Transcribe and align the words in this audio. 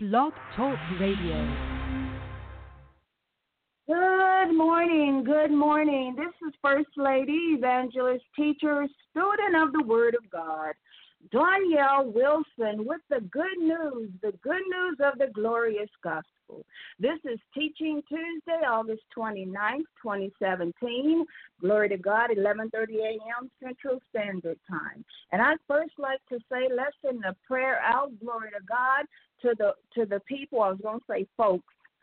Blog 0.00 0.32
Talk 0.54 0.78
Radio. 1.00 1.56
Good 3.88 4.56
morning, 4.56 5.24
good 5.24 5.50
morning. 5.50 6.14
This 6.16 6.32
is 6.46 6.54
First 6.62 6.90
Lady, 6.96 7.56
Evangelist, 7.58 8.22
Teacher, 8.36 8.86
Student 9.10 9.56
of 9.60 9.72
the 9.72 9.82
Word 9.82 10.14
of 10.14 10.30
God, 10.30 10.74
Doniele 11.32 12.12
Wilson 12.12 12.86
with 12.86 13.00
the 13.10 13.20
good 13.30 13.58
news, 13.58 14.10
the 14.22 14.32
good 14.42 14.62
news 14.70 14.96
of 15.00 15.18
the 15.18 15.28
glorious 15.34 15.90
gospel. 16.02 16.64
This 16.98 17.18
is 17.24 17.38
Teaching 17.52 18.02
Tuesday, 18.08 18.64
August 18.66 19.02
29th, 19.16 19.84
2017. 20.02 21.26
Glory 21.60 21.88
to 21.90 21.98
God, 21.98 22.30
11:30 22.30 23.00
a.m. 23.00 23.50
Central 23.62 24.00
Standard 24.10 24.58
Time. 24.68 25.04
And 25.32 25.42
I'd 25.42 25.58
first 25.66 25.92
like 25.98 26.20
to 26.30 26.38
say, 26.50 26.68
let's 26.74 26.96
send 27.04 27.24
a 27.24 27.36
prayer 27.46 27.80
out. 27.84 28.18
Glory 28.20 28.50
to 28.50 28.64
God 28.66 29.04
to 29.42 29.54
the 29.58 29.74
to 29.94 30.06
the 30.06 30.20
people. 30.20 30.62
I 30.62 30.70
was 30.70 30.80
going 30.80 31.00
to 31.00 31.06
say 31.10 31.26
folks. 31.36 31.74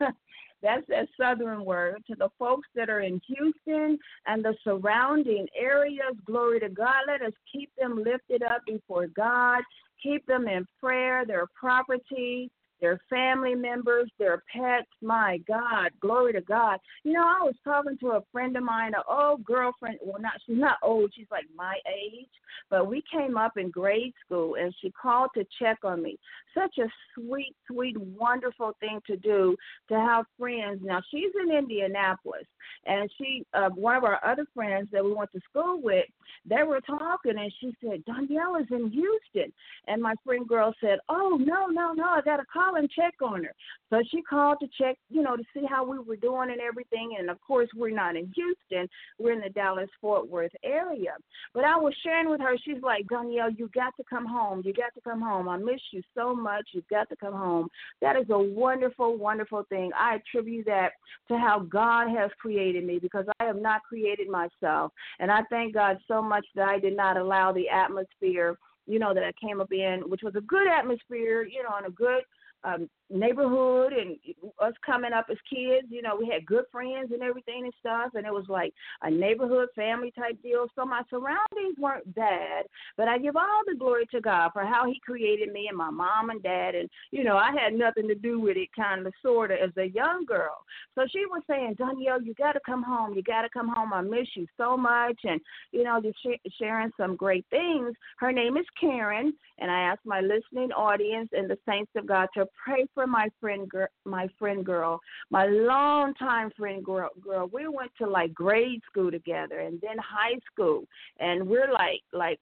That's 0.62 0.86
that 0.88 1.08
southern 1.20 1.64
word 1.64 2.02
to 2.08 2.16
the 2.16 2.28
folks 2.38 2.68
that 2.74 2.88
are 2.88 3.00
in 3.00 3.20
Houston 3.26 3.98
and 4.26 4.44
the 4.44 4.54
surrounding 4.64 5.46
areas. 5.58 6.14
Glory 6.24 6.60
to 6.60 6.68
God. 6.68 7.04
Let 7.06 7.22
us 7.22 7.32
keep 7.52 7.70
them 7.78 8.02
lifted 8.02 8.42
up 8.42 8.62
before 8.66 9.06
God. 9.08 9.62
Keep 10.02 10.26
them 10.26 10.48
in 10.48 10.66
prayer, 10.80 11.24
their 11.26 11.46
property, 11.58 12.50
their 12.80 13.00
family 13.08 13.54
members, 13.54 14.10
their 14.18 14.42
pets. 14.52 14.88
My 15.02 15.38
God, 15.46 15.90
glory 16.00 16.32
to 16.34 16.40
God. 16.40 16.78
You 17.04 17.14
know, 17.14 17.22
I 17.22 17.42
was 17.42 17.54
talking 17.64 17.96
to 17.98 18.12
a 18.12 18.22
friend 18.32 18.56
of 18.56 18.62
mine, 18.62 18.92
an 18.94 19.02
old 19.08 19.44
girlfriend. 19.44 19.98
Well, 20.02 20.20
not 20.20 20.34
she's 20.46 20.58
not 20.58 20.78
old. 20.82 21.12
She's 21.14 21.26
like 21.30 21.44
my 21.56 21.76
age, 21.88 22.28
but 22.70 22.88
we 22.88 23.02
came 23.12 23.36
up 23.36 23.56
in 23.56 23.70
grade 23.70 24.12
school, 24.24 24.56
and 24.56 24.74
she 24.80 24.90
called 24.90 25.30
to 25.34 25.44
check 25.58 25.78
on 25.84 26.02
me. 26.02 26.18
Such 26.54 26.78
a 26.78 26.88
sweet, 27.14 27.54
sweet, 27.70 27.96
wonderful 27.98 28.72
thing 28.80 29.00
to 29.06 29.16
do 29.16 29.56
to 29.88 29.94
have 29.94 30.26
friends. 30.38 30.80
Now 30.82 31.00
she's 31.10 31.32
in 31.42 31.54
Indianapolis, 31.54 32.46
and 32.86 33.10
she, 33.18 33.44
uh, 33.54 33.70
one 33.70 33.96
of 33.96 34.04
our 34.04 34.20
other 34.24 34.46
friends 34.54 34.88
that 34.92 35.04
we 35.04 35.12
went 35.12 35.30
to 35.32 35.40
school 35.48 35.80
with, 35.82 36.06
they 36.44 36.62
were 36.62 36.80
talking, 36.80 37.38
and 37.38 37.52
she 37.60 37.74
said 37.82 38.04
Doniele 38.04 38.60
is 38.60 38.66
in 38.70 38.90
Houston, 38.90 39.52
and 39.86 40.02
my 40.02 40.14
friend 40.24 40.46
girl 40.46 40.74
said, 40.80 40.98
Oh 41.08 41.38
no, 41.40 41.66
no, 41.66 41.92
no, 41.92 42.04
I 42.04 42.20
got 42.22 42.40
a 42.40 42.44
call 42.52 42.65
and 42.74 42.90
check 42.90 43.14
on 43.22 43.44
her. 43.44 43.52
So 43.90 44.02
she 44.10 44.22
called 44.22 44.58
to 44.60 44.68
check, 44.80 44.96
you 45.08 45.22
know, 45.22 45.36
to 45.36 45.42
see 45.54 45.64
how 45.68 45.84
we 45.84 45.98
were 45.98 46.16
doing 46.16 46.50
and 46.50 46.60
everything. 46.60 47.16
And 47.18 47.30
of 47.30 47.40
course, 47.40 47.68
we're 47.76 47.90
not 47.90 48.16
in 48.16 48.32
Houston, 48.34 48.88
we're 49.18 49.32
in 49.32 49.40
the 49.40 49.50
Dallas 49.50 49.88
Fort 50.00 50.28
Worth 50.28 50.52
area. 50.64 51.14
But 51.54 51.64
I 51.64 51.76
was 51.76 51.94
sharing 52.02 52.28
with 52.28 52.40
her, 52.40 52.56
she's 52.64 52.82
like, 52.82 53.06
Doniele, 53.06 53.56
you 53.56 53.70
got 53.74 53.96
to 53.96 54.04
come 54.08 54.26
home. 54.26 54.62
You 54.64 54.72
got 54.72 54.94
to 54.94 55.00
come 55.00 55.20
home. 55.20 55.48
I 55.48 55.56
miss 55.56 55.80
you 55.92 56.02
so 56.14 56.34
much. 56.34 56.68
You've 56.72 56.88
got 56.88 57.08
to 57.10 57.16
come 57.16 57.34
home. 57.34 57.68
That 58.00 58.16
is 58.16 58.26
a 58.30 58.38
wonderful, 58.38 59.16
wonderful 59.16 59.64
thing. 59.68 59.90
I 59.96 60.16
attribute 60.16 60.66
that 60.66 60.90
to 61.28 61.38
how 61.38 61.60
God 61.60 62.08
has 62.08 62.30
created 62.40 62.84
me 62.84 62.98
because 62.98 63.26
I 63.38 63.44
have 63.44 63.60
not 63.60 63.82
created 63.82 64.28
myself. 64.28 64.92
And 65.20 65.30
I 65.30 65.42
thank 65.50 65.74
God 65.74 65.98
so 66.08 66.20
much 66.20 66.46
that 66.56 66.68
I 66.68 66.78
did 66.78 66.96
not 66.96 67.16
allow 67.16 67.52
the 67.52 67.68
atmosphere 67.68 68.56
you 68.86 68.98
know, 68.98 69.12
that 69.12 69.24
I 69.24 69.32
came 69.44 69.60
up 69.60 69.72
in, 69.72 70.02
which 70.06 70.22
was 70.22 70.34
a 70.36 70.40
good 70.40 70.68
atmosphere, 70.68 71.42
you 71.42 71.62
know, 71.62 71.76
and 71.76 71.86
a 71.86 71.90
good 71.90 72.22
um, 72.64 72.88
neighborhood 73.10 73.92
and 73.92 74.16
us 74.60 74.72
coming 74.84 75.12
up 75.12 75.26
as 75.30 75.36
kids, 75.48 75.86
you 75.90 76.02
know, 76.02 76.16
we 76.18 76.28
had 76.28 76.46
good 76.46 76.64
friends 76.72 77.12
and 77.12 77.22
everything 77.22 77.64
and 77.64 77.72
stuff, 77.80 78.12
and 78.14 78.26
it 78.26 78.32
was 78.32 78.46
like 78.48 78.72
a 79.02 79.10
neighborhood 79.10 79.68
family 79.76 80.12
type 80.12 80.40
deal. 80.42 80.66
So 80.74 80.84
my 80.84 81.02
surroundings 81.08 81.76
weren't 81.78 82.12
bad, 82.14 82.64
but 82.96 83.08
I 83.08 83.18
give 83.18 83.36
all 83.36 83.62
the 83.66 83.76
glory 83.76 84.06
to 84.12 84.20
God 84.20 84.50
for 84.52 84.64
how 84.64 84.86
He 84.86 85.00
created 85.04 85.52
me 85.52 85.66
and 85.68 85.76
my 85.76 85.90
mom 85.90 86.30
and 86.30 86.42
dad, 86.42 86.74
and 86.74 86.88
you 87.10 87.24
know, 87.24 87.36
I 87.36 87.50
had 87.52 87.74
nothing 87.74 88.08
to 88.08 88.14
do 88.14 88.40
with 88.40 88.56
it, 88.56 88.68
kind 88.74 89.06
of, 89.06 89.12
sort 89.22 89.50
of, 89.50 89.58
as 89.58 89.76
a 89.76 89.88
young 89.90 90.24
girl. 90.26 90.56
So 90.94 91.04
she 91.10 91.24
was 91.26 91.42
saying, 91.48 91.76
Doniele, 91.78 92.24
you 92.24 92.34
got 92.34 92.52
to 92.52 92.60
come 92.66 92.82
home. 92.82 93.14
You 93.14 93.22
got 93.22 93.42
to 93.42 93.48
come 93.48 93.68
home. 93.68 93.92
I 93.92 94.00
miss 94.00 94.28
you 94.34 94.46
so 94.56 94.76
much, 94.76 95.18
and 95.24 95.40
you 95.70 95.84
know, 95.84 96.00
just 96.00 96.18
sh- 96.22 96.50
sharing 96.58 96.90
some 96.96 97.16
great 97.16 97.44
things. 97.50 97.94
Her 98.18 98.32
name 98.32 98.56
is 98.56 98.66
Karen, 98.80 99.32
and 99.58 99.70
I 99.70 99.80
asked 99.80 100.04
my 100.04 100.20
listening 100.20 100.72
audience 100.72 101.28
and 101.32 101.48
the 101.48 101.58
saints 101.68 101.92
of 101.96 102.06
God 102.06 102.28
to 102.34 102.46
pray 102.62 102.86
for 102.96 103.06
my 103.06 103.28
friend 103.40 103.68
girl, 103.68 103.88
my 104.06 104.26
friend 104.38 104.64
girl, 104.64 104.98
my 105.30 105.46
longtime 105.46 106.50
friend 106.56 106.82
girl. 106.82 107.10
Girl, 107.20 107.48
we 107.52 107.68
went 107.68 107.92
to 107.98 108.08
like 108.08 108.32
grade 108.32 108.80
school 108.90 109.10
together 109.10 109.60
and 109.60 109.78
then 109.82 109.98
high 109.98 110.38
school, 110.50 110.84
and 111.20 111.46
we're 111.46 111.70
like 111.70 112.00
like 112.14 112.40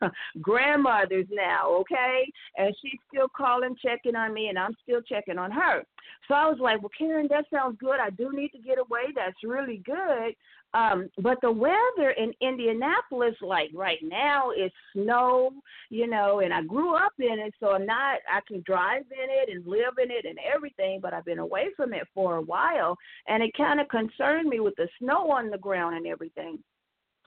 grandmothers 0.40 1.26
now, 1.30 1.70
okay? 1.70 2.24
And 2.56 2.74
she's 2.80 3.00
still 3.08 3.26
calling, 3.36 3.74
checking 3.84 4.14
on 4.14 4.32
me, 4.32 4.48
and 4.48 4.58
I'm 4.58 4.76
still 4.82 5.00
checking 5.02 5.38
on 5.38 5.50
her. 5.50 5.82
So 6.28 6.34
I 6.34 6.46
was 6.48 6.58
like, 6.60 6.80
well, 6.80 6.90
Karen, 6.96 7.26
that 7.30 7.46
sounds 7.52 7.76
good. 7.80 7.98
I 8.00 8.10
do 8.10 8.30
need 8.32 8.50
to 8.50 8.58
get 8.58 8.78
away. 8.78 9.12
That's 9.14 9.36
really 9.42 9.82
good. 9.84 10.34
Um, 10.76 11.08
but 11.22 11.38
the 11.40 11.50
weather 11.50 12.10
in 12.18 12.32
Indianapolis, 12.42 13.34
like 13.40 13.70
right 13.72 13.98
now, 14.02 14.50
is 14.50 14.70
snow, 14.92 15.52
you 15.88 16.06
know, 16.06 16.40
and 16.40 16.52
I 16.52 16.62
grew 16.62 16.94
up 16.94 17.12
in 17.18 17.38
it, 17.38 17.54
so 17.58 17.70
I'm 17.70 17.86
not, 17.86 18.18
I 18.30 18.40
can 18.46 18.62
drive 18.66 19.04
in 19.10 19.30
it 19.30 19.48
and 19.48 19.66
live 19.66 19.94
in 20.02 20.10
it 20.10 20.26
and 20.26 20.38
everything, 20.54 21.00
but 21.00 21.14
I've 21.14 21.24
been 21.24 21.38
away 21.38 21.68
from 21.76 21.94
it 21.94 22.06
for 22.12 22.36
a 22.36 22.42
while, 22.42 22.94
and 23.26 23.42
it 23.42 23.56
kind 23.56 23.80
of 23.80 23.88
concerned 23.88 24.50
me 24.50 24.60
with 24.60 24.74
the 24.76 24.88
snow 24.98 25.30
on 25.30 25.48
the 25.48 25.56
ground 25.56 25.96
and 25.96 26.06
everything. 26.06 26.58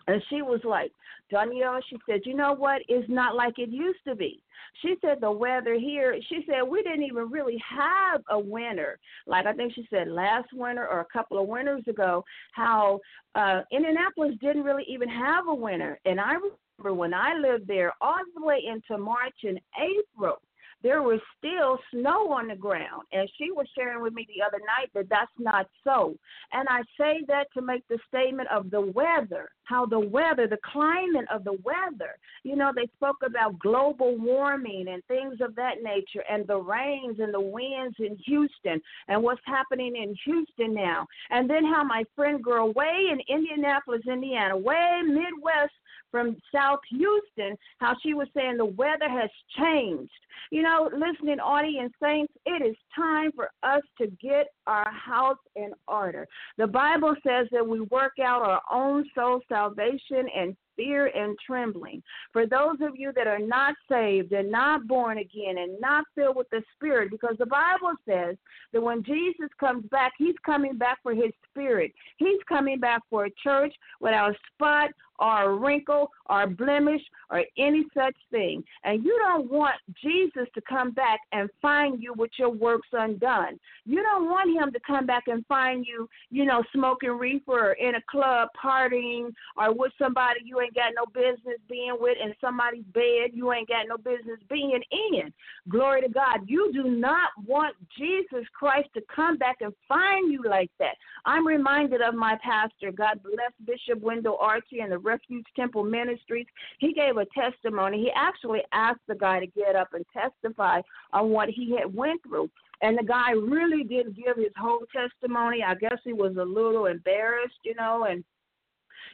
And 0.09 0.23
she 0.29 0.41
was 0.41 0.59
like, 0.63 0.91
Doniele, 1.31 1.79
she 1.87 1.97
said, 2.09 2.21
you 2.25 2.35
know 2.35 2.53
what? 2.53 2.81
It's 2.87 3.07
not 3.07 3.35
like 3.35 3.59
it 3.59 3.69
used 3.69 3.99
to 4.07 4.15
be. 4.15 4.41
She 4.81 4.95
said 5.01 5.21
the 5.21 5.31
weather 5.31 5.75
here, 5.75 6.19
she 6.29 6.43
said 6.47 6.63
we 6.67 6.81
didn't 6.81 7.03
even 7.03 7.29
really 7.29 7.61
have 7.69 8.21
a 8.29 8.39
winter. 8.39 8.97
Like 9.27 9.45
I 9.45 9.53
think 9.53 9.73
she 9.75 9.87
said 9.91 10.07
last 10.07 10.47
winter 10.51 10.87
or 10.87 11.01
a 11.01 11.13
couple 11.13 11.39
of 11.39 11.47
winters 11.47 11.83
ago, 11.87 12.23
how 12.53 12.99
uh 13.35 13.61
Indianapolis 13.71 14.35
didn't 14.41 14.63
really 14.63 14.85
even 14.87 15.09
have 15.09 15.47
a 15.47 15.53
winter. 15.53 15.99
And 16.05 16.19
I 16.19 16.33
remember 16.33 16.99
when 16.99 17.13
I 17.13 17.35
lived 17.35 17.67
there 17.67 17.93
all 18.01 18.19
the 18.35 18.43
way 18.43 18.63
into 18.65 19.01
March 19.01 19.35
and 19.43 19.59
April 19.79 20.41
there 20.83 21.01
was 21.01 21.19
still 21.37 21.77
snow 21.91 22.31
on 22.31 22.47
the 22.47 22.55
ground. 22.55 23.03
And 23.11 23.29
she 23.37 23.51
was 23.51 23.67
sharing 23.75 24.01
with 24.01 24.13
me 24.13 24.27
the 24.27 24.43
other 24.45 24.59
night 24.59 24.89
that 24.93 25.09
that's 25.09 25.31
not 25.37 25.67
so. 25.83 26.15
And 26.53 26.67
I 26.69 26.81
say 26.99 27.23
that 27.27 27.47
to 27.53 27.61
make 27.61 27.87
the 27.87 27.99
statement 28.07 28.49
of 28.49 28.71
the 28.71 28.81
weather, 28.81 29.49
how 29.63 29.85
the 29.85 29.99
weather, 29.99 30.47
the 30.47 30.59
climate 30.63 31.25
of 31.31 31.43
the 31.43 31.57
weather, 31.63 32.17
you 32.43 32.55
know, 32.55 32.71
they 32.75 32.87
spoke 32.95 33.17
about 33.25 33.59
global 33.59 34.17
warming 34.17 34.87
and 34.89 35.03
things 35.05 35.35
of 35.41 35.55
that 35.55 35.83
nature, 35.83 36.23
and 36.29 36.47
the 36.47 36.57
rains 36.57 37.19
and 37.19 37.33
the 37.33 37.41
winds 37.41 37.95
in 37.99 38.17
Houston, 38.25 38.81
and 39.07 39.21
what's 39.21 39.41
happening 39.45 39.95
in 39.95 40.15
Houston 40.25 40.73
now. 40.73 41.05
And 41.29 41.49
then 41.49 41.65
how 41.65 41.83
my 41.83 42.03
friend 42.15 42.43
girl, 42.43 42.73
way 42.73 43.09
in 43.11 43.19
Indianapolis, 43.27 44.01
Indiana, 44.07 44.57
way 44.57 45.01
Midwest 45.05 45.73
from 46.11 46.37
South 46.53 46.79
Houston, 46.89 47.57
how 47.79 47.95
she 48.01 48.13
was 48.13 48.27
saying 48.35 48.57
the 48.57 48.65
weather 48.65 49.09
has 49.09 49.29
changed. 49.57 50.11
You 50.51 50.63
know, 50.63 50.89
listening 50.93 51.39
audience 51.39 51.93
saints, 52.01 52.33
it 52.45 52.65
is 52.65 52.75
time 52.95 53.31
for 53.33 53.51
us 53.63 53.81
to 53.99 54.07
get 54.21 54.47
our 54.67 54.91
house 54.91 55.37
in 55.55 55.71
order. 55.87 56.27
The 56.57 56.67
Bible 56.67 57.15
says 57.25 57.47
that 57.51 57.67
we 57.67 57.81
work 57.81 58.13
out 58.23 58.41
our 58.41 58.61
own 58.71 59.05
soul 59.15 59.41
salvation 59.47 60.27
and 60.35 60.55
fear 60.79 61.07
and 61.07 61.37
trembling. 61.45 62.01
For 62.31 62.47
those 62.47 62.77
of 62.81 62.93
you 62.95 63.11
that 63.15 63.27
are 63.27 63.39
not 63.39 63.75
saved 63.91 64.31
and 64.31 64.49
not 64.49 64.87
born 64.87 65.17
again 65.17 65.57
and 65.57 65.79
not 65.81 66.05
filled 66.15 66.37
with 66.37 66.49
the 66.51 66.63
Spirit, 66.73 67.11
because 67.11 67.35
the 67.37 67.45
Bible 67.45 67.93
says 68.07 68.37
that 68.71 68.81
when 68.81 69.03
Jesus 69.03 69.49
comes 69.59 69.83
back, 69.91 70.13
He's 70.17 70.35
coming 70.45 70.77
back 70.77 70.99
for 71.03 71.13
His 71.13 71.31
Spirit. 71.49 71.91
He's 72.17 72.39
coming 72.47 72.79
back 72.79 73.01
for 73.09 73.25
a 73.25 73.31
church 73.43 73.73
without 73.99 74.35
spot 74.53 74.91
or 75.19 75.51
a 75.51 75.55
wrinkle 75.55 76.11
or 76.29 76.43
a 76.43 76.47
blemish 76.47 77.01
or 77.29 77.43
any 77.57 77.85
such 77.93 78.15
thing. 78.31 78.63
And 78.83 79.03
you 79.03 79.19
don't 79.25 79.49
want 79.49 79.75
Jesus 80.01 80.47
to 80.55 80.61
come 80.61 80.91
back 80.91 81.19
and 81.31 81.49
find 81.61 82.01
you 82.01 82.13
with 82.13 82.31
your 82.37 82.49
works 82.49 82.87
undone. 82.93 83.59
You 83.85 84.01
don't 84.03 84.29
want 84.29 84.49
him 84.49 84.71
to 84.71 84.79
come 84.85 85.05
back 85.05 85.23
and 85.27 85.45
find 85.47 85.85
you, 85.85 86.09
you 86.29 86.45
know, 86.45 86.63
smoking 86.73 87.11
reefer 87.11 87.73
in 87.73 87.95
a 87.95 88.01
club 88.09 88.49
partying 88.61 89.31
or 89.57 89.73
with 89.73 89.91
somebody 89.99 90.39
you 90.43 90.59
ain't 90.61 90.75
got 90.75 90.93
no 90.95 91.05
business 91.13 91.57
being 91.69 91.95
with 91.99 92.17
in 92.23 92.33
somebody's 92.41 92.85
bed 92.93 93.31
you 93.33 93.51
ain't 93.51 93.67
got 93.67 93.87
no 93.87 93.97
business 93.97 94.39
being 94.49 94.81
in. 94.91 95.31
Glory 95.69 96.01
to 96.01 96.09
God. 96.09 96.39
You 96.47 96.71
do 96.73 96.83
not 96.83 97.29
want 97.45 97.75
Jesus 97.97 98.45
Christ 98.57 98.89
to 98.95 99.01
come 99.13 99.37
back 99.37 99.57
and 99.61 99.73
find 99.87 100.31
you 100.31 100.43
like 100.47 100.71
that. 100.79 100.95
I'm 101.25 101.45
reminded 101.45 102.01
of 102.01 102.15
my 102.15 102.37
pastor, 102.43 102.91
God 102.91 103.21
bless 103.23 103.51
Bishop 103.65 104.01
Wendell 104.01 104.37
Archie 104.39 104.79
and 104.79 104.91
the 104.91 104.97
Refuge 105.09 105.45
Temple 105.55 105.83
Ministries. 105.83 106.49
He 106.79 106.93
gave 106.93 107.17
a 107.17 107.25
testimony. 107.41 107.97
He 107.97 108.11
actually 108.15 108.61
asked 108.71 109.05
the 109.07 109.15
guy 109.15 109.39
to 109.39 109.47
get 109.47 109.75
up 109.75 109.89
and 109.93 110.05
testify 110.13 110.81
on 111.13 111.29
what 111.29 111.49
he 111.49 111.75
had 111.77 111.93
went 111.93 112.21
through. 112.23 112.49
And 112.81 112.97
the 112.97 113.03
guy 113.03 113.31
really 113.31 113.83
did 113.83 114.15
give 114.15 114.37
his 114.37 114.53
whole 114.57 114.85
testimony. 114.93 115.59
I 115.63 115.75
guess 115.75 115.99
he 116.03 116.13
was 116.13 116.35
a 116.37 116.43
little 116.43 116.85
embarrassed, 116.85 117.59
you 117.63 117.75
know, 117.75 118.05
and 118.09 118.23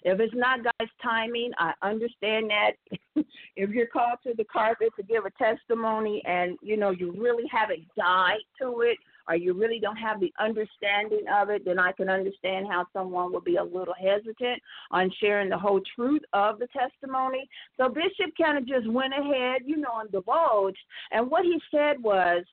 If 0.04 0.20
it's 0.20 0.34
not 0.36 0.60
God's 0.64 0.92
timing, 1.02 1.52
I 1.58 1.74
understand 1.82 2.52
that. 2.52 2.72
if 3.56 3.70
you're 3.72 3.88
called 3.88 4.20
to 4.24 4.34
the 4.38 4.44
carpet 4.46 4.90
to 4.98 5.04
give 5.04 5.26
a 5.26 5.32
testimony 5.32 6.22
and 6.26 6.58
you 6.62 6.78
know 6.78 6.92
you 6.92 7.12
really 7.18 7.46
haven't 7.52 7.84
died 7.96 8.44
to 8.62 8.82
it 8.82 8.98
or 9.28 9.36
you 9.36 9.54
really 9.54 9.80
don't 9.80 9.96
have 9.96 10.20
the 10.20 10.34
understanding 10.40 11.26
of 11.34 11.50
it, 11.50 11.66
then 11.66 11.80
I 11.80 11.92
can 11.92 12.10
understand 12.10 12.68
how 12.70 12.86
someone 12.94 13.34
would 13.34 13.44
be 13.44 13.56
a 13.56 13.64
little 13.64 13.96
hesitant 14.00 14.62
on 14.92 15.12
sharing 15.20 15.50
the 15.50 15.58
whole 15.58 15.82
truth 15.96 16.22
of 16.34 16.60
the 16.60 16.68
testimony. 16.68 17.48
So 17.78 17.90
Bishop 17.90 18.34
kind 18.40 18.58
of 18.58 18.68
just 18.68 18.90
went 18.90 19.14
ahead, 19.14 19.62
you 19.66 19.78
know, 19.78 20.00
and 20.00 20.12
divulged. 20.12 20.78
And 21.12 21.30
what 21.30 21.44
he 21.44 21.60
said 21.72 22.02
was 22.02 22.44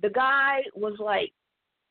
the 0.00 0.10
guy 0.10 0.60
was 0.74 0.94
like, 0.98 1.32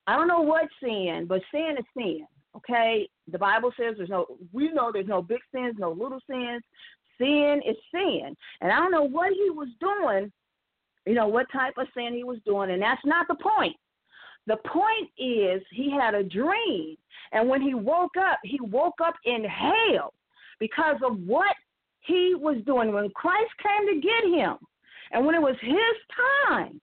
I 0.07 0.15
don't 0.15 0.27
know 0.27 0.41
what 0.41 0.65
sin, 0.83 1.25
but 1.27 1.41
sin 1.51 1.75
is 1.77 1.85
sin. 1.95 2.25
Okay, 2.55 3.07
the 3.31 3.37
Bible 3.37 3.71
says 3.77 3.95
there's 3.97 4.09
no. 4.09 4.25
We 4.51 4.71
know 4.73 4.91
there's 4.91 5.07
no 5.07 5.21
big 5.21 5.39
sins, 5.53 5.75
no 5.77 5.91
little 5.91 6.19
sins. 6.29 6.61
Sin 7.17 7.61
is 7.65 7.77
sin, 7.93 8.35
and 8.59 8.71
I 8.71 8.77
don't 8.77 8.91
know 8.91 9.07
what 9.07 9.31
he 9.31 9.49
was 9.51 9.69
doing. 9.79 10.31
You 11.05 11.13
know 11.13 11.27
what 11.27 11.51
type 11.51 11.75
of 11.77 11.87
sin 11.95 12.13
he 12.13 12.23
was 12.23 12.39
doing, 12.45 12.71
and 12.71 12.81
that's 12.81 13.05
not 13.05 13.27
the 13.27 13.35
point. 13.35 13.75
The 14.47 14.57
point 14.57 15.09
is 15.17 15.61
he 15.71 15.91
had 15.91 16.15
a 16.15 16.23
dream, 16.23 16.97
and 17.31 17.47
when 17.47 17.61
he 17.61 17.73
woke 17.73 18.17
up, 18.17 18.39
he 18.43 18.59
woke 18.61 18.99
up 19.03 19.15
in 19.25 19.43
hell 19.43 20.13
because 20.59 20.97
of 21.03 21.19
what 21.19 21.55
he 22.01 22.35
was 22.35 22.57
doing. 22.65 22.91
When 22.91 23.09
Christ 23.11 23.51
came 23.61 23.87
to 23.87 24.01
get 24.01 24.39
him, 24.39 24.55
and 25.11 25.25
when 25.25 25.35
it 25.35 25.41
was 25.41 25.55
his 25.61 26.17
time, 26.47 26.81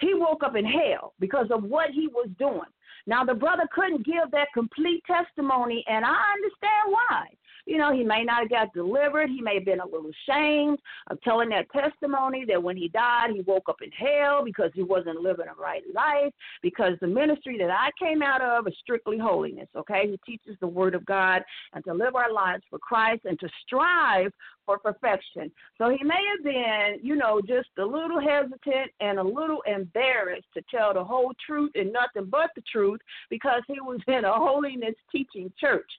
he 0.00 0.14
woke 0.14 0.42
up 0.42 0.56
in 0.56 0.64
hell 0.64 1.14
because 1.20 1.46
of 1.50 1.62
what 1.62 1.90
he 1.90 2.08
was 2.08 2.28
doing. 2.38 2.60
Now, 3.06 3.24
the 3.24 3.34
brother 3.34 3.68
couldn't 3.72 4.04
give 4.04 4.30
that 4.32 4.48
complete 4.52 5.02
testimony, 5.06 5.84
and 5.88 6.04
I 6.04 6.16
understand 6.34 6.86
why. 6.86 7.26
You 7.68 7.76
know, 7.76 7.92
he 7.92 8.02
may 8.02 8.24
not 8.24 8.40
have 8.40 8.50
got 8.50 8.72
delivered. 8.72 9.28
He 9.28 9.42
may 9.42 9.56
have 9.56 9.66
been 9.66 9.80
a 9.80 9.84
little 9.84 10.10
ashamed 10.26 10.78
of 11.10 11.20
telling 11.20 11.50
that 11.50 11.66
testimony 11.70 12.46
that 12.48 12.62
when 12.62 12.78
he 12.78 12.88
died, 12.88 13.30
he 13.34 13.42
woke 13.42 13.68
up 13.68 13.82
in 13.82 13.90
hell 13.92 14.42
because 14.42 14.70
he 14.74 14.82
wasn't 14.82 15.20
living 15.20 15.48
a 15.48 15.60
right 15.60 15.82
life. 15.94 16.32
Because 16.62 16.94
the 17.02 17.06
ministry 17.06 17.58
that 17.58 17.70
I 17.70 17.90
came 18.02 18.22
out 18.22 18.40
of 18.40 18.66
is 18.66 18.74
strictly 18.80 19.18
holiness, 19.18 19.68
okay? 19.76 20.08
He 20.10 20.18
teaches 20.24 20.56
the 20.60 20.66
word 20.66 20.94
of 20.94 21.04
God 21.04 21.42
and 21.74 21.84
to 21.84 21.92
live 21.92 22.14
our 22.14 22.32
lives 22.32 22.62
for 22.70 22.78
Christ 22.78 23.26
and 23.26 23.38
to 23.40 23.48
strive 23.66 24.32
for 24.64 24.78
perfection. 24.78 25.50
So 25.76 25.90
he 25.90 26.02
may 26.04 26.22
have 26.34 26.44
been, 26.44 27.06
you 27.06 27.16
know, 27.16 27.40
just 27.40 27.68
a 27.78 27.84
little 27.84 28.20
hesitant 28.20 28.92
and 29.00 29.18
a 29.18 29.22
little 29.22 29.62
embarrassed 29.66 30.48
to 30.54 30.62
tell 30.70 30.94
the 30.94 31.04
whole 31.04 31.32
truth 31.44 31.72
and 31.74 31.92
nothing 31.92 32.30
but 32.30 32.50
the 32.56 32.62
truth 32.70 33.00
because 33.28 33.62
he 33.66 33.80
was 33.80 34.00
in 34.06 34.24
a 34.24 34.32
holiness 34.32 34.94
teaching 35.12 35.52
church. 35.58 35.90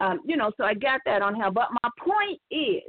Um, 0.00 0.20
you 0.24 0.36
know, 0.36 0.50
so 0.56 0.64
I 0.64 0.74
got 0.74 1.00
that 1.06 1.22
on 1.22 1.34
him. 1.34 1.54
But 1.54 1.68
my 1.82 1.90
point 1.98 2.40
is, 2.50 2.82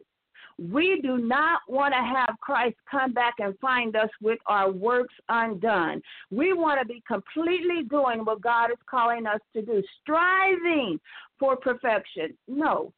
we 0.58 1.02
do 1.02 1.18
not 1.18 1.62
want 1.68 1.94
to 1.94 2.00
have 2.00 2.36
Christ 2.40 2.78
come 2.90 3.14
back 3.14 3.36
and 3.40 3.58
find 3.60 3.96
us 3.96 4.10
with 4.22 4.40
our 4.48 4.72
works 4.72 5.14
undone. 5.28 6.02
We 6.32 6.54
want 6.54 6.80
to 6.80 6.86
be 6.86 7.04
completely 7.08 7.84
doing 7.90 8.24
what 8.24 8.42
God 8.42 8.72
is 8.72 8.78
calling 8.90 9.28
us 9.28 9.42
to 9.54 9.62
do, 9.62 9.84
striving 10.02 11.00
for 11.40 11.58
perfection. 11.58 12.38
No, 12.48 12.94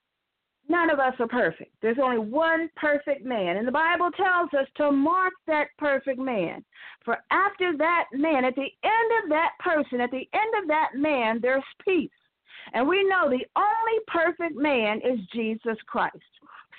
none 0.70 0.92
of 0.92 1.00
us 1.00 1.14
are 1.20 1.28
perfect. 1.28 1.72
There's 1.82 1.98
only 2.02 2.20
one 2.20 2.70
perfect 2.76 3.26
man. 3.26 3.58
And 3.58 3.68
the 3.68 3.72
Bible 3.72 4.12
tells 4.12 4.50
us 4.54 4.68
to 4.78 4.92
mark 4.92 5.34
that 5.48 5.68
perfect 5.80 6.20
man. 6.20 6.64
For 7.04 7.18
after 7.32 7.76
that 7.78 8.06
man, 8.14 8.46
at 8.46 8.56
the 8.56 8.70
end 8.84 9.24
of 9.24 9.30
that 9.30 9.52
person, 9.60 10.00
at 10.00 10.12
the 10.12 10.28
end 10.34 10.62
of 10.62 10.68
that 10.68 10.90
man, 10.96 11.40
there's 11.42 11.64
peace. 11.84 12.12
And 12.74 12.88
we 12.88 13.04
know 13.04 13.30
the 13.30 13.46
only 13.56 14.00
perfect 14.08 14.56
man 14.56 14.98
is 14.98 15.20
Jesus 15.34 15.78
Christ. 15.86 16.18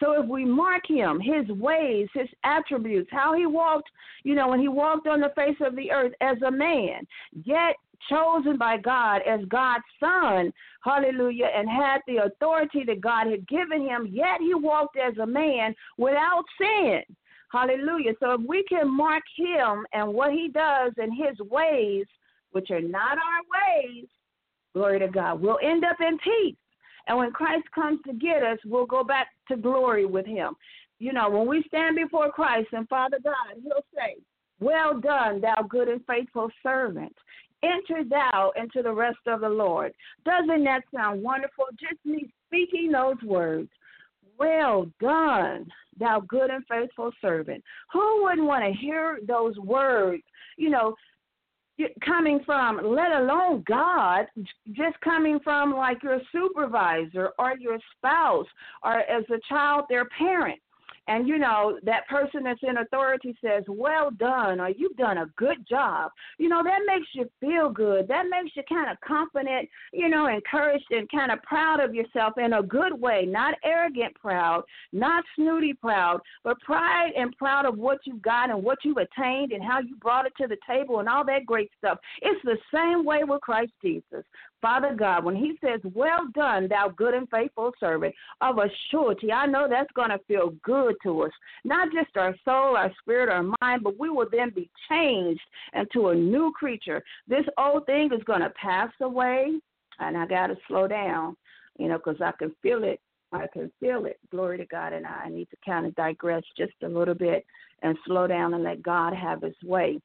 So 0.01 0.23
if 0.23 0.29
we 0.29 0.45
mark 0.45 0.83
him, 0.87 1.21
his 1.21 1.49
ways, 1.49 2.09
his 2.15 2.29
attributes, 2.45 3.09
how 3.11 3.35
he 3.35 3.47
walked, 3.47 3.89
you 4.23 4.35
know, 4.35 4.49
when 4.49 4.61
he 4.61 4.69
walked 4.69 5.09
on 5.09 5.21
the 5.21 5.33
face 5.35 5.57
of 5.61 5.75
the 5.75 5.91
earth 5.91 6.13
as 6.21 6.37
a 6.43 6.51
man, 6.51 7.07
yet 7.45 7.75
chosen 8.09 8.57
by 8.57 8.77
God 8.77 9.23
as 9.27 9.41
God's 9.49 9.85
son, 9.99 10.53
hallelujah, 10.85 11.49
and 11.55 11.69
had 11.69 11.99
the 12.07 12.25
authority 12.25 12.85
that 12.87 13.01
God 13.01 13.27
had 13.27 13.49
given 13.49 13.83
him, 13.83 14.09
yet 14.11 14.41
he 14.41 14.55
walked 14.55 14.97
as 14.97 15.17
a 15.19 15.27
man 15.27 15.75
without 15.97 16.45
sin. 16.61 17.03
Hallelujah. 17.51 18.13
So 18.21 18.35
if 18.35 18.41
we 18.47 18.63
can 18.69 18.95
mark 18.95 19.23
him 19.37 19.87
and 19.93 20.13
what 20.13 20.33
he 20.33 20.49
does 20.53 20.93
and 20.97 21.13
his 21.13 21.39
ways, 21.49 22.05
which 22.53 22.71
are 22.71 22.81
not 22.81 23.19
our 23.19 23.83
ways, 23.83 24.07
Glory 24.75 24.99
to 25.01 25.09
God. 25.09 25.41
We'll 25.41 25.59
end 25.63 25.85
up 25.85 25.97
in 26.01 26.19
peace. 26.19 26.57
And 27.07 27.17
when 27.17 27.31
Christ 27.33 27.65
comes 27.75 28.01
to 28.07 28.13
get 28.13 28.43
us, 28.43 28.59
we'll 28.65 28.87
go 28.87 29.03
back 29.03 29.29
to 29.49 29.57
glory 29.57 30.05
with 30.05 30.27
him. 30.27 30.55
You 30.99 31.13
know, 31.13 31.31
when 31.31 31.47
we 31.47 31.65
stand 31.69 31.97
before 31.97 32.31
Christ 32.31 32.69
and 32.73 32.89
Father 32.89 33.19
God, 33.23 33.63
he'll 33.63 33.85
say, 33.95 34.17
Well 34.61 35.01
done, 35.01 35.41
thou 35.41 35.63
good 35.69 35.89
and 35.89 36.05
faithful 36.07 36.51
servant. 36.63 37.15
Enter 37.63 38.05
thou 38.09 38.53
into 38.57 38.83
the 38.83 38.93
rest 38.93 39.19
of 39.27 39.41
the 39.41 39.49
Lord. 39.49 39.93
Doesn't 40.25 40.65
that 40.65 40.83
sound 40.95 41.23
wonderful? 41.23 41.67
Just 41.81 42.05
me 42.05 42.31
speaking 42.47 42.93
those 42.93 43.21
words. 43.25 43.69
Well 44.39 44.87
done, 45.01 45.67
thou 45.99 46.21
good 46.21 46.51
and 46.51 46.65
faithful 46.69 47.11
servant. 47.21 47.65
Who 47.93 48.23
wouldn't 48.23 48.47
want 48.47 48.65
to 48.65 48.81
hear 48.81 49.19
those 49.27 49.57
words? 49.59 50.23
You 50.57 50.71
know, 50.71 50.95
coming 52.05 52.41
from, 52.45 52.81
let 52.85 53.13
alone 53.13 53.65
God, 53.67 54.27
just 54.73 55.01
coming 55.03 55.39
from 55.45 55.75
like 55.75 56.03
your 56.03 56.21
supervisor 56.33 57.31
or 57.39 57.57
your 57.59 57.79
spouse 57.97 58.47
or 58.83 59.01
as 59.01 59.25
a 59.31 59.39
child, 59.49 59.85
their 59.89 60.07
parent 60.07 60.61
and 61.09 61.27
you 61.27 61.39
know 61.39 61.79
that 61.83 62.07
person 62.09 62.45
that's 62.45 62.61
in 62.63 62.79
authority 62.79 63.37
says 63.45 63.65
well 63.67 64.11
done 64.11 64.61
or 64.61 64.69
you've 64.69 64.97
done 64.97 65.19
a 65.19 65.27
good 65.37 65.67
job. 65.69 66.13
You 66.39 66.49
know 66.49 66.63
that 66.63 66.81
makes 66.87 67.09
you 67.15 67.29
feel 67.41 67.71
good. 67.71 68.07
That 68.09 68.27
makes 68.31 68.55
you 68.55 68.63
kind 68.69 68.91
of 68.91 68.97
confident 69.01 69.69
you 69.93 70.09
know 70.09 70.27
encouraged 70.27 70.87
and 70.91 71.11
kind 71.11 71.33
of 71.33 71.43
proud 71.43 71.81
of 71.81 71.95
yourself 71.95 72.35
in 72.39 72.53
a 72.53 72.63
good 72.63 72.99
way. 72.99 73.25
Not 73.27 73.55
arrogant 73.65 74.15
proud 74.15 74.63
not 74.93 75.25
snooty 75.35 75.75
proud 75.75 76.21
but 76.45 76.61
pride 76.61 77.11
and 77.17 77.37
proud 77.37 77.67
of 77.67 77.77
what 77.77 77.99
you've 78.05 78.23
got 78.23 78.51
and 78.51 78.63
what 78.63 78.79
you've 78.85 78.99
attained 78.99 79.53
and 79.53 79.63
how 79.63 79.81
you 79.81 79.97
brought 79.97 80.27
it 80.27 80.33
to 80.41 80.47
the 80.47 80.57
table 80.69 81.01
and 81.01 81.09
all 81.09 81.25
that 81.25 81.47
great 81.47 81.71
stuff. 81.79 81.99
It's 82.23 82.41
the 82.45 82.59
same 82.73 83.05
way 83.05 83.25
with 83.25 83.41
christ 83.41 83.73
jesus 83.83 84.25
Father 84.61 84.95
God, 84.99 85.25
when 85.25 85.37
He 85.37 85.59
says, 85.63 85.81
Well 85.95 86.29
done, 86.35 86.69
thou 86.69 86.89
good 86.89 87.15
and 87.15 87.29
faithful 87.31 87.73
servant, 87.79 88.15
of 88.41 88.59
a 88.59 88.69
surety, 88.91 89.33
I 89.33 89.47
know 89.47 89.67
that's 89.69 89.93
going 89.93 90.11
to 90.11 90.19
feel 90.27 90.55
good 90.63 90.97
to 91.05 91.23
us. 91.23 91.31
Not 91.65 91.89
just 91.93 92.17
our 92.17 92.35
soul, 92.45 92.77
our 92.77 92.93
spirit, 93.01 93.29
our 93.29 93.43
mind, 93.61 93.83
but 93.83 93.99
we 93.99 94.11
will 94.11 94.29
then 94.31 94.51
be 94.51 94.71
changed 94.89 95.41
into 95.75 96.09
a 96.09 96.15
new 96.15 96.53
creature. 96.59 97.03
This 97.27 97.45
old 97.57 97.87
thing 97.87 98.11
is 98.13 98.25
going 98.25 98.41
to 98.41 98.51
pass 98.51 98.91
away, 99.01 99.53
and 100.01 100.17
I 100.17 100.27
got 100.27 100.49
to 100.49 100.57
slow 100.67 100.89
down, 100.89 101.37
you 101.79 101.89
know, 101.89 101.99
because 101.99 102.21
I 102.21 102.33
can 102.33 102.55
feel 102.63 102.85
it. 102.85 103.01
I 103.31 103.47
can 103.53 103.71
feel 103.79 104.07
it. 104.07 104.19
Glory 104.31 104.57
to 104.59 104.65
God. 104.67 104.93
And 104.93 105.07
I 105.07 105.29
need 105.29 105.51
to 105.51 105.57
kind 105.65 105.87
of 105.87 105.95
digress 105.97 106.43
just 106.57 106.73
a 106.83 106.89
little 106.89 107.15
bit 107.15 107.45
and 107.83 107.97
slow 108.07 108.27
down 108.27 108.55
and 108.55 108.65
let 108.65 108.83
God 108.83 109.13
have 109.15 109.43
His 109.43 109.55
way 109.63 110.01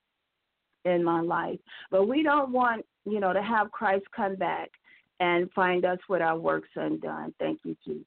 in 0.86 1.04
my 1.04 1.22
life. 1.22 1.60
But 1.92 2.08
we 2.08 2.24
don't 2.24 2.52
want, 2.52 2.86
you 3.06 3.20
know, 3.20 3.34
to 3.34 3.42
have 3.42 3.72
Christ 3.72 4.06
come 4.16 4.36
back 4.36 4.70
and 5.20 5.52
find 5.52 5.86
us 5.86 6.00
with 6.10 6.22
our 6.22 6.38
works 6.38 6.70
undone. 6.76 7.34
Thank 7.40 7.60
you, 7.64 7.76
Jesus. 7.86 8.06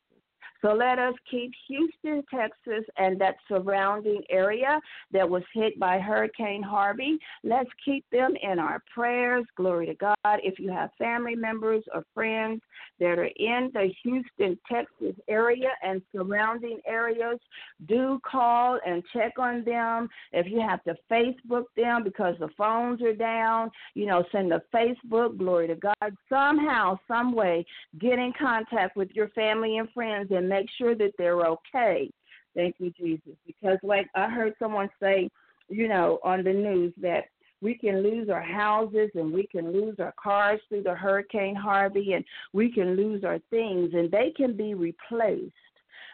So 0.67 0.73
let 0.73 0.99
us 0.99 1.15
keep 1.31 1.53
Houston, 1.69 2.25
Texas, 2.29 2.85
and 2.97 3.21
that 3.21 3.37
surrounding 3.47 4.23
area 4.29 4.81
that 5.13 5.29
was 5.29 5.45
hit 5.55 5.79
by 5.79 6.01
Hurricane 6.01 6.63
Harvey. 6.63 7.19
Let's 7.45 7.71
keep 7.85 8.05
them 8.11 8.35
in 8.43 8.59
our 8.59 8.83
prayers. 8.93 9.45
Glory 9.57 9.87
to 9.87 9.95
God. 9.95 10.17
If 10.25 10.59
you 10.59 10.73
have 10.73 10.91
family 10.99 11.37
members 11.37 11.85
or 11.95 12.03
friends 12.13 12.63
that 12.99 13.17
are 13.17 13.31
in 13.37 13.71
the 13.75 13.93
Houston, 14.03 14.59
Texas 14.69 15.15
area 15.29 15.69
and 15.85 16.03
surrounding 16.13 16.81
areas, 16.85 17.39
do 17.87 18.21
call 18.29 18.81
and 18.85 19.05
check 19.13 19.35
on 19.39 19.63
them. 19.63 20.09
If 20.33 20.49
you 20.51 20.61
have 20.61 20.83
to 20.85 20.97
Facebook 21.09 21.67
them 21.77 22.03
because 22.03 22.35
the 22.41 22.49
phones 22.59 23.03
are 23.03 23.15
down, 23.15 23.71
you 23.95 24.07
know, 24.07 24.25
send 24.33 24.53
a 24.53 24.61
Facebook, 24.75 25.39
glory 25.39 25.69
to 25.69 25.77
God. 25.77 26.17
Somehow, 26.29 26.99
some 27.07 27.37
way, 27.37 27.65
get 28.01 28.19
in 28.19 28.33
contact 28.37 28.97
with 28.97 29.11
your 29.13 29.29
family 29.29 29.79
and 29.79 29.89
friends 29.93 30.33
and 30.33 30.56
make 30.57 30.69
sure 30.79 30.95
that 30.95 31.13
they're 31.19 31.47
okay. 31.47 32.11
Thank 32.55 32.77
you, 32.79 32.91
Jesus. 32.99 33.35
Because, 33.47 33.79
like 33.83 34.07
I 34.15 34.29
heard 34.29 34.55
someone 34.59 34.89
say, 35.01 35.29
you 35.69 35.89
know, 35.89 36.19
on 36.25 36.43
the 36.45 36.53
news 36.53 36.93
that 37.01 37.25
we 37.61 37.75
can 37.75 38.03
lose 38.03 38.29
our 38.29 38.43
houses 38.43 39.11
and 39.15 39.33
we 39.33 39.47
can 39.47 39.73
lose 39.73 39.97
our 39.99 40.15
cars 40.23 40.61
through 40.69 40.83
the 40.83 40.95
Hurricane 40.95 41.55
Harvey 41.55 42.13
and 42.13 42.25
we 42.53 42.71
can 42.71 42.97
lose 42.97 43.25
our 43.25 43.39
things 43.51 43.91
and 43.95 44.11
they 44.11 44.33
can 44.37 44.57
be 44.57 44.75
replaced. 44.75 45.53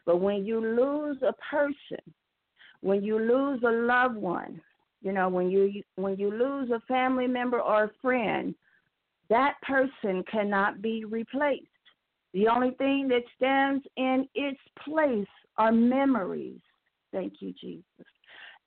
But 0.07 0.19
when 0.21 0.45
you 0.45 0.61
lose 0.61 1.19
a 1.23 1.35
person, 1.51 2.03
when 2.81 3.03
you 3.03 3.19
lose 3.19 3.63
a 3.65 3.71
loved 3.71 4.17
one, 4.17 4.61
you 5.03 5.13
know, 5.13 5.29
when 5.29 5.51
you 5.51 5.83
when 5.97 6.17
you 6.17 6.31
lose 6.31 6.71
a 6.71 6.81
family 6.87 7.27
member 7.27 7.61
or 7.61 7.85
a 7.85 7.91
friend, 8.01 8.55
that 9.31 9.55
person 9.63 10.23
cannot 10.31 10.81
be 10.81 11.05
replaced. 11.05 11.67
The 12.35 12.49
only 12.49 12.73
thing 12.73 13.09
that 13.09 13.23
stands 13.37 13.85
in 13.97 14.29
its 14.35 14.61
place 14.85 15.27
are 15.59 15.73
memories. 15.73 16.61
Thank 17.13 17.35
you, 17.41 17.53
Jesus. 17.61 17.85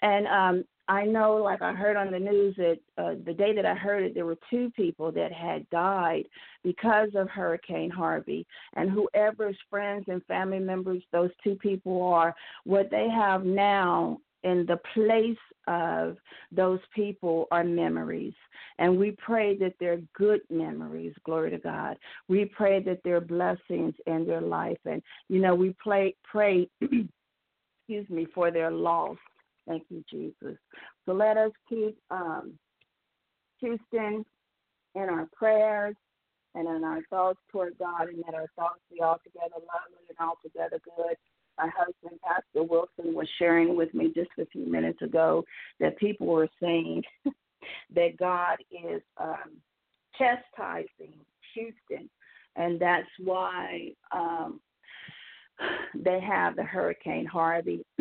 And 0.01 0.27
um, 0.27 0.65
I 0.87 1.03
know, 1.03 1.37
like 1.37 1.61
I 1.61 1.73
heard 1.73 1.97
on 1.97 2.11
the 2.11 2.19
news 2.19 2.55
that 2.57 2.77
uh, 2.97 3.15
the 3.25 3.33
day 3.33 3.55
that 3.55 3.65
I 3.65 3.73
heard 3.73 4.03
it, 4.03 4.13
there 4.13 4.25
were 4.25 4.37
two 4.51 4.69
people 4.75 5.11
that 5.13 5.31
had 5.31 5.67
died 5.71 6.25
because 6.63 7.09
of 7.15 7.27
Hurricane 7.29 7.89
Harvey. 7.89 8.45
And 8.75 8.91
whoever's 8.91 9.57
friends 9.69 10.05
and 10.07 10.23
family 10.25 10.59
members 10.59 11.01
those 11.11 11.31
two 11.43 11.55
people 11.55 12.03
are, 12.03 12.35
what 12.65 12.91
they 12.91 13.07
have 13.09 13.45
now 13.45 14.19
in 14.45 14.65
the 14.65 14.79
place 14.93 15.37
of 15.67 16.15
those 16.51 16.79
people 16.95 17.47
are 17.51 17.63
memories. 17.63 18.33
And 18.79 18.97
we 18.97 19.11
pray 19.11 19.57
that 19.57 19.73
they're 19.79 20.01
good 20.15 20.41
memories, 20.49 21.13
glory 21.25 21.51
to 21.51 21.57
God. 21.57 21.97
We 22.29 22.45
pray 22.45 22.81
that 22.83 23.01
they're 23.03 23.21
blessings 23.21 23.93
in 24.07 24.25
their 24.25 24.41
life. 24.41 24.77
And, 24.85 25.01
you 25.27 25.41
know, 25.41 25.53
we 25.53 25.75
pray, 25.79 26.15
pray 26.23 26.69
excuse 26.81 28.09
me, 28.09 28.25
for 28.33 28.51
their 28.51 28.71
loss 28.71 29.17
Thank 29.67 29.83
you, 29.89 30.03
Jesus. 30.09 30.57
So 31.05 31.13
let 31.13 31.37
us 31.37 31.51
keep 31.67 31.97
um, 32.11 32.53
Houston 33.59 34.25
in 34.93 35.01
our 35.01 35.27
prayers 35.33 35.95
and 36.53 36.67
in 36.67 36.83
our 36.83 37.01
thoughts 37.09 37.39
toward 37.51 37.77
God, 37.79 38.07
and 38.09 38.23
that 38.25 38.35
our 38.35 38.47
thoughts 38.55 38.79
be 38.91 39.01
altogether 39.01 39.55
lovely 39.55 40.05
and 40.07 40.17
altogether 40.19 40.79
good. 40.95 41.15
My 41.57 41.69
husband, 41.75 42.19
Pastor 42.23 42.63
Wilson, 42.63 43.13
was 43.13 43.27
sharing 43.39 43.75
with 43.75 43.93
me 43.93 44.11
just 44.15 44.29
a 44.39 44.45
few 44.47 44.69
minutes 44.69 45.01
ago 45.01 45.43
that 45.79 45.97
people 45.97 46.27
were 46.27 46.49
saying 46.61 47.03
that 47.95 48.17
God 48.17 48.57
is 48.71 49.01
um, 49.17 49.57
chastising 50.17 51.13
Houston, 51.53 52.09
and 52.55 52.79
that's 52.79 53.07
why 53.23 53.91
um, 54.11 54.59
they 55.95 56.19
have 56.19 56.55
the 56.55 56.63
Hurricane 56.63 57.25
Harvey 57.25 57.85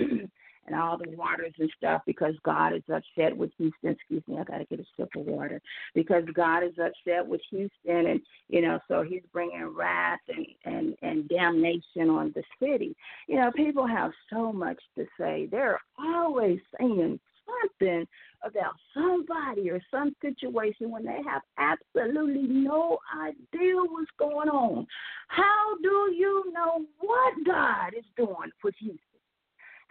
and 0.66 0.74
all 0.74 0.96
the 0.98 1.10
waters 1.16 1.52
and 1.58 1.70
stuff 1.76 2.02
because 2.06 2.34
God 2.44 2.74
is 2.74 2.82
upset 2.92 3.36
with 3.36 3.50
Houston. 3.58 3.90
Excuse 3.90 4.22
me, 4.26 4.38
I 4.38 4.44
got 4.44 4.58
to 4.58 4.64
get 4.64 4.80
a 4.80 4.84
sip 4.96 5.10
of 5.16 5.26
water 5.26 5.60
because 5.94 6.24
God 6.34 6.62
is 6.62 6.78
upset 6.78 7.26
with 7.26 7.40
Houston, 7.50 8.06
and 8.06 8.20
you 8.48 8.62
know, 8.62 8.78
so 8.88 9.02
He's 9.02 9.22
bringing 9.32 9.66
wrath 9.74 10.20
and 10.28 10.46
and 10.64 10.94
and 11.02 11.28
damnation 11.28 12.10
on 12.10 12.32
the 12.34 12.42
city. 12.60 12.96
You 13.28 13.36
know, 13.36 13.50
people 13.52 13.86
have 13.86 14.12
so 14.30 14.52
much 14.52 14.80
to 14.96 15.06
say. 15.18 15.48
They're 15.50 15.80
always 15.98 16.60
saying 16.78 17.18
something 17.46 18.06
about 18.42 18.74
somebody 18.92 19.70
or 19.70 19.80
some 19.90 20.14
situation 20.20 20.90
when 20.90 21.04
they 21.04 21.18
have 21.26 21.42
absolutely 21.58 22.42
no 22.42 22.98
idea 23.18 23.76
what's 23.76 24.10
going 24.18 24.48
on. 24.48 24.86
How 25.28 25.76
do 25.82 26.12
you 26.14 26.52
know 26.52 26.84
what 27.00 27.34
God 27.46 27.94
is 27.96 28.04
doing 28.16 28.50
with 28.62 28.74
Houston? 28.78 29.13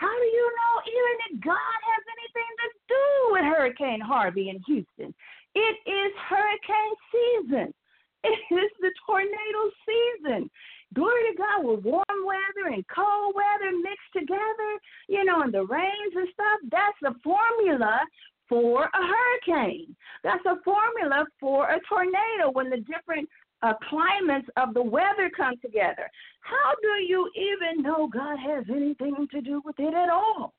How 0.03 0.11
do 0.19 0.27
you 0.27 0.47
know 0.59 0.73
even 0.83 1.15
that 1.23 1.33
God 1.47 1.79
has 1.87 2.03
anything 2.11 2.51
to 2.59 2.67
do 2.91 3.07
with 3.31 3.45
Hurricane 3.47 4.01
Harvey 4.01 4.49
in 4.49 4.59
Houston? 4.67 5.15
It 5.55 5.75
is 5.87 6.11
hurricane 6.27 6.95
season. 7.13 7.73
It 8.25 8.39
is 8.55 8.71
the 8.79 8.89
tornado 9.05 9.61
season. 9.83 10.49
Glory 10.93 11.23
to 11.29 11.37
God 11.37 11.65
with 11.65 11.83
warm 11.83 12.19
weather 12.25 12.73
and 12.73 12.85
cold 12.87 13.35
weather 13.35 13.75
mixed 13.75 14.13
together, 14.15 14.71
you 15.09 15.25
know, 15.25 15.41
and 15.41 15.53
the 15.53 15.65
rains 15.65 16.13
and 16.15 16.29
stuff. 16.31 16.59
That's 16.71 16.95
the 17.01 17.15
formula 17.21 17.99
for 18.47 18.85
a 18.85 19.03
hurricane. 19.11 19.93
That's 20.23 20.45
a 20.45 20.55
formula 20.63 21.25
for 21.37 21.67
a 21.67 21.81
tornado 21.89 22.51
when 22.53 22.69
the 22.69 22.77
different 22.77 23.27
uh, 23.63 23.73
climates 23.89 24.47
of 24.57 24.73
the 24.73 24.83
weather 24.83 25.31
come 25.35 25.55
together. 25.61 26.09
How 26.41 26.73
do 26.81 27.03
you 27.03 27.29
even 27.35 27.81
know 27.81 28.07
God 28.07 28.37
has 28.37 28.65
anything 28.69 29.27
to 29.31 29.41
do 29.41 29.61
with 29.63 29.79
it 29.79 29.93
at 29.93 30.09
all? 30.09 30.53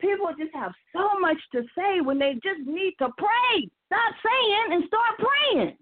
People 0.00 0.28
just 0.38 0.54
have 0.54 0.72
so 0.92 1.18
much 1.20 1.38
to 1.52 1.62
say 1.76 2.00
when 2.00 2.18
they 2.18 2.34
just 2.34 2.66
need 2.66 2.94
to 2.98 3.08
pray. 3.16 3.68
Stop 3.86 4.14
saying 4.24 4.72
and 4.72 4.84
start 4.88 5.18
praying. 5.18 5.76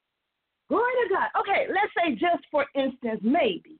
Glory 0.69 0.93
to 1.09 1.15
God. 1.15 1.29
Okay, 1.41 1.67
let's 1.69 1.93
say 1.97 2.15
just 2.15 2.45
for 2.51 2.67
instance, 2.75 3.21
maybe 3.23 3.79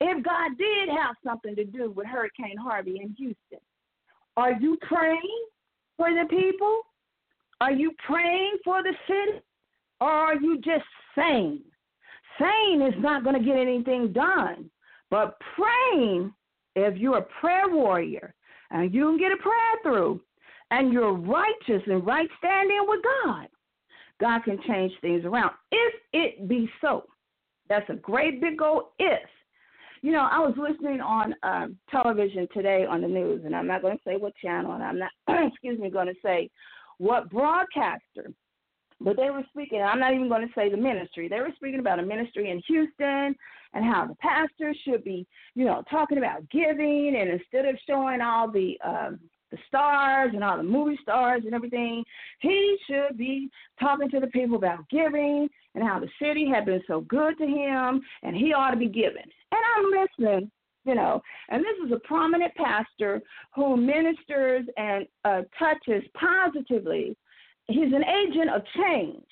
if 0.00 0.24
God 0.24 0.52
did 0.58 0.88
have 0.88 1.16
something 1.24 1.54
to 1.56 1.64
do 1.64 1.90
with 1.90 2.06
Hurricane 2.06 2.56
Harvey 2.56 3.00
in 3.00 3.14
Houston, 3.16 3.60
are 4.36 4.52
you 4.52 4.76
praying 4.82 5.44
for 5.96 6.10
the 6.10 6.26
people? 6.28 6.82
Are 7.60 7.72
you 7.72 7.92
praying 8.06 8.58
for 8.64 8.82
the 8.82 8.94
city? 9.06 9.40
Or 10.00 10.10
are 10.10 10.36
you 10.36 10.58
just 10.58 10.84
saying? 11.16 11.60
Saying 12.40 12.82
is 12.82 13.02
not 13.02 13.24
going 13.24 13.38
to 13.38 13.44
get 13.44 13.56
anything 13.56 14.12
done. 14.12 14.70
But 15.10 15.36
praying, 15.56 16.32
if 16.74 16.96
you're 16.96 17.18
a 17.18 17.26
prayer 17.40 17.68
warrior 17.68 18.34
and 18.70 18.92
you 18.92 19.04
can 19.04 19.18
get 19.18 19.32
a 19.32 19.36
prayer 19.36 19.74
through 19.82 20.20
and 20.70 20.92
you're 20.92 21.12
righteous 21.12 21.82
and 21.86 22.04
right 22.06 22.28
standing 22.38 22.84
with 22.86 23.00
God, 23.02 23.48
God 24.20 24.44
can 24.44 24.58
change 24.66 24.92
things 25.00 25.24
around. 25.24 25.52
If 25.70 25.94
it 26.12 26.48
be 26.48 26.68
so. 26.80 27.04
That's 27.68 27.88
a 27.88 27.94
great 27.94 28.40
big 28.40 28.60
old 28.60 28.84
if. 28.98 29.28
You 30.02 30.12
know, 30.12 30.28
I 30.30 30.38
was 30.38 30.54
listening 30.58 31.00
on 31.00 31.34
um, 31.42 31.78
television 31.90 32.46
today 32.52 32.84
on 32.84 33.00
the 33.00 33.08
news, 33.08 33.42
and 33.46 33.56
I'm 33.56 33.66
not 33.66 33.80
going 33.80 33.96
to 33.96 34.02
say 34.06 34.16
what 34.16 34.34
channel, 34.36 34.72
and 34.72 34.82
I'm 34.82 34.98
not, 34.98 35.10
excuse 35.48 35.78
me, 35.78 35.88
going 35.88 36.08
to 36.08 36.14
say 36.22 36.50
what 36.98 37.30
broadcaster 37.30 38.30
but 39.00 39.16
they 39.16 39.30
were 39.30 39.44
speaking, 39.50 39.82
I'm 39.82 40.00
not 40.00 40.14
even 40.14 40.28
going 40.28 40.46
to 40.46 40.54
say 40.54 40.70
the 40.70 40.76
ministry. 40.76 41.28
They 41.28 41.40
were 41.40 41.52
speaking 41.56 41.80
about 41.80 41.98
a 41.98 42.02
ministry 42.02 42.50
in 42.50 42.62
Houston 42.66 43.34
and 43.74 43.84
how 43.84 44.06
the 44.06 44.14
pastor 44.16 44.74
should 44.84 45.04
be, 45.04 45.26
you 45.54 45.64
know, 45.64 45.82
talking 45.90 46.18
about 46.18 46.48
giving 46.50 47.16
and 47.18 47.28
instead 47.30 47.66
of 47.66 47.76
showing 47.86 48.20
all 48.20 48.50
the 48.50 48.78
um 48.84 49.20
the 49.50 49.58
stars 49.68 50.32
and 50.34 50.42
all 50.42 50.56
the 50.56 50.64
movie 50.64 50.98
stars 51.00 51.42
and 51.44 51.54
everything, 51.54 52.02
he 52.40 52.76
should 52.88 53.16
be 53.16 53.48
talking 53.78 54.10
to 54.10 54.18
the 54.18 54.26
people 54.28 54.56
about 54.56 54.88
giving 54.88 55.48
and 55.76 55.84
how 55.84 56.00
the 56.00 56.08
city 56.20 56.48
had 56.48 56.64
been 56.64 56.82
so 56.88 57.02
good 57.02 57.38
to 57.38 57.46
him 57.46 58.00
and 58.24 58.34
he 58.34 58.52
ought 58.52 58.72
to 58.72 58.76
be 58.76 58.88
giving. 58.88 59.22
And 59.52 59.60
I'm 59.76 60.02
listening 60.02 60.50
you 60.84 60.94
know. 60.94 61.20
And 61.48 61.62
this 61.64 61.86
is 61.86 61.92
a 61.92 62.06
prominent 62.06 62.54
pastor 62.54 63.22
who 63.54 63.76
ministers 63.76 64.66
and 64.76 65.06
uh, 65.24 65.42
touches 65.58 66.02
positively 66.14 67.16
he's 67.66 67.92
an 67.92 68.04
agent 68.04 68.50
of 68.50 68.62
change. 68.76 69.24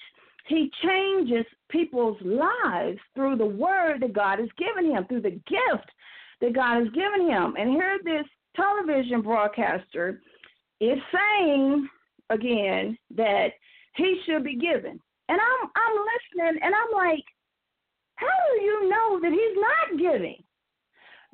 He 0.48 0.70
changes 0.84 1.46
people's 1.70 2.18
lives 2.22 2.98
through 3.14 3.36
the 3.36 3.46
word 3.46 4.02
that 4.02 4.12
God 4.12 4.38
has 4.38 4.48
given 4.58 4.90
him, 4.90 5.04
through 5.06 5.22
the 5.22 5.30
gift 5.30 5.90
that 6.40 6.54
God 6.54 6.80
has 6.80 6.88
given 6.92 7.28
him. 7.28 7.54
And 7.58 7.70
here 7.70 7.98
this 8.04 8.26
television 8.56 9.22
broadcaster 9.22 10.20
is 10.80 10.98
saying 11.12 11.88
again 12.30 12.98
that 13.16 13.48
he 13.96 14.20
should 14.26 14.44
be 14.44 14.56
given. 14.56 14.98
And 15.28 15.40
I'm 15.40 15.70
I'm 15.76 15.96
listening 16.42 16.62
and 16.62 16.74
I'm 16.74 16.92
like, 16.94 17.24
how 18.16 18.26
do 18.56 18.62
you 18.62 18.88
know 18.88 19.20
that 19.20 19.32
he's 19.32 19.56
not 19.56 20.12
giving? 20.12 20.42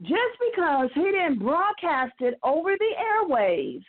Just 0.02 0.38
because 0.52 0.90
he 0.94 1.02
didn't 1.02 1.40
broadcast 1.40 2.14
it 2.20 2.38
over 2.44 2.70
the 2.78 2.92
airwaves 3.00 3.84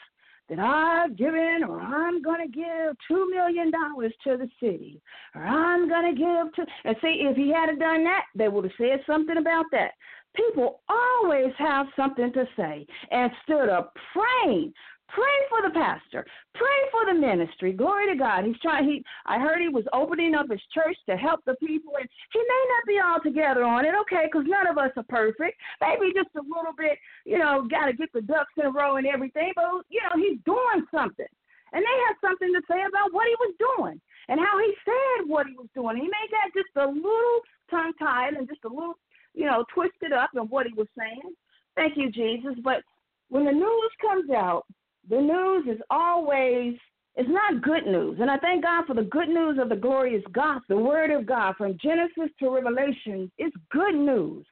that 0.50 0.60
I've 0.60 1.16
given 1.16 1.64
or 1.68 1.80
I'm 1.80 2.22
going 2.22 2.46
to 2.46 2.52
give 2.52 2.96
$2 3.10 3.30
million 3.30 3.72
to 3.72 4.38
the 4.38 4.50
city 4.60 5.02
or 5.36 5.44
I'm 5.44 5.88
going 5.88 6.16
to 6.16 6.20
give 6.20 6.54
to. 6.56 6.72
And 6.86 6.96
see, 7.02 7.28
if 7.30 7.38
he 7.38 7.54
had 7.54 7.68
done 7.80 8.04
that, 8.04 8.26
they 8.36 8.48
would 8.48 8.66
have 8.66 8.74
said 8.78 9.02
something 9.06 9.38
about 9.38 9.66
that. 9.72 9.92
People 10.36 10.82
always 10.90 11.52
have 11.58 11.88
something 11.96 12.32
to 12.34 12.46
say. 12.56 12.86
Instead 13.12 13.70
of 13.70 13.90
praying, 14.14 14.74
Pray 15.14 15.38
for 15.50 15.68
the 15.68 15.74
pastor. 15.74 16.26
Pray 16.54 16.80
for 16.92 17.06
the 17.06 17.20
ministry. 17.20 17.74
Glory 17.74 18.12
to 18.12 18.18
God. 18.18 18.46
He's 18.46 18.60
trying. 18.62 18.86
He. 18.86 19.04
I 19.26 19.40
heard 19.40 19.60
he 19.60 19.70
was 19.70 19.86
opening 19.92 20.36
up 20.36 20.50
his 20.50 20.62
church 20.74 20.98
to 21.10 21.18
help 21.18 21.42
the 21.46 21.56
people, 21.56 21.94
and 22.00 22.08
he 22.32 22.40
may 22.40 22.64
not 22.70 22.86
be 22.86 23.00
all 23.00 23.20
together 23.22 23.64
on 23.64 23.86
it. 23.86 23.94
Okay, 24.02 24.30
because 24.30 24.46
none 24.48 24.68
of 24.68 24.78
us 24.78 24.92
are 24.98 25.10
perfect. 25.10 25.58
Maybe 25.82 26.14
just 26.14 26.30
a 26.38 26.46
little 26.46 26.78
bit. 26.78 26.98
You 27.26 27.40
know, 27.40 27.68
got 27.70 27.88
to 27.88 27.94
get 27.94 28.14
the 28.14 28.22
ducks 28.22 28.54
in 28.58 28.68
a 28.68 28.72
row 28.72 28.98
and 28.98 29.08
everything. 29.08 29.52
But 29.56 29.86
you 29.90 30.02
know, 30.06 30.14
he's 30.16 30.38
doing 30.46 30.86
something, 30.94 31.32
and 31.74 31.82
they 31.82 31.98
had 32.06 32.16
something 32.22 32.54
to 32.54 32.62
say 32.70 32.82
about 32.86 33.10
what 33.12 33.26
he 33.26 33.36
was 33.42 33.56
doing 33.58 34.00
and 34.30 34.40
how 34.40 34.60
he 34.60 34.72
said 34.86 35.28
what 35.28 35.48
he 35.48 35.58
was 35.58 35.68
doing. 35.74 35.98
He 35.98 36.04
made 36.04 36.32
that 36.32 36.54
just 36.54 36.70
a 36.78 36.86
little 36.86 37.42
tongue 37.70 37.94
tied 37.98 38.34
and 38.36 38.48
just 38.48 38.64
a 38.64 38.70
little, 38.70 38.94
you 39.34 39.46
know, 39.46 39.66
twisted 39.74 40.14
up 40.14 40.30
in 40.36 40.44
what 40.54 40.68
he 40.68 40.74
was 40.74 40.88
saying. 40.98 41.34
Thank 41.76 41.98
you, 41.98 42.12
Jesus. 42.12 42.54
But 42.64 42.84
when 43.30 43.46
the 43.46 43.52
news 43.52 43.92
comes 44.00 44.30
out 44.30 44.66
the 45.10 45.20
news 45.20 45.76
is 45.76 45.82
always 45.90 46.76
it's 47.16 47.30
not 47.30 47.62
good 47.62 47.86
news. 47.86 48.18
And 48.22 48.32
I 48.32 48.38
thank 48.38 48.64
God 48.64 48.86
for 48.86 48.94
the 48.94 49.04
good 49.04 49.28
news 49.28 49.58
of 49.60 49.68
the 49.68 49.76
glorious 49.76 50.24
gospel, 50.32 50.78
the 50.78 50.84
word 50.84 51.12
of 51.12 51.26
God 51.26 51.56
from 51.58 51.78
Genesis 51.82 52.30
to 52.40 52.50
Revelation. 52.50 53.30
It's 53.38 53.56
good 53.72 53.96
news. 53.96 54.46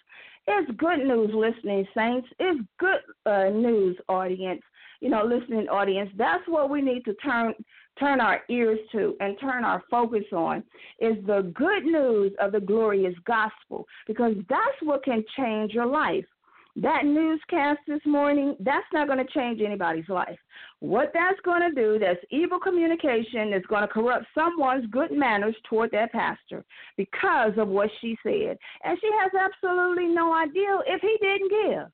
It's 0.47 0.69
good 0.77 0.99
news, 0.99 1.29
listening 1.33 1.85
saints. 1.95 2.27
It's 2.39 2.59
good 2.79 2.99
uh, 3.25 3.49
news, 3.49 3.97
audience. 4.09 4.61
You 4.99 5.09
know, 5.09 5.23
listening 5.23 5.69
audience. 5.69 6.09
That's 6.17 6.43
what 6.47 6.69
we 6.69 6.81
need 6.81 7.05
to 7.05 7.13
turn 7.15 7.53
turn 7.99 8.19
our 8.19 8.41
ears 8.49 8.79
to 8.91 9.15
and 9.19 9.39
turn 9.39 9.63
our 9.63 9.83
focus 9.89 10.23
on 10.31 10.63
is 10.99 11.15
the 11.25 11.51
good 11.55 11.83
news 11.83 12.31
of 12.39 12.51
the 12.51 12.59
glorious 12.59 13.15
gospel 13.25 13.85
because 14.07 14.33
that's 14.49 14.77
what 14.81 15.03
can 15.03 15.23
change 15.35 15.71
your 15.71 15.85
life. 15.85 16.25
That 16.79 17.05
newscast 17.05 17.79
this 17.87 18.01
morning, 18.05 18.55
that's 18.59 18.85
not 18.93 19.07
going 19.07 19.17
to 19.17 19.33
change 19.33 19.61
anybody's 19.61 20.07
life. 20.09 20.37
What 20.79 21.09
that's 21.11 21.39
going 21.43 21.61
to 21.61 21.73
do, 21.73 21.97
that's 21.97 22.19
evil 22.29 22.59
communication, 22.59 23.51
is 23.51 23.65
going 23.67 23.81
to 23.81 23.87
corrupt 23.87 24.27
someone's 24.35 24.85
good 24.91 25.11
manners 25.11 25.55
toward 25.67 25.89
that 25.91 26.11
pastor 26.11 26.63
because 26.95 27.53
of 27.57 27.67
what 27.67 27.89
she 27.99 28.15
said. 28.21 28.57
And 28.83 28.95
she 29.01 29.09
has 29.19 29.31
absolutely 29.33 30.05
no 30.05 30.31
idea 30.31 30.77
if 30.85 31.01
he 31.01 31.17
didn't 31.19 31.49
give. 31.49 31.87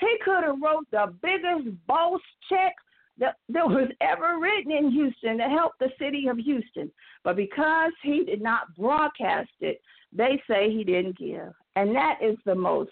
He 0.00 0.16
could 0.24 0.44
have 0.44 0.62
wrote 0.62 0.86
the 0.90 1.12
biggest 1.20 1.76
boss 1.86 2.20
check 2.48 2.74
that, 3.18 3.36
that 3.50 3.68
was 3.68 3.90
ever 4.00 4.38
written 4.40 4.72
in 4.72 4.90
Houston 4.92 5.36
to 5.36 5.44
help 5.44 5.72
the 5.78 5.90
city 5.98 6.28
of 6.28 6.38
Houston. 6.38 6.90
But 7.22 7.36
because 7.36 7.92
he 8.02 8.24
did 8.24 8.40
not 8.40 8.74
broadcast 8.78 9.50
it, 9.60 9.82
they 10.10 10.42
say 10.48 10.70
he 10.70 10.84
didn't 10.84 11.18
give. 11.18 11.52
And 11.76 11.94
that 11.94 12.18
is 12.22 12.38
the 12.46 12.54
most 12.54 12.90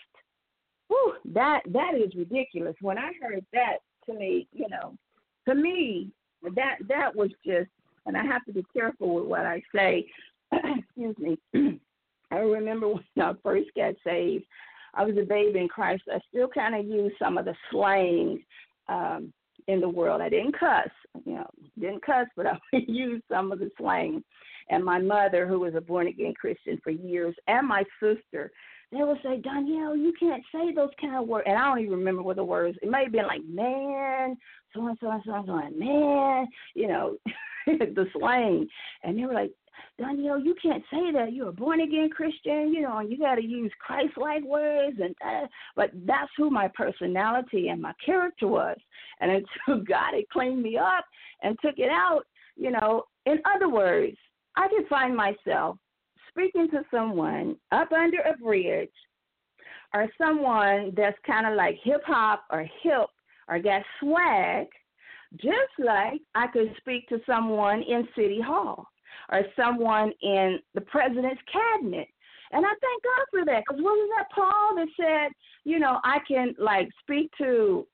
whew, 0.91 1.15
that 1.33 1.61
that 1.69 1.95
is 1.95 2.15
ridiculous. 2.15 2.75
When 2.81 2.99
I 2.99 3.13
heard 3.23 3.45
that 3.53 3.79
to 4.07 4.15
me, 4.15 4.49
you 4.53 4.69
know, 4.69 4.97
to 5.49 5.55
me 5.55 6.11
that 6.57 6.77
that 6.89 7.15
was 7.15 7.31
just 7.47 7.69
and 8.07 8.17
I 8.17 8.25
have 8.25 8.45
to 8.47 8.53
be 8.53 8.65
careful 8.73 9.15
with 9.15 9.25
what 9.25 9.47
I 9.47 9.63
say. 9.75 10.07
Excuse 10.53 11.17
me. 11.19 11.39
I 12.33 12.39
remember 12.39 12.89
when 12.89 13.03
I 13.19 13.33
first 13.43 13.69
got 13.77 13.95
saved, 14.05 14.45
I 14.95 15.05
was 15.05 15.17
a 15.17 15.25
baby 15.25 15.61
in 15.61 15.69
Christ. 15.69 16.03
I 16.13 16.19
still 16.29 16.49
kind 16.49 16.75
of 16.75 16.87
use 16.87 17.13
some 17.19 17.39
of 17.39 17.45
the 17.45 17.55
slang 17.71 18.43
um, 18.89 19.33
in 19.69 19.81
the 19.81 19.89
world. 19.89 20.21
I 20.21 20.29
didn't 20.29 20.59
cuss, 20.59 20.89
you 21.25 21.35
know, 21.35 21.51
didn't 21.79 22.05
cuss, 22.05 22.27
but 22.37 22.47
I 22.47 22.59
used 22.73 23.25
some 23.31 23.53
of 23.53 23.59
the 23.59 23.71
slang. 23.79 24.25
And 24.71 24.85
my 24.85 24.99
mother, 24.99 25.47
who 25.47 25.61
was 25.61 25.75
a 25.75 25.81
born 25.81 26.07
again 26.07 26.35
Christian 26.41 26.81
for 26.83 26.91
years, 26.91 27.35
and 27.49 27.67
my 27.67 27.85
sister, 28.01 28.51
they 28.93 29.03
would 29.03 29.19
say, 29.23 29.41
Doniele, 29.41 29.97
you 29.97 30.13
can't 30.19 30.43
say 30.53 30.73
those 30.73 30.91
kind 31.01 31.17
of 31.17 31.29
words. 31.29 31.45
And 31.47 31.57
I 31.57 31.65
don't 31.67 31.79
even 31.79 31.99
remember 31.99 32.23
what 32.23 32.37
the 32.37 32.45
words. 32.45 32.77
It 32.83 32.91
may 32.91 33.05
have 33.05 33.13
been 33.13 33.27
like 33.27 33.45
man, 33.49 34.37
so 34.75 34.87
and 34.87 34.99
so 35.01 35.11
and 35.11 35.23
so 35.25 35.35
and 35.35 35.47
so, 35.47 35.59
and 35.59 35.79
man, 35.79 36.49
you 36.75 36.89
know, 36.89 37.17
the 37.67 38.07
slang. 38.13 38.67
And 39.05 39.17
they 39.17 39.25
were 39.25 39.33
like, 39.33 39.53
Doniele, 40.01 40.45
you 40.45 40.57
can't 40.61 40.83
say 40.91 41.13
that. 41.13 41.33
You're 41.33 41.51
a 41.51 41.53
born 41.53 41.81
again 41.81 42.11
Christian, 42.11 42.73
you 42.73 42.83
know, 42.83 42.99
and 42.99 43.11
you 43.11 43.19
got 43.19 43.37
to 43.37 43.45
use 43.45 43.71
Christ 43.79 44.15
like 44.17 44.43
words. 44.43 44.99
And 45.01 45.15
uh, 45.25 45.47
but 45.77 45.91
that's 46.07 46.31
who 46.37 46.51
my 46.51 46.69
personality 46.75 47.69
and 47.69 47.81
my 47.81 47.93
character 48.05 48.49
was. 48.49 48.79
And 49.21 49.31
until 49.31 49.85
God 49.89 50.15
had 50.15 50.29
cleaned 50.33 50.63
me 50.63 50.77
up 50.79 51.05
and 51.43 51.57
took 51.63 51.79
it 51.79 51.91
out, 51.91 52.23
you 52.57 52.71
know, 52.71 53.05
in 53.27 53.39
other 53.55 53.69
words, 53.69 54.17
I 54.57 54.69
could 54.69 54.89
find 54.89 55.17
myself 55.17 55.77
speaking 56.31 56.69
to 56.71 56.83
someone 56.91 57.57
up 57.73 57.93
under 57.93 58.21
a 58.21 58.37
bridge 58.43 58.91
or 59.95 60.09
someone 60.19 60.93
that's 60.97 61.19
kind 61.27 61.47
of 61.47 61.55
like 61.55 61.77
hip 61.83 62.03
hop 62.07 62.45
or 62.51 62.67
hip 62.83 63.09
or 63.49 63.59
got 63.59 63.83
swag, 64.01 64.67
just 65.37 65.73
like 65.79 66.21
I 66.35 66.47
could 66.49 66.75
speak 66.79 67.09
to 67.09 67.19
someone 67.27 67.83
in 67.83 68.09
City 68.17 68.41
Hall 68.41 68.87
or 69.33 69.43
someone 69.57 70.13
in 70.23 70.59
the 70.75 70.81
president's 70.83 71.43
cabinet. 71.53 72.09
And 72.53 72.67
I 72.67 72.69
thank 72.69 73.03
God 73.03 73.27
for 73.31 73.45
that 73.45 73.63
because 73.67 73.83
wasn't 73.83 74.11
that 74.17 74.31
Paul 74.35 74.75
that 74.77 74.89
said, 74.97 75.33
you 75.65 75.79
know, 75.79 76.01
I 76.03 76.19
can 76.27 76.55
like 76.59 76.89
speak 77.01 77.31
to, 77.39 77.87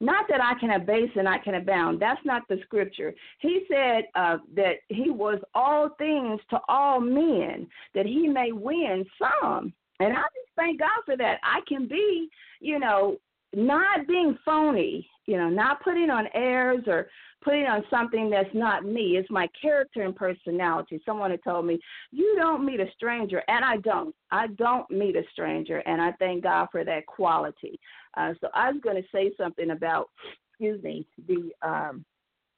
not 0.00 0.26
that 0.28 0.40
I 0.40 0.58
can 0.58 0.70
abase 0.70 1.10
and 1.16 1.28
I 1.28 1.38
can 1.38 1.54
abound. 1.54 2.00
That's 2.00 2.24
not 2.24 2.42
the 2.48 2.58
scripture. 2.64 3.14
He 3.38 3.64
said 3.70 4.04
uh, 4.14 4.38
that 4.54 4.74
he 4.88 5.10
was 5.10 5.40
all 5.54 5.90
things 5.98 6.40
to 6.50 6.58
all 6.68 7.00
men, 7.00 7.66
that 7.94 8.06
he 8.06 8.28
may 8.28 8.52
win 8.52 9.04
some. 9.18 9.72
And 10.00 10.12
I 10.12 10.22
just 10.22 10.54
thank 10.56 10.80
God 10.80 11.00
for 11.04 11.16
that. 11.16 11.38
I 11.42 11.60
can 11.68 11.86
be, 11.86 12.28
you 12.60 12.78
know, 12.78 13.18
not 13.54 14.06
being 14.06 14.36
phony, 14.44 15.08
you 15.26 15.36
know, 15.36 15.48
not 15.48 15.82
putting 15.82 16.10
on 16.10 16.26
airs 16.34 16.84
or 16.86 17.08
putting 17.44 17.66
on 17.66 17.84
something 17.90 18.30
that's 18.30 18.52
not 18.54 18.84
me. 18.84 19.16
It's 19.16 19.30
my 19.30 19.48
character 19.60 20.02
and 20.02 20.16
personality. 20.16 21.00
Someone 21.04 21.30
had 21.30 21.44
told 21.44 21.66
me, 21.66 21.78
You 22.10 22.34
don't 22.36 22.64
meet 22.64 22.80
a 22.80 22.90
stranger. 22.96 23.42
And 23.48 23.64
I 23.64 23.76
don't. 23.78 24.14
I 24.30 24.48
don't 24.48 24.90
meet 24.90 25.16
a 25.16 25.22
stranger. 25.32 25.82
And 25.86 26.00
I 26.00 26.12
thank 26.12 26.42
God 26.42 26.68
for 26.72 26.84
that 26.84 27.06
quality. 27.06 27.78
Uh, 28.16 28.32
so 28.40 28.48
I 28.54 28.72
was 28.72 28.80
going 28.82 29.00
to 29.00 29.08
say 29.12 29.32
something 29.36 29.70
about, 29.70 30.08
excuse 30.50 30.82
me, 30.82 31.06
the. 31.28 31.52
Um, 31.62 32.04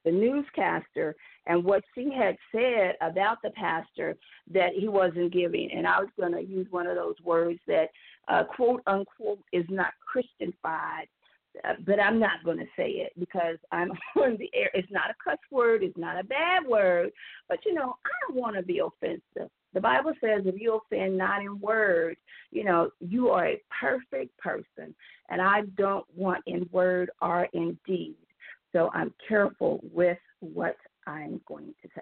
the 0.05 0.11
newscaster 0.13 1.17
and 1.47 1.61
what 1.61 1.83
she 1.93 2.09
had 2.17 2.37
said 2.53 2.95
about 3.01 3.39
the 3.43 3.49
pastor 3.49 4.15
that 4.49 4.69
he 4.73 4.87
wasn't 4.87 5.33
giving. 5.33 5.69
And 5.75 5.85
I 5.85 5.99
was 5.99 6.07
going 6.17 6.31
to 6.31 6.41
use 6.41 6.65
one 6.69 6.87
of 6.87 6.95
those 6.95 7.15
words 7.25 7.59
that, 7.67 7.89
uh, 8.29 8.45
quote 8.45 8.81
unquote, 8.87 9.39
is 9.51 9.65
not 9.67 9.91
Christianified 10.15 11.07
Uh, 11.63 11.73
but 11.85 11.99
I'm 11.99 12.19
not 12.19 12.43
going 12.43 12.57
to 12.57 12.65
say 12.75 12.89
it 12.89 13.13
because 13.19 13.57
I'm 13.71 13.91
on 14.15 14.37
the 14.37 14.49
air. 14.53 14.69
It's 14.73 14.91
not 14.91 15.09
a 15.09 15.15
cuss 15.23 15.39
word, 15.51 15.83
it's 15.83 15.97
not 15.97 16.19
a 16.19 16.23
bad 16.23 16.65
word, 16.67 17.11
but 17.49 17.59
you 17.65 17.73
know, 17.73 17.95
I 18.05 18.09
don't 18.27 18.39
want 18.39 18.55
to 18.55 18.63
be 18.63 18.79
offensive. 18.79 19.49
The 19.73 19.81
Bible 19.81 20.13
says 20.21 20.43
if 20.45 20.59
you 20.59 20.79
offend 20.79 21.17
not 21.17 21.41
in 21.41 21.59
word, 21.59 22.17
you 22.51 22.63
know, 22.63 22.89
you 22.99 23.29
are 23.29 23.47
a 23.47 23.61
perfect 23.79 24.37
person, 24.37 24.95
and 25.29 25.41
I 25.41 25.61
don't 25.77 26.05
want 26.15 26.43
in 26.47 26.67
word 26.71 27.11
or 27.21 27.47
in 27.53 27.77
deed. 27.85 28.15
So 28.71 28.89
I'm 28.93 29.13
careful 29.27 29.79
with 29.93 30.17
what 30.39 30.77
I'm 31.05 31.41
going 31.47 31.73
to 31.81 31.89
say. 31.95 32.01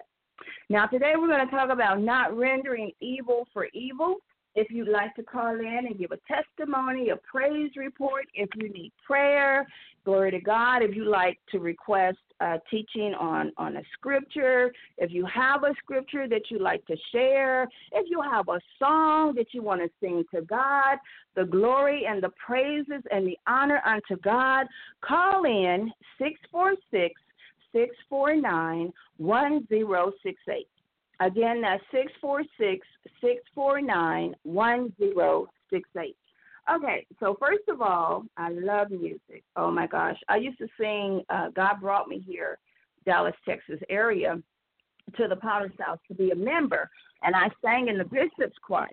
Now, 0.68 0.86
today 0.86 1.12
we're 1.16 1.28
going 1.28 1.46
to 1.46 1.50
talk 1.50 1.70
about 1.70 2.00
not 2.00 2.36
rendering 2.36 2.92
evil 3.00 3.46
for 3.52 3.68
evil 3.72 4.16
if 4.56 4.70
you'd 4.70 4.88
like 4.88 5.14
to 5.14 5.22
call 5.22 5.54
in 5.60 5.86
and 5.86 5.98
give 5.98 6.12
a 6.12 6.18
testimony, 6.26 7.10
a 7.10 7.16
praise 7.16 7.70
report, 7.76 8.26
if 8.34 8.48
you 8.56 8.70
need 8.72 8.90
prayer, 9.06 9.66
glory 10.06 10.30
to 10.30 10.40
God. 10.40 10.82
If 10.82 10.96
you'd 10.96 11.08
like 11.08 11.38
to 11.52 11.58
request 11.58 12.16
uh, 12.40 12.56
teaching 12.70 13.12
on, 13.20 13.52
on 13.58 13.76
a 13.76 13.82
scripture, 13.92 14.72
if 14.96 15.10
you 15.12 15.26
have 15.26 15.62
a 15.64 15.74
scripture 15.78 16.26
that 16.26 16.50
you'd 16.50 16.62
like 16.62 16.84
to 16.86 16.96
share, 17.12 17.64
if 17.92 18.08
you 18.08 18.22
have 18.22 18.48
a 18.48 18.58
song 18.78 19.34
that 19.36 19.48
you 19.52 19.62
want 19.62 19.82
to 19.82 19.90
sing 20.00 20.24
to 20.34 20.40
God, 20.40 20.96
the 21.34 21.44
glory 21.44 22.06
and 22.08 22.22
the 22.22 22.30
praises 22.44 23.02
and 23.10 23.26
the 23.26 23.36
honor 23.46 23.82
unto 23.84 24.16
God, 24.22 24.66
call 25.02 25.44
in 25.44 25.92
646 26.18 27.14
649 27.72 28.90
1068. 29.18 30.66
Again, 31.20 31.62
that's 31.62 31.82
646 31.92 32.86
649 33.20 34.34
1068. 34.42 36.16
Okay, 36.74 37.06
so 37.20 37.36
first 37.40 37.62
of 37.68 37.80
all, 37.80 38.24
I 38.36 38.50
love 38.50 38.90
music. 38.90 39.44
Oh 39.54 39.70
my 39.70 39.86
gosh. 39.86 40.18
I 40.28 40.36
used 40.36 40.58
to 40.58 40.66
sing, 40.78 41.22
uh, 41.30 41.48
God 41.54 41.80
brought 41.80 42.08
me 42.08 42.22
here, 42.26 42.58
Dallas, 43.04 43.34
Texas 43.48 43.80
area, 43.88 44.42
to 45.16 45.28
the 45.28 45.36
Potter's 45.36 45.70
House 45.78 46.00
to 46.08 46.14
be 46.14 46.32
a 46.32 46.34
member, 46.34 46.90
and 47.22 47.36
I 47.36 47.48
sang 47.64 47.88
in 47.88 47.96
the 47.96 48.04
Bishop's 48.04 48.58
Choir. 48.66 48.88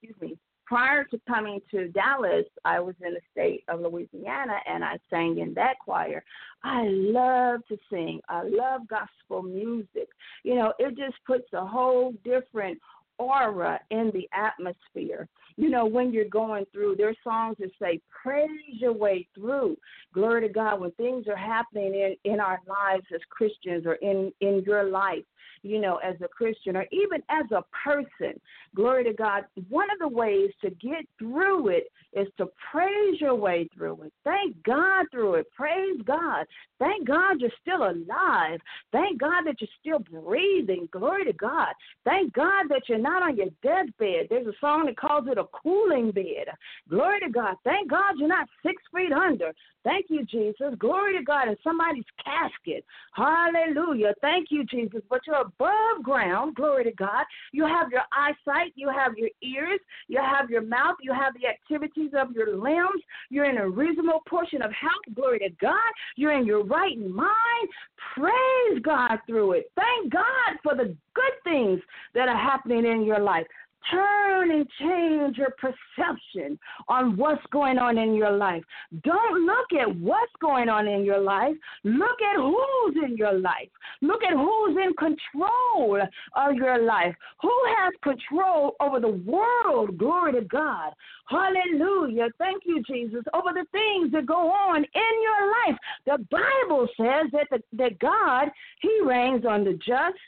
Excuse 0.00 0.20
me 0.20 0.38
prior 0.72 1.04
to 1.04 1.20
coming 1.28 1.60
to 1.70 1.88
Dallas, 1.88 2.46
I 2.64 2.80
was 2.80 2.94
in 3.04 3.12
the 3.12 3.20
state 3.30 3.62
of 3.68 3.80
Louisiana 3.80 4.54
and 4.66 4.82
I 4.82 4.96
sang 5.10 5.38
in 5.38 5.52
that 5.52 5.74
choir. 5.84 6.24
I 6.64 6.84
love 6.88 7.60
to 7.68 7.76
sing. 7.90 8.20
I 8.30 8.44
love 8.44 8.88
gospel 8.88 9.42
music. 9.42 10.08
You 10.44 10.54
know, 10.54 10.72
it 10.78 10.96
just 10.96 11.18
puts 11.26 11.44
a 11.52 11.66
whole 11.66 12.14
different 12.24 12.78
aura 13.18 13.80
in 13.90 14.12
the 14.14 14.26
atmosphere. 14.32 15.28
You 15.62 15.70
know, 15.70 15.86
when 15.86 16.12
you're 16.12 16.24
going 16.24 16.66
through, 16.72 16.96
there's 16.96 17.16
songs 17.22 17.54
that 17.60 17.70
say, 17.80 18.00
praise 18.20 18.50
your 18.66 18.92
way 18.92 19.28
through. 19.32 19.76
Glory 20.12 20.48
to 20.48 20.52
God. 20.52 20.80
When 20.80 20.90
things 20.92 21.28
are 21.28 21.36
happening 21.36 21.94
in, 21.94 22.16
in 22.24 22.40
our 22.40 22.58
lives 22.66 23.04
as 23.14 23.20
Christians 23.30 23.86
or 23.86 23.94
in, 23.94 24.32
in 24.40 24.64
your 24.66 24.90
life, 24.90 25.22
you 25.62 25.80
know, 25.80 25.98
as 25.98 26.16
a 26.20 26.26
Christian 26.26 26.76
or 26.76 26.86
even 26.90 27.22
as 27.28 27.46
a 27.52 27.62
person, 27.84 28.40
glory 28.74 29.04
to 29.04 29.12
God, 29.12 29.44
one 29.68 29.88
of 29.92 30.00
the 30.00 30.08
ways 30.08 30.50
to 30.62 30.70
get 30.70 31.06
through 31.18 31.68
it 31.68 31.84
is 32.12 32.28
to 32.36 32.48
praise 32.70 33.20
your 33.20 33.34
way 33.34 33.68
through 33.74 34.02
it. 34.02 34.12
Thank 34.24 34.60
God 34.64 35.06
through 35.10 35.34
it. 35.34 35.50
Praise 35.52 36.00
God. 36.04 36.46
Thank 36.78 37.06
God 37.06 37.40
you're 37.40 37.50
still 37.60 37.84
alive. 37.84 38.60
Thank 38.90 39.20
God 39.20 39.44
that 39.46 39.60
you're 39.60 39.68
still 39.80 40.20
breathing. 40.20 40.88
Glory 40.90 41.24
to 41.24 41.32
God. 41.32 41.72
Thank 42.04 42.32
God 42.32 42.66
that 42.68 42.82
you're 42.88 42.98
not 42.98 43.22
on 43.22 43.36
your 43.36 43.46
deathbed. 43.62 44.26
There's 44.28 44.46
a 44.46 44.52
song 44.60 44.86
that 44.86 44.96
calls 44.96 45.26
it 45.30 45.38
a 45.38 45.44
cooling 45.52 46.10
bed. 46.10 46.48
Glory 46.88 47.20
to 47.20 47.30
God. 47.30 47.56
Thank 47.64 47.90
God 47.90 48.14
you're 48.18 48.28
not 48.28 48.48
six 48.64 48.82
feet 48.94 49.12
under. 49.12 49.52
Thank 49.84 50.06
you, 50.08 50.24
Jesus. 50.24 50.74
Glory 50.78 51.18
to 51.18 51.24
God 51.24 51.48
in 51.48 51.56
somebody's 51.64 52.04
casket. 52.24 52.84
Hallelujah. 53.14 54.14
Thank 54.20 54.48
you, 54.50 54.64
Jesus. 54.64 55.02
But 55.10 55.20
you're 55.26 55.40
above 55.40 56.02
ground. 56.02 56.54
Glory 56.54 56.84
to 56.84 56.92
God. 56.92 57.24
You 57.52 57.66
have 57.66 57.90
your 57.90 58.02
eyesight, 58.12 58.72
you 58.76 58.88
have 58.88 59.16
your 59.16 59.30
ears, 59.42 59.80
you 60.08 60.18
have 60.18 60.50
your 60.50 60.62
mouth, 60.62 60.96
you 61.02 61.12
have 61.12 61.34
the 61.34 61.48
activities 61.48 62.12
of 62.16 62.32
your 62.32 62.56
limbs. 62.56 63.02
You're 63.30 63.50
in 63.50 63.58
a 63.58 63.68
reasonable 63.68 64.22
portion 64.28 64.62
of 64.62 64.70
health. 64.72 65.14
Glory 65.14 65.40
to 65.40 65.50
God. 65.60 65.92
You're 66.16 66.38
in 66.38 66.46
your 66.46 66.64
right 66.64 66.98
mind. 66.98 67.68
Praise 68.14 68.82
God 68.82 69.18
through 69.26 69.52
it. 69.52 69.72
Thank 69.76 70.12
God 70.12 70.58
for 70.62 70.76
the 70.76 70.96
good 71.14 71.32
things 71.44 71.80
that 72.14 72.28
are 72.28 72.36
happening 72.36 72.86
in 72.86 73.04
your 73.04 73.20
life. 73.20 73.46
Turn 73.90 74.50
and 74.50 74.66
change 74.80 75.36
your 75.36 75.54
perception 75.58 76.58
on 76.88 77.16
what's 77.16 77.42
going 77.50 77.78
on 77.78 77.98
in 77.98 78.14
your 78.14 78.30
life. 78.30 78.62
Don't 79.02 79.44
look 79.44 79.80
at 79.80 79.96
what's 79.96 80.32
going 80.40 80.68
on 80.68 80.86
in 80.86 81.04
your 81.04 81.20
life. 81.20 81.54
Look 81.84 82.22
at 82.22 82.36
who's 82.36 82.96
in 83.04 83.16
your 83.16 83.32
life. 83.38 83.68
Look 84.00 84.22
at 84.22 84.34
who's 84.34 84.76
in 84.76 84.92
control 84.94 86.00
of 86.36 86.54
your 86.54 86.82
life. 86.82 87.14
Who 87.42 87.52
has 87.76 87.92
control 88.02 88.76
over 88.80 89.00
the 89.00 89.08
world? 89.08 89.98
Glory 89.98 90.32
to 90.32 90.42
God. 90.42 90.92
Hallelujah. 91.28 92.28
Thank 92.38 92.62
you, 92.66 92.82
Jesus. 92.82 93.24
Over 93.34 93.50
the 93.52 93.66
things 93.72 94.12
that 94.12 94.26
go 94.26 94.50
on 94.50 94.76
in 94.76 95.14
your 95.22 95.52
life. 95.66 95.78
The 96.06 96.26
Bible 96.30 96.88
says 96.96 97.30
that, 97.32 97.48
the, 97.50 97.62
that 97.78 97.98
God, 97.98 98.48
He 98.80 99.00
reigns 99.04 99.44
on 99.44 99.64
the 99.64 99.74
just 99.74 100.18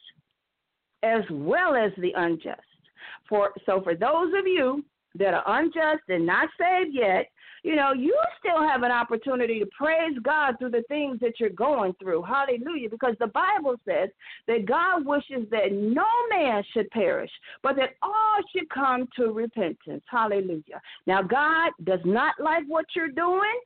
as 1.03 1.23
well 1.31 1.77
as 1.77 1.93
the 1.99 2.13
unjust. 2.17 2.61
For 3.35 3.51
so 3.67 3.83
for 3.83 3.97
those 3.97 4.33
of 4.39 4.47
you 4.47 4.85
that 5.17 5.35
are 5.35 5.43
unjust 5.61 6.05
and 6.09 6.25
not 6.25 6.49
saved 6.57 6.95
yet, 6.95 7.27
you 7.65 7.75
know, 7.75 7.93
you 7.93 8.17
still 8.39 8.63
have 8.63 8.85
an 8.85 8.93
opportunity 8.93 9.59
to 9.59 9.67
praise 9.77 10.17
God 10.23 10.55
through 10.57 10.71
the 10.71 10.85
things 10.87 11.19
that 11.19 11.41
you're 11.41 11.51
going 11.51 11.95
through. 12.01 12.23
Hallelujah. 12.23 12.89
Because 12.89 13.17
the 13.19 13.27
Bible 13.27 13.75
says 13.89 14.11
that 14.47 14.67
God 14.67 15.05
wishes 15.05 15.49
that 15.51 15.73
no 15.73 16.07
man 16.31 16.63
should 16.73 16.89
perish, 16.91 17.31
but 17.61 17.75
that 17.75 17.97
all 18.03 18.37
should 18.55 18.71
come 18.71 19.09
to 19.17 19.33
repentance. 19.33 20.05
Hallelujah. 20.09 20.81
Now, 21.09 21.21
God 21.21 21.73
does 21.83 22.01
not 22.05 22.35
like 22.39 22.63
what 22.69 22.85
you're 22.95 23.09
doing. 23.09 23.59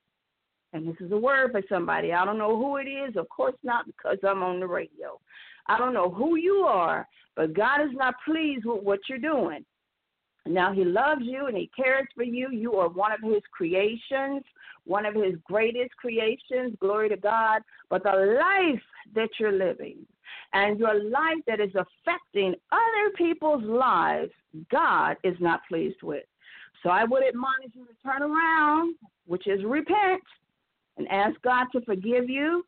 And 0.72 0.88
this 0.88 0.96
is 0.98 1.12
a 1.12 1.16
word 1.18 1.52
for 1.52 1.60
somebody. 1.68 2.14
I 2.14 2.24
don't 2.24 2.38
know 2.38 2.56
who 2.56 2.78
it 2.78 2.88
is. 2.88 3.16
Of 3.16 3.28
course 3.28 3.56
not, 3.62 3.84
because 3.84 4.16
I'm 4.26 4.42
on 4.42 4.60
the 4.60 4.66
radio. 4.66 5.20
I 5.66 5.76
don't 5.76 5.92
know 5.92 6.08
who 6.08 6.36
you 6.36 6.64
are, 6.66 7.06
but 7.38 7.54
God 7.54 7.82
is 7.82 7.92
not 7.92 8.16
pleased 8.24 8.64
with 8.64 8.82
what 8.82 8.98
you're 9.08 9.16
doing. 9.16 9.64
Now 10.44 10.72
he 10.72 10.84
loves 10.84 11.20
you 11.22 11.46
and 11.46 11.56
he 11.56 11.70
cares 11.76 12.08
for 12.16 12.24
you. 12.24 12.48
You 12.50 12.74
are 12.74 12.88
one 12.88 13.12
of 13.12 13.20
his 13.22 13.42
creations, 13.52 14.42
one 14.84 15.06
of 15.06 15.14
his 15.14 15.34
greatest 15.44 15.94
creations. 15.98 16.74
Glory 16.80 17.08
to 17.10 17.16
God. 17.16 17.62
But 17.90 18.02
the 18.02 18.40
life 18.40 18.82
that 19.14 19.28
you're 19.38 19.52
living 19.52 19.98
and 20.52 20.80
your 20.80 21.00
life 21.00 21.38
that 21.46 21.60
is 21.60 21.70
affecting 21.76 22.56
other 22.72 23.12
people's 23.16 23.62
lives, 23.62 24.32
God 24.68 25.16
is 25.22 25.36
not 25.38 25.60
pleased 25.68 26.02
with. 26.02 26.24
So 26.82 26.90
I 26.90 27.04
would 27.04 27.22
admonish 27.22 27.70
you 27.74 27.84
to 27.84 27.94
turn 28.04 28.22
around, 28.22 28.96
which 29.26 29.46
is 29.46 29.62
repent, 29.64 30.24
and 30.96 31.06
ask 31.06 31.40
God 31.42 31.66
to 31.70 31.82
forgive 31.82 32.28
you. 32.28 32.64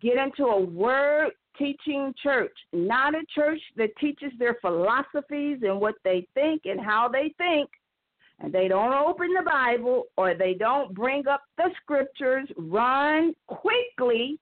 Get 0.00 0.16
into 0.16 0.44
a 0.44 0.60
word 0.60 1.32
teaching 1.56 2.14
church, 2.22 2.52
not 2.72 3.14
a 3.14 3.22
church 3.34 3.60
that 3.76 3.96
teaches 4.00 4.32
their 4.38 4.56
philosophies 4.60 5.58
and 5.62 5.80
what 5.80 5.94
they 6.04 6.26
think 6.34 6.62
and 6.64 6.80
how 6.80 7.08
they 7.08 7.34
think, 7.38 7.68
and 8.40 8.52
they 8.52 8.68
don't 8.68 8.92
open 8.92 9.32
the 9.34 9.42
Bible 9.44 10.04
or 10.16 10.34
they 10.34 10.54
don't 10.54 10.94
bring 10.94 11.26
up 11.28 11.42
the 11.56 11.70
scriptures, 11.82 12.48
run 12.56 13.34
quickly 13.46 14.38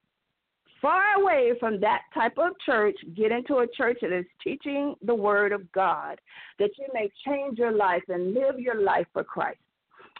far 0.80 1.02
away 1.20 1.52
from 1.60 1.78
that 1.80 2.02
type 2.14 2.38
of 2.38 2.52
church, 2.64 2.96
get 3.14 3.30
into 3.30 3.56
a 3.56 3.66
church 3.76 3.98
that 4.00 4.16
is 4.16 4.24
teaching 4.42 4.94
the 5.02 5.14
word 5.14 5.52
of 5.52 5.70
God, 5.72 6.18
that 6.58 6.70
you 6.78 6.86
may 6.94 7.10
change 7.26 7.58
your 7.58 7.72
life 7.72 8.02
and 8.08 8.32
live 8.32 8.58
your 8.58 8.82
life 8.82 9.06
for 9.12 9.22
Christ. 9.22 9.58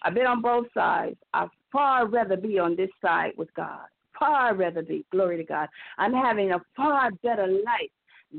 I've 0.03 0.15
been 0.15 0.27
on 0.27 0.43
both 0.43 0.67
sides. 0.75 1.17
I'd 1.33 1.49
far 1.73 2.07
rather 2.07 2.37
be 2.37 2.59
on 2.59 2.77
this 2.77 2.91
side 3.01 3.33
with 3.37 3.53
God 3.55 3.87
far 4.21 4.55
rather 4.55 4.83
be. 4.83 5.05
Glory 5.11 5.39
to 5.39 5.45
God. 5.45 5.69
I'm 5.99 6.13
having 6.13 6.53
a 6.53 6.61
far 6.77 7.11
better 7.23 7.49
life 7.49 7.91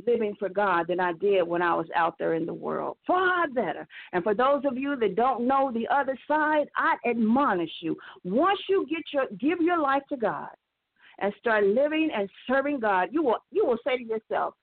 living 0.06 0.36
for 0.40 0.48
God 0.48 0.88
than 0.88 1.00
I 1.00 1.14
did 1.14 1.44
when 1.44 1.62
I 1.62 1.74
was 1.76 1.88
out 1.96 2.16
there 2.18 2.36
in 2.36 2.46
the 2.46 2.54
world. 2.54 2.98
Far 3.06 3.48
better. 3.50 3.86
And 4.14 4.24
for 4.24 4.34
those 4.34 4.64
of 4.66 4.78
you 4.78 4.96
that 4.96 5.16
don't 5.16 5.48
know 5.48 5.72
the 5.74 5.88
other 5.94 6.18
side, 6.28 6.68
I 6.78 6.96
admonish 7.06 7.72
you. 7.82 7.98
Once 8.24 8.60
you 8.70 8.88
get 8.90 9.04
your 9.14 9.26
give 9.40 9.60
your 9.60 9.80
life 9.80 10.04
to 10.10 10.18
God 10.18 10.50
and 11.20 11.34
start 11.40 11.66
living 11.66 12.10
and 12.16 12.30
serving 12.48 12.80
God, 12.80 13.10
you 13.12 13.22
will 13.22 13.40
you 13.52 13.66
will 13.66 13.78
say 13.86 13.98
to 13.98 14.04
yourself, 14.04 14.54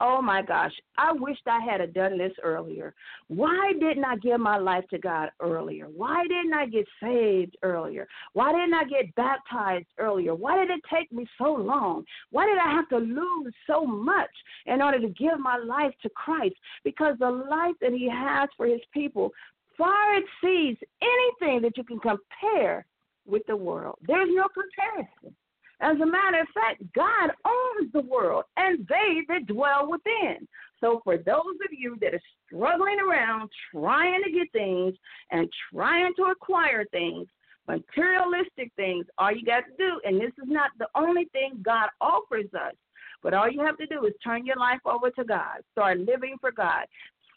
Oh 0.00 0.20
my 0.20 0.42
gosh, 0.42 0.72
I 0.98 1.12
wished 1.12 1.42
I 1.46 1.60
had 1.60 1.94
done 1.94 2.18
this 2.18 2.32
earlier. 2.42 2.92
Why 3.28 3.72
didn't 3.78 4.04
I 4.04 4.16
give 4.16 4.40
my 4.40 4.58
life 4.58 4.84
to 4.90 4.98
God 4.98 5.30
earlier? 5.40 5.86
Why 5.86 6.24
didn't 6.26 6.54
I 6.54 6.66
get 6.66 6.86
saved 7.00 7.56
earlier? 7.62 8.08
Why 8.32 8.50
didn't 8.52 8.74
I 8.74 8.84
get 8.84 9.14
baptized 9.14 9.86
earlier? 9.98 10.34
Why 10.34 10.56
did 10.58 10.70
it 10.70 10.80
take 10.92 11.12
me 11.12 11.24
so 11.38 11.52
long? 11.52 12.04
Why 12.30 12.46
did 12.46 12.58
I 12.58 12.72
have 12.72 12.88
to 12.88 12.98
lose 12.98 13.54
so 13.66 13.86
much 13.86 14.30
in 14.66 14.82
order 14.82 15.00
to 15.00 15.08
give 15.08 15.38
my 15.38 15.56
life 15.56 15.94
to 16.02 16.10
Christ? 16.10 16.56
Because 16.82 17.14
the 17.20 17.30
life 17.30 17.76
that 17.80 17.92
He 17.92 18.10
has 18.10 18.48
for 18.56 18.66
His 18.66 18.80
people 18.92 19.30
far 19.78 20.16
exceeds 20.16 20.80
anything 21.00 21.62
that 21.62 21.76
you 21.76 21.84
can 21.84 22.00
compare 22.00 22.84
with 23.26 23.42
the 23.46 23.56
world. 23.56 23.98
There's 24.06 24.30
no 24.32 24.46
comparison. 24.48 25.36
As 25.82 26.00
a 26.00 26.06
matter 26.06 26.40
of 26.40 26.48
fact, 26.54 26.82
God 26.94 27.30
owns 27.44 27.92
the 27.92 28.02
world 28.02 28.44
and 28.56 28.86
they 28.88 29.22
that 29.28 29.46
dwell 29.46 29.90
within. 29.90 30.46
So, 30.80 31.00
for 31.04 31.16
those 31.16 31.56
of 31.64 31.72
you 31.76 31.96
that 32.00 32.14
are 32.14 32.20
struggling 32.46 32.98
around 33.00 33.50
trying 33.72 34.22
to 34.22 34.30
get 34.30 34.50
things 34.52 34.94
and 35.30 35.48
trying 35.72 36.12
to 36.16 36.24
acquire 36.24 36.84
things, 36.92 37.26
materialistic 37.66 38.72
things, 38.76 39.06
all 39.18 39.32
you 39.32 39.44
got 39.44 39.64
to 39.66 39.76
do, 39.76 40.00
and 40.04 40.20
this 40.20 40.32
is 40.42 40.48
not 40.48 40.70
the 40.78 40.88
only 40.94 41.26
thing 41.32 41.60
God 41.62 41.88
offers 42.00 42.52
us, 42.54 42.74
but 43.22 43.34
all 43.34 43.50
you 43.50 43.60
have 43.64 43.78
to 43.78 43.86
do 43.86 44.04
is 44.06 44.12
turn 44.24 44.46
your 44.46 44.56
life 44.56 44.80
over 44.84 45.10
to 45.10 45.24
God, 45.24 45.58
start 45.72 45.98
living 45.98 46.36
for 46.40 46.52
God, 46.52 46.86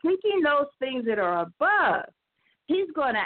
seeking 0.03 0.41
those 0.43 0.67
things 0.79 1.05
that 1.05 1.19
are 1.19 1.41
above. 1.41 2.05
He's 2.67 2.89
going 2.95 3.15
to 3.15 3.23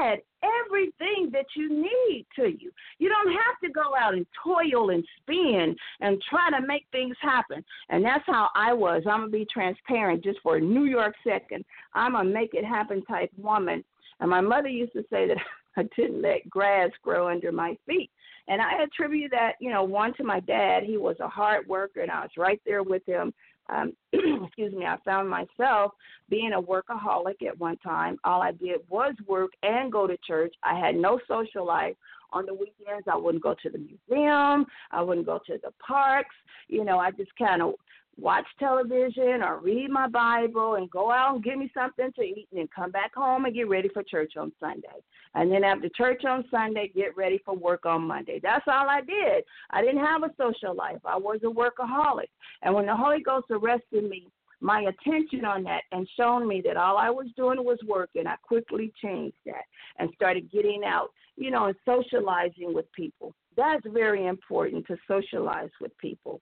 add 0.00 0.18
everything 0.42 1.30
that 1.32 1.46
you 1.56 1.68
need 1.70 2.26
to 2.36 2.48
you. 2.58 2.70
You 2.98 3.08
don't 3.08 3.32
have 3.32 3.58
to 3.64 3.70
go 3.70 3.96
out 3.98 4.14
and 4.14 4.26
toil 4.44 4.90
and 4.90 5.04
spin 5.20 5.74
and 6.00 6.22
try 6.28 6.50
to 6.50 6.66
make 6.66 6.86
things 6.92 7.16
happen. 7.20 7.64
And 7.88 8.04
that's 8.04 8.24
how 8.26 8.48
I 8.54 8.72
was. 8.72 9.02
I'm 9.06 9.20
going 9.20 9.32
to 9.32 9.38
be 9.38 9.46
transparent 9.52 10.22
just 10.22 10.38
for 10.42 10.56
a 10.56 10.60
New 10.60 10.84
York 10.84 11.14
second. 11.26 11.64
I'm 11.94 12.14
a 12.14 12.24
make 12.24 12.54
it 12.54 12.64
happen 12.64 13.04
type 13.04 13.30
woman. 13.36 13.84
And 14.20 14.30
my 14.30 14.40
mother 14.40 14.68
used 14.68 14.92
to 14.92 15.04
say 15.10 15.28
that 15.28 15.38
I 15.76 15.82
didn't 15.96 16.22
let 16.22 16.48
grass 16.48 16.90
grow 17.02 17.28
under 17.28 17.52
my 17.52 17.76
feet. 17.86 18.10
And 18.48 18.62
I 18.62 18.82
attribute 18.84 19.32
that, 19.32 19.54
you 19.60 19.70
know, 19.70 19.82
one 19.82 20.14
to 20.14 20.24
my 20.24 20.40
dad. 20.40 20.84
He 20.84 20.96
was 20.96 21.16
a 21.20 21.28
hard 21.28 21.66
worker, 21.66 22.00
and 22.00 22.10
I 22.10 22.20
was 22.20 22.30
right 22.38 22.60
there 22.64 22.84
with 22.84 23.04
him 23.04 23.34
um, 23.68 23.92
excuse 24.12 24.72
me, 24.72 24.84
I 24.84 24.96
found 25.04 25.28
myself 25.28 25.92
being 26.28 26.52
a 26.54 26.62
workaholic 26.62 27.46
at 27.46 27.58
one 27.58 27.76
time. 27.78 28.18
All 28.24 28.42
I 28.42 28.52
did 28.52 28.80
was 28.88 29.14
work 29.26 29.52
and 29.62 29.92
go 29.92 30.06
to 30.06 30.16
church. 30.26 30.54
I 30.62 30.78
had 30.78 30.94
no 30.96 31.20
social 31.28 31.66
life. 31.66 31.96
On 32.32 32.44
the 32.44 32.52
weekends, 32.52 33.06
I 33.10 33.16
wouldn't 33.16 33.42
go 33.42 33.54
to 33.62 33.70
the 33.70 33.78
museum. 33.78 34.66
I 34.90 35.00
wouldn't 35.00 35.26
go 35.26 35.38
to 35.46 35.58
the 35.62 35.70
parks. 35.86 36.34
You 36.66 36.84
know, 36.84 36.98
I 36.98 37.12
just 37.12 37.30
kind 37.38 37.62
of 37.62 37.74
watch 38.18 38.46
television 38.58 39.42
or 39.42 39.60
read 39.60 39.90
my 39.90 40.08
Bible 40.08 40.74
and 40.74 40.90
go 40.90 41.10
out 41.10 41.34
and 41.34 41.44
get 41.44 41.58
me 41.58 41.70
something 41.74 42.10
to 42.14 42.22
eat 42.22 42.48
and 42.50 42.60
then 42.60 42.68
come 42.74 42.90
back 42.90 43.14
home 43.14 43.44
and 43.44 43.54
get 43.54 43.68
ready 43.68 43.88
for 43.88 44.02
church 44.02 44.34
on 44.38 44.52
Sunday. 44.58 44.88
And 45.34 45.52
then 45.52 45.64
after 45.64 45.88
church 45.90 46.24
on 46.24 46.44
Sunday, 46.50 46.90
get 46.94 47.16
ready 47.16 47.40
for 47.44 47.54
work 47.54 47.84
on 47.84 48.02
Monday. 48.02 48.40
That's 48.42 48.64
all 48.66 48.88
I 48.88 49.02
did. 49.02 49.44
I 49.70 49.82
didn't 49.82 50.04
have 50.04 50.22
a 50.22 50.32
social 50.38 50.74
life. 50.74 51.00
I 51.04 51.16
was 51.16 51.40
a 51.44 51.46
workaholic. 51.46 52.30
And 52.62 52.74
when 52.74 52.86
the 52.86 52.96
Holy 52.96 53.22
Ghost 53.22 53.46
arrested 53.50 54.08
me, 54.08 54.28
my 54.60 54.80
attention 54.80 55.44
on 55.44 55.62
that 55.64 55.82
and 55.92 56.08
shown 56.16 56.48
me 56.48 56.62
that 56.64 56.78
all 56.78 56.96
I 56.96 57.10
was 57.10 57.26
doing 57.36 57.62
was 57.62 57.78
working, 57.86 58.26
I 58.26 58.36
quickly 58.36 58.90
changed 59.02 59.36
that 59.44 59.64
and 59.98 60.10
started 60.14 60.50
getting 60.50 60.82
out, 60.84 61.08
you 61.36 61.50
know, 61.50 61.66
and 61.66 61.76
socializing 61.84 62.72
with 62.72 62.90
people. 62.92 63.34
That's 63.56 63.84
very 63.86 64.26
important 64.26 64.86
to 64.86 64.96
socialize 65.06 65.70
with 65.80 65.96
people. 65.98 66.40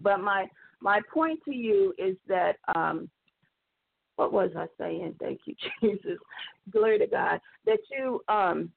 But 0.00 0.20
my 0.20 0.46
my 0.84 1.00
point 1.12 1.40
to 1.46 1.54
you 1.54 1.94
is 1.98 2.14
that 2.28 2.56
um, 2.76 3.08
what 4.16 4.32
was 4.32 4.50
I 4.56 4.66
saying? 4.78 5.16
Thank 5.18 5.40
you, 5.46 5.54
Jesus. 5.80 6.18
Glory 6.70 6.98
to 6.98 7.06
God. 7.06 7.40
That 7.66 7.78
you 7.90 8.20
um, 8.28 8.70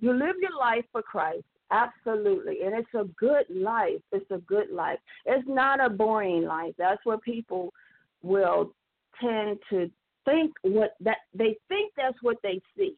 you 0.00 0.12
live 0.12 0.36
your 0.40 0.58
life 0.58 0.84
for 0.90 1.00
Christ. 1.00 1.44
Absolutely. 1.70 2.58
And 2.64 2.74
it's 2.74 2.94
a 2.94 3.04
good 3.16 3.46
life. 3.48 4.02
It's 4.10 4.30
a 4.30 4.38
good 4.38 4.70
life. 4.70 4.98
It's 5.24 5.48
not 5.48 5.82
a 5.82 5.88
boring 5.88 6.44
life. 6.44 6.74
That's 6.76 7.00
what 7.04 7.22
people 7.22 7.72
will 8.22 8.72
tend 9.18 9.58
to 9.70 9.90
think 10.24 10.52
what 10.62 10.96
that 11.00 11.18
they 11.32 11.56
think 11.68 11.92
that's 11.96 12.20
what 12.22 12.38
they 12.42 12.60
see. 12.76 12.96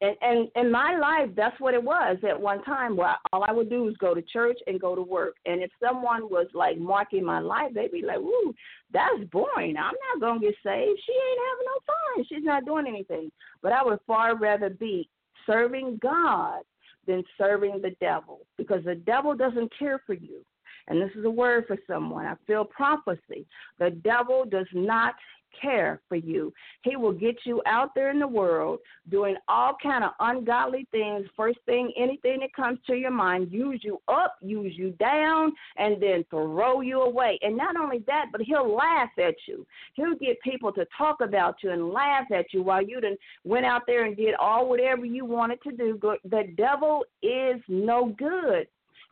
And 0.00 0.16
and 0.20 0.48
in 0.56 0.70
my 0.70 0.96
life 0.96 1.30
that's 1.36 1.58
what 1.60 1.74
it 1.74 1.82
was 1.82 2.16
at 2.28 2.38
one 2.38 2.62
time 2.64 2.96
where 2.96 3.16
all 3.32 3.44
i 3.44 3.52
would 3.52 3.70
do 3.70 3.84
was 3.84 3.96
go 3.96 4.14
to 4.14 4.22
church 4.22 4.58
and 4.66 4.80
go 4.80 4.94
to 4.94 5.02
work. 5.02 5.34
And 5.46 5.62
if 5.62 5.70
someone 5.82 6.28
was 6.28 6.46
like 6.54 6.78
marking 6.78 7.24
my 7.24 7.38
life 7.38 7.72
they'd 7.74 7.92
be 7.92 8.02
like 8.02 8.18
ooh 8.18 8.54
that's 8.92 9.24
boring. 9.32 9.76
I'm 9.76 9.94
not 10.14 10.20
going 10.20 10.40
to 10.40 10.46
get 10.46 10.54
saved. 10.62 11.00
She 11.04 11.12
ain't 11.12 11.40
having 11.48 11.66
no 11.66 11.78
fun. 11.86 12.24
She's 12.28 12.44
not 12.44 12.64
doing 12.64 12.86
anything. 12.86 13.30
But 13.62 13.72
i 13.72 13.82
would 13.82 13.98
far 14.06 14.36
rather 14.36 14.70
be 14.70 15.08
serving 15.46 15.98
god 16.02 16.60
than 17.06 17.22
serving 17.38 17.80
the 17.82 17.94
devil 18.00 18.40
because 18.58 18.84
the 18.84 18.94
devil 18.94 19.34
doesn't 19.34 19.72
care 19.78 20.00
for 20.06 20.14
you. 20.14 20.44
And 20.88 21.00
this 21.00 21.10
is 21.16 21.24
a 21.24 21.30
word 21.30 21.64
for 21.66 21.76
someone. 21.86 22.26
I 22.26 22.34
feel 22.46 22.64
prophecy. 22.64 23.46
The 23.78 23.90
devil 23.90 24.44
does 24.44 24.66
not 24.72 25.14
care 25.60 26.00
for 26.08 26.16
you. 26.16 26.52
He 26.82 26.96
will 26.96 27.12
get 27.12 27.36
you 27.44 27.62
out 27.66 27.94
there 27.94 28.10
in 28.10 28.18
the 28.18 28.26
world 28.26 28.80
doing 29.10 29.36
all 29.48 29.76
kind 29.82 30.04
of 30.04 30.10
ungodly 30.20 30.86
things. 30.90 31.26
First 31.36 31.58
thing, 31.66 31.92
anything 31.96 32.40
that 32.40 32.52
comes 32.54 32.78
to 32.86 32.94
your 32.94 33.10
mind, 33.10 33.52
use 33.52 33.80
you 33.82 34.00
up, 34.08 34.36
use 34.40 34.72
you 34.76 34.90
down, 34.92 35.52
and 35.76 36.00
then 36.02 36.24
throw 36.30 36.80
you 36.80 37.02
away. 37.02 37.38
And 37.42 37.56
not 37.56 37.76
only 37.76 38.04
that, 38.06 38.26
but 38.32 38.40
he'll 38.42 38.74
laugh 38.74 39.10
at 39.18 39.34
you. 39.46 39.66
He'll 39.94 40.16
get 40.16 40.40
people 40.42 40.72
to 40.72 40.86
talk 40.96 41.20
about 41.20 41.56
you 41.62 41.70
and 41.70 41.90
laugh 41.90 42.26
at 42.34 42.46
you 42.52 42.62
while 42.62 42.82
you 42.82 43.00
done 43.00 43.16
went 43.44 43.66
out 43.66 43.82
there 43.86 44.04
and 44.04 44.16
did 44.16 44.34
all 44.40 44.68
whatever 44.68 45.04
you 45.04 45.24
wanted 45.24 45.62
to 45.62 45.72
do. 45.72 45.98
The 46.24 46.52
devil 46.56 47.04
is 47.22 47.60
no 47.68 48.14
good. 48.18 48.66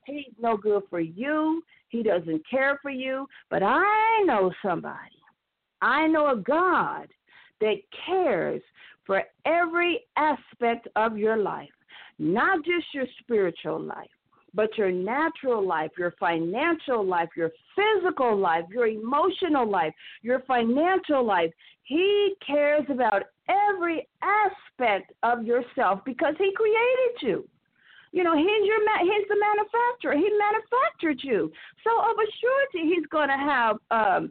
He's 0.07 0.33
no 0.39 0.57
good 0.57 0.83
for 0.91 1.01
you. 1.01 1.63
He 1.89 2.03
doesn't 2.03 2.43
care 2.49 2.79
for 2.83 2.91
you. 2.91 3.27
But 3.51 3.63
I 3.63 4.23
know 4.27 4.53
somebody 4.63 4.99
I 5.85 6.07
know 6.07 6.31
a 6.31 6.37
God 6.37 7.09
that 7.61 7.77
cares 8.07 8.63
for 9.07 9.23
every 9.45 10.01
aspect 10.17 10.89
of 10.97 11.19
your 11.19 11.37
life, 11.37 11.69
not 12.19 12.65
just 12.65 12.87
your 12.95 13.05
spiritual 13.21 13.83
life, 13.83 14.09
but 14.55 14.79
your 14.79 14.91
natural 14.91 15.67
life, 15.67 15.91
your 15.99 16.15
financial 16.19 17.05
life, 17.05 17.29
your 17.37 17.51
physical 17.77 18.35
life, 18.35 18.65
your 18.71 18.87
emotional 18.87 19.71
life, 19.71 19.93
your 20.23 20.41
financial 20.47 21.23
life. 21.23 21.51
He 21.83 22.35
cares 22.47 22.85
about 22.89 23.25
every 23.51 24.09
aspect 24.23 25.13
of 25.23 25.45
yourself 25.45 26.01
because 26.07 26.35
He 26.39 26.51
created 26.57 27.21
you. 27.21 27.49
You 28.13 28.23
know, 28.23 28.37
he's 28.37 28.47
your 28.47 28.79
he's 29.01 29.29
the 29.29 29.37
manufacturer. 29.37 30.15
He 30.15 30.31
manufactured 30.39 31.21
you, 31.23 31.51
so 31.83 31.91
of 31.99 32.17
a 32.17 32.29
surety 32.41 32.95
he's 32.95 33.05
going 33.07 33.29
to 33.29 33.37
have 33.37 33.77
um, 33.91 34.31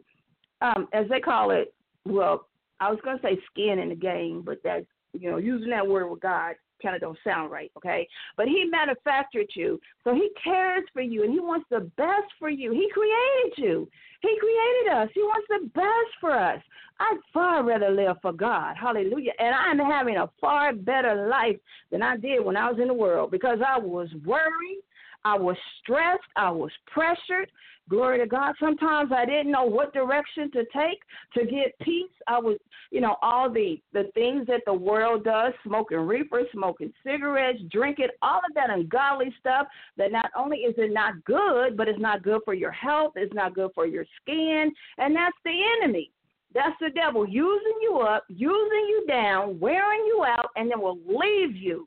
um, 0.60 0.88
as 0.92 1.06
they 1.08 1.20
call 1.20 1.50
it, 1.50 1.74
well, 2.04 2.46
I 2.80 2.90
was 2.90 2.98
to 3.04 3.18
say 3.22 3.38
skin 3.50 3.78
in 3.78 3.88
the 3.88 3.94
game, 3.94 4.42
but 4.44 4.58
that's, 4.62 4.86
you 5.12 5.30
know, 5.30 5.38
using 5.38 5.70
that 5.70 5.86
word 5.86 6.08
with 6.08 6.20
God 6.20 6.56
kind 6.82 6.94
of 6.94 7.00
don't 7.00 7.18
sound 7.24 7.50
right, 7.50 7.70
okay? 7.76 8.06
But 8.36 8.46
he 8.46 8.64
manufactured 8.64 9.46
you, 9.54 9.80
so 10.02 10.14
he 10.14 10.28
cares 10.42 10.84
for 10.92 11.02
you, 11.02 11.22
and 11.24 11.32
he 11.32 11.40
wants 11.40 11.66
the 11.70 11.90
best 11.96 12.32
for 12.38 12.50
you. 12.50 12.72
He 12.72 12.88
created 12.92 13.54
you. 13.56 13.88
He 14.20 14.36
created 14.38 14.92
us. 14.96 15.08
He 15.14 15.22
wants 15.22 15.46
the 15.48 15.68
best 15.68 16.18
for 16.20 16.32
us. 16.32 16.60
I'd 17.00 17.18
far 17.32 17.64
rather 17.64 17.90
live 17.90 18.16
for 18.22 18.32
God. 18.32 18.76
Hallelujah. 18.80 19.32
And 19.38 19.54
I'm 19.54 19.78
having 19.78 20.16
a 20.16 20.30
far 20.40 20.72
better 20.72 21.28
life 21.28 21.56
than 21.90 22.02
I 22.02 22.16
did 22.16 22.44
when 22.44 22.56
I 22.56 22.70
was 22.70 22.78
in 22.80 22.88
the 22.88 22.94
world 22.94 23.30
because 23.30 23.58
I 23.66 23.78
was 23.78 24.08
worried. 24.24 24.82
I 25.24 25.36
was 25.38 25.56
stressed. 25.80 26.22
I 26.36 26.50
was 26.50 26.70
pressured. 26.86 27.50
Glory 27.88 28.18
to 28.18 28.26
God. 28.26 28.54
Sometimes 28.58 29.12
I 29.12 29.26
didn't 29.26 29.50
know 29.50 29.64
what 29.64 29.92
direction 29.92 30.50
to 30.52 30.64
take 30.74 31.00
to 31.34 31.44
get 31.44 31.78
peace. 31.82 32.10
I 32.26 32.38
was, 32.38 32.56
you 32.90 33.00
know, 33.02 33.16
all 33.20 33.50
the 33.50 33.80
the 33.92 34.04
things 34.14 34.46
that 34.46 34.62
the 34.64 34.72
world 34.72 35.24
does, 35.24 35.52
smoking 35.66 35.98
reefer, 35.98 36.42
smoking 36.52 36.92
cigarettes, 37.04 37.60
drinking, 37.70 38.08
all 38.22 38.38
of 38.38 38.54
that 38.54 38.70
ungodly 38.70 39.34
stuff 39.38 39.66
that 39.98 40.12
not 40.12 40.30
only 40.36 40.58
is 40.58 40.74
it 40.78 40.92
not 40.92 41.22
good, 41.24 41.76
but 41.76 41.88
it's 41.88 42.00
not 42.00 42.22
good 42.22 42.40
for 42.44 42.54
your 42.54 42.72
health, 42.72 43.12
it's 43.16 43.34
not 43.34 43.54
good 43.54 43.70
for 43.74 43.86
your 43.86 44.06
skin, 44.22 44.72
and 44.96 45.14
that's 45.14 45.36
the 45.44 45.60
enemy. 45.82 46.10
That's 46.54 46.76
the 46.80 46.90
devil 46.90 47.28
using 47.28 47.78
you 47.82 47.98
up, 47.98 48.24
using 48.28 48.86
you 48.88 49.04
down, 49.08 49.58
wearing 49.58 50.04
you 50.06 50.24
out, 50.24 50.50
and 50.56 50.70
then 50.70 50.80
will 50.80 50.98
leave 51.06 51.56
you 51.56 51.86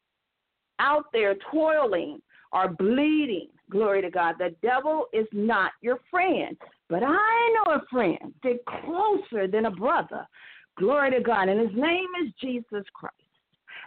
out 0.79 1.05
there 1.13 1.35
toiling 1.51 2.21
or 2.51 2.69
bleeding 2.69 3.49
Glory 3.69 4.01
to 4.01 4.09
God. 4.09 4.35
The 4.37 4.55
devil 4.61 5.07
is 5.13 5.27
not 5.33 5.71
your 5.81 5.99
friend. 6.09 6.57
But 6.89 7.03
I 7.03 7.55
know 7.55 7.73
a 7.73 7.81
friend 7.91 8.33
that's 8.43 8.59
closer 8.83 9.47
than 9.47 9.65
a 9.65 9.71
brother. 9.71 10.25
Glory 10.77 11.11
to 11.11 11.21
God. 11.21 11.49
And 11.49 11.59
his 11.59 11.77
name 11.77 12.07
is 12.23 12.31
Jesus 12.39 12.85
Christ. 12.93 13.15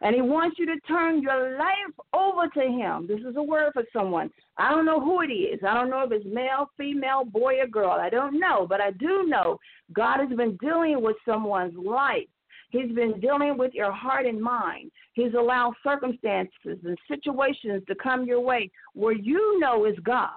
And 0.03 0.15
he 0.15 0.23
wants 0.23 0.59
you 0.59 0.67
to 0.67 0.81
turn 0.81 1.23
your 1.23 1.59
life 1.59 1.95
over 2.15 2.47
to 2.49 2.61
him. 2.61 3.07
This 3.07 3.21
is 3.21 3.37
a 3.37 3.43
word 3.43 3.73
for 3.73 3.85
someone. 3.93 4.31
I 4.57 4.71
don't 4.71 4.87
know 4.87 5.01
who 5.01 5.21
it 5.23 5.33
is. 5.33 5.61
I 5.67 5.75
don't 5.75 5.91
know 5.91 6.05
if 6.05 6.13
it's 6.13 6.25
male, 6.27 6.71
female, 6.77 7.25
boy, 7.25 7.61
or 7.61 7.67
girl. 7.67 7.91
I 7.91 8.09
don't 8.09 8.39
know. 8.39 8.67
But 8.69 8.81
I 8.81 8.93
do 8.93 9.27
know 9.27 9.59
God 9.93 10.21
has 10.21 10.31
been 10.37 10.57
dealing 10.57 11.03
with 11.03 11.17
someone's 11.27 11.77
life 11.77 12.29
He's 12.71 12.93
been 12.93 13.21
dealing 13.21 13.59
with 13.59 13.75
your 13.75 13.93
heart 13.93 14.27
and 14.27 14.41
mind. 14.41 14.91
He's 15.13 15.35
allowed 15.35 15.75
circumstances 15.83 16.79
and 16.85 16.97
situations 17.09 17.83
to 17.89 17.95
come 17.97 18.25
your 18.25 18.41
way 18.41 18.71
where 18.95 19.13
you 19.13 19.59
know 19.59 19.85
is 19.85 19.99
God. 20.05 20.31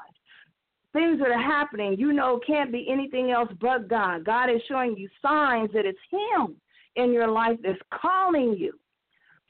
Things 0.92 1.20
that 1.20 1.30
are 1.30 1.42
happening, 1.42 1.96
you 1.98 2.12
know, 2.12 2.40
can't 2.46 2.72
be 2.72 2.88
anything 2.90 3.32
else 3.32 3.50
but 3.60 3.88
God. 3.88 4.26
God 4.26 4.50
is 4.50 4.62
showing 4.68 4.96
you 4.98 5.10
signs 5.22 5.72
that 5.74 5.86
it's 5.86 5.98
Him 6.12 6.56
in 6.96 7.12
your 7.12 7.28
life 7.28 7.58
that's 7.64 7.80
calling 8.02 8.56
you. 8.58 8.74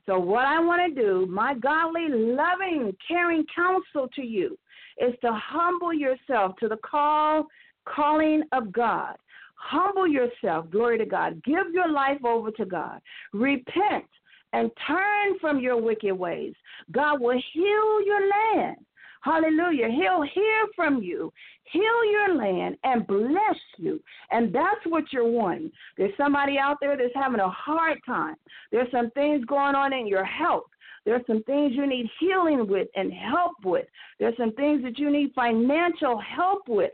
So, 0.05 0.19
what 0.19 0.45
I 0.45 0.59
want 0.59 0.93
to 0.93 1.01
do, 1.01 1.25
my 1.27 1.53
godly, 1.53 2.07
loving, 2.09 2.95
caring 3.07 3.45
counsel 3.55 4.09
to 4.15 4.21
you, 4.21 4.57
is 4.97 5.13
to 5.21 5.31
humble 5.33 5.93
yourself 5.93 6.55
to 6.59 6.67
the 6.67 6.77
call, 6.77 7.47
calling 7.85 8.43
of 8.51 8.71
God. 8.71 9.15
Humble 9.63 10.07
yourself, 10.07 10.69
glory 10.69 10.97
to 10.97 11.05
God. 11.05 11.41
Give 11.43 11.71
your 11.73 11.89
life 11.89 12.23
over 12.25 12.51
to 12.51 12.65
God. 12.65 12.99
Repent 13.31 14.05
and 14.51 14.69
turn 14.85 15.39
from 15.39 15.59
your 15.59 15.81
wicked 15.81 16.13
ways. 16.13 16.53
God 16.91 17.21
will 17.21 17.41
heal 17.53 18.05
your 18.05 18.29
land. 18.29 18.75
Hallelujah. 19.21 19.87
He'll 19.87 20.21
hear 20.21 20.67
from 20.75 21.01
you, 21.01 21.31
heal 21.71 22.11
your 22.11 22.35
land, 22.35 22.75
and 22.83 23.07
bless 23.07 23.57
you. 23.77 24.01
And 24.31 24.53
that's 24.53 24.85
what 24.85 25.05
you're 25.13 25.27
wanting. 25.27 25.71
There's 25.97 26.11
somebody 26.17 26.57
out 26.57 26.77
there 26.81 26.97
that's 26.97 27.15
having 27.15 27.39
a 27.39 27.49
hard 27.49 27.99
time. 28.05 28.35
There's 28.69 28.91
some 28.91 29.11
things 29.11 29.45
going 29.45 29.75
on 29.75 29.93
in 29.93 30.07
your 30.07 30.25
health. 30.25 30.65
There's 31.05 31.25
some 31.25 31.41
things 31.43 31.71
you 31.73 31.87
need 31.87 32.09
healing 32.19 32.67
with 32.67 32.89
and 32.95 33.13
help 33.13 33.53
with. 33.63 33.85
There's 34.19 34.37
some 34.37 34.53
things 34.53 34.83
that 34.83 34.99
you 34.99 35.09
need 35.09 35.31
financial 35.33 36.19
help 36.19 36.63
with. 36.67 36.91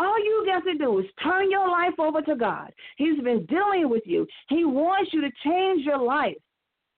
All 0.00 0.18
you 0.18 0.44
got 0.46 0.64
to 0.64 0.78
do 0.78 0.98
is 0.98 1.04
turn 1.22 1.50
your 1.50 1.68
life 1.68 1.92
over 1.98 2.22
to 2.22 2.34
God. 2.34 2.72
He's 2.96 3.20
been 3.20 3.44
dealing 3.44 3.90
with 3.90 4.04
you. 4.06 4.26
He 4.48 4.64
wants 4.64 5.10
you 5.12 5.20
to 5.20 5.30
change 5.44 5.84
your 5.84 5.98
life, 5.98 6.38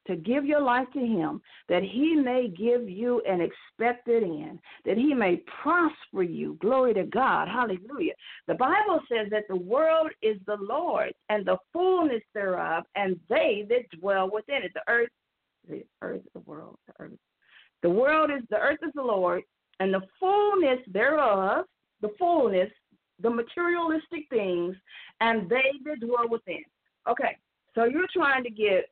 to 0.06 0.14
give 0.14 0.44
your 0.44 0.60
life 0.60 0.86
to 0.92 1.00
Him, 1.00 1.42
that 1.68 1.82
He 1.82 2.14
may 2.14 2.46
give 2.46 2.88
you 2.88 3.20
an 3.28 3.40
expected 3.40 4.22
end, 4.22 4.60
that 4.84 4.96
He 4.96 5.14
may 5.14 5.42
prosper 5.60 6.22
you. 6.22 6.56
Glory 6.60 6.94
to 6.94 7.02
God. 7.02 7.48
Hallelujah. 7.48 8.12
The 8.46 8.54
Bible 8.54 9.00
says 9.10 9.26
that 9.32 9.48
the 9.48 9.56
world 9.56 10.12
is 10.22 10.36
the 10.46 10.58
Lord's 10.60 11.16
and 11.28 11.44
the 11.44 11.56
fullness 11.72 12.22
thereof, 12.34 12.84
and 12.94 13.18
they 13.28 13.66
that 13.68 13.98
dwell 13.98 14.30
within 14.32 14.62
it. 14.62 14.70
The 14.74 14.82
earth, 14.86 15.10
the 15.68 15.84
earth, 16.02 16.22
the 16.34 16.40
world, 16.40 16.76
the 16.86 16.92
earth. 17.00 17.18
The 17.82 17.90
world 17.90 18.30
is 18.30 18.44
the 18.48 18.58
earth 18.58 18.78
is 18.86 18.92
the 18.94 19.02
Lord, 19.02 19.42
and 19.80 19.92
the 19.92 20.02
fullness 20.20 20.78
thereof, 20.92 21.64
the 22.00 22.10
fullness 22.16 22.70
the 23.22 23.30
materialistic 23.30 24.28
things, 24.30 24.76
and 25.20 25.48
they 25.48 25.72
that 25.84 26.00
dwell 26.00 26.28
within. 26.28 26.64
Okay, 27.08 27.36
so 27.74 27.84
you're 27.84 28.06
trying 28.14 28.44
to 28.44 28.50
get 28.50 28.86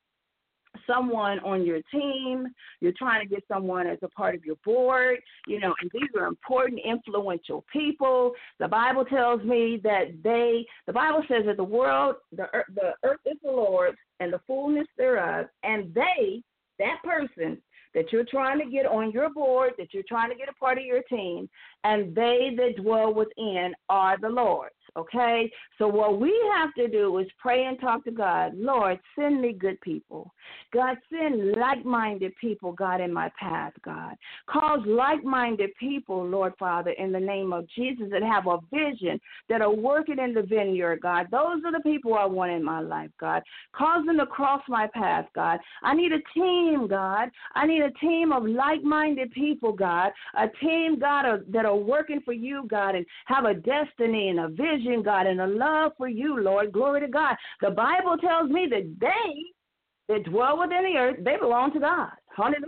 someone 0.87 1.39
on 1.41 1.65
your 1.65 1.81
team, 1.93 2.47
you're 2.81 2.95
trying 2.97 3.27
to 3.27 3.35
get 3.35 3.45
someone 3.49 3.87
as 3.87 3.99
a 4.03 4.09
part 4.09 4.35
of 4.35 4.45
your 4.45 4.57
board, 4.65 5.19
you 5.47 5.61
know, 5.61 5.75
and 5.81 5.91
these 5.93 6.09
are 6.19 6.27
important, 6.27 6.81
influential 6.85 7.65
people. 7.73 8.33
The 8.59 8.69
Bible 8.69 9.05
tells 9.05 9.43
me 9.43 9.81
that 9.83 10.13
they, 10.23 10.65
the 10.87 10.93
Bible 10.93 11.23
says 11.29 11.45
that 11.47 11.57
the 11.57 11.65
world, 11.65 12.17
the 12.33 12.47
earth, 12.55 12.67
the 12.75 12.93
earth 13.05 13.21
is 13.27 13.37
the 13.43 13.51
Lord's 13.51 13.99
and 14.21 14.33
the 14.33 14.41
fullness 14.47 14.87
thereof, 14.97 15.47
and 15.63 15.93
they, 15.95 16.43
that 16.79 16.97
person, 17.05 17.59
that 17.95 18.13
you're 18.13 18.25
trying 18.25 18.59
to 18.61 18.71
get 18.71 18.87
on 18.87 19.11
your 19.11 19.31
board, 19.31 19.73
that 19.79 19.93
you're 19.93 20.05
trying 20.09 20.31
to 20.31 20.37
get 20.37 20.49
a 20.49 20.55
part 20.55 20.79
of 20.79 20.85
your 20.85 21.03
team, 21.03 21.49
and 21.85 22.15
they 22.15 22.53
that 22.57 22.83
dwell 22.83 23.13
within 23.13 23.75
are 23.89 24.17
the 24.21 24.29
Lord's. 24.29 24.75
Okay? 24.97 25.51
So 25.79 25.89
what 25.89 26.21
we 26.21 26.35
have 26.55 26.75
to 26.75 26.89
do 26.89 27.19
is 27.19 27.27
pray 27.39 27.65
and 27.65 27.79
talk 27.81 28.05
to 28.05 28.11
God. 28.11 28.53
Lord, 28.57 28.99
send 29.17 29.41
me 29.41 29.53
good 29.53 29.81
people. 29.81 30.33
God, 30.73 30.97
send 31.11 31.53
like 31.53 31.85
minded 31.85 32.35
people, 32.37 32.73
God, 32.73 33.01
in 33.01 33.13
my 33.13 33.31
path, 33.39 33.73
God. 33.85 34.17
Cause 34.47 34.81
like 34.87 35.25
minded 35.25 35.71
people, 35.79 36.25
Lord 36.25 36.53
Father, 36.59 36.91
in 36.91 37.13
the 37.13 37.21
name 37.21 37.53
of 37.53 37.69
Jesus, 37.75 38.07
that 38.11 38.23
have 38.23 38.47
a 38.47 38.59
vision, 38.73 39.21
that 39.49 39.63
are 39.63 39.73
working 39.73 40.19
in 40.19 40.35
the 40.35 40.43
vineyard, 40.43 41.01
God. 41.03 41.27
Those 41.31 41.63
are 41.65 41.73
the 41.73 41.81
people 41.81 42.15
I 42.15 42.25
want 42.27 42.53
in 42.53 42.63
my 42.63 42.81
life, 42.81 43.11
God. 43.19 43.43
Cause 43.73 44.05
them 44.07 44.19
to 44.19 44.27
cross 44.27 44.63
my 44.69 44.89
path, 44.93 45.27
God. 45.35 45.59
I 45.83 45.95
need 45.95 46.13
a 46.13 46.21
team, 46.35 46.87
God. 46.89 47.31
I 47.55 47.67
need 47.67 47.83
a 47.83 47.91
team 47.93 48.33
of 48.33 48.45
like 48.45 48.83
minded 48.83 49.33
people, 49.33 49.73
God. 49.73 50.13
A 50.37 50.49
team, 50.61 50.99
God, 50.99 51.45
that 51.49 51.65
are 51.65 51.77
working 51.77 52.21
for 52.25 52.33
you, 52.33 52.67
God, 52.69 52.95
and 52.95 53.07
have 53.27 53.45
a 53.45 53.55
destiny 53.55 54.29
and 54.29 54.41
a 54.41 54.49
vision, 54.49 54.80
God, 55.05 55.27
and 55.27 55.41
a 55.41 55.47
love 55.47 55.93
for 55.97 56.09
you, 56.09 56.41
Lord. 56.41 56.73
Glory 56.73 57.01
to 57.01 57.09
God. 57.09 57.37
The 57.61 57.71
Bible 57.71 58.17
tells 58.17 58.51
me 58.51 58.67
that 58.71 58.95
they 59.01 60.15
that 60.15 60.25
dwell 60.25 60.59
within 60.59 60.85
the 60.85 60.99
earth, 60.99 61.17
they 61.25 61.37
belong 61.37 61.73
to 61.73 61.81
God. 61.81 62.11
Hallelujah. 62.37 62.67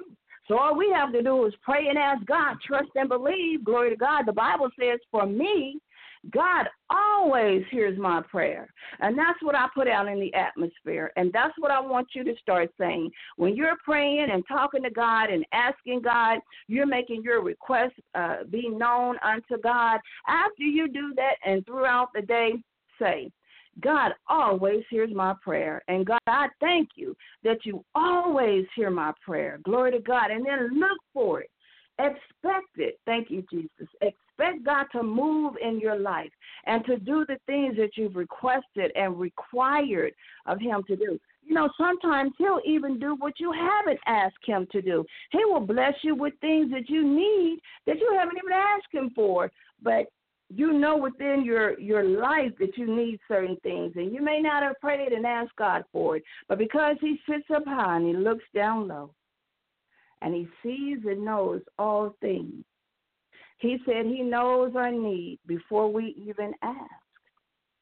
So 0.48 0.58
all 0.58 0.76
we 0.76 0.92
have 0.94 1.12
to 1.12 1.22
do 1.22 1.44
is 1.46 1.54
pray 1.62 1.88
and 1.88 1.98
ask 1.98 2.24
God, 2.26 2.56
trust 2.66 2.90
and 2.94 3.08
believe. 3.08 3.64
Glory 3.64 3.90
to 3.90 3.96
God. 3.96 4.26
The 4.26 4.32
Bible 4.32 4.68
says, 4.78 4.98
for 5.10 5.26
me, 5.26 5.78
God 6.30 6.66
always 6.88 7.64
hears 7.70 7.98
my 7.98 8.22
prayer. 8.22 8.68
And 9.00 9.18
that's 9.18 9.42
what 9.42 9.54
I 9.56 9.66
put 9.74 9.88
out 9.88 10.06
in 10.06 10.20
the 10.20 10.32
atmosphere. 10.34 11.10
And 11.16 11.32
that's 11.32 11.54
what 11.58 11.70
I 11.70 11.80
want 11.80 12.08
you 12.14 12.22
to 12.24 12.34
start 12.40 12.70
saying. 12.78 13.10
When 13.36 13.56
you're 13.56 13.76
praying 13.84 14.28
and 14.30 14.44
talking 14.46 14.82
to 14.84 14.90
God 14.90 15.30
and 15.30 15.44
asking 15.52 16.02
God, 16.02 16.38
you're 16.68 16.86
making 16.86 17.22
your 17.22 17.42
request 17.42 17.94
uh, 18.14 18.44
be 18.50 18.68
known 18.68 19.16
unto 19.22 19.60
God. 19.62 19.98
After 20.28 20.62
you 20.62 20.88
do 20.88 21.12
that 21.16 21.34
and 21.44 21.66
throughout 21.66 22.08
the 22.14 22.22
day, 22.22 22.52
say, 23.00 23.30
God 23.80 24.12
always 24.28 24.84
hears 24.90 25.10
my 25.14 25.34
prayer. 25.42 25.82
And 25.88 26.06
God, 26.06 26.20
I 26.26 26.48
thank 26.60 26.90
you 26.94 27.16
that 27.42 27.64
you 27.64 27.84
always 27.94 28.66
hear 28.76 28.90
my 28.90 29.12
prayer. 29.24 29.58
Glory 29.64 29.92
to 29.92 29.98
God. 29.98 30.30
And 30.30 30.44
then 30.44 30.78
look 30.78 30.98
for 31.12 31.40
it. 31.40 31.50
Expect 31.98 32.76
it. 32.76 32.98
Thank 33.06 33.30
you, 33.30 33.44
Jesus. 33.50 33.88
Expect 34.00 34.16
God 34.64 34.86
to 34.92 35.02
move 35.02 35.54
in 35.62 35.80
your 35.80 35.98
life 35.98 36.30
and 36.66 36.84
to 36.86 36.98
do 36.98 37.24
the 37.26 37.38
things 37.46 37.76
that 37.76 37.96
you've 37.96 38.16
requested 38.16 38.92
and 38.94 39.18
required 39.18 40.12
of 40.46 40.60
Him 40.60 40.82
to 40.88 40.96
do. 40.96 41.18
You 41.44 41.54
know, 41.54 41.68
sometimes 41.76 42.32
He'll 42.38 42.60
even 42.64 42.98
do 42.98 43.16
what 43.16 43.34
you 43.38 43.52
haven't 43.52 44.00
asked 44.06 44.44
Him 44.46 44.66
to 44.72 44.82
do. 44.82 45.04
He 45.30 45.44
will 45.44 45.60
bless 45.60 45.94
you 46.02 46.14
with 46.14 46.34
things 46.40 46.70
that 46.70 46.88
you 46.88 47.02
need 47.02 47.60
that 47.86 47.98
you 47.98 48.16
haven't 48.18 48.38
even 48.38 48.52
asked 48.52 48.92
Him 48.92 49.10
for. 49.14 49.50
But 49.82 50.06
you 50.54 50.72
know 50.72 50.96
within 50.96 51.42
your 51.44 51.78
your 51.80 52.04
life 52.04 52.52
that 52.58 52.76
you 52.76 52.94
need 52.94 53.18
certain 53.26 53.56
things 53.62 53.92
and 53.96 54.12
you 54.12 54.22
may 54.22 54.40
not 54.40 54.62
have 54.62 54.78
prayed 54.80 55.12
and 55.12 55.24
asked 55.24 55.56
god 55.56 55.82
for 55.92 56.16
it 56.16 56.24
but 56.48 56.58
because 56.58 56.96
he 57.00 57.18
sits 57.28 57.46
up 57.54 57.64
high 57.64 57.96
and 57.96 58.06
he 58.06 58.12
looks 58.12 58.44
down 58.54 58.86
low 58.86 59.10
and 60.20 60.34
he 60.34 60.46
sees 60.62 60.98
and 61.06 61.24
knows 61.24 61.62
all 61.78 62.14
things 62.20 62.64
he 63.62 63.78
said 63.86 64.04
he 64.04 64.22
knows 64.22 64.72
our 64.76 64.90
need 64.90 65.38
before 65.46 65.90
we 65.90 66.14
even 66.18 66.52
ask 66.62 66.90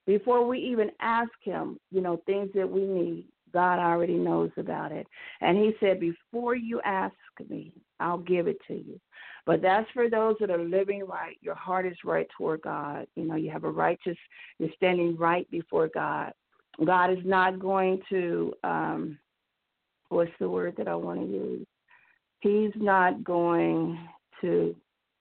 before 0.06 0.46
we 0.46 0.58
even 0.58 0.90
ask 1.00 1.32
him 1.42 1.78
you 1.90 2.00
know 2.00 2.22
things 2.26 2.50
that 2.54 2.70
we 2.70 2.82
need 2.82 3.26
god 3.52 3.78
already 3.78 4.14
knows 4.14 4.50
about 4.56 4.92
it 4.92 5.06
and 5.40 5.58
he 5.58 5.72
said 5.80 5.98
before 5.98 6.54
you 6.54 6.80
ask 6.84 7.14
me 7.48 7.72
i'll 7.98 8.18
give 8.18 8.46
it 8.46 8.58
to 8.68 8.74
you 8.74 9.00
but 9.46 9.62
that's 9.62 9.90
for 9.92 10.08
those 10.08 10.36
that 10.40 10.50
are 10.50 10.62
living 10.62 11.04
right. 11.06 11.36
Your 11.40 11.54
heart 11.54 11.86
is 11.86 11.96
right 12.04 12.28
toward 12.36 12.62
God. 12.62 13.06
You 13.16 13.24
know, 13.24 13.36
you 13.36 13.50
have 13.50 13.64
a 13.64 13.70
righteous, 13.70 14.16
you're 14.58 14.70
standing 14.76 15.16
right 15.16 15.50
before 15.50 15.88
God. 15.92 16.32
God 16.84 17.10
is 17.10 17.24
not 17.24 17.58
going 17.58 18.00
to, 18.10 18.52
um, 18.64 19.18
what's 20.08 20.30
the 20.38 20.48
word 20.48 20.74
that 20.78 20.88
I 20.88 20.94
want 20.94 21.20
to 21.20 21.26
use? 21.26 21.66
He's 22.40 22.70
not 22.76 23.24
going 23.24 23.98
to, 24.40 24.74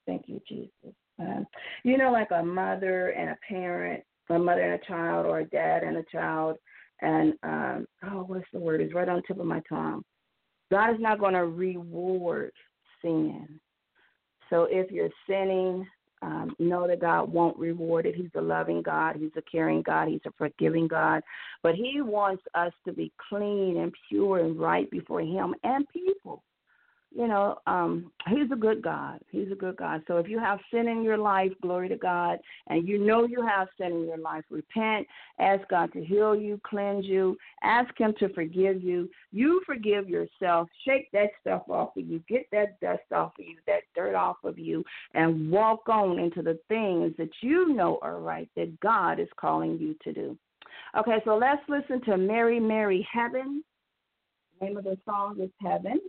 thank 0.09 0.23
you, 0.27 0.41
Jesus. 0.47 0.95
Uh, 1.21 1.41
you 1.83 1.97
know, 1.97 2.11
like 2.11 2.31
a 2.31 2.43
mother 2.43 3.09
and 3.09 3.29
a 3.29 3.37
parent, 3.47 4.03
a 4.29 4.39
mother 4.39 4.61
and 4.61 4.81
a 4.81 4.85
child, 4.85 5.25
or 5.25 5.39
a 5.39 5.45
dad 5.45 5.83
and 5.83 5.97
a 5.97 6.03
child, 6.11 6.57
and 7.01 7.33
um, 7.43 7.87
oh, 8.03 8.23
what's 8.27 8.45
the 8.51 8.59
word? 8.59 8.81
It's 8.81 8.93
right 8.93 9.07
on 9.07 9.21
tip 9.27 9.39
of 9.39 9.45
my 9.45 9.61
tongue. 9.69 10.03
God 10.71 10.91
is 10.91 10.99
not 10.99 11.19
going 11.19 11.33
to 11.33 11.45
reward 11.45 12.51
sin. 13.01 13.59
So 14.49 14.67
if 14.69 14.91
you're 14.91 15.09
sinning, 15.27 15.85
um, 16.21 16.53
know 16.59 16.87
that 16.87 16.99
God 16.99 17.31
won't 17.31 17.57
reward 17.57 18.05
it. 18.05 18.15
He's 18.15 18.31
a 18.35 18.41
loving 18.41 18.81
God. 18.81 19.15
He's 19.15 19.31
a 19.37 19.41
caring 19.49 19.81
God. 19.83 20.09
He's 20.09 20.19
a 20.25 20.31
forgiving 20.37 20.87
God. 20.87 21.21
But 21.63 21.75
He 21.75 22.01
wants 22.01 22.43
us 22.55 22.73
to 22.85 22.93
be 22.93 23.11
clean 23.29 23.77
and 23.77 23.93
pure 24.09 24.39
and 24.39 24.59
right 24.59 24.89
before 24.91 25.21
Him 25.21 25.55
and 25.63 25.85
people 25.89 26.43
you 27.15 27.27
know, 27.27 27.57
um, 27.65 28.11
he's 28.27 28.51
a 28.51 28.55
good 28.55 28.83
God. 28.83 29.19
He's 29.31 29.51
a 29.51 29.55
good 29.55 29.77
God. 29.77 30.03
So 30.07 30.17
if 30.17 30.27
you 30.27 30.39
have 30.39 30.59
sin 30.71 30.87
in 30.87 31.03
your 31.03 31.17
life, 31.17 31.51
glory 31.61 31.89
to 31.89 31.97
God, 31.97 32.37
and 32.67 32.87
you 32.87 32.99
know 32.99 33.25
you 33.25 33.41
have 33.45 33.67
sin 33.79 33.91
in 33.91 34.05
your 34.05 34.17
life, 34.17 34.43
repent, 34.51 35.07
ask 35.39 35.67
God 35.69 35.91
to 35.93 36.03
heal 36.03 36.35
you, 36.35 36.61
cleanse 36.63 37.05
you, 37.05 37.35
ask 37.63 37.89
Him 37.97 38.13
to 38.19 38.31
forgive 38.33 38.83
you. 38.83 39.09
You 39.31 39.61
forgive 39.65 40.07
yourself, 40.07 40.69
shake 40.85 41.11
that 41.11 41.29
stuff 41.41 41.63
off 41.67 41.97
of 41.97 42.05
you, 42.05 42.21
get 42.29 42.45
that 42.51 42.79
dust 42.79 43.11
off 43.11 43.33
of 43.39 43.45
you, 43.45 43.57
that 43.65 43.81
dirt 43.95 44.15
off 44.15 44.37
of 44.43 44.59
you, 44.59 44.83
and 45.15 45.51
walk 45.51 45.89
on 45.89 46.19
into 46.19 46.43
the 46.43 46.59
things 46.67 47.13
that 47.17 47.31
you 47.41 47.73
know 47.73 47.97
are 48.03 48.19
right, 48.19 48.49
that 48.55 48.79
God 48.81 49.19
is 49.19 49.29
calling 49.35 49.79
you 49.79 49.95
to 50.03 50.13
do. 50.13 50.37
Okay, 50.95 51.17
so 51.25 51.35
let's 51.35 51.61
listen 51.67 52.01
to 52.05 52.17
Mary, 52.17 52.59
Mary, 52.59 53.07
Heaven. 53.11 53.63
The 54.59 54.67
name 54.67 54.77
of 54.77 54.83
the 54.83 54.97
song 55.05 55.37
is 55.41 55.49
Heaven 55.59 55.99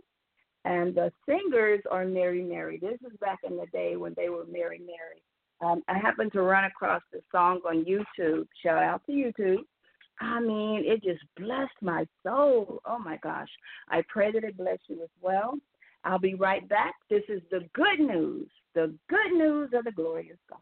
and 0.65 0.93
the 0.93 1.11
singers 1.25 1.81
are 1.89 2.05
Mary 2.05 2.43
Mary. 2.43 2.77
This 2.79 2.99
is 3.05 3.17
back 3.19 3.39
in 3.43 3.57
the 3.57 3.65
day 3.67 3.95
when 3.95 4.13
they 4.15 4.29
were 4.29 4.45
Mary 4.45 4.79
Mary. 4.79 5.21
Um, 5.61 5.83
I 5.87 5.97
happened 5.97 6.31
to 6.33 6.41
run 6.41 6.65
across 6.65 7.01
the 7.11 7.21
song 7.31 7.61
on 7.67 7.85
YouTube. 7.85 8.47
Shout 8.63 8.81
out 8.81 9.01
to 9.05 9.11
YouTube. 9.11 9.63
I 10.19 10.39
mean, 10.39 10.83
it 10.85 11.03
just 11.03 11.23
blessed 11.37 11.71
my 11.81 12.05
soul. 12.23 12.79
Oh 12.85 12.99
my 12.99 13.17
gosh. 13.17 13.49
I 13.89 14.03
pray 14.07 14.31
that 14.31 14.43
it 14.43 14.57
bless 14.57 14.77
you 14.87 15.01
as 15.01 15.09
well. 15.21 15.55
I'll 16.03 16.19
be 16.19 16.35
right 16.35 16.67
back. 16.67 16.93
This 17.09 17.23
is 17.27 17.41
the 17.51 17.67
good 17.73 17.99
news, 17.99 18.47
the 18.73 18.93
good 19.09 19.31
news 19.33 19.69
of 19.73 19.83
the 19.83 19.91
glorious 19.91 20.37
God. 20.49 20.59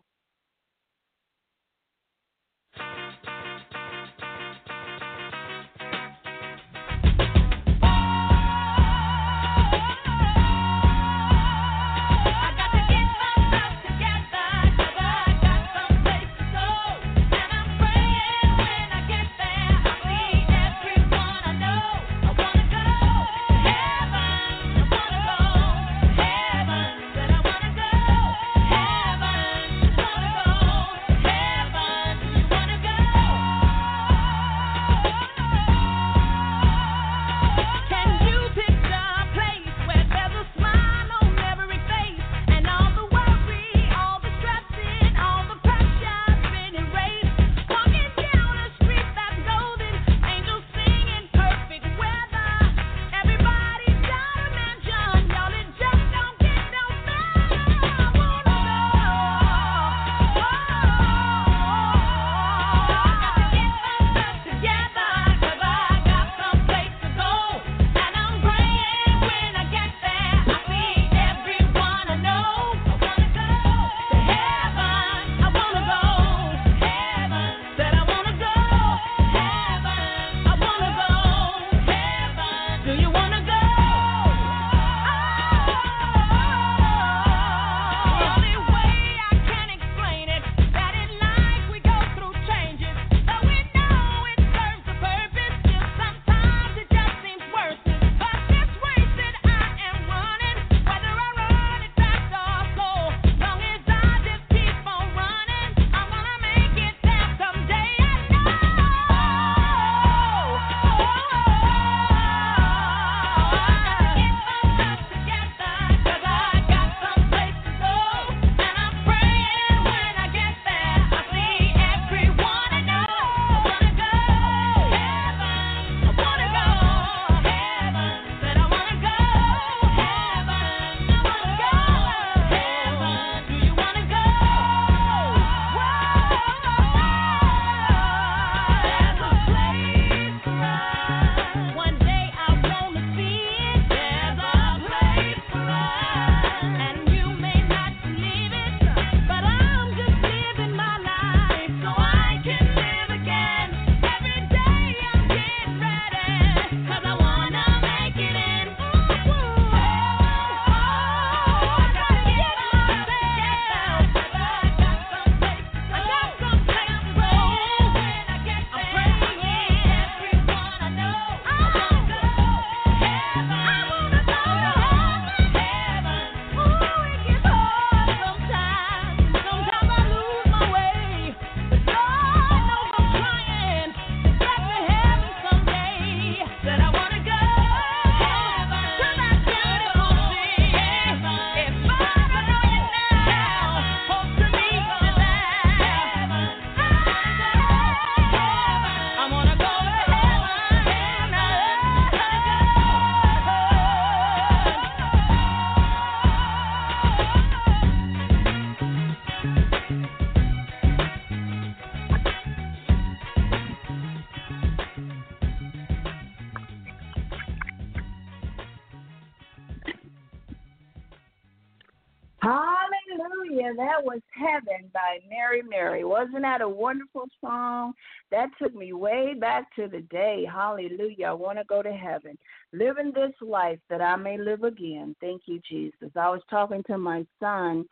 That 226.49 226.61
a 226.61 226.69
wonderful 226.69 227.25
song? 227.41 227.93
That 228.31 228.49
took 228.61 228.73
me 228.73 228.93
way 228.93 229.35
back 229.39 229.73
to 229.75 229.87
the 229.87 230.01
day. 230.01 230.47
Hallelujah. 230.51 231.27
I 231.27 231.33
want 231.33 231.59
to 231.59 231.63
go 231.65 231.83
to 231.83 231.91
heaven. 231.91 232.37
Living 232.73 233.11
this 233.13 233.33
life 233.41 233.79
that 233.89 234.01
I 234.01 234.15
may 234.15 234.37
live 234.37 234.63
again. 234.63 235.15
Thank 235.21 235.43
you, 235.45 235.59
Jesus. 235.69 236.09
I 236.15 236.29
was 236.29 236.41
talking 236.49 236.83
to 236.87 236.97
my 236.97 237.25
son. 237.39 237.85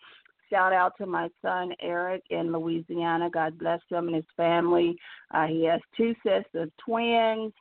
Shout 0.50 0.74
out 0.74 0.94
to 0.98 1.06
my 1.06 1.30
son 1.42 1.74
Eric 1.82 2.24
in 2.30 2.52
Louisiana. 2.52 3.30
God 3.30 3.60
bless 3.60 3.82
him 3.90 4.08
and 4.08 4.16
his 4.16 4.26
family. 4.36 4.98
Uh, 5.32 5.46
he 5.46 5.66
has 5.66 5.82
two 5.96 6.16
sets 6.24 6.50
of 6.56 6.72
twins 6.84 7.54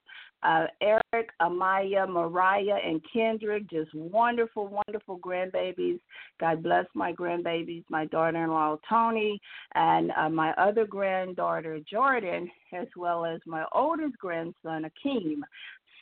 uh, 0.42 0.66
Eric, 0.80 1.30
Amaya, 1.40 2.08
Mariah, 2.08 2.78
and 2.84 3.00
Kendrick, 3.12 3.68
just 3.68 3.92
wonderful, 3.94 4.68
wonderful 4.68 5.18
grandbabies. 5.18 5.98
God 6.38 6.62
bless 6.62 6.86
my 6.94 7.12
grandbabies, 7.12 7.84
my 7.88 8.06
daughter 8.06 8.44
in 8.44 8.50
law, 8.50 8.76
Tony, 8.88 9.40
and 9.74 10.12
uh, 10.16 10.28
my 10.28 10.52
other 10.52 10.86
granddaughter, 10.86 11.80
Jordan, 11.90 12.50
as 12.72 12.88
well 12.96 13.24
as 13.24 13.40
my 13.46 13.64
oldest 13.72 14.18
grandson, 14.18 14.84
Akeem. 14.84 15.40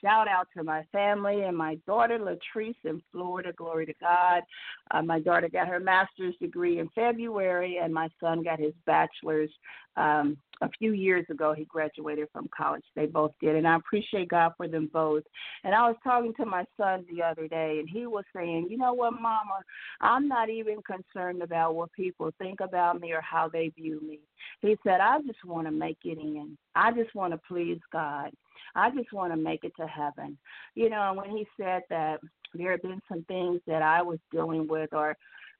Shout 0.03 0.29
out 0.29 0.49
to 0.55 0.63
my 0.63 0.85
family 0.93 1.45
and 1.45 1.57
my 1.57 1.77
daughter 1.87 2.19
Latrice 2.19 2.75
in 2.85 3.01
Florida. 3.11 3.53
Glory 3.57 3.87
to 3.87 3.95
God. 4.03 4.43
Uh, 4.91 5.01
my 5.01 5.19
daughter 5.19 5.49
got 5.49 5.67
her 5.67 5.81
master's 5.81 6.35
degree 6.43 6.79
in 6.79 6.91
February, 6.95 7.79
and 7.83 7.95
my 7.95 8.11
son 8.21 8.43
got 8.43 8.61
his 8.61 8.75
bachelor's 8.85 9.51
um, 9.97 10.37
a 10.61 10.69
few 10.79 10.93
years 10.93 11.27
ago. 11.31 11.53
He 11.53 11.65
graduated 11.65 12.29
from 12.33 12.49
college. 12.57 12.85
They 12.95 13.07
both 13.07 13.33
did, 13.41 13.57
and 13.57 13.67
I 13.67 13.77
appreciate 13.77 14.29
God 14.29 14.53
for 14.57 14.69
them 14.69 14.89
both. 14.93 15.25
And 15.65 15.75
I 15.75 15.89
was 15.89 15.97
talking 16.05 16.35
to 16.35 16.47
my 16.47 16.65
son 16.77 17.05
the 17.11 17.23
other 17.23 17.49
day, 17.49 17.79
and 17.81 17.89
he 17.89 18.07
was 18.07 18.25
saying, 18.35 18.69
"You 18.71 18.79
know 18.79 18.93
what, 18.93 19.15
Mama? 19.15 19.61
I'm 20.01 20.29
not 20.29 20.51
even 20.51 20.83
concerned 20.83 21.43
about 21.43 21.75
what 21.75 21.93
people 21.93 22.31
think 22.39 22.61
about 22.61 23.01
me 23.01 23.13
or 23.13 23.21
how 23.21 23.49
they 23.49 23.69
view 23.69 24.01
me." 24.01 24.21
He 24.61 24.77
said, 24.83 25.01
"I 25.01 25.21
just 25.23 25.45
want 25.45 25.67
to 25.67 25.73
make 25.73 25.99
it 26.05 26.19
in. 26.19 26.57
I 26.75 26.93
just 26.93 27.15
want 27.15 27.33
to 27.33 27.41
please 27.49 27.81
God." 27.93 28.33
I 28.77 28.91
just 28.91 29.13
want 29.13 29.33
to 29.33 29.37
make 29.37 29.65
it 29.65 29.73
to 29.77 29.87
heaven. 29.87 30.39
You 30.75 30.91
know, 30.91 31.09
and 31.09 31.17
when 31.17 31.31
he 31.31 31.47
said 31.57 31.83
that 31.91 32.21
there 32.55 32.73
had 32.73 32.83
been 32.83 33.01
some 33.09 33.25
things 33.25 33.61
that 33.67 33.83
I 33.83 34.03
was 34.03 34.19
dealing 34.31 34.67
with 34.69 34.93
or 34.93 35.17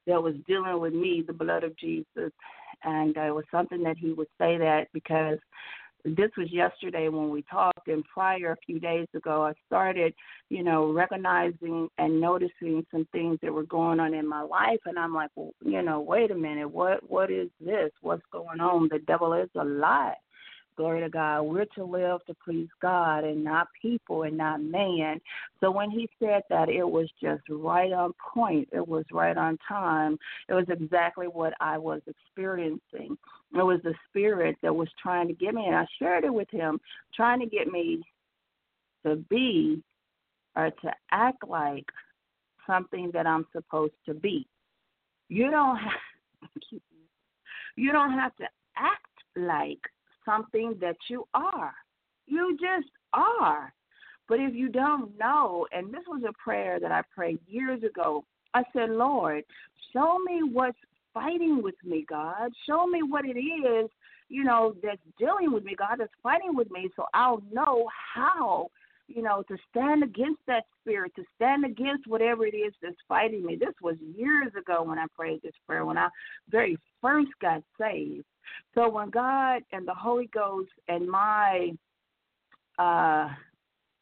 that 0.07 0.21
was 0.21 0.35
dealing 0.47 0.79
with 0.79 0.93
me, 0.93 1.23
the 1.25 1.33
blood 1.33 1.63
of 1.63 1.77
Jesus. 1.77 2.31
And 2.83 3.15
it 3.15 3.33
was 3.33 3.45
something 3.51 3.83
that 3.83 3.97
he 3.97 4.11
would 4.13 4.27
say 4.37 4.57
that 4.57 4.87
because 4.93 5.39
this 6.05 6.29
was 6.37 6.51
yesterday 6.51 7.09
when 7.09 7.29
we 7.31 7.41
talked 7.43 7.87
and 7.87 8.03
prior 8.05 8.51
a 8.51 8.57
few 8.65 8.79
days 8.79 9.07
ago 9.15 9.43
i 9.43 9.53
started 9.65 10.13
you 10.49 10.61
know 10.61 10.91
recognizing 10.93 11.89
and 11.97 12.21
noticing 12.21 12.85
some 12.91 13.07
things 13.11 13.39
that 13.41 13.51
were 13.51 13.63
going 13.63 13.99
on 13.99 14.13
in 14.13 14.27
my 14.27 14.41
life. 14.41 14.79
And 14.85 14.99
i'm 14.99 15.13
like 15.13 15.31
well 15.35 15.51
you 15.63 15.81
know 15.81 16.01
wait 16.01 16.29
a 16.31 16.35
minute. 16.35 16.69
What 16.69 17.09
what 17.09 17.31
is 17.31 17.49
this? 17.59 17.89
What's 18.01 18.21
going 18.31 18.59
on? 18.59 18.87
The 18.91 18.99
devil 18.99 19.33
is 19.33 19.49
a 19.55 19.65
Glory 20.77 21.01
to 21.01 21.09
God. 21.09 21.43
We're 21.43 21.65
to 21.75 21.85
live 21.85 22.25
to 22.25 22.35
please 22.43 22.67
God 22.81 23.23
and 23.23 23.43
not 23.43 23.67
people 23.81 24.23
and 24.23 24.37
not 24.37 24.61
man. 24.61 25.21
So 25.61 25.71
when 25.71 25.89
he 25.89 26.09
said 26.19 26.41
that, 26.49 26.67
it 26.67 26.83
was 26.83 27.09
just 27.21 27.43
right 27.49 27.93
on 27.93 28.13
point. 28.33 28.67
It 28.73 28.85
was 28.85 29.05
right 29.11 29.37
on 29.37 29.57
time. 29.67 30.17
It 30.49 30.53
was 30.53 30.65
exactly 30.69 31.27
what 31.27 31.53
I 31.61 31.77
was 31.77 32.01
experiencing. 32.07 33.17
It 33.53 33.63
was 33.63 33.79
the 33.83 33.93
spirit 34.09 34.57
that 34.63 34.75
was 34.75 34.89
trying 35.01 35.27
to 35.29 35.33
get 35.33 35.53
me, 35.53 35.65
and 35.65 35.75
I 35.75 35.85
shared 35.97 36.25
it 36.25 36.33
with 36.33 36.49
him, 36.51 36.79
trying 37.15 37.39
to 37.39 37.45
get 37.45 37.67
me 37.67 38.03
to 39.05 39.15
be 39.29 39.81
or 40.57 40.71
to 40.71 40.91
act 41.11 41.47
like 41.47 41.85
something 42.67 43.11
that 43.13 43.27
I'm 43.27 43.45
supposed 43.53 43.93
to 44.07 44.13
be. 44.13 44.45
You 45.29 45.51
don't 45.51 45.77
have, 46.41 46.49
you 47.77 47.91
don't 47.93 48.11
have 48.11 48.35
to 48.37 48.45
act 48.77 49.01
like 49.37 49.79
something 50.25 50.75
that 50.81 50.97
you 51.09 51.27
are. 51.33 51.73
You 52.27 52.57
just 52.59 52.89
are. 53.13 53.73
But 54.27 54.39
if 54.39 54.55
you 54.55 54.69
don't 54.69 55.17
know, 55.19 55.67
and 55.71 55.93
this 55.93 56.03
was 56.07 56.23
a 56.27 56.33
prayer 56.33 56.79
that 56.79 56.91
I 56.91 57.03
prayed 57.13 57.39
years 57.47 57.83
ago, 57.83 58.25
I 58.53 58.63
said, 58.73 58.89
Lord, 58.89 59.43
show 59.93 60.17
me 60.19 60.41
what's 60.43 60.77
fighting 61.13 61.61
with 61.61 61.75
me, 61.83 62.05
God. 62.09 62.51
Show 62.67 62.87
me 62.87 63.03
what 63.03 63.25
it 63.25 63.37
is, 63.37 63.89
you 64.29 64.43
know, 64.43 64.75
that's 64.81 65.01
dealing 65.19 65.51
with 65.51 65.63
me, 65.63 65.75
God, 65.77 65.97
that's 65.99 66.11
fighting 66.23 66.55
with 66.55 66.71
me, 66.71 66.89
so 66.95 67.05
I'll 67.13 67.43
know 67.51 67.87
how, 68.13 68.67
you 69.07 69.21
know, 69.21 69.43
to 69.47 69.57
stand 69.69 70.03
against 70.03 70.41
that 70.47 70.63
spirit, 70.81 71.13
to 71.15 71.23
stand 71.35 71.63
against 71.63 72.07
whatever 72.07 72.45
it 72.45 72.55
is 72.55 72.73
that's 72.81 72.95
fighting 73.07 73.45
me. 73.45 73.55
This 73.55 73.75
was 73.81 73.95
years 74.15 74.51
ago 74.57 74.83
when 74.83 74.97
I 74.97 75.05
prayed 75.15 75.41
this 75.43 75.53
prayer, 75.67 75.85
when 75.85 75.97
I 75.97 76.09
very 76.49 76.77
first 77.01 77.31
got 77.41 77.61
saved. 77.79 78.25
So 78.73 78.89
when 78.89 79.09
God 79.09 79.61
and 79.71 79.87
the 79.87 79.93
Holy 79.93 80.29
Ghost 80.33 80.71
and 80.87 81.07
my 81.07 81.71
uh, 82.77 83.29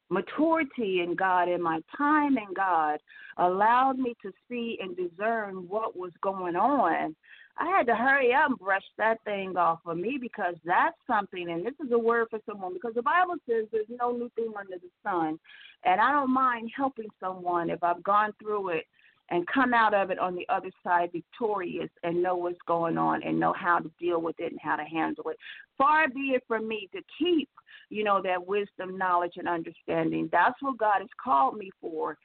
maturity 0.09 1.01
in 1.01 1.15
God 1.15 1.47
and 1.47 1.63
my 1.63 1.81
time 1.97 2.37
in 2.37 2.53
God 2.55 2.99
allowed 3.37 3.97
me 3.97 4.15
to 4.21 4.31
see 4.49 4.77
and 4.81 4.95
discern 4.95 5.67
what 5.67 5.97
was 5.97 6.11
going 6.21 6.55
on, 6.55 7.15
I 7.57 7.65
had 7.67 7.85
to 7.87 7.95
hurry 7.95 8.33
up 8.33 8.49
and 8.49 8.57
brush 8.57 8.83
that 8.97 9.23
thing 9.25 9.55
off 9.57 9.79
of 9.85 9.97
me 9.97 10.17
because 10.19 10.55
that's 10.65 10.97
something, 11.05 11.49
and 11.49 11.63
this 11.63 11.75
is 11.85 11.91
a 11.91 11.99
word 11.99 12.27
for 12.29 12.39
someone 12.47 12.73
because 12.73 12.93
the 12.95 13.03
Bible 13.03 13.35
says 13.47 13.65
there's 13.71 13.85
no 13.89 14.11
new 14.11 14.29
thing 14.35 14.51
under 14.57 14.77
the 14.77 14.89
sun. 15.03 15.39
And 15.85 16.01
I 16.01 16.11
don't 16.11 16.33
mind 16.33 16.71
helping 16.75 17.09
someone 17.19 17.69
if 17.69 17.83
I've 17.83 18.03
gone 18.03 18.31
through 18.41 18.69
it 18.69 18.85
and 19.29 19.47
come 19.47 19.73
out 19.73 19.93
of 19.93 20.11
it 20.11 20.19
on 20.19 20.35
the 20.35 20.45
other 20.49 20.69
side 20.83 21.11
victorious 21.11 21.89
and 22.03 22.21
know 22.21 22.35
what's 22.35 22.57
going 22.67 22.97
on 22.97 23.23
and 23.23 23.39
know 23.39 23.53
how 23.53 23.79
to 23.79 23.89
deal 23.99 24.21
with 24.21 24.35
it 24.39 24.51
and 24.51 24.61
how 24.61 24.75
to 24.75 24.83
handle 24.83 25.29
it. 25.29 25.37
Far 25.77 26.07
be 26.09 26.33
it 26.35 26.43
from 26.47 26.67
me 26.67 26.89
to 26.93 27.01
keep, 27.17 27.49
you 27.89 28.03
know, 28.03 28.21
that 28.21 28.45
wisdom, 28.45 28.97
knowledge, 28.97 29.33
and 29.37 29.47
understanding. 29.47 30.29
That's 30.31 30.61
what 30.61 30.77
God 30.77 30.99
has 30.99 31.09
called 31.23 31.57
me 31.57 31.71
for, 31.79 32.17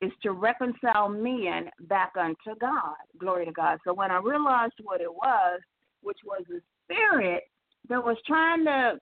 is 0.00 0.12
to 0.22 0.32
reconcile 0.32 1.08
men 1.08 1.70
back 1.88 2.12
unto 2.18 2.58
God. 2.60 2.96
Glory 3.18 3.44
to 3.46 3.52
God. 3.52 3.78
So 3.84 3.92
when 3.92 4.10
I 4.10 4.18
realized 4.18 4.74
what 4.82 5.00
it 5.00 5.12
was, 5.12 5.60
which 6.02 6.18
was 6.24 6.44
the 6.48 6.60
spirit 6.84 7.42
that 7.88 8.02
was 8.02 8.16
trying 8.26 8.64
to 8.64 8.98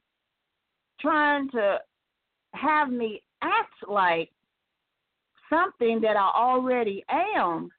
trying 1.01 1.51
to 1.51 1.78
have 2.55 2.90
me 2.90 3.22
act 3.42 3.74
like 3.88 4.30
something 5.51 6.01
that 6.01 6.16
I 6.16 6.30
already 6.34 7.05
am, 7.09 7.70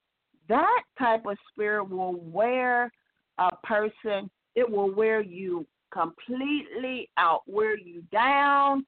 that 0.48 0.84
type 1.00 1.26
of 1.26 1.38
spirit 1.52 1.90
will 1.90 2.16
wear 2.16 2.92
a 3.38 3.50
person, 3.64 4.30
it 4.56 4.70
will 4.70 4.94
wear 4.94 5.22
you 5.22 5.66
completely 5.92 7.10
out, 7.18 7.42
wear 7.48 7.78
you 7.78 8.04
down. 8.12 8.86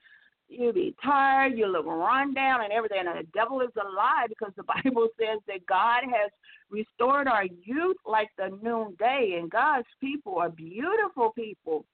You'll 0.49 0.73
be 0.73 0.95
tired, 1.03 1.57
you'll 1.57 1.71
look 1.71 1.85
run 1.85 2.33
down 2.33 2.63
and 2.63 2.71
everything. 2.71 2.99
And 2.99 3.19
the 3.19 3.27
devil 3.33 3.59
is 3.61 3.69
a 3.75 3.95
lie 3.95 4.27
because 4.29 4.53
the 4.55 4.63
Bible 4.83 5.09
says 5.19 5.39
that 5.47 5.65
God 5.67 6.03
has 6.03 6.31
restored 6.69 7.27
our 7.27 7.45
youth 7.63 7.97
like 8.05 8.29
the 8.37 8.57
noonday, 8.61 9.37
and 9.39 9.49
God's 9.49 9.87
people 9.99 10.37
are 10.37 10.49
beautiful 10.49 11.31
people. 11.31 11.85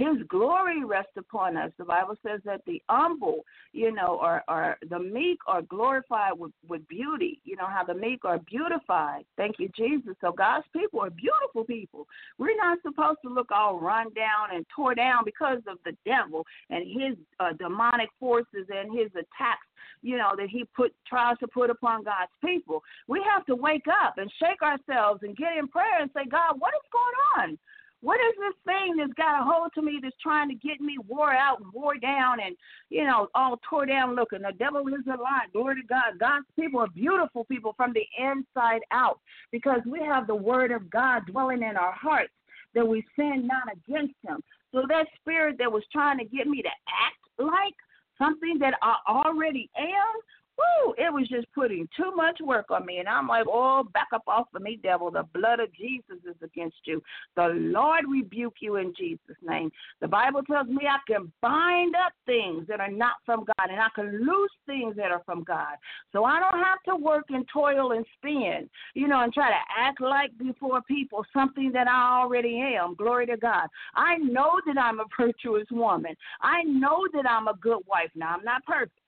His 0.00 0.26
glory 0.28 0.82
rests 0.82 1.12
upon 1.18 1.58
us. 1.58 1.70
The 1.76 1.84
Bible 1.84 2.14
says 2.26 2.40
that 2.46 2.62
the 2.66 2.80
humble, 2.88 3.44
you 3.74 3.92
know, 3.92 4.18
are, 4.18 4.42
are 4.48 4.78
the 4.88 4.98
meek 4.98 5.38
are 5.46 5.60
glorified 5.60 6.38
with, 6.38 6.52
with 6.66 6.88
beauty. 6.88 7.38
You 7.44 7.56
know 7.56 7.66
how 7.66 7.84
the 7.84 7.92
meek 7.92 8.24
are 8.24 8.38
beautified. 8.38 9.26
Thank 9.36 9.56
you, 9.58 9.68
Jesus. 9.76 10.14
So 10.22 10.32
God's 10.32 10.64
people 10.74 11.00
are 11.00 11.10
beautiful 11.10 11.64
people. 11.64 12.06
We're 12.38 12.56
not 12.56 12.78
supposed 12.80 13.18
to 13.24 13.28
look 13.28 13.50
all 13.50 13.78
run 13.78 14.06
down 14.14 14.54
and 14.54 14.64
tore 14.74 14.94
down 14.94 15.22
because 15.26 15.58
of 15.68 15.76
the 15.84 15.94
devil 16.06 16.46
and 16.70 16.86
his 16.88 17.18
uh, 17.38 17.52
demonic 17.58 18.08
forces 18.18 18.68
and 18.70 18.98
his 18.98 19.10
attacks 19.10 19.66
you 20.02 20.16
know, 20.16 20.32
that 20.36 20.48
he 20.48 20.64
put 20.76 20.94
tries 21.06 21.38
to 21.38 21.48
put 21.48 21.70
upon 21.70 22.04
God's 22.04 22.32
people. 22.44 22.82
We 23.06 23.24
have 23.30 23.44
to 23.46 23.54
wake 23.54 23.86
up 24.04 24.14
and 24.16 24.30
shake 24.38 24.62
ourselves 24.62 25.20
and 25.22 25.36
get 25.36 25.56
in 25.58 25.68
prayer 25.68 26.00
and 26.00 26.10
say, 26.14 26.24
God, 26.30 26.54
what 26.58 26.72
is 26.74 26.90
going 26.92 27.50
on? 27.50 27.58
What 28.02 28.18
is 28.20 28.34
this 28.38 28.54
thing 28.64 28.96
that's 28.96 29.12
got 29.14 29.40
a 29.40 29.44
hold 29.44 29.72
to 29.74 29.82
me 29.82 30.00
that's 30.02 30.16
trying 30.22 30.48
to 30.48 30.54
get 30.54 30.80
me 30.80 30.96
wore 31.06 31.34
out 31.34 31.58
wore 31.74 31.96
down 31.96 32.40
and, 32.40 32.56
you 32.88 33.04
know, 33.04 33.28
all 33.34 33.60
tore 33.68 33.86
down 33.86 34.14
looking? 34.14 34.42
The 34.42 34.52
devil 34.58 34.86
is 34.88 35.06
a 35.06 35.20
lie. 35.20 35.46
Glory 35.52 35.82
to 35.82 35.86
God. 35.86 36.18
God's 36.18 36.46
people 36.58 36.80
are 36.80 36.88
beautiful 36.88 37.44
people 37.44 37.74
from 37.76 37.92
the 37.92 38.06
inside 38.18 38.80
out 38.90 39.20
because 39.52 39.80
we 39.86 40.00
have 40.00 40.26
the 40.26 40.34
word 40.34 40.72
of 40.72 40.88
God 40.90 41.26
dwelling 41.26 41.62
in 41.62 41.76
our 41.76 41.92
hearts 41.92 42.32
that 42.74 42.86
we 42.86 43.04
sin 43.16 43.46
not 43.46 43.68
against 43.72 44.14
him. 44.26 44.42
So 44.72 44.84
that 44.88 45.06
spirit 45.20 45.56
that 45.58 45.70
was 45.70 45.82
trying 45.92 46.18
to 46.18 46.24
get 46.24 46.46
me 46.46 46.62
to 46.62 46.68
act 46.68 47.18
like 47.38 47.74
something 48.16 48.58
that 48.60 48.74
I 48.82 48.96
already 49.08 49.68
am, 49.76 50.20
whoo, 50.60 50.94
it 50.98 51.12
was 51.12 51.28
just 51.28 51.46
putting 51.54 51.88
too 51.96 52.12
much 52.14 52.38
work 52.40 52.70
on 52.70 52.86
me. 52.86 52.98
And 52.98 53.08
I'm 53.08 53.26
like, 53.26 53.46
oh, 53.48 53.84
back 53.92 54.08
up 54.12 54.24
off 54.26 54.48
of 54.54 54.62
me, 54.62 54.78
devil. 54.82 55.10
The 55.10 55.24
blood 55.34 55.60
of 55.60 55.72
Jesus 55.74 56.22
is 56.24 56.36
against 56.42 56.78
you. 56.84 57.02
The 57.36 57.48
Lord 57.54 58.04
rebuke 58.10 58.56
you 58.60 58.76
in 58.76 58.92
Jesus' 58.96 59.36
name. 59.42 59.70
The 60.00 60.08
Bible 60.08 60.42
tells 60.42 60.68
me 60.68 60.86
I 60.88 60.98
can 61.10 61.32
bind 61.40 61.94
up 61.94 62.12
things 62.26 62.66
that 62.68 62.80
are 62.80 62.90
not 62.90 63.14
from 63.24 63.44
God, 63.44 63.70
and 63.70 63.80
I 63.80 63.88
can 63.94 64.24
loose 64.24 64.50
things 64.66 64.96
that 64.96 65.10
are 65.10 65.22
from 65.24 65.44
God. 65.44 65.76
So 66.12 66.24
I 66.24 66.38
don't 66.40 66.62
have 66.62 66.82
to 66.88 66.96
work 66.96 67.26
and 67.30 67.46
toil 67.52 67.92
and 67.92 68.04
spin, 68.18 68.68
you 68.94 69.08
know, 69.08 69.20
and 69.22 69.32
try 69.32 69.48
to 69.48 69.60
act 69.78 70.00
like 70.00 70.36
before 70.38 70.82
people 70.82 71.24
something 71.32 71.70
that 71.72 71.88
I 71.88 72.20
already 72.20 72.60
am. 72.60 72.94
Glory 72.94 73.26
to 73.26 73.36
God. 73.36 73.66
I 73.94 74.18
know 74.18 74.60
that 74.66 74.78
I'm 74.78 75.00
a 75.00 75.04
virtuous 75.18 75.66
woman. 75.70 76.14
I 76.40 76.62
know 76.64 77.06
that 77.12 77.28
I'm 77.28 77.48
a 77.48 77.54
good 77.54 77.80
wife. 77.86 78.10
Now, 78.14 78.34
I'm 78.36 78.44
not 78.44 78.64
perfect. 78.64 78.99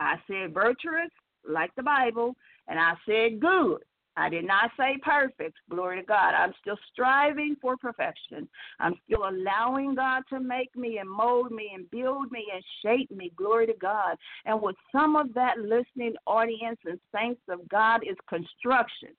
I 0.00 0.16
said 0.26 0.54
virtuous, 0.54 1.10
like 1.48 1.74
the 1.76 1.82
Bible, 1.82 2.34
and 2.68 2.78
I 2.78 2.94
said 3.06 3.40
good. 3.40 3.78
I 4.16 4.28
did 4.28 4.44
not 4.44 4.70
say 4.76 4.98
perfect. 5.02 5.56
Glory 5.70 6.00
to 6.00 6.06
God. 6.06 6.34
I'm 6.34 6.52
still 6.60 6.76
striving 6.92 7.56
for 7.62 7.76
perfection. 7.76 8.48
I'm 8.80 8.94
still 9.06 9.28
allowing 9.28 9.94
God 9.94 10.24
to 10.30 10.40
make 10.40 10.74
me 10.76 10.98
and 10.98 11.08
mold 11.08 11.52
me 11.52 11.70
and 11.74 11.90
build 11.90 12.30
me 12.32 12.46
and 12.52 12.62
shape 12.84 13.10
me. 13.10 13.32
Glory 13.36 13.66
to 13.68 13.74
God. 13.80 14.16
And 14.44 14.60
with 14.60 14.76
some 14.90 15.16
of 15.16 15.32
that 15.34 15.58
listening 15.58 16.14
audience 16.26 16.78
and 16.84 16.98
saints 17.14 17.40
of 17.48 17.66
God 17.68 18.02
is 18.02 18.16
construction. 18.28 19.10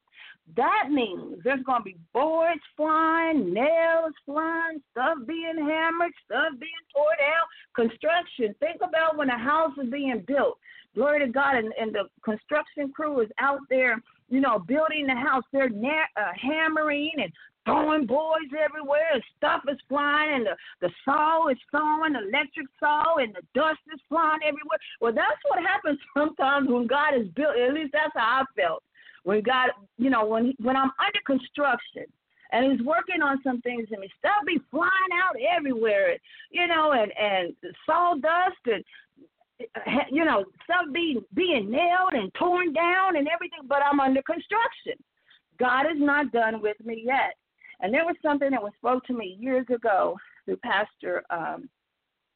That 0.56 0.90
means 0.92 1.40
there's 1.44 1.64
going 1.64 1.80
to 1.80 1.86
be 1.86 1.98
boards 2.14 2.62
flying, 2.76 3.54
nails 3.54 4.14
flying, 4.26 4.82
stuff 4.92 5.18
being 5.26 5.58
hammered, 5.58 6.12
stuff 6.26 6.52
being 6.60 6.72
torn 6.94 7.16
down. 7.20 7.46
Construction. 7.76 8.54
Think 8.60 8.82
about 8.88 9.18
when 9.18 9.30
a 9.30 9.38
house 9.38 9.72
is 9.82 9.90
being 9.90 10.24
built. 10.28 10.58
Glory 10.96 11.26
to 11.26 11.32
God. 11.32 11.56
And, 11.56 11.74
and 11.80 11.94
the 11.94 12.04
construction 12.24 12.92
crew 12.94 13.22
is 13.22 13.30
out 13.40 13.62
there, 13.70 14.02
you 14.30 14.42
know, 14.42 14.60
building 14.60 15.08
the 15.08 15.16
house. 15.16 15.44
They're 15.52 15.70
na- 15.70 16.12
uh, 16.18 16.32
hammering 16.42 17.12
and 17.18 17.32
throwing 17.66 18.06
boys 18.06 18.50
everywhere 18.58 19.22
stuff 19.38 19.62
is 19.70 19.78
flying 19.88 20.34
and 20.34 20.46
the, 20.46 20.56
the 20.82 20.90
saw 21.06 21.48
is 21.50 21.58
sawing, 21.70 22.14
the 22.14 22.20
electric 22.20 22.68
saw 22.80 23.18
and 23.18 23.34
the 23.34 23.42
dust 23.54 23.80
is 23.94 24.00
flying 24.10 24.40
everywhere. 24.44 24.80
Well, 25.00 25.14
that's 25.14 25.42
what 25.48 25.60
happens 25.64 26.00
sometimes 26.18 26.70
when 26.70 26.88
God 26.88 27.14
is 27.16 27.28
built. 27.36 27.58
At 27.58 27.74
least 27.74 27.92
that's 27.94 28.14
how 28.16 28.44
I 28.44 28.62
felt 28.62 28.84
when 29.24 29.42
God, 29.42 29.70
you 29.98 30.10
know, 30.10 30.26
when 30.26 30.54
when 30.60 30.76
I'm 30.76 30.92
under 31.00 31.20
construction 31.26 32.06
and 32.52 32.72
he's 32.72 32.86
working 32.86 33.22
on 33.22 33.40
some 33.44 33.62
things 33.62 33.88
and 33.92 34.02
me 34.02 34.10
stuff 34.20 34.44
be 34.46 34.60
flying 34.70 35.14
out 35.14 35.36
everywhere, 35.58 36.18
you 36.50 36.68
know, 36.68 36.94
and 36.94 37.12
and 37.18 37.54
sawdust 37.86 38.62
and 38.66 38.84
you 40.12 40.26
know 40.26 40.46
stuff 40.64 40.86
being 40.94 41.22
being 41.34 41.70
nailed 41.70 42.14
and 42.14 42.34
torn 42.36 42.74
down 42.74 43.18
and 43.18 43.28
everything, 43.28 43.60
but 43.68 43.80
I'm 43.84 44.00
under 44.00 44.22
construction. 44.24 44.94
God 45.60 45.86
is 45.86 45.98
not 46.00 46.32
done 46.32 46.62
with 46.62 46.78
me 46.84 47.04
yet. 47.06 47.36
And 47.82 47.94
there 47.94 48.06
was 48.06 48.16
something 48.22 48.52
that 48.52 48.62
was 48.62 48.74
spoke 48.78 49.04
to 49.06 49.14
me 49.14 49.38
years 49.40 49.66
ago 49.74 50.16
through 50.46 50.58
Pastor 50.58 51.24
um, 51.30 51.70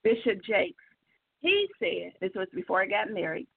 Bishop 0.03 0.43
Jakes. 0.43 0.83
He 1.41 1.67
said, 1.79 2.13
this 2.21 2.31
was 2.35 2.47
before 2.53 2.81
I 2.81 2.87
got 2.87 3.11
married, 3.11 3.47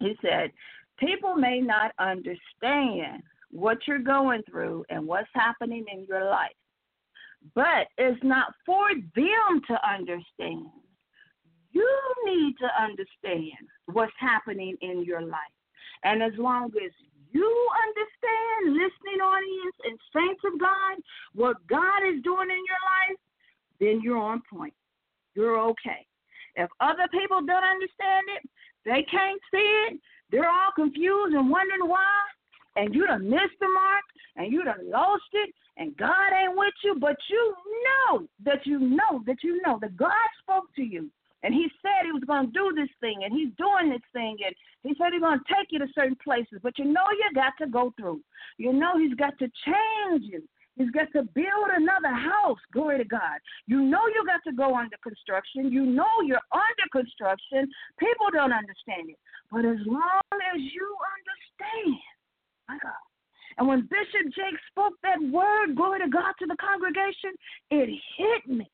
he 0.00 0.14
said, 0.20 0.50
people 0.98 1.36
may 1.36 1.60
not 1.60 1.92
understand 1.98 3.22
what 3.50 3.78
you're 3.86 3.98
going 3.98 4.42
through 4.50 4.84
and 4.88 5.06
what's 5.06 5.28
happening 5.34 5.84
in 5.92 6.04
your 6.08 6.24
life, 6.24 6.50
but 7.54 7.86
it's 7.98 8.22
not 8.24 8.52
for 8.66 8.88
them 9.14 9.60
to 9.68 9.88
understand. 9.88 10.66
You 11.72 11.88
need 12.24 12.54
to 12.60 12.68
understand 12.80 13.68
what's 13.86 14.12
happening 14.18 14.76
in 14.80 15.04
your 15.04 15.22
life. 15.22 15.56
And 16.04 16.22
as 16.22 16.32
long 16.38 16.66
as 16.66 16.92
you 17.32 17.68
understand, 17.88 18.76
listening 18.76 19.20
audience 19.20 19.76
and 19.84 19.98
saints 20.14 20.42
of 20.44 20.60
God, 20.60 20.96
what 21.34 21.56
God 21.66 22.04
is 22.06 22.22
doing 22.22 22.50
in 22.50 22.62
your 22.68 22.82
life, 22.84 23.18
then 23.80 24.00
you're 24.02 24.18
on 24.18 24.42
point. 24.52 24.74
You're 25.34 25.58
okay. 25.60 26.06
If 26.56 26.68
other 26.80 27.08
people 27.10 27.40
don't 27.40 27.64
understand 27.64 28.26
it, 28.36 28.48
they 28.84 29.02
can't 29.10 29.40
see 29.50 29.86
it, 29.88 30.00
they're 30.30 30.48
all 30.48 30.72
confused 30.74 31.34
and 31.34 31.50
wondering 31.50 31.88
why, 31.88 32.20
and 32.76 32.94
you 32.94 33.06
done 33.06 33.28
missed 33.28 33.58
the 33.60 33.68
mark, 33.68 34.04
and 34.36 34.52
you 34.52 34.64
done 34.64 34.90
lost 34.90 35.22
it, 35.32 35.50
and 35.76 35.96
God 35.96 36.32
ain't 36.32 36.56
with 36.56 36.74
you, 36.84 36.96
but 37.00 37.16
you 37.30 37.54
know 37.84 38.26
that 38.44 38.66
you 38.66 38.78
know 38.78 39.22
that 39.26 39.42
you 39.42 39.60
know 39.62 39.78
that 39.80 39.96
God 39.96 40.12
spoke 40.42 40.74
to 40.76 40.82
you. 40.82 41.10
And 41.42 41.52
he 41.52 41.68
said 41.82 42.06
he 42.06 42.12
was 42.12 42.22
going 42.26 42.46
to 42.46 42.52
do 42.52 42.72
this 42.74 42.90
thing, 43.00 43.24
and 43.24 43.32
he's 43.32 43.50
doing 43.58 43.90
this 43.90 44.06
thing, 44.12 44.36
and 44.46 44.54
he 44.82 44.94
said 44.96 45.12
he's 45.12 45.22
going 45.22 45.40
to 45.40 45.54
take 45.54 45.68
you 45.70 45.78
to 45.80 45.88
certain 45.94 46.16
places. 46.22 46.60
But 46.62 46.78
you 46.78 46.84
know 46.84 47.04
you 47.10 47.30
got 47.34 47.54
to 47.60 47.66
go 47.66 47.92
through. 47.98 48.20
You 48.58 48.72
know 48.72 48.98
he's 48.98 49.14
got 49.14 49.38
to 49.38 49.50
change 49.66 50.22
you. 50.22 50.42
He's 50.76 50.90
got 50.90 51.12
to 51.12 51.22
build 51.34 51.68
another 51.68 52.14
house. 52.14 52.58
Glory 52.72 52.98
to 52.98 53.04
God. 53.04 53.38
You 53.66 53.82
know 53.82 54.06
you 54.06 54.24
got 54.24 54.40
to 54.48 54.56
go 54.56 54.74
under 54.74 54.96
construction. 55.02 55.70
You 55.70 55.84
know 55.84 56.22
you're 56.24 56.48
under 56.52 56.86
construction. 56.92 57.68
People 57.98 58.26
don't 58.32 58.52
understand 58.52 59.10
it. 59.10 59.18
But 59.50 59.66
as 59.66 59.82
long 59.84 60.22
as 60.32 60.60
you 60.60 60.96
understand, 61.18 61.98
my 62.68 62.78
God. 62.82 63.04
And 63.58 63.68
when 63.68 63.82
Bishop 63.82 64.32
Jakes 64.32 64.62
spoke 64.70 64.94
that 65.02 65.20
word, 65.30 65.76
glory 65.76 66.00
to 66.00 66.08
God, 66.08 66.32
to 66.38 66.46
the 66.46 66.56
congregation, 66.56 67.36
it 67.70 67.90
hit 68.16 68.48
me. 68.48 68.70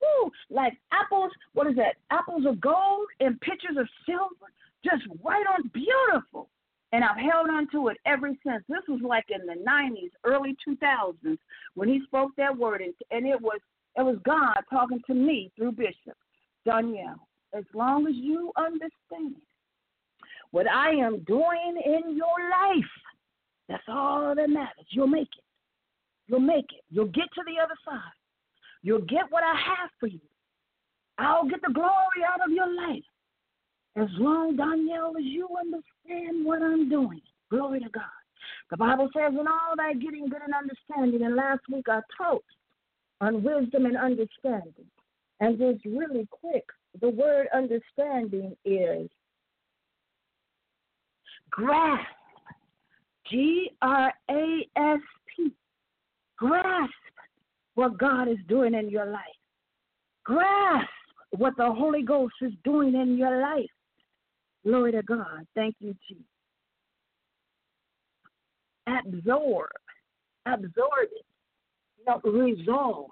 Woo, 0.00 0.30
like 0.50 0.74
apples, 0.92 1.32
what 1.54 1.66
is 1.66 1.76
that? 1.76 1.96
Apples 2.10 2.44
of 2.46 2.60
gold 2.60 3.06
and 3.20 3.40
pictures 3.40 3.76
of 3.78 3.88
silver, 4.04 4.50
just 4.84 5.02
right 5.24 5.44
on, 5.46 5.70
beautiful 5.72 6.48
and 6.92 7.04
I've 7.04 7.16
held 7.16 7.50
on 7.50 7.68
to 7.72 7.88
it 7.88 7.98
ever 8.06 8.28
since. 8.28 8.64
This 8.68 8.82
was 8.88 9.00
like 9.02 9.26
in 9.28 9.46
the 9.46 9.62
90s, 9.68 10.10
early 10.24 10.56
2000s 10.66 11.38
when 11.74 11.88
he 11.88 12.00
spoke 12.04 12.30
that 12.36 12.56
word, 12.56 12.80
and, 12.80 12.94
and 13.10 13.26
it 13.26 13.40
was 13.40 13.60
it 13.96 14.02
was 14.02 14.16
God 14.24 14.56
talking 14.70 15.00
to 15.06 15.14
me 15.14 15.50
through 15.56 15.72
Bishop 15.72 16.16
Doniele. 16.66 17.18
As 17.54 17.64
long 17.74 18.06
as 18.06 18.14
you 18.14 18.52
understand 18.56 19.36
what 20.50 20.70
I 20.70 20.90
am 20.90 21.20
doing 21.26 21.80
in 21.84 22.16
your 22.16 22.50
life, 22.50 22.84
that's 23.68 23.82
all 23.88 24.34
that 24.34 24.50
matters. 24.50 24.86
You'll 24.90 25.06
make 25.06 25.22
it. 25.22 25.44
You'll 26.28 26.40
make 26.40 26.66
it. 26.70 26.84
You'll 26.90 27.06
get 27.06 27.32
to 27.34 27.42
the 27.46 27.62
other 27.62 27.76
side. 27.84 28.00
You'll 28.86 29.00
get 29.00 29.24
what 29.30 29.42
I 29.42 29.52
have 29.52 29.90
for 29.98 30.06
you. 30.06 30.20
I'll 31.18 31.48
get 31.48 31.60
the 31.60 31.72
glory 31.72 32.22
out 32.24 32.40
of 32.40 32.52
your 32.52 32.72
life. 32.72 33.02
As 33.96 34.06
long, 34.16 34.56
Doniele, 34.56 35.18
as 35.18 35.24
you 35.24 35.48
understand 35.58 36.44
what 36.44 36.62
I'm 36.62 36.88
doing. 36.88 37.20
Glory 37.50 37.80
to 37.80 37.88
God. 37.88 38.04
The 38.70 38.76
Bible 38.76 39.08
says, 39.12 39.32
in 39.32 39.48
all 39.48 39.74
that 39.76 39.98
getting 40.00 40.28
good 40.28 40.42
and 40.44 40.54
understanding, 40.54 41.26
and 41.26 41.34
last 41.34 41.62
week 41.72 41.86
I 41.88 41.98
taught 42.16 42.44
on 43.20 43.42
wisdom 43.42 43.86
and 43.86 43.96
understanding. 43.96 44.86
And 45.40 45.58
just 45.58 45.84
really 45.84 46.28
quick, 46.30 46.64
the 47.00 47.08
word 47.08 47.48
understanding 47.52 48.56
is 48.64 49.10
grasp. 51.50 52.06
G 53.28 53.68
R 53.82 54.12
A 54.30 54.68
S 54.76 55.00
P. 55.34 55.50
Grasp 56.36 56.92
what 57.76 57.98
God 57.98 58.28
is 58.28 58.38
doing 58.48 58.74
in 58.74 58.90
your 58.90 59.06
life. 59.06 59.22
Grasp 60.24 60.88
what 61.30 61.56
the 61.56 61.72
Holy 61.72 62.02
Ghost 62.02 62.34
is 62.42 62.52
doing 62.64 62.94
in 62.94 63.16
your 63.16 63.40
life. 63.40 63.70
Glory 64.64 64.92
to 64.92 65.02
God. 65.02 65.46
Thank 65.54 65.76
you, 65.78 65.94
Jesus. 66.08 66.24
Absorb. 68.88 69.68
Absorb 70.46 71.08
it. 71.12 71.24
You 71.98 72.04
know, 72.08 72.20
resolve. 72.24 73.10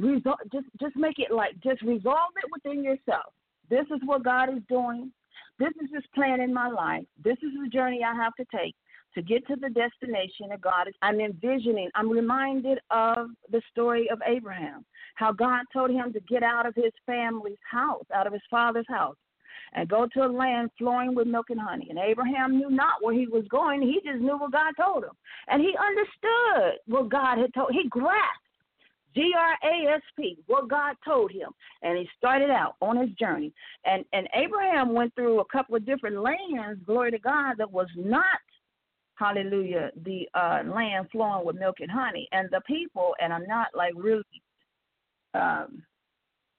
Resolve 0.00 0.38
just 0.52 0.66
just 0.80 0.96
make 0.96 1.18
it 1.18 1.32
like 1.32 1.54
just 1.62 1.82
resolve 1.82 2.32
it 2.36 2.50
within 2.52 2.82
yourself. 2.82 3.32
This 3.68 3.84
is 3.94 4.00
what 4.04 4.24
God 4.24 4.48
is 4.48 4.62
doing. 4.68 5.12
This 5.58 5.72
is 5.82 5.90
his 5.92 6.04
plan 6.14 6.40
in 6.40 6.54
my 6.54 6.68
life. 6.68 7.04
This 7.22 7.36
is 7.42 7.50
the 7.62 7.68
journey 7.68 8.00
I 8.04 8.14
have 8.14 8.34
to 8.36 8.44
take 8.56 8.74
to 9.14 9.22
get 9.22 9.46
to 9.46 9.56
the 9.56 9.70
destination 9.70 10.48
that 10.50 10.60
God 10.60 10.88
is. 10.88 10.94
I'm 11.02 11.20
envisioning, 11.20 11.90
I'm 11.94 12.10
reminded 12.10 12.78
of 12.90 13.28
the 13.50 13.62
story 13.70 14.08
of 14.10 14.20
Abraham, 14.26 14.84
how 15.14 15.32
God 15.32 15.62
told 15.72 15.90
him 15.90 16.12
to 16.12 16.20
get 16.20 16.42
out 16.42 16.66
of 16.66 16.74
his 16.74 16.92
family's 17.06 17.58
house, 17.70 18.04
out 18.14 18.26
of 18.26 18.32
his 18.32 18.42
father's 18.50 18.86
house, 18.88 19.16
and 19.74 19.88
go 19.88 20.06
to 20.14 20.24
a 20.24 20.26
land 20.26 20.70
flowing 20.78 21.14
with 21.14 21.26
milk 21.26 21.50
and 21.50 21.60
honey. 21.60 21.88
And 21.90 21.98
Abraham 21.98 22.56
knew 22.56 22.70
not 22.70 23.02
where 23.02 23.14
he 23.14 23.26
was 23.26 23.44
going. 23.50 23.82
He 23.82 24.00
just 24.04 24.22
knew 24.22 24.38
what 24.38 24.52
God 24.52 24.74
told 24.80 25.04
him. 25.04 25.10
And 25.48 25.60
he 25.60 25.74
understood 25.78 26.78
what 26.86 27.08
God 27.08 27.38
had 27.38 27.52
told 27.54 27.70
He 27.72 27.88
grasped 27.88 28.44
G 29.14 29.32
R 29.36 29.70
A 29.70 29.94
S 29.94 30.02
P, 30.16 30.38
what 30.46 30.68
God 30.68 30.94
told 31.04 31.32
him. 31.32 31.50
And 31.82 31.98
he 31.98 32.08
started 32.16 32.50
out 32.50 32.76
on 32.80 32.96
his 32.96 33.10
journey. 33.18 33.52
And 33.84 34.04
and 34.12 34.28
Abraham 34.34 34.92
went 34.92 35.14
through 35.14 35.40
a 35.40 35.44
couple 35.46 35.74
of 35.74 35.86
different 35.86 36.22
lands, 36.22 36.80
glory 36.86 37.10
to 37.10 37.18
God, 37.18 37.54
that 37.58 37.70
was 37.70 37.88
not 37.96 38.38
hallelujah, 39.18 39.90
the 40.04 40.28
uh 40.34 40.62
land 40.66 41.08
flowing 41.10 41.44
with 41.44 41.56
milk 41.56 41.76
and 41.80 41.90
honey. 41.90 42.28
And 42.32 42.48
the 42.50 42.60
people, 42.66 43.14
and 43.20 43.32
I'm 43.32 43.46
not 43.46 43.68
like 43.74 43.92
really 43.96 44.22
um 45.34 45.82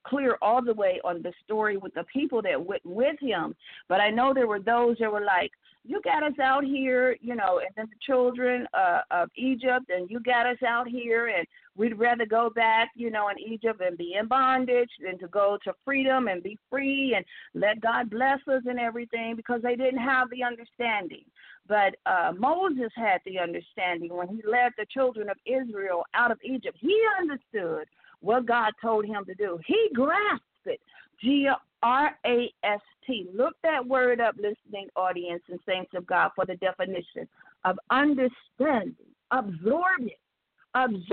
clear 0.05 0.37
all 0.41 0.63
the 0.63 0.73
way 0.73 0.99
on 1.03 1.21
the 1.21 1.33
story 1.43 1.77
with 1.77 1.93
the 1.93 2.05
people 2.11 2.41
that 2.41 2.65
went 2.65 2.85
with 2.85 3.19
him, 3.19 3.55
but 3.87 4.01
I 4.01 4.09
know 4.09 4.33
there 4.33 4.47
were 4.47 4.59
those 4.59 4.97
that 4.99 5.11
were 5.11 5.25
like, 5.25 5.51
"You 5.85 6.01
got 6.03 6.23
us 6.23 6.37
out 6.41 6.63
here, 6.63 7.17
you 7.21 7.35
know," 7.35 7.59
and 7.59 7.69
then 7.75 7.87
the 7.89 7.99
children 8.01 8.67
uh, 8.73 9.01
of 9.11 9.29
Egypt, 9.35 9.89
and 9.89 10.09
you 10.09 10.19
got 10.19 10.45
us 10.45 10.61
out 10.67 10.87
here, 10.87 11.27
and 11.27 11.47
we'd 11.75 11.97
rather 11.97 12.25
go 12.25 12.49
back, 12.49 12.89
you 12.95 13.09
know, 13.09 13.29
in 13.29 13.39
Egypt 13.39 13.81
and 13.81 13.97
be 13.97 14.15
in 14.19 14.27
bondage 14.27 14.89
than 15.03 15.17
to 15.19 15.27
go 15.27 15.57
to 15.63 15.73
freedom 15.85 16.27
and 16.27 16.43
be 16.43 16.57
free 16.69 17.15
and 17.15 17.25
let 17.53 17.79
God 17.81 18.09
bless 18.09 18.39
us 18.47 18.63
and 18.65 18.79
everything 18.79 19.35
because 19.35 19.61
they 19.61 19.75
didn't 19.75 19.99
have 19.99 20.29
the 20.29 20.43
understanding. 20.43 21.23
But 21.67 21.95
uh, 22.05 22.33
Moses 22.37 22.91
had 22.95 23.21
the 23.25 23.39
understanding 23.39 24.13
when 24.13 24.27
he 24.27 24.41
led 24.45 24.73
the 24.77 24.87
children 24.91 25.29
of 25.29 25.37
Israel 25.45 26.03
out 26.13 26.31
of 26.31 26.39
Egypt. 26.43 26.77
He 26.79 26.99
understood 27.19 27.87
what 28.21 28.45
God 28.45 28.73
told 28.81 29.05
him 29.05 29.23
to 29.25 29.35
do. 29.35 29.59
He 29.65 29.89
grasped 29.93 30.43
it. 30.65 30.81
G 31.21 31.47
R 31.81 32.17
A 32.25 32.53
S 32.63 32.79
Look 33.33 33.55
that 33.63 33.85
word 33.85 34.21
up, 34.21 34.35
listening 34.37 34.87
audience 34.95 35.43
and 35.49 35.59
saints 35.67 35.91
of 35.95 36.05
God, 36.05 36.31
for 36.35 36.45
the 36.45 36.55
definition 36.55 37.27
of 37.65 37.77
understanding. 37.89 38.95
Absorb 39.31 40.01
it. 40.01 40.19
Absorb 40.75 41.03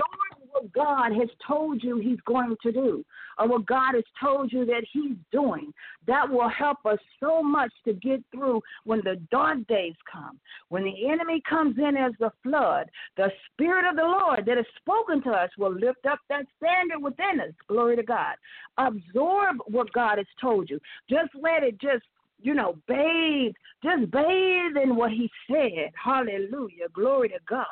what 0.51 0.71
God 0.73 1.11
has 1.13 1.29
told 1.45 1.83
you 1.83 1.97
He's 1.97 2.19
going 2.25 2.55
to 2.61 2.71
do, 2.71 3.03
or 3.39 3.47
what 3.47 3.65
God 3.65 3.95
has 3.95 4.03
told 4.21 4.51
you 4.51 4.65
that 4.65 4.85
He's 4.91 5.15
doing. 5.31 5.73
That 6.05 6.29
will 6.29 6.49
help 6.49 6.85
us 6.85 6.99
so 7.19 7.41
much 7.41 7.71
to 7.85 7.93
get 7.93 8.23
through 8.31 8.61
when 8.83 9.01
the 9.03 9.15
dark 9.31 9.65
days 9.67 9.95
come. 10.11 10.39
When 10.69 10.83
the 10.83 11.09
enemy 11.09 11.41
comes 11.47 11.77
in 11.77 11.97
as 11.97 12.13
the 12.19 12.31
flood, 12.43 12.89
the 13.15 13.31
Spirit 13.51 13.89
of 13.89 13.95
the 13.95 14.03
Lord 14.03 14.45
that 14.45 14.57
has 14.57 14.65
spoken 14.77 15.21
to 15.23 15.31
us 15.31 15.49
will 15.57 15.73
lift 15.73 16.05
up 16.05 16.19
that 16.29 16.45
standard 16.57 17.01
within 17.01 17.41
us. 17.41 17.53
Glory 17.67 17.95
to 17.95 18.03
God. 18.03 18.35
Absorb 18.77 19.57
what 19.67 19.91
God 19.93 20.17
has 20.17 20.27
told 20.39 20.69
you. 20.69 20.79
Just 21.09 21.29
let 21.35 21.63
it 21.63 21.79
just 21.79 22.03
you 22.39 22.53
know, 22.53 22.77
bathe, 22.87 23.53
just 23.83 24.11
bathe 24.11 24.77
in 24.81 24.95
what 24.95 25.11
he 25.11 25.27
said. 25.49 25.91
Hallelujah. 25.95 26.87
Glory 26.93 27.29
to 27.29 27.39
God. 27.49 27.65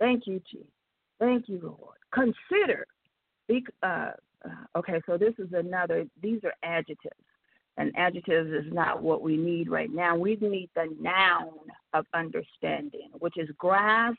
Thank 0.00 0.26
you, 0.26 0.40
Jesus. 0.50 0.66
Thank 1.20 1.48
you, 1.48 1.60
Lord. 1.62 1.98
Consider. 2.12 2.86
Uh, 3.82 3.86
uh, 3.86 4.10
okay, 4.76 5.00
so 5.06 5.16
this 5.16 5.34
is 5.38 5.52
another, 5.52 6.04
these 6.22 6.40
are 6.44 6.54
adjectives. 6.62 7.14
And 7.76 7.92
adjectives 7.96 8.50
is 8.50 8.72
not 8.72 9.02
what 9.02 9.22
we 9.22 9.36
need 9.36 9.70
right 9.70 9.92
now. 9.92 10.16
We 10.16 10.36
need 10.40 10.68
the 10.74 10.94
noun 11.00 11.52
of 11.94 12.04
understanding, 12.12 13.10
which 13.20 13.38
is 13.38 13.48
grasp, 13.56 14.18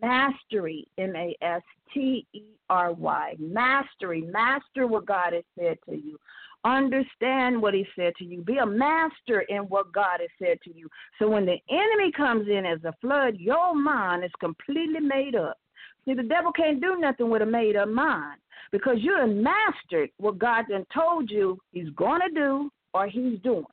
mastery, 0.00 0.86
M 0.96 1.14
A 1.14 1.36
S 1.42 1.62
T 1.92 2.26
E 2.32 2.42
R 2.70 2.92
Y. 2.92 3.34
Mastery. 3.38 4.22
Master 4.22 4.86
what 4.86 5.06
God 5.06 5.34
has 5.34 5.44
said 5.58 5.76
to 5.88 5.94
you. 5.94 6.18
Understand 6.64 7.60
what 7.60 7.74
He 7.74 7.86
said 7.94 8.14
to 8.18 8.24
you. 8.24 8.40
Be 8.40 8.56
a 8.56 8.66
master 8.66 9.40
in 9.50 9.64
what 9.64 9.92
God 9.92 10.20
has 10.20 10.30
said 10.42 10.58
to 10.64 10.74
you. 10.74 10.88
So 11.18 11.28
when 11.28 11.44
the 11.44 11.58
enemy 11.68 12.12
comes 12.16 12.48
in 12.48 12.64
as 12.64 12.82
a 12.84 12.94
flood, 13.02 13.36
your 13.36 13.74
mind 13.74 14.24
is 14.24 14.30
completely 14.40 15.00
made 15.00 15.36
up. 15.36 15.58
See, 16.04 16.14
the 16.14 16.22
devil 16.22 16.52
can't 16.52 16.80
do 16.80 16.96
nothing 16.98 17.30
with 17.30 17.42
a 17.42 17.46
made 17.46 17.76
up 17.76 17.88
mind 17.88 18.40
because 18.72 18.96
you 18.98 19.16
have 19.16 19.28
mastered 19.28 20.10
what 20.18 20.38
God 20.38 20.64
then 20.68 20.84
told 20.92 21.30
you 21.30 21.58
he's 21.72 21.88
going 21.90 22.20
to 22.20 22.34
do 22.34 22.70
or 22.92 23.06
he's 23.06 23.38
doing. 23.40 23.64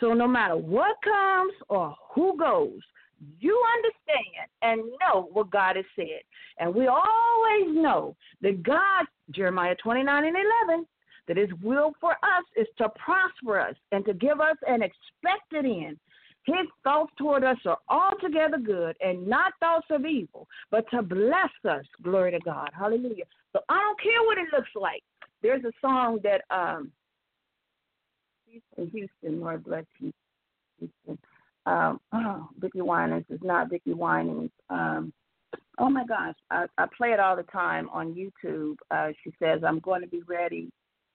So 0.00 0.12
no 0.12 0.26
matter 0.26 0.56
what 0.56 0.96
comes 1.02 1.52
or 1.68 1.94
who 2.14 2.36
goes, 2.36 2.80
you 3.38 3.62
understand 3.76 4.48
and 4.62 4.82
know 5.00 5.28
what 5.32 5.50
God 5.50 5.76
has 5.76 5.84
said. 5.96 6.20
And 6.58 6.74
we 6.74 6.86
always 6.86 7.74
know 7.74 8.16
that 8.42 8.62
God, 8.62 9.06
Jeremiah 9.30 9.76
29 9.82 10.24
and 10.24 10.36
11, 10.68 10.86
that 11.28 11.36
his 11.36 11.48
will 11.62 11.92
for 12.00 12.12
us 12.12 12.44
is 12.56 12.66
to 12.78 12.88
prosper 12.90 13.60
us 13.60 13.76
and 13.92 14.04
to 14.04 14.12
give 14.14 14.40
us 14.40 14.56
an 14.66 14.82
expected 14.82 15.64
end 15.64 15.96
his 16.44 16.66
thoughts 16.82 17.12
toward 17.16 17.42
us 17.44 17.56
are 17.64 17.78
altogether 17.88 18.58
good 18.58 18.96
and 19.00 19.26
not 19.26 19.52
thoughts 19.60 19.86
of 19.90 20.04
evil, 20.04 20.46
but 20.70 20.84
to 20.90 21.02
bless 21.02 21.50
us. 21.68 21.84
Glory 22.02 22.32
to 22.32 22.40
God. 22.40 22.70
Hallelujah. 22.78 23.24
So 23.52 23.60
I 23.68 23.80
don't 23.80 24.00
care 24.00 24.22
what 24.24 24.38
it 24.38 24.48
looks 24.52 24.70
like. 24.74 25.02
There's 25.42 25.64
a 25.64 25.72
song 25.80 26.20
that 26.22 26.42
um 26.50 26.90
in 28.76 28.90
Houston, 28.90 29.40
Lord 29.40 29.64
bless 29.64 29.84
Houston. 29.98 31.18
Um, 31.66 32.00
oh, 32.12 32.48
Vickie 32.60 32.82
Winans 32.82 33.24
is 33.30 33.40
not 33.42 33.70
Vickie 33.70 33.94
Winans. 33.94 34.50
Um, 34.70 35.12
oh 35.78 35.88
my 35.88 36.04
gosh, 36.04 36.34
I, 36.50 36.66
I 36.78 36.86
play 36.96 37.12
it 37.12 37.20
all 37.20 37.36
the 37.36 37.42
time 37.44 37.88
on 37.90 38.14
YouTube. 38.14 38.76
Uh, 38.90 39.12
she 39.22 39.32
says, 39.42 39.62
"I'm 39.66 39.80
going 39.80 40.02
to 40.02 40.06
be 40.06 40.22
ready. 40.26 40.70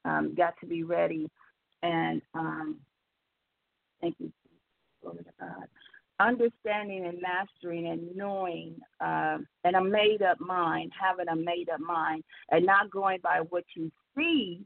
Um, 0.05 0.33
got 0.35 0.53
to 0.61 0.65
be 0.65 0.83
ready." 0.83 1.29
And 1.83 2.21
um, 2.33 2.77
thank 4.01 4.15
you, 4.19 4.31
Glory 5.01 5.23
to 5.23 5.31
God. 5.39 5.65
Understanding 6.19 7.05
and 7.05 7.21
mastering 7.21 7.87
and 7.87 8.15
knowing 8.15 8.75
um, 8.99 9.47
and 9.63 9.75
a 9.75 9.83
made 9.83 10.21
up 10.21 10.39
mind, 10.41 10.91
having 10.99 11.29
a 11.29 11.35
made 11.35 11.69
up 11.69 11.79
mind, 11.79 12.23
and 12.51 12.65
not 12.65 12.91
going 12.91 13.19
by 13.23 13.41
what 13.49 13.63
you 13.75 13.89
see, 14.17 14.61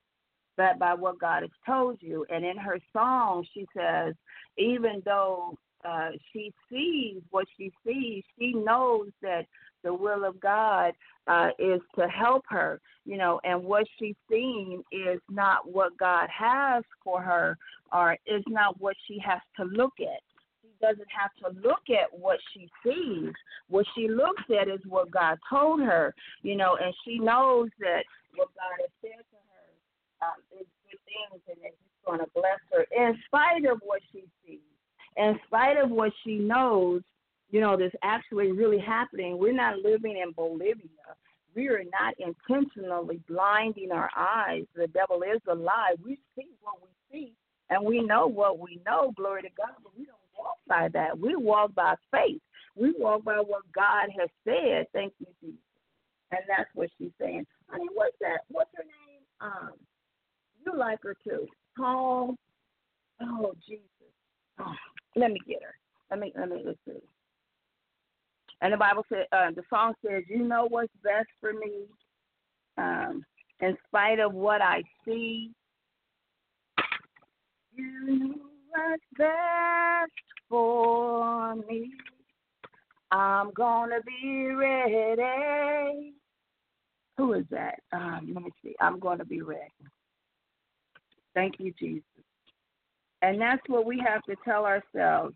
but 0.57 0.79
by 0.79 0.93
what 0.93 1.19
God 1.19 1.43
has 1.43 1.51
told 1.65 1.97
you. 2.01 2.25
And 2.29 2.43
in 2.43 2.57
her 2.57 2.79
song, 2.91 3.45
she 3.53 3.67
says, 3.77 4.15
even 4.57 5.03
though 5.05 5.55
uh, 5.87 6.09
she 6.31 6.51
sees 6.71 7.21
what 7.29 7.45
she 7.57 7.71
sees, 7.85 8.23
she 8.39 8.53
knows 8.53 9.09
that 9.21 9.45
the 9.83 9.93
will 9.93 10.23
of 10.23 10.39
God 10.39 10.93
uh, 11.27 11.49
is 11.59 11.81
to 11.99 12.07
help 12.07 12.43
her, 12.49 12.79
you 13.05 13.17
know, 13.17 13.39
and 13.43 13.63
what 13.63 13.85
she's 13.99 14.15
seeing 14.29 14.81
is 14.91 15.19
not 15.29 15.71
what 15.71 15.97
God 15.97 16.27
has 16.29 16.83
for 17.03 17.21
her 17.21 17.57
or 17.93 18.17
is 18.25 18.43
not 18.47 18.79
what 18.81 18.95
she 19.07 19.19
has 19.19 19.39
to 19.57 19.65
look 19.65 19.93
at. 20.01 20.21
She 20.61 20.69
doesn't 20.81 21.07
have 21.07 21.31
to 21.43 21.59
look 21.61 21.83
at 21.89 22.17
what 22.17 22.39
she 22.53 22.69
sees. 22.83 23.31
What 23.69 23.85
she 23.95 24.07
looks 24.07 24.43
at 24.49 24.67
is 24.67 24.79
what 24.87 25.11
God 25.11 25.37
told 25.49 25.81
her, 25.81 26.13
you 26.41 26.55
know, 26.55 26.77
and 26.81 26.93
she 27.05 27.19
knows 27.19 27.69
that 27.79 28.03
what 28.35 28.49
God 28.55 28.81
has 28.81 28.89
said 29.01 29.23
to 29.23 29.37
her 29.37 30.27
um, 30.27 30.59
is 30.59 30.67
good 30.89 30.99
things 31.05 31.41
and 31.47 31.57
that 31.63 31.71
He's 31.71 32.05
going 32.05 32.19
to 32.19 32.27
bless 32.33 32.59
her 32.73 32.85
in 32.95 33.15
spite 33.27 33.65
of 33.71 33.79
what 33.83 34.01
she 34.11 34.25
sees, 34.45 34.59
in 35.15 35.39
spite 35.47 35.77
of 35.77 35.91
what 35.91 36.11
she 36.23 36.37
knows 36.37 37.01
you 37.53 37.61
know, 37.61 37.77
that's 37.77 37.93
actually 38.01 38.51
really 38.51 38.79
happening. 38.79 39.37
We're 39.37 39.53
not 39.53 39.77
living 39.77 40.17
in 40.17 40.31
Bolivia. 40.31 40.89
We 41.55 41.67
are 41.67 41.83
not 41.83 42.15
intentionally 42.17 43.21
blinding 43.29 43.91
our 43.91 44.09
eyes. 44.17 44.63
The 44.75 44.87
devil 44.87 45.21
is 45.21 45.39
a 45.47 45.53
lie. 45.53 45.93
We 46.03 46.17
see 46.35 46.47
what 46.61 46.77
we 46.81 46.89
see, 47.11 47.33
and 47.69 47.83
we 47.83 48.01
know 48.01 48.27
what 48.27 48.59
we 48.59 48.79
know. 48.85 49.13
Glory 49.15 49.43
to 49.43 49.49
God, 49.57 49.75
but 49.83 49.91
we 49.97 50.05
don't 50.05 50.17
walk 50.37 50.57
by 50.67 50.89
that. 50.89 51.17
We 51.17 51.35
walk 51.35 51.73
by 51.75 51.95
faith. 52.11 52.41
We 52.75 52.93
walk 52.97 53.23
by 53.23 53.37
what 53.37 53.63
God 53.73 54.09
has 54.19 54.29
said. 54.43 54.87
Thank 54.93 55.13
you, 55.19 55.27
Jesus. 55.41 55.59
And 56.31 56.41
that's 56.47 56.69
what 56.73 56.89
she's 56.97 57.11
saying. 57.19 57.45
I 57.71 57.77
mean, 57.77 57.89
what's 57.93 58.17
that? 58.21 58.39
What's 58.49 58.71
her 58.75 58.83
name? 58.83 59.21
Um, 59.41 59.73
you 60.65 60.77
like 60.77 60.99
her 61.03 61.15
too. 61.23 61.47
Paul. 61.77 62.35
Oh, 63.21 63.53
Jesus. 63.67 63.83
Oh, 64.59 64.73
let 65.15 65.31
me 65.31 65.39
get 65.47 65.61
her. 65.61 65.75
Let 66.09 66.19
me 66.19 66.33
let 66.37 66.49
me 66.49 66.61
let's 66.65 66.77
see. 66.85 67.01
And 68.61 68.73
the 68.73 68.77
Bible 68.77 69.05
said, 69.09 69.25
uh, 69.31 69.51
the 69.51 69.63
song 69.69 69.93
says, 70.05 70.23
"You 70.27 70.43
know 70.43 70.67
what's 70.69 70.91
best 71.03 71.27
for 71.41 71.53
me, 71.53 71.85
um, 72.77 73.25
in 73.59 73.77
spite 73.87 74.19
of 74.19 74.33
what 74.33 74.61
I 74.61 74.83
see. 75.05 75.51
You 77.75 78.39
what's 78.69 79.03
best 79.17 80.11
for 80.49 81.55
me. 81.55 81.91
I'm 83.11 83.51
gonna 83.51 83.99
be 84.05 84.47
ready." 84.47 86.13
Who 87.17 87.33
is 87.33 87.45
that? 87.51 87.79
Um, 87.91 88.31
let 88.33 88.43
me 88.43 88.51
see. 88.63 88.75
I'm 88.79 88.99
gonna 88.99 89.25
be 89.25 89.41
ready. 89.41 89.71
Thank 91.35 91.59
you, 91.59 91.73
Jesus. 91.79 92.03
And 93.21 93.39
that's 93.39 93.61
what 93.67 93.85
we 93.85 94.03
have 94.05 94.21
to 94.23 94.35
tell 94.43 94.65
ourselves 94.65 95.35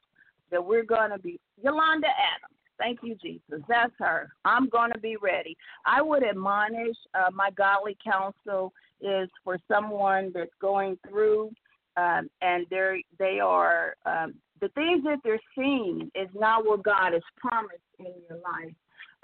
that 0.52 0.64
we're 0.64 0.84
to 1.12 1.20
be. 1.20 1.40
Yolanda 1.64 2.08
Adams. 2.08 2.58
Thank 2.78 3.00
you, 3.02 3.16
Jesus. 3.16 3.64
That's 3.68 3.94
her. 4.00 4.30
I'm 4.46 4.70
going 4.70 4.92
to 4.92 5.00
be 5.00 5.18
ready. 5.18 5.58
I 5.86 6.02
would 6.02 6.24
admonish 6.24 6.96
uh, 7.16 7.32
my 7.34 7.50
godly 7.52 7.98
counsel 8.04 8.72
is 9.02 9.30
for 9.44 9.58
someone 9.68 10.32
that's 10.34 10.52
going 10.62 10.98
through 11.08 11.52
um, 11.98 12.30
and 12.42 12.66
they're 12.70 13.00
they 13.20 13.40
are 13.40 13.96
um, 14.06 14.36
the 14.62 14.70
things 14.70 15.04
that 15.04 15.20
they're 15.24 15.40
seeing 15.56 16.12
is 16.16 16.30
not 16.34 16.66
what 16.66 16.84
God 16.84 17.14
has 17.14 17.22
promised 17.38 17.80
in 18.00 18.14
your 18.30 18.40
life. 18.40 18.74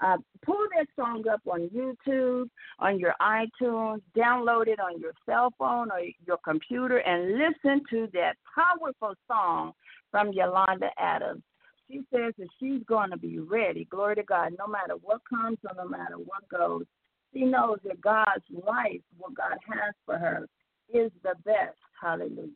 Uh, 0.00 0.16
pull 0.44 0.66
that 0.76 0.86
song 0.96 1.24
up 1.32 1.40
on 1.46 1.68
YouTube, 1.68 2.48
on 2.80 2.98
your 2.98 3.14
iTunes, 3.22 4.00
download 4.16 4.66
it 4.66 4.80
on 4.80 5.00
your 5.00 5.12
cell 5.24 5.52
phone 5.56 5.90
or 5.90 6.00
your 6.26 6.36
computer, 6.44 6.98
and 6.98 7.38
listen 7.38 7.80
to 7.88 8.08
that 8.12 8.34
powerful 8.54 9.14
song 9.28 9.72
from 10.10 10.32
Yolanda 10.32 10.88
Adams 10.98 11.42
she 11.88 12.02
says 12.12 12.32
that 12.38 12.48
she's 12.58 12.82
going 12.86 13.10
to 13.10 13.16
be 13.16 13.38
ready. 13.38 13.86
Glory 13.90 14.16
to 14.16 14.22
God. 14.22 14.52
No 14.58 14.66
matter 14.66 14.94
what 15.02 15.20
comes 15.28 15.58
or 15.68 15.74
no 15.76 15.88
matter 15.88 16.16
what 16.16 16.48
goes, 16.48 16.84
She 17.32 17.44
knows 17.44 17.78
that 17.84 18.00
God's 18.00 18.44
life, 18.66 19.00
what 19.18 19.34
God 19.34 19.58
has 19.68 19.94
for 20.06 20.18
her, 20.18 20.46
is 20.92 21.10
the 21.22 21.34
best. 21.44 21.76
Hallelujah. 22.00 22.50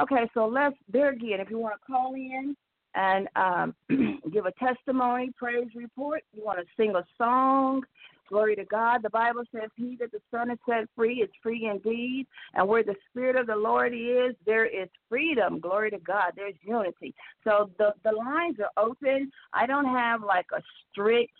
Okay, 0.00 0.28
so 0.34 0.46
let's 0.46 0.76
there 0.88 1.10
again. 1.10 1.40
If 1.40 1.50
you 1.50 1.58
want 1.58 1.74
to 1.80 1.92
call 1.92 2.14
in 2.14 2.56
and 2.94 3.28
um, 3.36 3.74
give 4.32 4.46
a 4.46 4.52
testimony, 4.52 5.30
praise 5.36 5.68
report, 5.74 6.22
you 6.32 6.44
want 6.44 6.58
to 6.58 6.64
sing 6.76 6.94
a 6.96 7.04
song, 7.16 7.82
Glory 8.28 8.56
to 8.56 8.64
God. 8.64 9.02
The 9.02 9.10
Bible 9.10 9.42
says, 9.54 9.70
He 9.76 9.96
that 10.00 10.10
the 10.12 10.20
Son 10.30 10.48
has 10.48 10.58
set 10.68 10.88
free 10.96 11.22
is 11.22 11.30
free 11.42 11.68
indeed. 11.70 12.26
And 12.54 12.66
where 12.66 12.82
the 12.82 12.94
Spirit 13.10 13.36
of 13.36 13.46
the 13.46 13.56
Lord 13.56 13.92
is, 13.92 14.34
there 14.46 14.66
is 14.66 14.88
freedom. 15.08 15.60
Glory 15.60 15.90
to 15.90 15.98
God. 15.98 16.32
There's 16.34 16.54
unity. 16.62 17.14
So 17.44 17.70
the, 17.78 17.92
the 18.04 18.12
lines 18.12 18.56
are 18.60 18.82
open. 18.82 19.30
I 19.52 19.66
don't 19.66 19.86
have 19.86 20.22
like 20.22 20.46
a 20.56 20.62
strict 20.90 21.32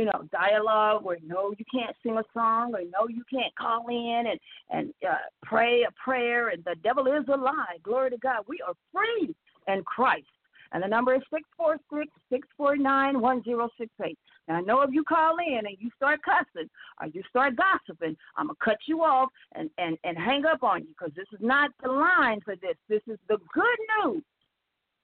you 0.00 0.06
know, 0.06 0.22
dialogue 0.32 1.04
where 1.04 1.18
no, 1.22 1.52
you 1.58 1.64
can't 1.70 1.94
sing 2.02 2.16
a 2.16 2.24
song, 2.32 2.72
or 2.74 2.80
no, 2.80 3.06
you 3.06 3.22
can't 3.30 3.54
call 3.54 3.86
in 3.88 4.24
and 4.30 4.40
and 4.70 4.94
uh, 5.06 5.16
pray 5.42 5.82
a 5.82 5.92
prayer, 6.02 6.48
and 6.48 6.64
the 6.64 6.74
devil 6.82 7.06
is 7.06 7.24
a 7.28 7.36
lie. 7.36 7.76
Glory 7.82 8.08
to 8.08 8.16
God. 8.16 8.44
We 8.48 8.60
are 8.66 8.72
free 8.94 9.34
in 9.68 9.82
Christ. 9.84 10.24
And 10.72 10.82
the 10.82 10.88
number 10.88 11.14
is 11.14 11.20
six 11.30 11.42
four 11.54 11.76
six 11.92 12.10
six 12.32 12.48
four 12.56 12.78
nine 12.78 13.20
one 13.20 13.44
zero 13.44 13.68
six 13.76 13.90
eight. 14.02 14.18
Now 14.48 14.54
I 14.54 14.60
know 14.62 14.80
if 14.80 14.90
you 14.90 15.04
call 15.04 15.36
in 15.46 15.66
and 15.66 15.76
you 15.78 15.90
start 15.96 16.20
cussing 16.22 16.70
or 16.98 17.08
you 17.08 17.22
start 17.28 17.56
gossiping, 17.56 18.16
I'm 18.38 18.46
gonna 18.46 18.56
cut 18.64 18.78
you 18.86 19.02
off 19.02 19.28
and 19.54 19.68
and 19.76 19.98
and 20.04 20.16
hang 20.16 20.46
up 20.46 20.62
on 20.62 20.80
you 20.80 20.94
because 20.98 21.14
this 21.14 21.28
is 21.34 21.44
not 21.44 21.72
the 21.82 21.92
line 21.92 22.40
for 22.42 22.56
this. 22.56 22.76
This 22.88 23.02
is 23.06 23.18
the 23.28 23.36
good 23.52 23.78
news 24.02 24.22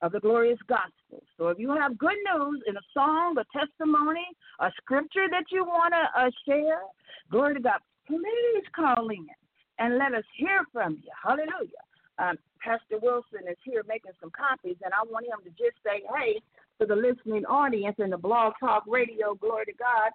of 0.02 0.12
the 0.12 0.20
glorious 0.20 0.58
gospel. 0.68 1.22
So 1.38 1.48
if 1.48 1.58
you 1.58 1.74
have 1.74 1.98
good 1.98 2.16
news 2.34 2.62
in 2.66 2.76
a 2.76 2.86
song, 2.92 3.36
a 3.38 3.44
testimony, 3.58 4.26
a 4.60 4.70
scripture 4.76 5.26
that 5.30 5.44
you 5.50 5.64
want 5.64 5.94
to 5.94 6.20
uh, 6.20 6.30
share, 6.46 6.80
glory 7.30 7.54
to 7.54 7.60
God, 7.60 7.80
please 8.06 8.64
call 8.74 9.08
in 9.08 9.26
and 9.78 9.98
let 9.98 10.14
us 10.14 10.24
hear 10.36 10.64
from 10.72 11.00
you. 11.02 11.10
Hallelujah. 11.22 11.84
Um, 12.18 12.36
Pastor 12.62 12.98
Wilson 13.00 13.48
is 13.48 13.56
here 13.64 13.82
making 13.86 14.12
some 14.20 14.30
copies, 14.30 14.76
and 14.82 14.92
I 14.92 15.04
want 15.10 15.26
him 15.26 15.40
to 15.44 15.50
just 15.50 15.76
say, 15.84 16.02
hey, 16.16 16.40
to 16.80 16.86
the 16.86 16.96
listening 16.96 17.44
audience 17.44 17.96
in 17.98 18.10
the 18.10 18.18
Blog 18.18 18.54
Talk 18.58 18.84
Radio, 18.86 19.34
glory 19.34 19.66
to 19.66 19.72
God, 19.72 20.10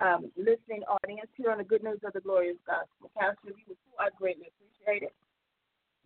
um, 0.00 0.30
listening 0.36 0.82
audience 0.84 1.28
here 1.36 1.50
on 1.50 1.58
the 1.58 1.64
Good 1.64 1.82
News 1.82 1.98
of 2.04 2.12
the 2.12 2.20
Glorious 2.20 2.58
Gospel. 2.66 3.10
Pastor, 3.16 3.56
you 3.66 3.76
I 3.98 4.08
greatly 4.18 4.48
appreciate 4.52 5.02
it. 5.02 5.14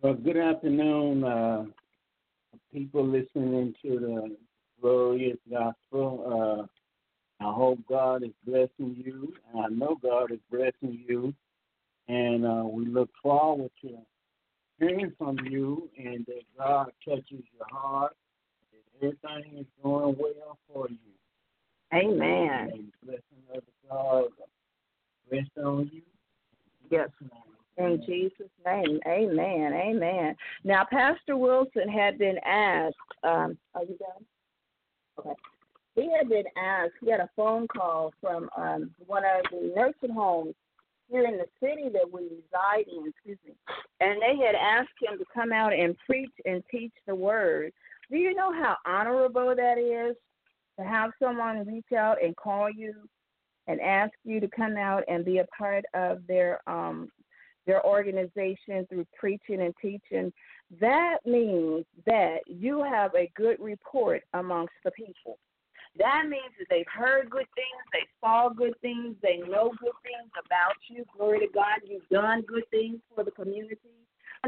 Well, 0.01 0.13
good 0.13 0.37
afternoon, 0.37 1.23
uh, 1.23 1.65
people 2.71 3.05
listening 3.05 3.73
to 3.81 3.99
the 3.99 4.37
glorious 4.81 5.37
gospel. 5.49 6.67
Uh, 7.41 7.45
I 7.45 7.53
hope 7.53 7.79
God 7.89 8.23
is 8.23 8.31
blessing 8.45 8.95
you. 9.03 9.33
and 9.53 9.65
I 9.65 9.67
know 9.69 9.97
God 10.01 10.31
is 10.31 10.39
blessing 10.51 11.03
you. 11.07 11.33
And 12.07 12.45
uh, 12.45 12.63
we 12.65 12.85
look 12.85 13.09
forward 13.21 13.71
to 13.81 13.97
hearing 14.79 15.13
from 15.17 15.37
you 15.49 15.89
and 15.97 16.25
that 16.25 16.43
God 16.57 16.91
touches 17.07 17.25
your 17.29 17.67
heart. 17.69 18.15
That 18.71 19.07
everything 19.07 19.59
is 19.59 19.65
going 19.83 20.15
well 20.17 20.57
for 20.71 20.87
you. 20.89 20.97
Amen. 21.93 22.69
And 22.73 22.91
blessing 23.03 23.43
of 23.53 23.63
God 23.89 24.25
rest 25.31 25.49
on 25.57 25.89
you. 25.93 26.01
Yes. 26.89 27.09
In 27.77 28.03
Jesus' 28.05 28.49
name, 28.65 28.99
amen, 29.07 29.73
amen. 29.73 30.35
Now, 30.63 30.85
Pastor 30.89 31.37
Wilson 31.37 31.87
had 31.87 32.17
been 32.17 32.37
asked, 32.45 32.95
um, 33.23 33.57
are 33.73 33.83
you 33.83 33.97
done? 33.97 34.25
Okay. 35.19 35.35
He 35.95 36.11
had 36.17 36.29
been 36.29 36.45
asked, 36.57 36.93
he 37.01 37.09
had 37.09 37.21
a 37.21 37.29
phone 37.35 37.67
call 37.67 38.13
from 38.21 38.49
um, 38.57 38.91
one 39.05 39.23
of 39.23 39.45
the 39.51 39.73
nursing 39.75 40.15
homes 40.15 40.53
here 41.09 41.25
in 41.25 41.37
the 41.37 41.47
city 41.61 41.89
that 41.89 42.11
we 42.11 42.23
reside 42.23 42.85
in, 42.87 43.09
excuse 43.09 43.37
me, 43.45 43.53
and 43.99 44.21
they 44.21 44.43
had 44.45 44.55
asked 44.55 44.89
him 45.01 45.17
to 45.17 45.25
come 45.33 45.51
out 45.51 45.73
and 45.73 45.95
preach 46.05 46.31
and 46.45 46.63
teach 46.71 46.93
the 47.07 47.15
word. 47.15 47.71
Do 48.09 48.17
you 48.17 48.33
know 48.33 48.53
how 48.53 48.77
honorable 48.85 49.53
that 49.55 49.77
is 49.77 50.15
to 50.79 50.85
have 50.85 51.11
someone 51.21 51.65
reach 51.65 51.91
out 51.97 52.23
and 52.23 52.35
call 52.35 52.69
you 52.69 52.93
and 53.67 53.79
ask 53.81 54.13
you 54.23 54.39
to 54.39 54.47
come 54.47 54.77
out 54.77 55.03
and 55.07 55.23
be 55.23 55.39
a 55.39 55.47
part 55.57 55.85
of 55.93 56.25
their 56.27 56.61
um, 56.67 57.09
their 57.65 57.85
organization 57.85 58.85
through 58.89 59.05
preaching 59.17 59.61
and 59.61 59.73
teaching, 59.81 60.31
that 60.79 61.17
means 61.25 61.85
that 62.05 62.39
you 62.47 62.83
have 62.83 63.13
a 63.15 63.31
good 63.35 63.57
report 63.59 64.23
amongst 64.33 64.73
the 64.83 64.91
people. 64.91 65.37
That 65.97 66.23
means 66.29 66.53
that 66.57 66.67
they've 66.69 66.85
heard 66.91 67.29
good 67.29 67.47
things, 67.53 67.83
they 67.91 68.07
saw 68.21 68.49
good 68.49 68.73
things, 68.81 69.15
they 69.21 69.37
know 69.37 69.71
good 69.79 69.91
things 70.03 70.31
about 70.45 70.75
you. 70.87 71.03
Glory 71.17 71.39
to 71.39 71.47
God, 71.53 71.81
you've 71.85 72.07
done 72.09 72.43
good 72.47 72.63
things 72.71 72.99
for 73.13 73.23
the 73.23 73.31
community. 73.31 73.77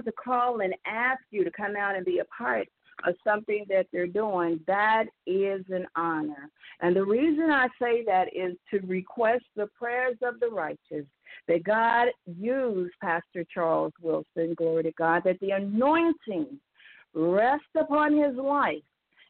To 0.03 0.11
call 0.11 0.61
and 0.61 0.73
ask 0.87 1.21
you 1.29 1.43
to 1.43 1.51
come 1.51 1.75
out 1.75 1.95
and 1.95 2.03
be 2.03 2.17
a 2.17 2.25
part 2.25 2.67
of 3.05 3.13
something 3.23 3.63
that 3.69 3.85
they're 3.93 4.07
doing, 4.07 4.59
that 4.65 5.05
is 5.27 5.63
an 5.69 5.85
honor. 5.95 6.49
And 6.81 6.95
the 6.95 7.05
reason 7.05 7.51
I 7.51 7.67
say 7.79 8.03
that 8.05 8.27
is 8.33 8.57
to 8.71 8.79
request 8.87 9.43
the 9.55 9.67
prayers 9.79 10.17
of 10.23 10.39
the 10.39 10.49
righteous 10.49 11.05
that 11.47 11.63
God 11.63 12.09
used 12.25 12.93
Pastor 13.01 13.45
Charles 13.53 13.93
Wilson, 14.01 14.53
glory 14.55 14.83
to 14.83 14.91
God, 14.91 15.23
that 15.25 15.39
the 15.39 15.51
anointing 15.51 16.59
rest 17.13 17.63
upon 17.75 18.15
his 18.17 18.35
life 18.35 18.81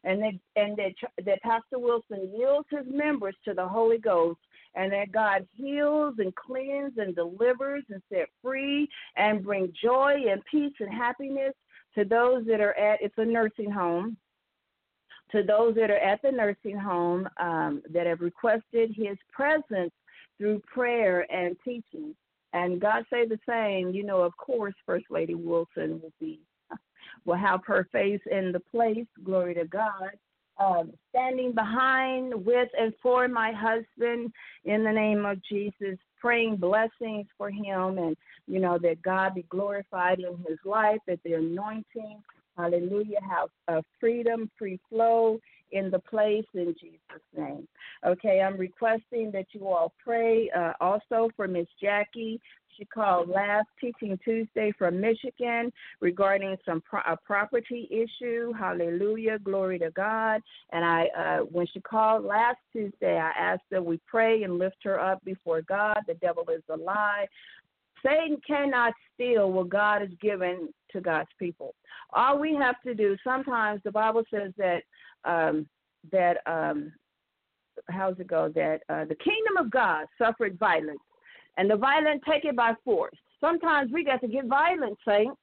and 0.04 0.22
that 0.22 0.32
and 0.56 0.76
that 0.76 0.92
that 1.24 1.42
Pastor 1.42 1.78
Wilson 1.78 2.30
yields 2.36 2.68
his 2.70 2.86
members 2.88 3.34
to 3.44 3.54
the 3.54 3.66
Holy 3.66 3.98
Ghost, 3.98 4.40
and 4.74 4.92
that 4.92 5.12
God 5.12 5.46
heals 5.54 6.14
and 6.18 6.34
cleans 6.34 6.92
and 6.98 7.14
delivers 7.14 7.84
and 7.90 8.02
set 8.12 8.28
free 8.42 8.88
and 9.16 9.44
bring 9.44 9.72
joy 9.82 10.24
and 10.30 10.42
peace 10.50 10.74
and 10.80 10.92
happiness 10.92 11.54
to 11.94 12.04
those 12.04 12.44
that 12.46 12.60
are 12.60 12.74
at 12.74 13.00
it's 13.02 13.14
a 13.18 13.24
nursing 13.24 13.70
home. 13.70 14.16
To 15.32 15.42
those 15.42 15.74
that 15.74 15.90
are 15.90 15.96
at 15.96 16.22
the 16.22 16.30
nursing 16.30 16.78
home 16.78 17.28
um, 17.40 17.82
that 17.92 18.06
have 18.06 18.20
requested 18.20 18.94
His 18.94 19.16
presence 19.32 19.92
through 20.38 20.60
prayer 20.60 21.26
and 21.32 21.56
teaching. 21.64 22.14
And 22.52 22.80
God 22.80 23.04
say 23.12 23.26
the 23.26 23.38
same, 23.48 23.90
you 23.90 24.04
know, 24.04 24.20
of 24.20 24.36
course, 24.36 24.74
First 24.86 25.06
Lady 25.10 25.34
Wilson 25.34 26.00
will 26.00 26.12
be, 26.20 26.40
will 27.24 27.36
have 27.36 27.60
her 27.66 27.88
face 27.92 28.20
in 28.30 28.52
the 28.52 28.60
place, 28.60 29.06
glory 29.24 29.54
to 29.54 29.64
God, 29.64 30.10
um, 30.58 30.92
standing 31.10 31.52
behind, 31.52 32.32
with, 32.46 32.68
and 32.78 32.92
for 33.02 33.26
my 33.26 33.52
husband 33.52 34.32
in 34.64 34.84
the 34.84 34.92
name 34.92 35.26
of 35.26 35.42
Jesus, 35.42 35.98
praying 36.20 36.56
blessings 36.56 37.26
for 37.36 37.50
him 37.50 37.98
and, 37.98 38.16
you 38.46 38.60
know, 38.60 38.78
that 38.78 39.02
God 39.02 39.34
be 39.34 39.44
glorified 39.48 40.20
in 40.20 40.36
his 40.48 40.58
life, 40.64 41.00
that 41.08 41.18
the 41.24 41.34
anointing, 41.34 42.22
hallelujah, 42.56 43.18
have 43.28 43.48
a 43.66 43.82
freedom, 43.98 44.48
free 44.56 44.78
flow 44.88 45.40
in 45.74 45.90
the 45.90 45.98
place 45.98 46.46
in 46.54 46.74
Jesus' 46.80 47.22
name. 47.36 47.68
Okay, 48.06 48.40
I'm 48.40 48.56
requesting 48.56 49.30
that 49.32 49.46
you 49.52 49.68
all 49.68 49.92
pray 50.02 50.48
uh, 50.56 50.72
also 50.80 51.28
for 51.36 51.46
Miss 51.46 51.66
Jackie. 51.82 52.40
She 52.78 52.84
called 52.86 53.28
last 53.28 53.66
Teaching 53.80 54.18
Tuesday 54.24 54.72
from 54.76 55.00
Michigan 55.00 55.72
regarding 56.00 56.56
some 56.64 56.80
pro- 56.80 57.00
a 57.06 57.16
property 57.24 57.88
issue. 57.90 58.52
Hallelujah, 58.52 59.38
glory 59.40 59.78
to 59.80 59.90
God. 59.90 60.40
And 60.72 60.84
I, 60.84 61.06
uh, 61.16 61.38
when 61.44 61.66
she 61.72 61.80
called 61.80 62.24
last 62.24 62.58
Tuesday, 62.72 63.16
I 63.16 63.30
asked 63.38 63.68
that 63.70 63.84
we 63.84 64.00
pray 64.06 64.42
and 64.42 64.58
lift 64.58 64.78
her 64.84 64.98
up 64.98 65.24
before 65.24 65.62
God. 65.62 65.98
The 66.06 66.14
devil 66.14 66.44
is 66.52 66.62
a 66.68 66.76
lie. 66.76 67.26
Satan 68.04 68.38
cannot 68.46 68.92
steal 69.14 69.50
what 69.50 69.68
God 69.68 70.02
has 70.02 70.10
given 70.20 70.68
to 70.92 71.00
God's 71.00 71.30
people. 71.38 71.74
All 72.12 72.38
we 72.38 72.54
have 72.54 72.80
to 72.82 72.94
do, 72.94 73.16
sometimes 73.24 73.80
the 73.84 73.92
Bible 73.92 74.24
says 74.30 74.52
that 74.58 74.82
um, 75.24 75.66
that 76.12 76.38
um, 76.46 76.92
how's 77.88 78.18
it 78.18 78.26
go? 78.26 78.50
That 78.54 78.80
uh, 78.88 79.04
the 79.04 79.16
kingdom 79.16 79.56
of 79.58 79.70
God 79.70 80.06
suffered 80.18 80.58
violence, 80.58 81.00
and 81.56 81.70
the 81.70 81.76
violent 81.76 82.22
take 82.28 82.44
it 82.44 82.56
by 82.56 82.72
force. 82.84 83.16
Sometimes 83.40 83.92
we 83.92 84.04
got 84.04 84.20
to 84.22 84.28
get 84.28 84.46
violent, 84.46 84.98
saints. 85.06 85.36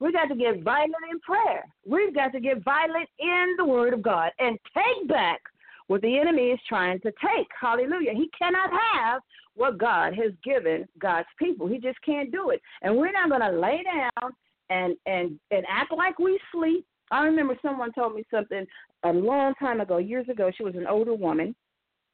We 0.00 0.12
got 0.12 0.26
to 0.26 0.36
get 0.36 0.62
violent 0.62 0.94
in 1.10 1.18
prayer. 1.20 1.64
We've 1.84 2.14
got 2.14 2.32
to 2.32 2.40
get 2.40 2.62
violent 2.62 3.08
in 3.18 3.54
the 3.58 3.64
Word 3.64 3.94
of 3.94 4.02
God 4.02 4.30
and 4.38 4.56
take 4.74 5.08
back 5.08 5.40
what 5.88 6.02
the 6.02 6.18
enemy 6.18 6.50
is 6.50 6.60
trying 6.68 7.00
to 7.00 7.12
take. 7.12 7.48
Hallelujah. 7.60 8.12
He 8.14 8.30
cannot 8.38 8.70
have 8.92 9.22
what 9.56 9.78
God 9.78 10.14
has 10.14 10.32
given 10.44 10.86
God's 11.00 11.26
people. 11.38 11.66
He 11.66 11.78
just 11.78 12.00
can't 12.02 12.30
do 12.30 12.50
it. 12.50 12.62
And 12.82 12.96
we're 12.96 13.12
not 13.12 13.28
going 13.28 13.40
to 13.40 13.58
lay 13.58 13.82
down 13.82 14.32
and 14.70 14.94
and 15.06 15.38
and 15.50 15.64
act 15.68 15.92
like 15.96 16.18
we 16.18 16.38
sleep. 16.52 16.86
I 17.10 17.24
remember 17.24 17.56
someone 17.62 17.92
told 17.92 18.14
me 18.14 18.22
something 18.30 18.66
a 19.04 19.12
long 19.12 19.54
time 19.54 19.80
ago, 19.80 19.98
years 19.98 20.28
ago. 20.28 20.50
She 20.56 20.64
was 20.64 20.74
an 20.74 20.86
older 20.86 21.14
woman, 21.14 21.54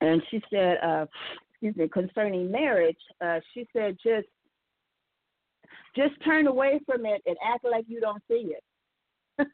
and 0.00 0.22
she 0.30 0.42
said, 0.50 0.78
uh, 0.82 1.06
excuse 1.50 1.76
me, 1.76 1.88
concerning 1.88 2.50
marriage, 2.50 2.98
uh, 3.24 3.40
she 3.52 3.66
said 3.72 3.96
just 4.02 4.28
just 5.96 6.14
turn 6.24 6.48
away 6.48 6.80
from 6.84 7.06
it 7.06 7.22
and 7.26 7.36
act 7.44 7.64
like 7.64 7.84
you 7.86 8.00
don't 8.00 8.22
see 8.28 8.52
it. 8.52 8.64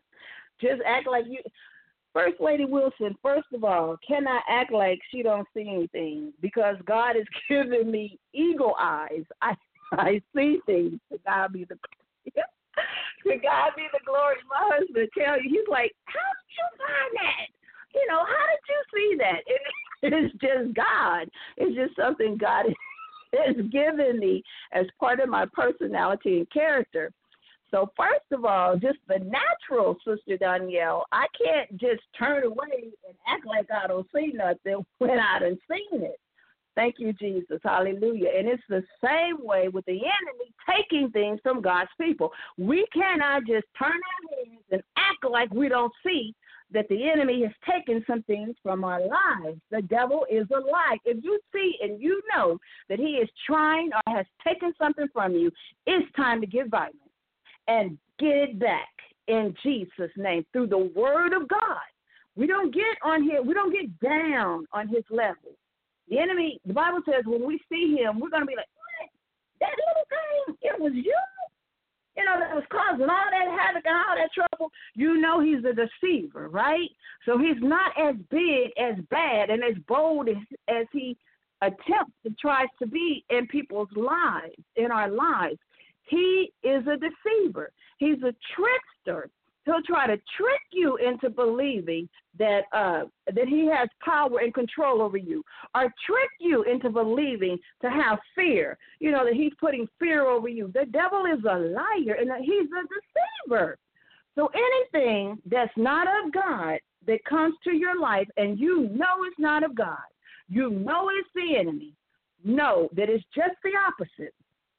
just 0.61 0.81
act 0.87 1.07
like 1.07 1.25
you 1.29 1.39
First 2.13 2.41
Lady 2.41 2.65
Wilson, 2.65 3.15
first 3.23 3.47
of 3.55 3.63
all, 3.63 3.97
can 4.07 4.27
I 4.27 4.41
act 4.49 4.73
like 4.73 4.99
she 5.11 5.23
don't 5.23 5.47
see 5.55 5.69
anything? 5.69 6.33
Because 6.41 6.77
God 6.85 7.15
has 7.15 7.27
given 7.49 7.91
me 7.91 8.19
eagle 8.33 8.75
eyes. 8.79 9.25
I 9.41 9.55
I 9.93 10.21
see 10.35 10.59
things. 10.67 11.01
God 11.27 11.53
be 11.53 11.65
the 11.65 11.77
to 13.27 13.37
God 13.39 13.73
be 13.77 13.87
the 13.93 14.01
glory. 14.05 14.37
My 14.49 14.77
husband 14.77 15.09
tell 15.17 15.37
you, 15.41 15.49
he's 15.49 15.69
like, 15.71 15.93
How 16.07 16.31
did 16.35 16.51
you 16.57 16.67
find 16.79 17.13
that? 17.21 17.47
You 17.95 18.07
know, 18.09 18.23
how 18.25 18.45
did 18.49 18.65
you 18.69 18.81
see 18.95 19.11
that? 19.19 19.41
It, 20.03 20.15
it's 20.15 20.33
just 20.41 20.75
God. 20.75 21.29
It's 21.59 21.77
just 21.77 21.95
something 21.95 22.39
God 22.39 22.65
has 23.35 23.55
given 23.71 24.19
me 24.19 24.43
as 24.73 24.87
part 24.99 25.21
of 25.21 25.29
my 25.29 25.45
personality 25.53 26.39
and 26.39 26.51
character. 26.51 27.13
So 27.71 27.93
first 27.97 28.25
of 28.33 28.45
all, 28.45 28.77
just 28.77 28.99
the 29.09 29.19
natural, 29.19 29.97
Sister 29.99 30.39
Doniele, 30.39 31.03
I 31.13 31.27
can't 31.39 31.71
just 31.79 32.01
turn 32.19 32.45
away 32.45 32.91
and 33.07 33.15
act 33.29 33.47
like 33.47 33.67
I 33.71 33.87
don't 33.87 34.07
see 34.15 34.33
nothing 34.35 34.85
when 34.99 35.19
I 35.19 35.39
done 35.39 35.59
seen 35.71 36.03
it. 36.03 36.19
Thank 36.81 36.95
you, 36.97 37.13
Jesus. 37.13 37.61
Hallelujah. 37.63 38.31
And 38.39 38.49
it's 38.49 38.63
the 38.71 38.83
same 39.05 39.37
way 39.45 39.69
with 39.69 39.85
the 39.85 40.01
enemy 40.01 40.51
taking 40.67 41.11
things 41.11 41.39
from 41.43 41.61
God's 41.61 41.91
people. 42.01 42.33
We 42.57 42.87
cannot 42.91 43.43
just 43.47 43.67
turn 43.79 43.91
our 43.91 44.39
heads 44.39 44.63
and 44.71 44.83
act 44.97 45.31
like 45.31 45.53
we 45.53 45.69
don't 45.69 45.93
see 46.03 46.35
that 46.73 46.89
the 46.89 47.11
enemy 47.11 47.43
has 47.43 47.53
taken 47.71 48.03
some 48.07 48.23
things 48.23 48.57
from 48.63 48.83
our 48.83 48.99
lives. 48.99 49.61
The 49.71 49.83
devil 49.83 50.25
is 50.31 50.47
a 50.57 50.59
lie. 50.59 50.97
If 51.05 51.23
you 51.23 51.39
see 51.53 51.75
and 51.83 52.01
you 52.01 52.23
know 52.35 52.57
that 52.89 52.99
he 52.99 53.17
is 53.17 53.29
trying 53.47 53.91
or 53.93 54.17
has 54.17 54.25
taken 54.43 54.73
something 54.79 55.09
from 55.13 55.35
you, 55.35 55.51
it's 55.85 56.11
time 56.17 56.41
to 56.41 56.47
get 56.47 56.71
violent 56.71 56.97
and 57.69 57.99
get 58.19 58.37
it 58.37 58.59
back 58.59 58.89
in 59.29 59.55
Jesus' 59.63 60.13
name 60.17 60.47
through 60.55 60.69
the 60.69 60.91
word 60.97 61.35
of 61.35 61.47
God. 61.47 61.77
We 62.37 62.47
don't 62.47 62.73
get 62.73 62.97
on 63.05 63.23
here, 63.23 63.43
we 63.43 63.53
don't 63.53 63.71
get 63.71 64.01
down 64.01 64.65
on 64.73 64.89
his 64.89 65.05
level. 65.11 65.59
The 66.11 66.19
enemy, 66.19 66.61
the 66.67 66.75
Bible 66.75 67.01
says 67.07 67.25
when 67.25 67.47
we 67.47 67.61
see 67.71 67.97
him, 67.97 68.19
we're 68.19 68.31
going 68.31 68.43
to 68.43 68.47
be 68.47 68.57
like, 68.57 68.67
what? 68.75 69.11
That 69.61 69.77
little 69.79 70.07
thing, 70.11 70.57
it 70.63 70.81
was 70.81 70.93
you? 70.95 71.17
You 72.17 72.25
know, 72.25 72.39
that 72.41 72.55
was 72.55 72.65
causing 72.71 73.09
all 73.09 73.31
that 73.31 73.59
havoc 73.59 73.85
and 73.87 73.97
all 73.97 74.17
that 74.17 74.31
trouble. 74.35 74.71
You 74.95 75.19
know 75.21 75.41
he's 75.41 75.65
a 75.65 75.73
deceiver, 75.73 76.49
right? 76.49 76.91
So 77.25 77.39
he's 77.39 77.61
not 77.61 77.93
as 77.97 78.17
big, 78.31 78.73
as 78.77 78.97
bad, 79.11 79.51
and 79.51 79.63
as 79.63 79.81
bold 79.87 80.29
as, 80.29 80.37
as 80.69 80.87
he 80.93 81.17
attempts 81.63 82.17
and 82.25 82.37
tries 82.39 82.69
to 82.81 82.87
be 82.87 83.25
in 83.31 83.47
people's 83.47 83.89
lives, 83.95 84.57
in 84.77 84.91
our 84.91 85.09
lives. 85.11 85.59
He 86.09 86.53
is 86.65 86.85
a 86.87 86.97
deceiver. 86.97 87.71
He's 87.99 88.19
a 88.23 88.35
trickster. 88.57 89.31
He'll 89.71 89.83
try 89.83 90.09
to 90.09 90.17
trick 90.37 90.63
you 90.73 90.97
into 90.97 91.31
believing 91.31 92.09
that 92.39 92.63
uh, 92.73 93.05
that 93.33 93.47
he 93.47 93.67
has 93.67 93.89
power 94.05 94.41
and 94.41 94.53
control 94.53 95.01
over 95.01 95.17
you, 95.17 95.45
or 95.77 95.85
trick 96.07 96.31
you 96.41 96.65
into 96.65 96.91
believing 96.91 97.57
to 97.83 97.91
have 97.91 98.19
fear. 98.35 98.77
You 98.99 99.13
know 99.13 99.25
that 99.25 99.35
he's 99.35 99.53
putting 99.61 99.87
fear 100.01 100.27
over 100.27 100.49
you. 100.49 100.73
The 100.75 100.87
devil 100.87 101.25
is 101.27 101.45
a 101.45 101.57
liar 101.57 102.17
and 102.19 102.31
he's 102.45 102.69
a 102.73 102.83
deceiver. 103.47 103.79
So 104.35 104.51
anything 104.55 105.39
that's 105.47 105.73
not 105.77 106.09
of 106.09 106.33
God 106.33 106.81
that 107.07 107.25
comes 107.25 107.55
to 107.65 107.73
your 107.73 108.01
life 108.01 108.29
and 108.37 108.59
you 108.59 108.89
know 108.89 109.25
it's 109.25 109.39
not 109.39 109.63
of 109.63 109.77
God, 109.77 109.99
you 110.49 110.71
know 110.71 111.11
it's 111.19 111.29
the 111.35 111.57
enemy, 111.57 111.95
know 112.45 112.89
that 112.97 113.09
it's 113.09 113.25
just 113.35 113.55
the 113.63 113.73
opposite. 113.87 114.35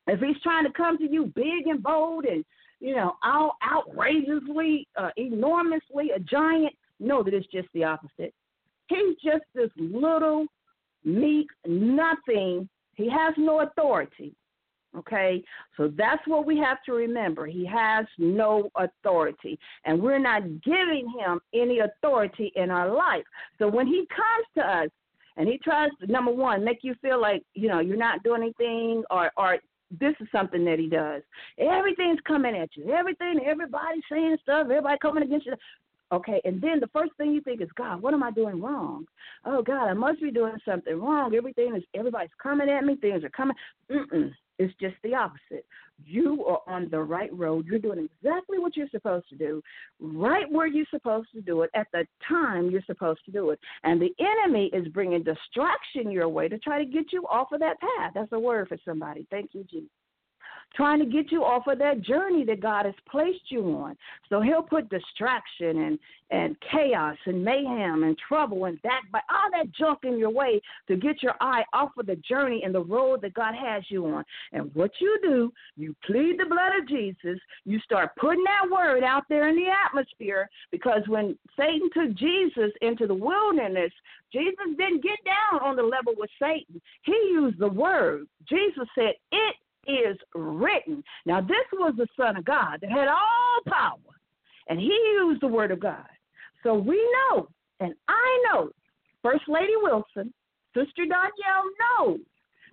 If 0.08 0.20
he's 0.20 0.42
trying 0.42 0.66
to 0.66 0.74
come 0.74 0.98
to 0.98 1.10
you 1.10 1.28
big 1.28 1.68
and 1.68 1.82
bold 1.82 2.26
and 2.26 2.44
you 2.82 2.96
know 2.96 3.14
out 3.24 3.54
outrageously, 3.64 4.88
uh, 4.98 5.12
enormously 5.16 6.12
a 6.16 6.20
giant, 6.20 6.74
No, 7.00 7.24
that 7.24 7.34
it's 7.34 7.48
just 7.48 7.70
the 7.74 7.86
opposite. 7.86 8.34
He's 8.88 9.16
just 9.24 9.46
this 9.56 9.70
little 9.78 10.48
meek 11.06 11.48
nothing. 11.66 12.68
He 12.96 13.10
has 13.10 13.34
no 13.38 13.62
authority. 13.62 14.36
Okay, 14.98 15.42
so 15.78 15.90
that's 15.96 16.22
what 16.28 16.46
we 16.46 16.58
have 16.58 16.84
to 16.86 16.92
remember. 16.92 17.46
He 17.46 17.66
has 17.66 18.06
no 18.18 18.70
authority, 18.76 19.58
and 19.86 20.02
we're 20.02 20.20
not 20.20 20.42
giving 20.64 21.08
him 21.18 21.40
any 21.54 21.80
authority 21.80 22.52
in 22.58 22.70
our 22.70 22.94
life. 22.94 23.24
So 23.58 23.70
when 23.70 23.88
he 23.88 24.06
comes 24.10 24.48
to 24.58 24.62
us 24.62 24.90
and 25.38 25.48
he 25.48 25.58
tries 25.60 25.92
to, 26.02 26.12
number 26.12 26.34
one, 26.34 26.66
make 26.66 26.80
you 26.82 26.94
feel 27.02 27.22
like 27.22 27.42
you 27.54 27.70
know 27.70 27.80
you're 27.80 27.96
not 27.96 28.22
doing 28.24 28.42
anything, 28.42 29.04
or 29.10 29.32
or 29.38 29.60
this 30.00 30.14
is 30.20 30.28
something 30.32 30.64
that 30.66 30.80
he 30.80 30.88
does. 30.88 31.22
Everything's 31.58 32.20
coming 32.28 32.56
at 32.56 32.70
you. 32.76 32.92
Everything, 32.92 33.40
everybody's 33.46 34.04
saying 34.10 34.38
stuff. 34.44 34.64
Everybody 34.66 34.98
coming 35.02 35.24
against 35.24 35.46
you. 35.46 35.56
Okay, 36.12 36.42
and 36.44 36.62
then 36.62 36.82
the 36.82 36.90
first 36.92 37.12
thing 37.18 37.32
you 37.32 37.40
think 37.40 37.62
is, 37.62 37.70
God, 37.78 38.02
what 38.02 38.14
am 38.14 38.22
I 38.22 38.32
doing 38.32 38.62
wrong? 38.62 39.06
Oh 39.46 39.62
God, 39.62 39.88
I 39.88 39.94
must 39.94 40.22
be 40.22 40.30
doing 40.30 40.58
something 40.66 41.00
wrong. 41.00 41.34
Everything 41.36 41.74
is, 41.76 41.84
everybody's 41.96 42.30
coming 42.42 42.70
at 42.70 42.84
me. 42.84 42.98
Things 42.98 43.24
are 43.24 43.30
coming. 43.30 43.56
Mm-mm. 43.90 44.32
It's 44.60 44.74
just 44.80 44.96
the 45.04 45.16
opposite. 45.16 45.66
You 46.04 46.46
are 46.46 46.62
on 46.68 46.90
the 46.90 47.00
right 47.00 47.34
road. 47.34 47.66
You're 47.66 47.80
doing 47.80 48.08
exactly 48.22 48.60
what 48.60 48.76
you're 48.76 48.90
supposed 48.90 49.30
to 49.30 49.36
do, 49.36 49.62
right 50.00 50.50
where 50.52 50.68
you're 50.68 50.86
supposed 50.90 51.30
to 51.34 51.42
do 51.42 51.62
it, 51.62 51.70
at 51.76 51.88
the 51.94 52.06
time 52.28 52.70
you're 52.70 52.82
supposed 52.86 53.22
to 53.26 53.32
do 53.32 53.52
it. 53.52 53.60
And 53.84 54.02
the 54.02 54.14
enemy 54.20 54.70
is 54.74 54.88
bringing 54.90 55.24
distraction 55.24 56.12
your 56.12 56.30
way 56.30 56.48
to 56.48 56.58
try 56.60 56.84
to 56.84 56.86
get 56.86 57.12
you 57.12 57.26
off 57.28 57.52
of 57.52 57.60
that 57.60 57.78
path. 57.80 58.12
That's 58.14 58.32
a 58.32 58.40
word 58.40 58.68
for 58.68 58.78
somebody. 58.86 59.28
Thank 59.30 59.52
you, 59.54 59.64
Jesus 59.64 59.90
trying 60.76 61.00
to 61.00 61.06
get 61.06 61.32
you 61.32 61.44
off 61.44 61.68
of 61.68 61.78
that 61.80 62.02
journey 62.02 62.46
that 62.46 62.62
God 62.62 62.86
has 62.86 62.96
placed 63.10 63.50
you 63.50 63.64
on. 63.78 63.98
So 64.30 64.42
he'll 64.42 64.62
put 64.62 64.90
distraction 64.90 65.84
and, 65.84 66.00
and 66.30 66.56
chaos 66.72 67.18
and 67.26 67.44
mayhem 67.44 68.04
and 68.04 68.18
trouble 68.18 68.66
and 68.66 68.82
backbite, 68.82 69.24
all 69.30 69.52
that 69.52 69.72
junk 69.74 70.00
in 70.04 70.18
your 70.18 70.30
way 70.30 70.62
to 70.88 70.96
get 70.96 71.22
your 71.22 71.36
eye 71.42 71.64
off 71.74 71.92
of 71.98 72.06
the 72.06 72.16
journey 72.18 72.62
and 72.64 72.74
the 72.74 72.84
road 72.84 73.22
that 73.22 73.34
God 73.34 73.54
has 73.54 73.84
you 73.90 74.06
on. 74.08 74.24
And 74.54 74.74
what 74.74 74.92
you 75.00 75.20
do, 75.22 75.52
you 75.76 75.96
plead 76.06 76.38
the 76.40 76.46
blood 76.46 76.72
of 76.80 76.88
Jesus, 76.88 77.40
you 77.66 77.80
start 77.80 78.12
putting 78.20 78.44
that 78.46 78.72
word 78.72 79.04
out 79.04 79.24
there 79.28 79.50
in 79.50 79.56
the 79.56 79.68
atmosphere 79.88 80.50
because 80.72 81.02
when 81.08 81.38
Satan 81.58 81.90
took 81.94 82.16
Jesus 82.16 82.72
into 82.82 83.08
the 83.08 83.14
wilderness, 83.14 83.92
Jesus 84.32 84.56
didn't 84.78 85.04
get 85.04 85.20
down 85.26 85.62
on 85.62 85.76
the 85.76 85.84
level 85.84 86.14
with 86.18 86.30
Satan. 86.40 86.82
He 87.04 87.12
used 87.32 87.60
the 87.60 87.68
word. 87.68 88.28
Jesus 88.48 88.88
said, 88.96 89.14
It 89.32 89.56
is 89.88 90.18
written. 90.36 91.04
Now, 91.26 91.42
this 91.42 91.66
was 91.74 91.94
the 91.98 92.08
Son 92.18 92.38
of 92.38 92.46
God 92.46 92.80
that 92.82 92.92
had 92.92 93.08
all 93.08 93.60
power, 93.68 93.98
and 94.68 94.80
he 94.80 94.94
used 95.14 95.42
the 95.42 95.48
Word 95.48 95.72
of 95.72 95.80
God. 95.80 96.06
So 96.64 96.76
we 96.76 96.98
know, 97.30 97.48
and 97.80 97.94
I 98.08 98.44
know, 98.46 98.70
First 99.24 99.44
Lady 99.48 99.74
Wilson, 99.82 100.34
Sister 100.74 101.04
Doniele 101.04 102.00
knows 102.00 102.20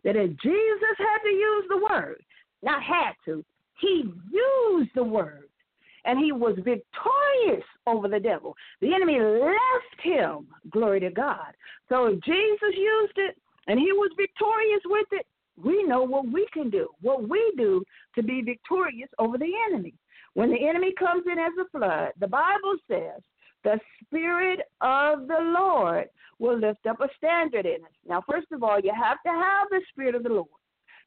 that 0.04 0.16
if 0.16 0.30
Jesus 0.40 0.96
had 0.98 1.18
to 1.24 1.30
use 1.30 1.64
the 1.68 1.86
Word, 1.90 2.22
not 2.62 2.82
had 2.82 3.12
to, 3.24 3.44
he 3.80 4.04
used 4.32 4.90
the 4.94 5.04
Word. 5.04 5.44
And 6.04 6.18
he 6.18 6.32
was 6.32 6.56
victorious 6.56 7.64
over 7.86 8.08
the 8.08 8.20
devil. 8.20 8.54
The 8.80 8.94
enemy 8.94 9.20
left 9.20 10.00
him, 10.02 10.46
glory 10.70 11.00
to 11.00 11.10
God. 11.10 11.52
So 11.88 12.06
if 12.06 12.20
Jesus 12.22 12.74
used 12.74 13.16
it 13.16 13.36
and 13.66 13.78
he 13.78 13.92
was 13.92 14.10
victorious 14.16 14.80
with 14.86 15.06
it, 15.12 15.26
we 15.62 15.82
know 15.84 16.02
what 16.02 16.26
we 16.26 16.46
can 16.52 16.70
do, 16.70 16.88
what 17.00 17.28
we 17.28 17.52
do 17.56 17.82
to 18.14 18.22
be 18.22 18.42
victorious 18.42 19.08
over 19.18 19.38
the 19.38 19.52
enemy. 19.70 19.94
When 20.34 20.50
the 20.50 20.68
enemy 20.68 20.92
comes 20.98 21.24
in 21.30 21.38
as 21.38 21.52
a 21.60 21.78
flood, 21.78 22.12
the 22.20 22.28
Bible 22.28 22.76
says 22.88 23.22
the 23.64 23.80
Spirit 24.04 24.60
of 24.80 25.26
the 25.26 25.40
Lord 25.40 26.08
will 26.38 26.58
lift 26.58 26.86
up 26.86 27.00
a 27.00 27.08
standard 27.16 27.66
in 27.66 27.82
us. 27.84 27.90
Now, 28.06 28.22
first 28.30 28.46
of 28.52 28.62
all, 28.62 28.78
you 28.78 28.92
have 28.94 29.18
to 29.26 29.32
have 29.32 29.68
the 29.70 29.80
Spirit 29.90 30.14
of 30.14 30.22
the 30.22 30.28
Lord. 30.28 30.46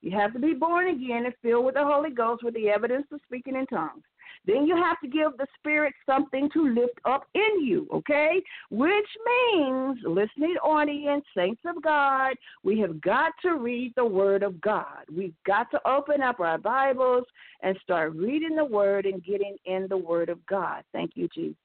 You 0.02 0.12
have 0.18 0.34
to 0.34 0.39
be 0.39 0.54
born 0.54 0.88
again 0.88 1.26
and 1.26 1.34
filled 1.41 1.66
with 1.66 1.76
the 1.76 1.86
Holy 1.86 2.10
Ghost 2.10 2.43
with 2.43 2.56
the 2.56 2.70
evidence 2.70 3.06
of 3.12 3.22
speaking 3.26 3.56
in 3.56 3.68
tongues. 3.68 4.04
Then 4.46 4.66
you 4.66 4.76
have 4.76 5.00
to 5.02 5.08
give 5.08 5.38
the 5.38 5.46
Spirit 5.60 5.94
something 6.06 6.50
to 6.54 6.74
lift 6.74 7.00
up 7.06 7.26
in 7.36 7.64
you, 7.64 7.88
okay? 7.94 8.42
Which 8.72 9.08
means, 9.26 10.00
listening 10.04 10.56
audience, 10.64 11.24
saints 11.36 11.62
of 11.66 11.82
God, 11.84 12.34
we 12.64 12.80
have 12.80 13.00
got 13.02 13.34
to 13.44 13.56
read 13.56 13.94
the 13.96 14.06
Word 14.06 14.42
of 14.42 14.60
God. 14.60 15.06
We've 15.16 15.36
got 15.46 15.70
to 15.72 15.88
open 15.88 16.22
up 16.22 16.39
our 16.39 16.58
Bibles 16.58 17.26
and 17.62 17.78
start 17.84 18.16
reading 18.16 18.56
the 18.56 18.66
Word 18.66 19.06
and 19.06 19.24
getting 19.24 19.58
in 19.66 19.88
the 19.88 19.98
Word 19.98 20.30
of 20.30 20.44
God. 20.48 20.84
Thank 20.92 21.12
you, 21.16 21.28
Jesus. 21.34 21.56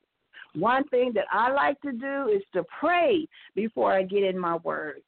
One 0.55 0.87
thing 0.89 1.13
that 1.15 1.27
I 1.31 1.51
like 1.53 1.81
to 1.83 1.93
do 1.93 2.29
is 2.29 2.43
to 2.53 2.63
pray 2.79 3.27
before 3.55 3.93
I 3.93 4.03
get 4.03 4.23
in 4.23 4.39
my 4.39 4.57
Word. 4.57 5.01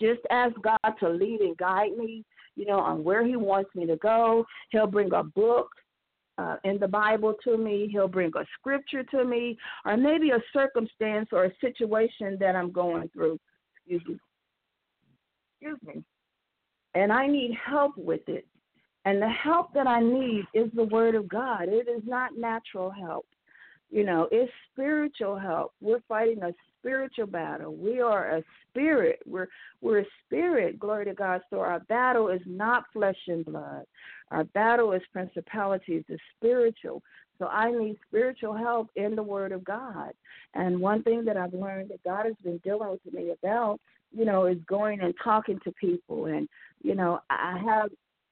Just 0.00 0.20
ask 0.30 0.54
God 0.62 0.94
to 1.00 1.08
lead 1.08 1.40
and 1.40 1.56
guide 1.56 1.96
me, 1.96 2.24
you 2.56 2.66
know, 2.66 2.80
on 2.80 3.04
where 3.04 3.24
He 3.26 3.36
wants 3.36 3.74
me 3.74 3.86
to 3.86 3.96
go. 3.96 4.44
He'll 4.70 4.86
bring 4.86 5.12
a 5.12 5.22
book 5.22 5.70
uh, 6.38 6.56
in 6.64 6.78
the 6.78 6.88
Bible 6.88 7.34
to 7.44 7.56
me. 7.56 7.88
He'll 7.90 8.08
bring 8.08 8.32
a 8.36 8.44
scripture 8.58 9.02
to 9.04 9.24
me, 9.24 9.56
or 9.84 9.96
maybe 9.96 10.30
a 10.30 10.42
circumstance 10.52 11.28
or 11.32 11.44
a 11.44 11.52
situation 11.60 12.36
that 12.40 12.56
I'm 12.56 12.72
going 12.72 13.08
through. 13.12 13.38
Excuse 13.76 14.02
me. 14.06 14.18
Excuse 15.60 15.78
me. 15.94 16.04
And 16.94 17.12
I 17.12 17.26
need 17.26 17.56
help 17.64 17.96
with 17.96 18.28
it. 18.28 18.46
And 19.04 19.22
the 19.22 19.28
help 19.28 19.72
that 19.74 19.86
I 19.86 20.00
need 20.00 20.44
is 20.52 20.70
the 20.74 20.84
Word 20.84 21.14
of 21.14 21.28
God. 21.28 21.68
It 21.68 21.88
is 21.88 22.02
not 22.06 22.36
natural 22.36 22.90
help. 22.90 23.26
You 23.90 24.04
know, 24.04 24.28
it's 24.32 24.52
spiritual 24.72 25.38
help. 25.38 25.72
We're 25.80 26.02
fighting 26.08 26.42
a 26.42 26.52
spiritual 26.78 27.26
battle. 27.26 27.74
We 27.74 28.00
are 28.00 28.36
a 28.36 28.42
spirit. 28.68 29.20
We're 29.26 29.48
we're 29.80 30.00
a 30.00 30.06
spirit. 30.24 30.78
Glory 30.78 31.04
to 31.06 31.14
God. 31.14 31.40
So 31.50 31.60
our 31.60 31.80
battle 31.80 32.28
is 32.28 32.40
not 32.46 32.84
flesh 32.92 33.16
and 33.28 33.44
blood. 33.44 33.84
Our 34.30 34.44
battle 34.44 34.92
is 34.92 35.02
principalities. 35.12 36.04
It's 36.08 36.22
spiritual. 36.36 37.02
So 37.38 37.46
I 37.46 37.70
need 37.70 37.96
spiritual 38.08 38.56
help 38.56 38.88
in 38.96 39.14
the 39.14 39.22
Word 39.22 39.52
of 39.52 39.64
God. 39.64 40.12
And 40.54 40.80
one 40.80 41.02
thing 41.02 41.24
that 41.26 41.36
I've 41.36 41.54
learned 41.54 41.90
that 41.90 42.02
God 42.02 42.26
has 42.26 42.34
been 42.42 42.58
dealing 42.58 42.90
with 42.90 43.14
me 43.14 43.30
about, 43.30 43.78
you 44.10 44.24
know, 44.24 44.46
is 44.46 44.58
going 44.66 45.00
and 45.00 45.14
talking 45.22 45.60
to 45.64 45.72
people. 45.72 46.26
And 46.26 46.48
you 46.82 46.94
know, 46.94 47.20
I 47.30 47.58
have 47.64 47.90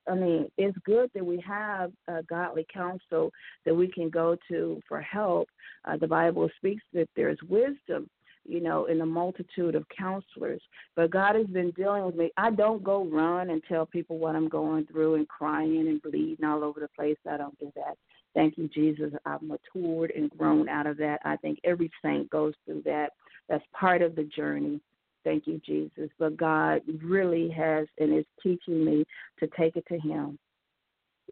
I 0.08 0.14
mean, 0.14 0.50
it's 0.58 0.76
good 0.84 1.10
that 1.14 1.24
we 1.24 1.42
have 1.46 1.92
a 2.08 2.22
godly 2.24 2.66
counsel 2.72 3.30
that 3.64 3.74
we 3.74 3.88
can 3.88 4.10
go 4.10 4.36
to 4.48 4.80
for 4.88 5.00
help. 5.00 5.48
Uh, 5.84 5.96
the 5.96 6.06
Bible 6.06 6.48
speaks 6.56 6.82
that 6.92 7.08
there's 7.16 7.38
wisdom, 7.48 8.08
you 8.46 8.60
know, 8.60 8.86
in 8.86 8.98
the 8.98 9.06
multitude 9.06 9.74
of 9.74 9.86
counselors. 9.96 10.60
But 10.94 11.10
God 11.10 11.36
has 11.36 11.46
been 11.46 11.70
dealing 11.70 12.04
with 12.04 12.16
me. 12.16 12.30
I 12.36 12.50
don't 12.50 12.84
go 12.84 13.04
run 13.06 13.50
and 13.50 13.62
tell 13.66 13.86
people 13.86 14.18
what 14.18 14.36
I'm 14.36 14.48
going 14.48 14.86
through 14.86 15.14
and 15.14 15.28
crying 15.28 15.88
and 15.88 16.02
bleeding 16.02 16.44
all 16.44 16.64
over 16.64 16.80
the 16.80 16.88
place. 16.88 17.16
I 17.28 17.36
don't 17.38 17.58
do 17.58 17.72
that. 17.76 17.96
Thank 18.34 18.58
you, 18.58 18.68
Jesus. 18.68 19.12
I've 19.24 19.42
matured 19.42 20.12
and 20.14 20.28
grown 20.30 20.68
out 20.68 20.86
of 20.86 20.96
that. 20.98 21.20
I 21.24 21.36
think 21.36 21.60
every 21.64 21.90
saint 22.02 22.28
goes 22.30 22.52
through 22.66 22.82
that. 22.84 23.10
That's 23.48 23.64
part 23.72 24.02
of 24.02 24.16
the 24.16 24.24
journey. 24.24 24.80
Thank 25.24 25.46
you, 25.46 25.60
Jesus. 25.64 26.10
But 26.18 26.36
God 26.36 26.82
really 27.02 27.48
has 27.50 27.86
and 27.98 28.16
is 28.16 28.26
teaching 28.42 28.84
me 28.84 29.04
to 29.40 29.48
take 29.58 29.76
it 29.76 29.84
to 29.88 29.98
Him. 29.98 30.38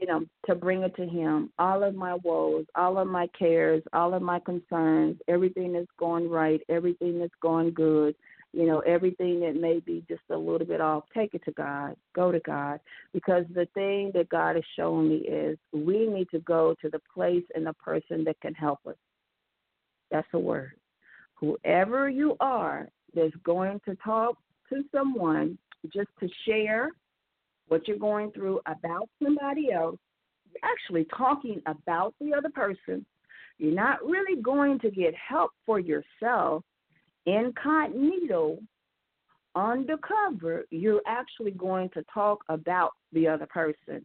You 0.01 0.07
know, 0.07 0.25
to 0.47 0.55
bring 0.55 0.83
it 0.83 0.97
to 0.97 1.07
Him. 1.07 1.53
All 1.59 1.85
of 1.85 1.95
my 1.95 2.15
woes, 2.25 2.65
all 2.75 2.99
of 2.99 3.07
my 3.07 3.29
cares, 3.39 3.83
all 3.93 4.15
of 4.15 4.23
my 4.23 4.41
concerns, 4.41 5.19
everything 5.29 5.75
that's 5.75 5.87
going 5.99 6.31
right, 6.31 6.61
everything 6.71 7.19
that's 7.19 7.35
going 7.43 7.75
good, 7.75 8.15
you 8.55 8.67
know, 8.67 8.81
everything 8.81 9.41
that 9.41 9.57
may 9.57 9.81
be 9.81 10.05
just 10.09 10.23
a 10.31 10.37
little 10.37 10.67
bit 10.67 10.81
off, 10.81 11.05
take 11.15 11.35
it 11.35 11.43
to 11.45 11.53
God. 11.53 11.97
Go 12.15 12.33
to 12.33 12.41
God. 12.41 12.81
Because 13.13 13.45
the 13.55 13.67
thing 13.75 14.11
that 14.15 14.29
God 14.29 14.57
is 14.57 14.65
showing 14.77 15.09
me 15.09 15.17
is 15.17 15.59
we 15.73 16.07
need 16.07 16.29
to 16.31 16.41
go 16.41 16.75
to 16.83 16.89
the 16.89 17.01
place 17.13 17.45
and 17.55 17.67
the 17.67 17.75
person 17.75 18.25
that 18.25 18.41
can 18.41 18.55
help 18.55 18.81
us. 18.87 18.97
That's 20.11 20.29
the 20.33 20.39
word. 20.39 20.73
Whoever 21.35 22.09
you 22.09 22.37
are 22.41 22.89
that's 23.15 23.35
going 23.45 23.81
to 23.85 23.97
talk 23.97 24.37
to 24.71 24.83
someone 24.95 25.59
just 25.93 26.09
to 26.21 26.29
share 26.47 26.91
what 27.69 27.87
you're 27.89 27.99
going 27.99 28.31
through 28.33 28.61
about 28.67 29.09
somebody 29.23 29.73
else, 29.73 29.97
you're 30.51 30.71
actually 30.71 31.07
talking 31.17 31.61
about 31.67 32.15
the 32.21 32.35
other 32.35 32.51
person. 32.51 33.05
You're 33.59 33.75
not 33.75 34.03
really 34.05 34.41
going 34.41 34.79
to 34.81 34.91
get 34.91 35.15
help 35.15 35.53
for 35.65 35.79
yourself 35.79 36.65
incognito, 37.25 38.59
undercover. 39.55 40.65
You're 40.71 41.03
actually 41.07 41.53
going 41.53 41.89
to 41.91 42.05
talk 42.13 42.41
about 42.49 42.91
the 43.13 43.29
other 43.29 43.47
person. 43.47 44.05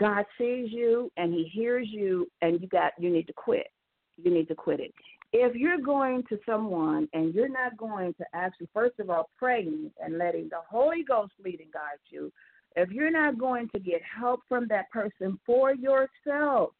God 0.00 0.24
sees 0.38 0.70
you 0.70 1.10
and 1.16 1.32
He 1.32 1.44
hears 1.52 1.88
you, 1.90 2.28
and 2.40 2.60
you 2.60 2.68
got 2.68 2.92
you 2.98 3.10
need 3.10 3.26
to 3.26 3.32
quit. 3.34 3.66
You 4.22 4.32
need 4.32 4.48
to 4.48 4.54
quit 4.54 4.80
it 4.80 4.92
if 5.32 5.54
you're 5.54 5.80
going 5.80 6.22
to 6.28 6.38
someone 6.46 7.08
and 7.12 7.34
you're 7.34 7.48
not 7.48 7.76
going 7.76 8.14
to 8.14 8.24
actually, 8.34 8.68
first 8.72 8.98
of 8.98 9.10
all, 9.10 9.28
praying 9.36 9.90
and 10.02 10.18
letting 10.18 10.48
the 10.48 10.60
Holy 10.68 11.02
Ghost 11.02 11.32
lead 11.44 11.60
and 11.60 11.72
guide 11.72 11.98
you, 12.08 12.32
if 12.76 12.90
you're 12.90 13.10
not 13.10 13.38
going 13.38 13.68
to 13.70 13.78
get 13.78 14.00
help 14.02 14.40
from 14.48 14.68
that 14.68 14.90
person 14.90 15.38
for 15.44 15.74
yourself, 15.74 16.70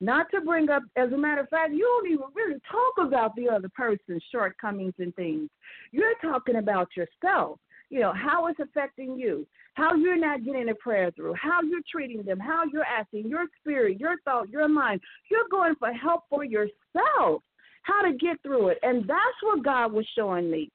not 0.00 0.26
to 0.30 0.40
bring 0.40 0.70
up, 0.70 0.82
as 0.96 1.12
a 1.12 1.16
matter 1.16 1.42
of 1.42 1.48
fact, 1.48 1.72
you 1.72 1.80
don't 1.80 2.10
even 2.10 2.26
really 2.34 2.60
talk 2.70 3.06
about 3.06 3.36
the 3.36 3.48
other 3.48 3.68
person's 3.76 4.22
shortcomings 4.32 4.94
and 4.98 5.14
things. 5.14 5.50
You're 5.92 6.14
talking 6.22 6.56
about 6.56 6.88
yourself. 6.96 7.58
You 7.90 7.98
know, 7.98 8.12
how 8.12 8.46
it's 8.46 8.60
affecting 8.60 9.18
you, 9.18 9.46
how 9.74 9.96
you're 9.96 10.16
not 10.16 10.44
getting 10.44 10.68
a 10.68 10.74
prayer 10.76 11.10
through, 11.10 11.34
how 11.34 11.60
you're 11.60 11.80
treating 11.90 12.22
them, 12.22 12.38
how 12.38 12.62
you're 12.72 12.84
acting, 12.84 13.28
your 13.28 13.46
spirit, 13.60 13.98
your 13.98 14.14
thought, 14.24 14.48
your 14.48 14.68
mind. 14.68 15.00
You're 15.28 15.48
going 15.50 15.74
for 15.74 15.92
help 15.92 16.22
for 16.30 16.44
yourself 16.44 17.42
how 17.90 18.02
to 18.08 18.16
get 18.16 18.40
through 18.42 18.68
it. 18.68 18.78
And 18.82 19.02
that's 19.02 19.42
what 19.42 19.64
God 19.64 19.92
was 19.92 20.06
showing 20.14 20.50
me. 20.50 20.70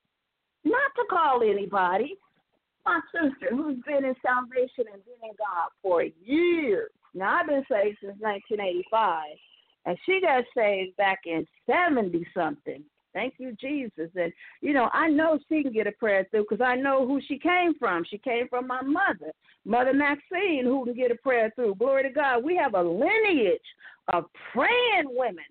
Not 0.64 0.92
to 0.96 1.04
call 1.10 1.42
anybody. 1.44 2.16
My 2.86 3.00
sister, 3.12 3.48
who's 3.50 3.78
been 3.88 4.06
in 4.06 4.16
salvation 4.22 4.86
and 4.94 5.04
been 5.06 5.30
in 5.30 5.36
God 5.38 5.70
for 5.82 6.04
years. 6.04 6.92
Now, 7.16 7.38
I've 7.40 7.48
been 7.48 7.64
saved 7.72 7.98
since 8.02 8.16
1985, 8.20 9.24
and 9.86 9.98
she 10.06 10.22
got 10.22 10.44
saved 10.56 10.96
back 10.98 11.20
in 11.26 11.48
70 11.66 12.28
something. 12.36 12.84
Thank 13.14 13.36
you, 13.38 13.56
Jesus. 13.60 14.12
And, 14.16 14.32
you 14.62 14.74
know, 14.74 14.90
I 14.92 15.08
know 15.08 15.40
she 15.48 15.64
can 15.64 15.72
get 15.72 15.88
a 15.88 15.94
prayer 15.94 16.28
through 16.30 16.46
because 16.50 16.64
I 16.64 16.76
know 16.76 17.08
who 17.08 17.22
she 17.26 17.40
came 17.40 17.74
from. 17.80 18.04
She 18.08 18.18
came 18.18 18.50
from 18.50 18.68
my 18.68 18.82
mother, 18.82 19.32
Mother 19.64 19.94
Maxine, 19.94 20.66
who 20.66 20.84
can 20.84 20.96
get 20.96 21.12
a 21.12 21.16
prayer 21.16 21.52
through. 21.56 21.76
Glory 21.76 22.04
to 22.04 22.10
God. 22.10 22.44
We 22.44 22.58
have 22.58 22.74
a 22.74 22.84
lineage 22.84 23.58
of 24.14 24.26
praying 24.52 25.06
women 25.08 25.46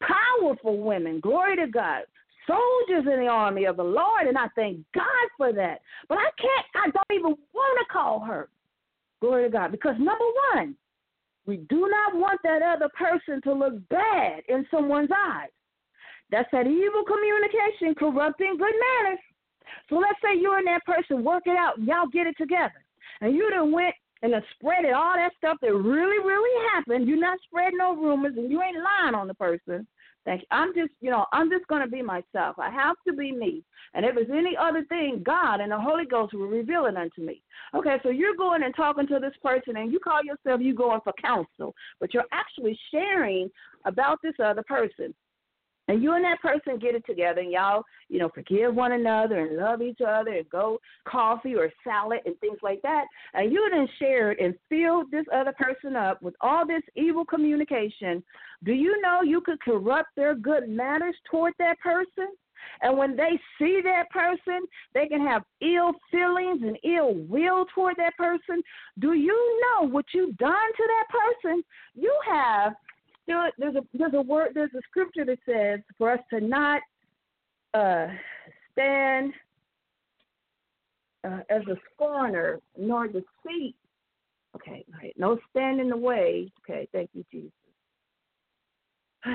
powerful 0.00 0.78
women. 0.78 1.20
Glory 1.20 1.56
to 1.56 1.66
God. 1.66 2.02
Soldiers 2.46 3.04
in 3.12 3.20
the 3.20 3.28
army 3.28 3.66
of 3.66 3.76
the 3.76 3.84
Lord, 3.84 4.26
and 4.26 4.38
I 4.38 4.46
thank 4.54 4.78
God 4.94 5.04
for 5.36 5.52
that. 5.52 5.80
But 6.08 6.18
I 6.18 6.30
can't, 6.40 6.66
I 6.74 6.90
don't 6.90 7.18
even 7.18 7.36
want 7.52 7.78
to 7.78 7.92
call 7.92 8.20
her. 8.20 8.48
Glory 9.20 9.44
to 9.44 9.50
God. 9.50 9.70
Because 9.70 9.96
number 9.98 10.24
one, 10.54 10.74
we 11.46 11.58
do 11.68 11.88
not 11.90 12.14
want 12.14 12.40
that 12.44 12.62
other 12.62 12.88
person 12.96 13.42
to 13.42 13.52
look 13.52 13.74
bad 13.88 14.42
in 14.48 14.66
someone's 14.70 15.10
eyes. 15.10 15.50
That's 16.30 16.48
that 16.52 16.66
evil 16.66 17.04
communication 17.04 17.94
corrupting 17.94 18.56
good 18.58 18.74
manners. 19.02 19.18
So 19.88 19.96
let's 19.96 20.18
say 20.22 20.38
you 20.38 20.54
and 20.56 20.66
that 20.66 20.84
person 20.84 21.24
work 21.24 21.44
it 21.46 21.56
out, 21.56 21.78
y'all 21.78 22.06
get 22.06 22.26
it 22.26 22.36
together. 22.38 22.84
And 23.20 23.34
you 23.34 23.50
done 23.50 23.72
went 23.72 23.94
and 24.22 24.32
then 24.32 24.42
spreading 24.54 24.92
all 24.94 25.14
that 25.14 25.32
stuff 25.36 25.58
that 25.62 25.72
really, 25.72 26.18
really 26.24 26.68
happened. 26.72 27.08
You're 27.08 27.18
not 27.18 27.38
spreading 27.44 27.78
no 27.78 27.94
rumors 27.94 28.34
and 28.36 28.50
you 28.50 28.62
ain't 28.62 28.76
lying 28.76 29.14
on 29.14 29.28
the 29.28 29.34
person. 29.34 29.86
Thank 30.24 30.42
you. 30.42 30.46
I'm 30.50 30.74
just, 30.74 30.90
you 31.00 31.10
know, 31.10 31.24
I'm 31.32 31.48
just 31.48 31.66
to 31.68 31.86
be 31.86 32.02
myself. 32.02 32.58
I 32.58 32.70
have 32.70 32.96
to 33.06 33.14
be 33.14 33.32
me. 33.32 33.62
And 33.94 34.04
if 34.04 34.16
it's 34.16 34.30
any 34.30 34.56
other 34.60 34.84
thing, 34.88 35.22
God 35.24 35.60
and 35.60 35.72
the 35.72 35.80
Holy 35.80 36.04
Ghost 36.04 36.34
will 36.34 36.48
reveal 36.48 36.86
it 36.86 36.96
unto 36.96 37.22
me. 37.22 37.40
Okay, 37.74 37.96
so 38.02 38.10
you're 38.10 38.36
going 38.36 38.62
and 38.62 38.74
talking 38.74 39.06
to 39.06 39.18
this 39.20 39.32
person 39.42 39.76
and 39.76 39.90
you 39.92 39.98
call 39.98 40.20
yourself 40.22 40.60
you 40.60 40.74
going 40.74 41.00
for 41.02 41.14
counsel, 41.20 41.74
but 42.00 42.12
you're 42.12 42.24
actually 42.32 42.78
sharing 42.90 43.48
about 43.86 44.18
this 44.22 44.34
other 44.42 44.64
person 44.64 45.14
and 45.88 46.02
you 46.02 46.12
and 46.12 46.24
that 46.24 46.40
person 46.40 46.78
get 46.78 46.94
it 46.94 47.04
together 47.06 47.40
and 47.40 47.50
y'all, 47.50 47.82
you 48.08 48.18
know, 48.18 48.30
forgive 48.34 48.74
one 48.74 48.92
another 48.92 49.40
and 49.40 49.56
love 49.56 49.82
each 49.82 50.00
other 50.06 50.32
and 50.32 50.48
go 50.50 50.78
coffee 51.06 51.54
or 51.54 51.70
salad 51.82 52.20
and 52.26 52.38
things 52.40 52.58
like 52.62 52.80
that. 52.82 53.04
And 53.34 53.50
you 53.52 53.68
then 53.72 53.88
shared 53.98 54.38
and 54.38 54.54
filled 54.68 55.10
this 55.10 55.24
other 55.34 55.52
person 55.52 55.96
up 55.96 56.22
with 56.22 56.34
all 56.42 56.66
this 56.66 56.82
evil 56.94 57.24
communication. 57.24 58.22
Do 58.64 58.72
you 58.72 59.00
know 59.00 59.22
you 59.22 59.40
could 59.40 59.60
corrupt 59.60 60.10
their 60.14 60.34
good 60.34 60.68
manners 60.68 61.16
toward 61.30 61.54
that 61.58 61.78
person? 61.80 62.28
And 62.82 62.98
when 62.98 63.16
they 63.16 63.40
see 63.58 63.80
that 63.84 64.10
person, 64.10 64.66
they 64.94 65.06
can 65.06 65.24
have 65.26 65.42
ill 65.60 65.92
feelings 66.10 66.60
and 66.62 66.78
ill 66.84 67.14
will 67.14 67.64
toward 67.74 67.96
that 67.96 68.16
person. 68.16 68.62
Do 68.98 69.14
you 69.14 69.60
know 69.62 69.88
what 69.88 70.04
you've 70.12 70.36
done 70.36 70.52
to 70.52 70.82
that 70.86 71.42
person? 71.42 71.62
You 71.94 72.14
have 72.28 72.74
there's 73.58 73.76
a 73.76 73.82
there's 73.94 74.14
a 74.14 74.22
word 74.22 74.50
there's 74.54 74.74
a 74.74 74.80
scripture 74.88 75.24
that 75.24 75.38
says 75.48 75.80
for 75.96 76.10
us 76.10 76.20
to 76.32 76.40
not 76.40 76.80
uh, 77.74 78.08
stand 78.72 79.32
uh, 81.24 81.40
as 81.50 81.62
a 81.68 81.76
scorner 81.92 82.60
nor 82.76 83.06
deceit. 83.06 83.74
Okay, 84.56 84.84
right. 85.00 85.14
No 85.16 85.38
stand 85.50 85.80
in 85.80 85.88
the 85.88 85.96
way. 85.96 86.50
Okay, 86.62 86.88
thank 86.92 87.10
you, 87.12 87.24
Jesus. 87.30 87.52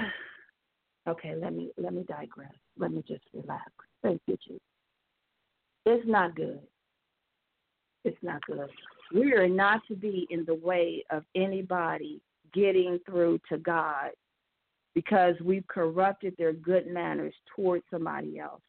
okay, 1.08 1.36
let 1.36 1.54
me 1.54 1.72
let 1.78 1.94
me 1.94 2.04
digress. 2.08 2.54
Let 2.78 2.92
me 2.92 3.04
just 3.08 3.24
relax. 3.34 3.72
Thank 4.02 4.22
you, 4.28 4.38
Jesus. 4.46 4.62
It's 5.86 6.08
not 6.08 6.36
good. 6.36 6.60
It's 8.06 8.22
not 8.22 8.42
good. 8.46 8.70
We 9.14 9.34
are 9.34 9.48
not 9.48 9.82
to 9.88 9.96
be 9.96 10.28
in 10.30 10.44
the 10.46 10.56
way 10.56 11.06
of 11.12 11.24
anybody 11.36 12.22
getting 12.54 13.00
through 13.06 13.40
to 13.50 13.58
God 13.58 14.12
because 14.96 15.36
we've 15.44 15.68
corrupted 15.68 16.36
their 16.38 16.54
good 16.54 16.88
manners 16.88 17.34
towards 17.56 17.84
somebody 17.90 18.40
else. 18.40 18.62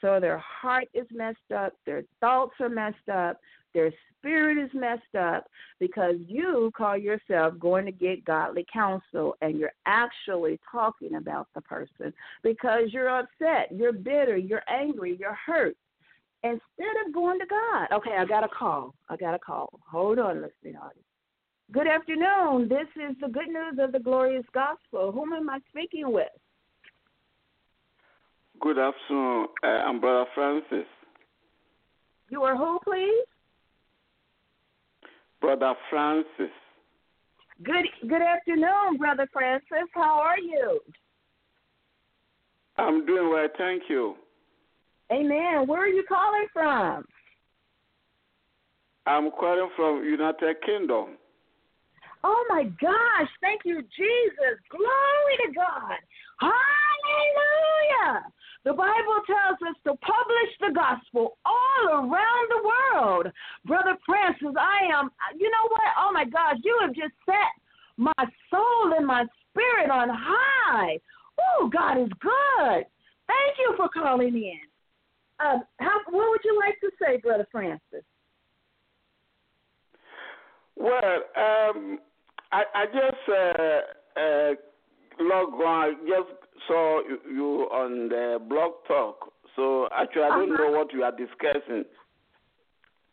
So 0.00 0.20
their 0.20 0.38
heart 0.38 0.88
is 0.94 1.06
messed 1.12 1.52
up, 1.54 1.72
their 1.84 2.04
thoughts 2.20 2.54
are 2.60 2.68
messed 2.68 3.08
up, 3.12 3.38
their 3.74 3.92
spirit 4.16 4.58
is 4.58 4.70
messed 4.72 5.14
up 5.18 5.46
because 5.80 6.14
you 6.26 6.70
call 6.76 6.96
yourself 6.96 7.54
going 7.58 7.84
to 7.84 7.92
get 7.92 8.24
godly 8.24 8.64
counsel 8.72 9.36
and 9.42 9.58
you're 9.58 9.72
actually 9.86 10.58
talking 10.70 11.16
about 11.16 11.48
the 11.54 11.60
person 11.62 12.12
because 12.42 12.92
you're 12.92 13.08
upset, 13.08 13.68
you're 13.72 13.92
bitter, 13.92 14.36
you're 14.36 14.62
angry, 14.68 15.16
you're 15.18 15.38
hurt. 15.46 15.76
Instead 16.44 16.94
of 17.04 17.12
going 17.12 17.40
to 17.40 17.46
God, 17.46 17.88
okay, 17.92 18.16
I 18.16 18.24
got 18.24 18.44
a 18.44 18.48
call. 18.48 18.94
I 19.08 19.16
got 19.16 19.34
a 19.34 19.38
call. 19.40 19.68
Hold 19.90 20.20
on, 20.20 20.36
listening 20.36 20.76
audience. 20.76 21.07
Good 21.70 21.86
afternoon. 21.86 22.68
This 22.68 22.88
is 22.96 23.14
the 23.20 23.28
good 23.28 23.48
news 23.48 23.78
of 23.78 23.92
the 23.92 23.98
glorious 23.98 24.44
gospel. 24.54 25.12
Whom 25.12 25.34
am 25.34 25.50
I 25.50 25.58
speaking 25.68 26.10
with? 26.10 26.28
Good 28.60 28.78
afternoon. 28.78 29.48
Uh, 29.62 29.66
I'm 29.66 30.00
Brother 30.00 30.28
Francis. 30.34 30.86
You 32.30 32.42
are 32.42 32.56
who, 32.56 32.78
please? 32.82 33.26
Brother 35.42 35.74
Francis. 35.90 36.52
Good 37.62 37.86
good 38.08 38.22
afternoon, 38.22 38.96
Brother 38.98 39.28
Francis. 39.32 39.88
How 39.92 40.20
are 40.20 40.38
you? 40.38 40.80
I'm 42.78 43.04
doing 43.04 43.30
well, 43.30 43.48
thank 43.58 43.82
you. 43.90 44.14
Amen. 45.12 45.66
Where 45.66 45.82
are 45.82 45.88
you 45.88 46.04
calling 46.08 46.46
from? 46.52 47.04
I'm 49.06 49.30
calling 49.32 49.68
from 49.76 50.04
United 50.04 50.56
Kingdom. 50.64 51.16
Oh 52.24 52.44
my 52.48 52.64
gosh, 52.80 53.30
thank 53.40 53.62
you, 53.64 53.82
Jesus. 53.82 54.58
Glory 54.70 55.34
to 55.46 55.52
God. 55.54 55.98
Hallelujah. 56.40 58.24
The 58.64 58.72
Bible 58.72 59.22
tells 59.26 59.58
us 59.70 59.76
to 59.84 59.94
publish 60.04 60.52
the 60.60 60.72
gospel 60.74 61.38
all 61.46 61.88
around 61.88 62.50
the 62.50 62.62
world. 62.66 63.26
Brother 63.64 63.96
Francis, 64.04 64.54
I 64.58 64.92
am, 64.92 65.10
you 65.38 65.48
know 65.50 65.68
what? 65.70 65.94
Oh 65.98 66.10
my 66.12 66.24
gosh, 66.24 66.56
you 66.64 66.76
have 66.82 66.94
just 66.94 67.14
set 67.24 67.54
my 67.96 68.12
soul 68.50 68.94
and 68.96 69.06
my 69.06 69.24
spirit 69.50 69.90
on 69.90 70.08
high. 70.10 70.98
Oh, 71.38 71.68
God 71.72 71.98
is 71.98 72.10
good. 72.20 72.84
Thank 73.26 73.58
you 73.58 73.74
for 73.76 73.88
calling 73.88 74.34
in. 74.34 74.60
Uh, 75.40 75.60
how, 75.78 76.00
what 76.10 76.30
would 76.30 76.40
you 76.44 76.58
like 76.58 76.80
to 76.80 76.90
say, 77.00 77.18
Brother 77.18 77.46
Francis? 77.52 78.04
Well, 80.76 81.22
um, 81.36 81.98
I, 82.52 82.62
I 82.74 82.86
just 82.86 83.28
uh, 83.28 84.20
uh, 84.20 84.54
log 85.20 85.52
on. 85.54 85.84
I 85.84 85.92
just 86.06 86.30
saw 86.66 87.00
you, 87.30 87.68
on 87.70 88.08
the 88.08 88.38
blog 88.48 88.72
talk. 88.86 89.32
So 89.56 89.88
actually, 89.96 90.22
I 90.22 90.28
don't 90.28 90.52
Uh-huh. 90.52 90.64
know 90.64 90.70
what 90.78 90.92
you 90.92 91.02
are 91.04 91.12
discussing. 91.12 91.84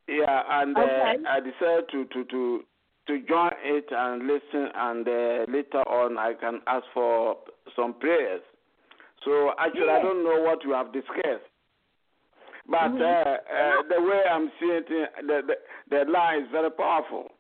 Yeah, 0.08 0.44
and 0.62 0.78
uh, 0.78 0.82
I 1.28 1.40
decided 1.40 1.90
to, 1.92 2.06
to, 2.06 2.24
to, 2.26 2.64
to 3.08 3.20
join 3.28 3.52
it 3.64 3.86
and 3.92 4.28
listen, 4.28 4.70
and 4.76 5.08
uh, 5.08 5.46
later 5.52 5.82
on, 5.90 6.18
I 6.18 6.34
can 6.40 6.62
ask 6.68 6.86
for 6.94 7.38
some 7.76 7.96
prayers. 7.96 8.42
So 9.24 9.52
actually, 9.58 9.90
I 9.90 10.02
don't 10.04 10.24
know 10.24 10.42
what 10.42 10.64
you 10.64 10.72
have 10.74 10.94
discussed. 10.94 11.50
But 12.70 12.92
Mhm. 12.92 13.02
uh, 13.02 13.30
uh, 13.30 13.82
the 13.90 14.02
way 14.02 14.22
I'm 14.30 14.52
seeing 14.60 14.84
it, 14.88 14.88
the, 15.26 15.42
the, 15.48 15.56
the 15.90 16.12
lie 16.12 16.38
is 16.38 16.48
very 16.52 16.72
powerful. 16.72 17.32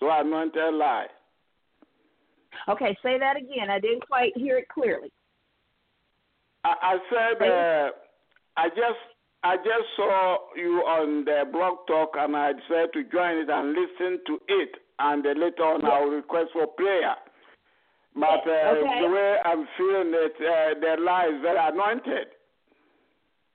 So 0.00 0.08
I 0.08 0.20
anointed 0.20 0.74
lie. 0.74 1.06
Okay, 2.68 2.96
say 3.02 3.18
that 3.18 3.36
again. 3.36 3.70
I 3.70 3.78
didn't 3.78 4.06
quite 4.06 4.36
hear 4.36 4.58
it 4.58 4.68
clearly. 4.68 5.12
I, 6.64 6.74
I 6.82 6.98
said 7.10 7.46
uh, 7.46 7.90
I 8.56 8.68
just 8.68 9.02
I 9.42 9.56
just 9.56 9.88
saw 9.96 10.38
you 10.56 10.80
on 10.86 11.24
the 11.24 11.44
blog 11.52 11.86
talk 11.86 12.14
and 12.18 12.36
I 12.36 12.52
decided 12.52 12.92
to 12.94 13.04
join 13.04 13.38
it 13.38 13.50
and 13.50 13.76
listen 13.76 14.20
to 14.26 14.40
it 14.48 14.70
and 14.98 15.24
then 15.24 15.40
later 15.40 15.62
on 15.64 15.84
I 15.84 16.00
will 16.00 16.12
request 16.12 16.50
for 16.52 16.66
prayer. 16.68 17.16
But 18.14 18.46
uh, 18.46 18.78
Okay. 18.78 19.00
the 19.02 19.08
way 19.08 19.36
I'm 19.44 19.66
feeling 19.76 20.12
it, 20.14 20.34
uh, 20.38 20.80
the 20.80 21.02
lie 21.02 21.30
is 21.34 21.42
very 21.42 21.58
anointed. 21.58 22.28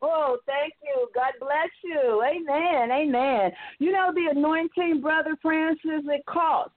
Oh, 0.01 0.37
thank 0.45 0.73
you. 0.83 1.07
God 1.13 1.33
bless 1.39 1.69
you. 1.83 2.23
Amen. 2.23 2.91
Amen. 2.91 3.51
You 3.79 3.91
know, 3.91 4.11
the 4.13 4.31
anointing, 4.37 5.01
Brother 5.01 5.35
Francis, 5.41 6.03
it 6.07 6.25
costs. 6.25 6.75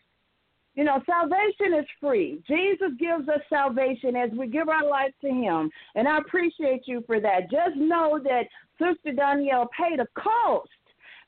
You 0.75 0.85
know, 0.85 1.03
salvation 1.05 1.79
is 1.79 1.87
free. 2.01 2.43
Jesus 2.49 2.93
gives 2.99 3.29
us 3.29 3.41
salvation 3.51 4.17
as 4.17 4.31
we 4.31 4.47
give 4.47 4.69
our 4.69 4.89
life 4.89 5.13
to 5.21 5.29
Him. 5.29 5.71
And 5.95 6.09
I 6.09 6.19
appreciate 6.19 6.83
you 6.87 7.03
for 7.07 7.21
that. 7.21 7.51
Just 7.51 7.77
know 7.77 8.19
that 8.25 8.45
Sister 8.79 9.13
Doniele 9.17 9.67
paid 9.79 10.01
a 10.01 10.07
cost. 10.19 10.69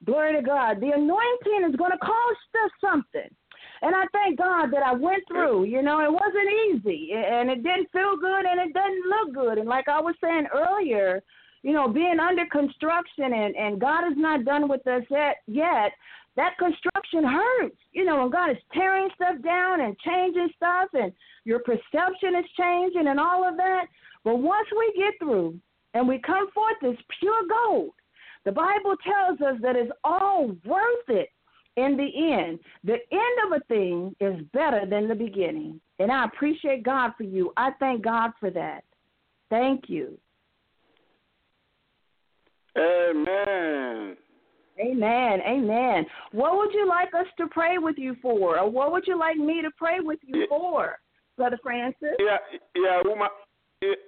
Glory 0.04 0.34
to 0.34 0.42
God. 0.42 0.80
The 0.80 0.90
anointing 0.90 1.68
is 1.68 1.76
going 1.76 1.92
to 1.92 1.98
cost 1.98 2.64
us 2.64 2.70
something. 2.80 3.28
And 3.82 3.94
I 3.94 4.04
thank 4.12 4.38
God 4.38 4.70
that 4.72 4.82
I 4.82 4.92
went 4.92 5.22
through. 5.28 5.64
You 5.64 5.82
know, 5.82 6.00
it 6.00 6.10
wasn't 6.10 6.48
easy 6.68 7.12
and 7.12 7.50
it 7.50 7.62
didn't 7.62 7.90
feel 7.92 8.16
good 8.16 8.44
and 8.44 8.60
it 8.60 8.72
doesn't 8.72 9.08
look 9.08 9.34
good. 9.34 9.58
And 9.58 9.68
like 9.68 9.88
I 9.88 10.00
was 10.00 10.14
saying 10.22 10.46
earlier, 10.54 11.22
you 11.62 11.72
know, 11.72 11.88
being 11.88 12.18
under 12.20 12.44
construction 12.46 13.32
and, 13.32 13.56
and 13.56 13.80
God 13.80 14.06
is 14.06 14.16
not 14.16 14.44
done 14.44 14.68
with 14.68 14.86
us 14.86 15.02
yet, 15.10 15.36
yet, 15.46 15.92
that 16.36 16.58
construction 16.58 17.24
hurts. 17.24 17.76
You 17.92 18.04
know, 18.04 18.22
when 18.22 18.30
God 18.30 18.50
is 18.50 18.56
tearing 18.72 19.08
stuff 19.14 19.42
down 19.42 19.80
and 19.80 19.96
changing 20.00 20.50
stuff 20.56 20.88
and 20.92 21.12
your 21.44 21.60
perception 21.60 22.34
is 22.38 22.50
changing 22.58 23.06
and 23.06 23.20
all 23.20 23.48
of 23.48 23.56
that. 23.56 23.86
But 24.24 24.36
once 24.36 24.66
we 24.76 24.92
get 24.96 25.14
through 25.18 25.58
and 25.94 26.08
we 26.08 26.18
come 26.18 26.50
forth 26.52 26.76
as 26.82 26.96
pure 27.20 27.42
gold, 27.48 27.92
the 28.44 28.52
Bible 28.52 28.96
tells 29.04 29.40
us 29.40 29.60
that 29.62 29.76
it's 29.76 29.92
all 30.02 30.48
worth 30.64 31.08
it 31.08 31.30
in 31.76 31.96
the 31.96 32.32
end. 32.32 32.58
The 32.84 32.98
end 33.12 33.46
of 33.46 33.60
a 33.60 33.64
thing 33.66 34.14
is 34.20 34.44
better 34.52 34.86
than 34.88 35.08
the 35.08 35.14
beginning. 35.14 35.80
And 35.98 36.10
I 36.10 36.24
appreciate 36.24 36.82
God 36.82 37.12
for 37.16 37.24
you. 37.24 37.52
I 37.56 37.70
thank 37.78 38.02
God 38.02 38.32
for 38.40 38.50
that. 38.50 38.84
Thank 39.50 39.84
you. 39.88 40.18
Amen. 42.76 44.16
Amen. 44.78 45.40
Amen. 45.46 46.06
What 46.32 46.56
would 46.56 46.72
you 46.72 46.88
like 46.88 47.14
us 47.14 47.26
to 47.38 47.46
pray 47.48 47.78
with 47.78 47.96
you 47.98 48.16
for? 48.20 48.58
Or 48.58 48.68
what 48.70 48.92
would 48.92 49.06
you 49.06 49.18
like 49.18 49.36
me 49.36 49.62
to 49.62 49.70
pray 49.76 50.00
with 50.00 50.18
you 50.24 50.40
Yeah. 50.40 50.46
for, 50.48 50.98
Brother 51.36 51.58
Francis? 51.62 52.16
Yeah, 52.18 52.38
yeah, 52.74 53.02
woman. 53.04 53.28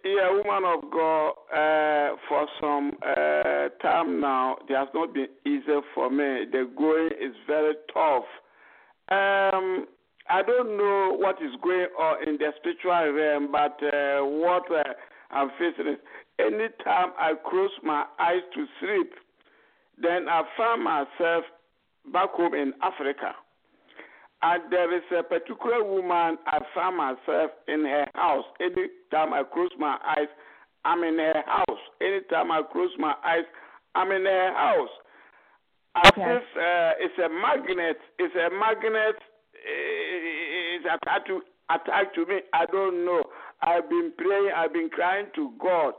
Yeah, 0.04 0.30
woman 0.30 0.64
of 0.64 0.90
God. 0.90 1.34
Uh, 1.52 2.16
for 2.28 2.48
some 2.60 2.92
uh, 3.02 3.68
time 3.82 4.20
now, 4.20 4.56
it 4.68 4.74
has 4.74 4.88
not 4.94 5.12
been 5.12 5.28
easy 5.44 5.80
for 5.94 6.08
me. 6.08 6.46
The 6.50 6.70
going 6.76 7.10
is 7.20 7.36
very 7.46 7.74
tough. 7.92 8.24
Um, 9.10 9.86
I 10.28 10.42
don't 10.42 10.76
know 10.76 11.16
what 11.18 11.36
is 11.42 11.52
going 11.62 11.88
on 11.98 12.26
in 12.28 12.38
the 12.38 12.52
spiritual 12.56 13.12
realm, 13.12 13.52
but 13.52 13.78
uh, 13.82 14.24
what 14.24 14.70
uh, 14.72 14.82
I'm 15.30 15.50
facing 15.58 15.92
is 15.92 15.98
anytime 16.38 17.12
I 17.18 17.34
close 17.48 17.70
my 17.82 18.04
eyes 18.18 18.42
to 18.54 18.66
sleep, 18.80 19.12
then 20.00 20.28
I 20.28 20.42
find 20.56 20.82
myself 20.84 21.44
back 22.12 22.30
home 22.30 22.54
in 22.54 22.72
Africa. 22.82 23.34
And 24.42 24.70
there 24.70 24.94
is 24.96 25.02
a 25.18 25.22
particular 25.22 25.82
woman 25.82 26.36
I 26.46 26.58
find 26.74 26.96
myself 26.96 27.50
in 27.68 27.84
her 27.84 28.06
house. 28.14 28.44
Anytime 28.60 29.32
I 29.32 29.42
close 29.52 29.70
my 29.78 29.96
eyes, 30.06 30.28
I'm 30.84 31.02
in 31.02 31.18
her 31.18 31.42
house. 31.46 31.80
Anytime 32.00 32.50
I 32.52 32.62
close 32.70 32.90
my 32.98 33.14
eyes, 33.24 33.44
I'm 33.94 34.12
in 34.12 34.24
her 34.24 34.52
house. 34.54 34.90
As 35.96 36.12
Okay. 36.12 36.36
if 36.36 36.42
uh, 36.56 36.92
it's 37.00 37.18
a 37.18 37.28
magnet. 37.30 37.96
It's 38.18 38.34
a 38.36 38.50
magnet. 38.54 39.16
uh, 39.16 40.76
It's 40.76 40.84
attached 40.84 41.26
to 41.28 41.40
attached 41.70 42.14
to 42.16 42.26
me. 42.26 42.40
I 42.52 42.66
don't 42.66 43.04
know. 43.06 43.24
I've 43.62 43.88
been 43.88 44.12
praying. 44.18 44.50
I've 44.54 44.72
been 44.74 44.90
crying 44.90 45.26
to 45.34 45.52
God 45.58 45.94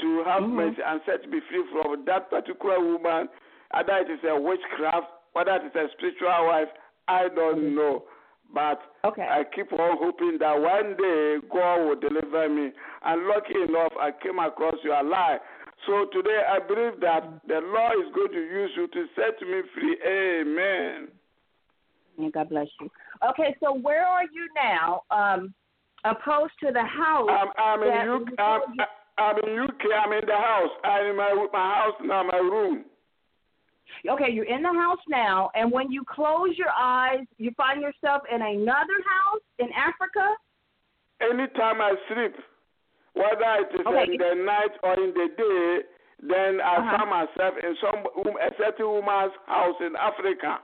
to 0.00 0.24
have 0.24 0.42
Mhm. 0.42 0.52
mercy 0.52 0.82
and 0.82 1.02
set 1.04 1.28
me 1.28 1.40
free 1.40 1.64
from 1.72 2.04
that 2.04 2.30
particular 2.30 2.80
woman. 2.80 3.28
Whether 3.70 3.96
it 3.98 4.10
is 4.10 4.24
a 4.24 4.38
witchcraft, 4.38 5.10
whether 5.32 5.54
it 5.56 5.64
is 5.64 5.74
a 5.74 5.88
spiritual 5.90 6.46
wife, 6.46 6.70
I 7.08 7.28
don't 7.28 7.74
know. 7.74 8.04
But 8.52 8.82
Okay. 9.04 9.26
I 9.26 9.44
keep 9.44 9.72
on 9.72 9.96
hoping 9.96 10.38
that 10.38 10.60
one 10.60 10.94
day 10.96 11.38
God 11.48 11.80
will 11.86 11.96
deliver 11.96 12.48
me. 12.48 12.72
And 13.02 13.26
lucky 13.26 13.62
enough, 13.62 13.96
I 13.98 14.12
came 14.12 14.38
across 14.38 14.82
your 14.84 15.02
lie. 15.02 15.40
So 15.86 16.04
today 16.06 16.44
I 16.44 16.58
believe 16.60 17.00
that 17.00 17.24
the 17.46 17.60
Lord 17.60 17.98
is 17.98 18.12
going 18.12 18.32
to 18.32 18.40
use 18.40 18.76
you 18.76 18.86
to 18.88 19.08
set 19.16 19.40
me 19.42 19.62
free. 19.74 19.98
Amen. 20.04 21.08
And 22.18 22.32
God 22.32 22.50
bless 22.50 22.68
you. 22.80 22.90
Okay, 23.30 23.56
so 23.58 23.72
where 23.72 24.06
are 24.06 24.24
you 24.24 24.48
now? 24.54 25.02
Um, 25.10 25.54
opposed 26.04 26.52
to 26.60 26.72
the 26.72 26.84
house. 26.84 27.28
I'm, 27.30 27.48
I'm 27.56 27.82
in 27.82 28.08
UK. 28.10 28.88
I'm, 29.18 29.36
told 29.36 29.46
you- 29.46 29.52
I'm 29.52 29.64
in 29.64 29.68
UK. 29.70 29.92
I'm 30.04 30.12
in 30.12 30.26
the 30.26 30.36
house. 30.36 30.70
I'm 30.84 31.06
in 31.10 31.16
my 31.16 31.46
my 31.52 31.74
house 31.74 31.94
now, 32.02 32.22
my 32.22 32.38
room. 32.38 32.84
Okay, 34.08 34.30
you're 34.32 34.46
in 34.46 34.62
the 34.62 34.72
house 34.72 34.98
now, 35.08 35.50
and 35.54 35.70
when 35.70 35.90
you 35.92 36.02
close 36.08 36.56
your 36.56 36.70
eyes, 36.78 37.20
you 37.38 37.50
find 37.56 37.80
yourself 37.82 38.22
in 38.32 38.40
another 38.40 38.98
house 39.06 39.42
in 39.58 39.68
Africa. 39.76 40.34
Anytime 41.20 41.80
I 41.80 41.94
sleep, 42.08 42.34
whether 43.14 43.52
it 43.60 43.74
is 43.80 43.86
Okay. 43.86 44.12
in 44.12 44.18
the 44.18 44.34
night 44.44 44.72
or 44.82 44.94
in 44.94 45.12
the 45.12 45.28
day, 45.36 45.82
then 46.22 46.60
I 46.60 46.76
Uh-huh. 46.76 46.96
find 46.98 47.10
myself 47.10 47.54
in 47.58 47.76
some 47.76 48.06
a 48.40 48.50
certain 48.56 48.86
woman's 48.86 49.34
house 49.46 49.76
in 49.80 49.94
Africa. 49.96 50.60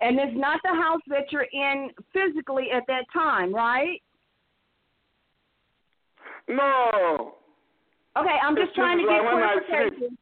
And 0.00 0.18
it's 0.20 0.36
not 0.36 0.60
the 0.62 0.74
house 0.74 1.00
that 1.08 1.32
you're 1.32 1.48
in 1.52 1.90
physically 2.12 2.70
at 2.70 2.86
that 2.86 3.06
time, 3.12 3.52
right? 3.54 4.00
No. 6.48 7.34
Okay, 8.16 8.36
I'm 8.42 8.56
It's 8.56 8.66
just 8.66 8.74
trying 8.74 8.98
to 8.98 9.04
get 9.04 9.22
like 9.22 9.32
when 9.34 9.42
I 9.42 9.54
sleep. 9.54 9.66
clarification. 9.68 10.18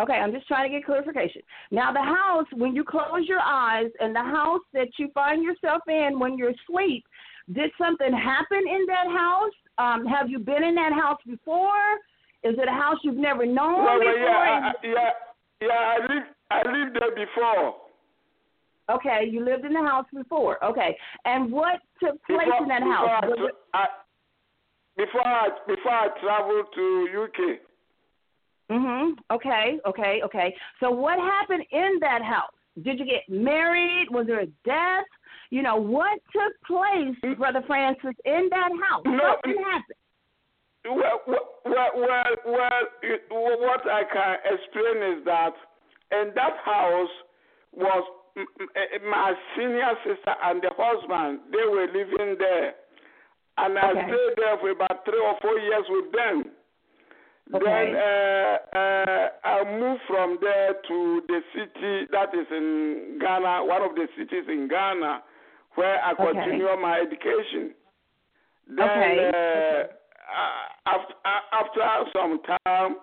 Okay, 0.00 0.14
I'm 0.14 0.32
just 0.32 0.48
trying 0.48 0.68
to 0.70 0.76
get 0.76 0.84
clarification. 0.84 1.42
Now, 1.70 1.92
the 1.92 2.02
house, 2.02 2.46
when 2.52 2.74
you 2.74 2.82
close 2.82 3.28
your 3.28 3.40
eyes, 3.40 3.90
and 4.00 4.14
the 4.14 4.22
house 4.22 4.60
that 4.72 4.88
you 4.98 5.08
find 5.14 5.42
yourself 5.42 5.82
in 5.88 6.18
when 6.18 6.36
you're 6.36 6.50
asleep, 6.50 7.04
did 7.52 7.70
something 7.78 8.12
happen 8.12 8.58
in 8.58 8.86
that 8.86 9.06
house? 9.06 9.52
Um, 9.78 10.06
have 10.06 10.28
you 10.28 10.38
been 10.38 10.64
in 10.64 10.74
that 10.76 10.92
house 10.92 11.20
before? 11.26 11.98
Is 12.42 12.56
it 12.58 12.68
a 12.68 12.72
house 12.72 12.96
you've 13.04 13.16
never 13.16 13.46
known 13.46 13.84
well, 13.84 13.98
before? 13.98 14.14
yeah, 14.18 14.72
I, 14.72 14.72
yeah, 14.82 15.10
yeah. 15.60 15.68
I 15.68 15.98
lived, 16.00 16.26
I 16.50 16.56
lived 16.70 16.96
there 17.00 17.14
before. 17.26 17.74
okay, 18.90 19.28
you 19.30 19.44
lived 19.44 19.64
in 19.64 19.72
the 19.72 19.80
house 19.80 20.06
before. 20.12 20.62
Okay, 20.64 20.96
and 21.24 21.50
what 21.52 21.80
took 22.00 22.22
place 22.24 22.44
Before, 22.44 22.62
in 22.62 22.68
that 22.68 22.82
house? 22.82 23.08
I, 23.72 23.78
I, 23.78 23.86
before 24.96 25.26
I, 25.26 25.48
before 25.66 25.92
I 25.92 26.08
traveled 26.20 26.66
to 26.74 27.08
UK. 27.24 27.58
Mhm. 28.70 29.12
Okay. 29.30 29.78
Okay. 29.86 30.22
Okay. 30.24 30.56
So 30.80 30.90
what 30.90 31.18
happened 31.18 31.64
in 31.70 31.98
that 32.00 32.22
house? 32.22 32.54
Did 32.82 32.98
you 32.98 33.04
get 33.04 33.28
married? 33.28 34.08
Was 34.10 34.26
there 34.26 34.40
a 34.40 34.46
death? 34.64 35.04
You 35.50 35.62
know 35.62 35.76
what 35.76 36.18
took 36.32 36.52
place, 36.66 37.36
Brother 37.36 37.62
Francis, 37.66 38.14
in 38.24 38.48
that 38.50 38.70
house? 38.88 39.02
No. 39.04 39.36
Something 39.44 39.62
happened. 39.62 39.98
Well, 40.86 41.20
well, 41.26 41.48
well, 41.64 41.90
well, 42.46 42.70
well 43.30 43.60
what 43.60 43.82
I 43.88 44.02
can 44.12 44.36
explain 44.44 45.18
is 45.18 45.24
that 45.24 45.54
in 46.12 46.32
that 46.34 46.56
house 46.64 47.08
was 47.72 48.04
m- 48.36 48.46
m- 48.58 49.10
my 49.10 49.32
senior 49.56 49.92
sister 50.04 50.34
and 50.42 50.60
the 50.62 50.70
husband. 50.76 51.40
They 51.52 51.66
were 51.68 51.86
living 51.86 52.36
there, 52.38 52.74
and 53.58 53.78
I 53.78 53.90
stayed 53.92 54.34
there 54.36 54.58
for 54.60 54.70
about 54.70 55.04
three 55.04 55.20
or 55.20 55.36
four 55.40 55.58
years 55.58 55.84
with 55.88 56.12
them. 56.12 56.44
Okay. 57.54 57.64
Then 57.64 57.94
uh, 57.94 58.56
uh, 58.78 59.28
I 59.44 59.78
moved 59.78 60.00
from 60.08 60.38
there 60.40 60.74
to 60.88 61.22
the 61.28 61.40
city 61.54 62.06
that 62.10 62.34
is 62.34 62.46
in 62.50 63.18
Ghana, 63.20 63.64
one 63.66 63.82
of 63.82 63.94
the 63.94 64.06
cities 64.16 64.44
in 64.48 64.66
Ghana, 64.68 65.22
where 65.74 66.02
I 66.02 66.12
Okay. 66.12 66.32
continue 66.32 66.66
my 66.80 67.00
education. 67.00 67.74
Then 68.66 68.80
Okay. 68.88 69.28
uh, 69.28 69.84
after, 70.86 71.14
after 71.52 72.10
some 72.12 72.40
time, 72.64 72.96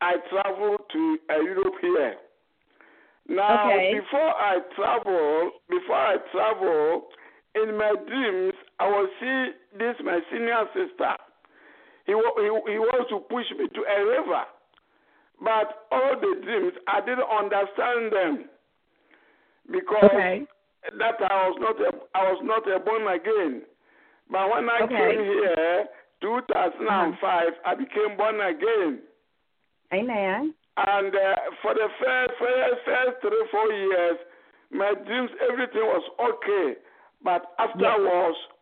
I 0.00 0.16
traveled 0.30 0.80
to 0.92 1.18
uh, 1.30 1.40
Europe 1.40 1.74
here. 1.80 2.14
Now, 3.28 3.70
Okay. 3.70 3.92
before 4.00 4.34
I 4.34 4.58
travel, 4.74 5.50
before 5.70 5.96
I 5.96 6.16
travel, 6.32 7.08
in 7.54 7.76
my 7.78 7.94
dreams, 8.06 8.54
I 8.80 8.86
will 8.88 9.08
see 9.20 9.50
this 9.78 9.96
my 10.04 10.20
senior 10.30 10.64
sister. 10.74 11.14
He, 12.06 12.12
he, 12.12 12.48
he 12.72 12.78
wants 12.78 13.10
to 13.10 13.18
push 13.28 13.44
me 13.58 13.68
to 13.68 13.80
a 13.84 13.98
river. 14.06 14.44
But 15.42 15.86
all 15.92 16.14
the 16.18 16.40
dreams, 16.42 16.72
I 16.88 17.00
didn't 17.00 17.28
understand 17.30 18.12
them 18.12 18.44
because 19.70 20.10
Okay. 20.14 20.46
that 20.98 21.14
I 21.20 21.48
was 21.48 21.56
not 21.60 21.76
a, 21.78 21.90
I 22.14 22.22
was 22.32 22.40
not 22.42 22.66
a 22.66 22.80
born 22.80 23.06
again. 23.06 23.62
But 24.30 24.50
when 24.50 24.68
I 24.68 24.80
Okay. 24.82 24.94
Uh-huh. 24.94 25.10
came 25.10 25.24
here, 25.24 25.84
2005, 26.20 27.52
I 27.64 27.74
became 27.74 28.16
born 28.16 28.40
again. 28.40 29.00
Amen. 29.92 30.54
And 30.76 31.14
uh, 31.14 31.36
for 31.62 31.74
the 31.74 31.88
first, 31.98 32.32
first, 32.38 32.78
first 32.84 33.14
three, 33.22 33.44
four 33.50 33.72
years, 33.72 34.18
my 34.70 34.92
dreams, 35.06 35.30
everything 35.50 35.82
was 35.82 36.04
okay. 36.20 36.78
But 37.22 37.54
afterwards, 37.58 38.36
I 38.38 38.57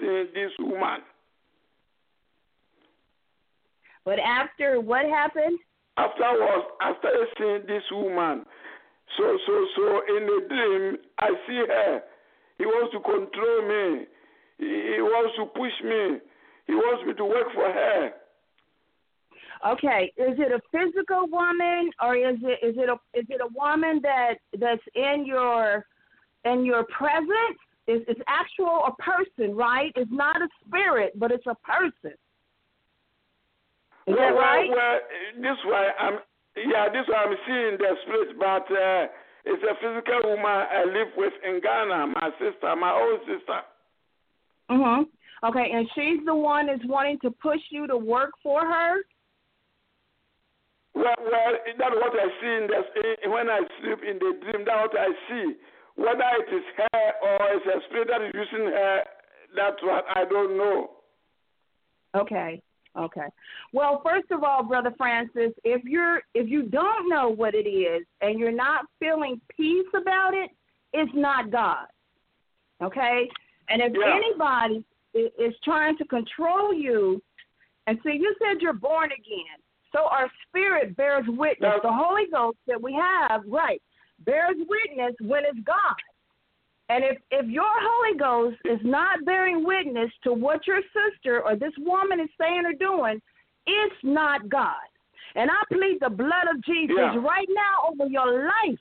seeing 0.00 0.26
this 0.34 0.52
woman. 0.58 1.00
But 4.04 4.18
after 4.18 4.80
what 4.80 5.06
happened? 5.06 5.58
After 5.96 6.24
I 6.24 6.92
started 6.98 7.28
seeing 7.38 7.62
this 7.66 7.84
woman. 7.90 8.44
So, 9.16 9.38
so, 9.46 9.66
so 9.76 10.16
in 10.16 10.26
the 10.26 10.46
dream, 10.48 10.96
I 11.18 11.28
see 11.46 11.62
her. 11.68 12.02
He 12.58 12.66
wants 12.66 12.92
to 12.92 13.00
control 13.00 13.62
me. 13.68 14.06
He, 14.58 14.94
he 14.96 15.00
wants 15.00 15.36
to 15.36 15.46
push 15.46 15.72
me. 15.84 16.18
He 16.66 16.74
wants 16.74 17.06
me 17.06 17.14
to 17.14 17.24
work 17.24 17.52
for 17.54 17.70
her. 17.70 18.10
Okay, 19.66 20.12
is 20.16 20.36
it 20.38 20.52
a 20.52 20.60
physical 20.70 21.26
woman 21.30 21.90
or 22.02 22.16
is 22.16 22.36
it 22.42 22.66
is 22.66 22.76
it 22.76 22.88
a 22.88 23.18
is 23.18 23.24
it 23.30 23.40
a 23.40 23.48
woman 23.54 24.00
that 24.02 24.34
that's 24.58 24.82
in 24.94 25.24
your 25.24 25.86
in 26.44 26.64
your 26.66 26.84
presence? 26.84 27.58
It's, 27.86 28.04
it's 28.08 28.20
actual 28.26 28.82
a 28.86 28.92
person, 29.02 29.54
right? 29.54 29.92
It's 29.94 30.10
not 30.10 30.40
a 30.40 30.48
spirit, 30.66 31.18
but 31.18 31.30
it's 31.30 31.46
a 31.46 31.54
person. 31.56 32.16
Is 34.06 34.16
well, 34.16 34.16
that 34.16 34.34
right? 34.36 34.68
Well, 34.68 35.00
this 35.36 35.58
way 35.64 35.88
I'm 35.98 36.18
yeah, 36.56 36.88
this 36.88 37.06
way 37.08 37.16
I'm 37.16 37.36
seeing 37.46 37.76
the 37.78 37.96
spirit, 38.04 38.38
but 38.38 38.68
uh, 38.70 39.06
it's 39.44 39.62
a 39.64 39.74
physical 39.80 40.30
woman 40.30 40.44
I 40.44 40.84
live 40.84 41.08
with 41.16 41.32
in 41.42 41.60
Ghana, 41.60 42.14
my 42.14 42.30
sister, 42.38 42.76
my 42.76 42.92
old 42.92 43.20
sister. 43.26 43.60
Mhm. 44.70 45.06
Okay, 45.44 45.70
and 45.72 45.88
she's 45.94 46.24
the 46.24 46.34
one 46.34 46.66
that's 46.66 46.84
wanting 46.86 47.18
to 47.20 47.30
push 47.30 47.60
you 47.70 47.86
to 47.86 47.96
work 47.96 48.32
for 48.42 48.60
her. 48.60 49.02
Well, 50.94 51.14
well, 51.18 51.52
that's 51.76 51.94
what 51.96 52.14
I 52.14 52.28
see 52.40 52.54
in 52.54 52.66
the, 52.68 53.28
when 53.28 53.50
I 53.50 53.60
sleep 53.80 53.98
in 54.08 54.18
the 54.18 54.38
dream. 54.40 54.64
That's 54.64 54.92
what 54.92 55.00
I 55.00 55.10
see. 55.28 55.54
Whether 55.96 56.24
it 56.40 56.54
is 56.54 56.64
her 56.76 57.12
or 57.22 57.38
it's 57.54 57.66
a 57.66 57.88
spirit 57.88 58.08
that 58.08 58.22
is 58.22 58.32
using 58.34 58.66
her, 58.66 59.02
that's 59.56 59.80
what 59.82 60.04
I 60.14 60.24
don't 60.24 60.56
know. 60.56 60.90
Okay. 62.16 62.62
Okay. 62.96 63.26
Well, 63.72 64.00
first 64.04 64.30
of 64.30 64.44
all, 64.44 64.62
brother 64.62 64.92
Francis, 64.96 65.52
if 65.64 65.82
you're 65.84 66.22
if 66.34 66.48
you 66.48 66.64
don't 66.64 67.08
know 67.08 67.28
what 67.28 67.54
it 67.54 67.68
is 67.68 68.06
and 68.20 68.38
you're 68.38 68.52
not 68.52 68.84
feeling 69.00 69.40
peace 69.56 69.86
about 70.00 70.32
it, 70.34 70.50
it's 70.92 71.10
not 71.14 71.50
God. 71.50 71.86
Okay? 72.82 73.28
And 73.68 73.82
if 73.82 73.92
Yeah. 73.94 74.14
anybody 74.14 74.84
is 75.14 75.58
trying 75.64 75.96
to 75.98 76.04
control 76.04 76.72
you, 76.72 77.22
and 77.86 77.98
see, 78.02 78.12
you 78.12 78.34
said 78.38 78.60
you're 78.60 78.72
born 78.72 79.10
again, 79.12 79.58
so 79.92 80.06
our 80.06 80.30
spirit 80.46 80.96
bears 80.96 81.26
witness. 81.28 81.80
The 81.82 81.92
Holy 81.92 82.26
Ghost 82.26 82.58
that 82.66 82.80
we 82.80 82.92
have, 82.94 83.44
right, 83.46 83.82
bears 84.20 84.56
witness 84.58 85.14
when 85.20 85.44
it's 85.44 85.58
God. 85.64 85.96
And 86.88 87.02
if 87.02 87.16
if 87.30 87.46
your 87.48 87.64
Holy 87.66 88.18
Ghost 88.18 88.58
is 88.64 88.80
not 88.84 89.24
bearing 89.24 89.64
witness 89.64 90.10
to 90.24 90.32
what 90.32 90.66
your 90.66 90.80
sister 90.92 91.42
or 91.42 91.56
this 91.56 91.72
woman 91.78 92.20
is 92.20 92.28
saying 92.38 92.64
or 92.66 92.74
doing, 92.74 93.20
it's 93.66 93.96
not 94.02 94.48
God. 94.48 94.84
And 95.34 95.50
I 95.50 95.62
plead 95.72 95.98
the 96.00 96.10
blood 96.10 96.46
of 96.54 96.62
Jesus 96.62 96.96
Yeah. 96.96 97.16
right 97.16 97.48
now 97.48 97.88
over 97.90 98.06
your 98.06 98.44
life, 98.44 98.78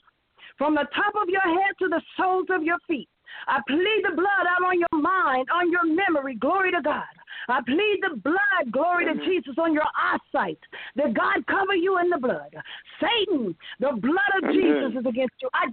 from 0.57 0.76
the 0.76 0.88
top 0.93 1.15
of 1.15 1.30
your 1.30 1.41
head 1.41 1.73
to 1.80 1.88
the 1.88 2.01
soles 2.18 2.47
of 2.49 2.64
your 2.64 2.77
feet. 2.88 3.10
I 3.47 3.60
plead 3.68 4.01
the 4.03 4.15
blood 4.15 4.45
out 4.47 4.64
on 4.64 4.80
your 4.80 5.01
mind, 5.01 5.47
on 5.49 5.72
your 5.72 5.85
memory. 5.85 6.35
Glory 6.35 6.72
to 6.72 6.81
God. 6.81 7.07
I 7.49 7.61
plead 7.65 7.99
the 8.02 8.18
blood, 8.18 8.72
glory 8.72 9.06
to 9.06 9.26
Jesus, 9.26 9.56
on 9.57 9.74
your 9.74 9.88
eyesight. 9.98 10.60
That 10.95 11.14
God 11.14 11.45
cover 11.48 11.76
you 11.76 11.99
in 11.99 12.10
the 12.10 12.18
blood. 12.18 12.56
Satan, 12.99 13.56
the 13.80 13.91
blood 13.91 14.44
of. 14.44 14.53
Jesus 14.53 14.99
is 14.99 15.06
against 15.06 15.34
you. 15.41 15.49
I, 15.53 15.68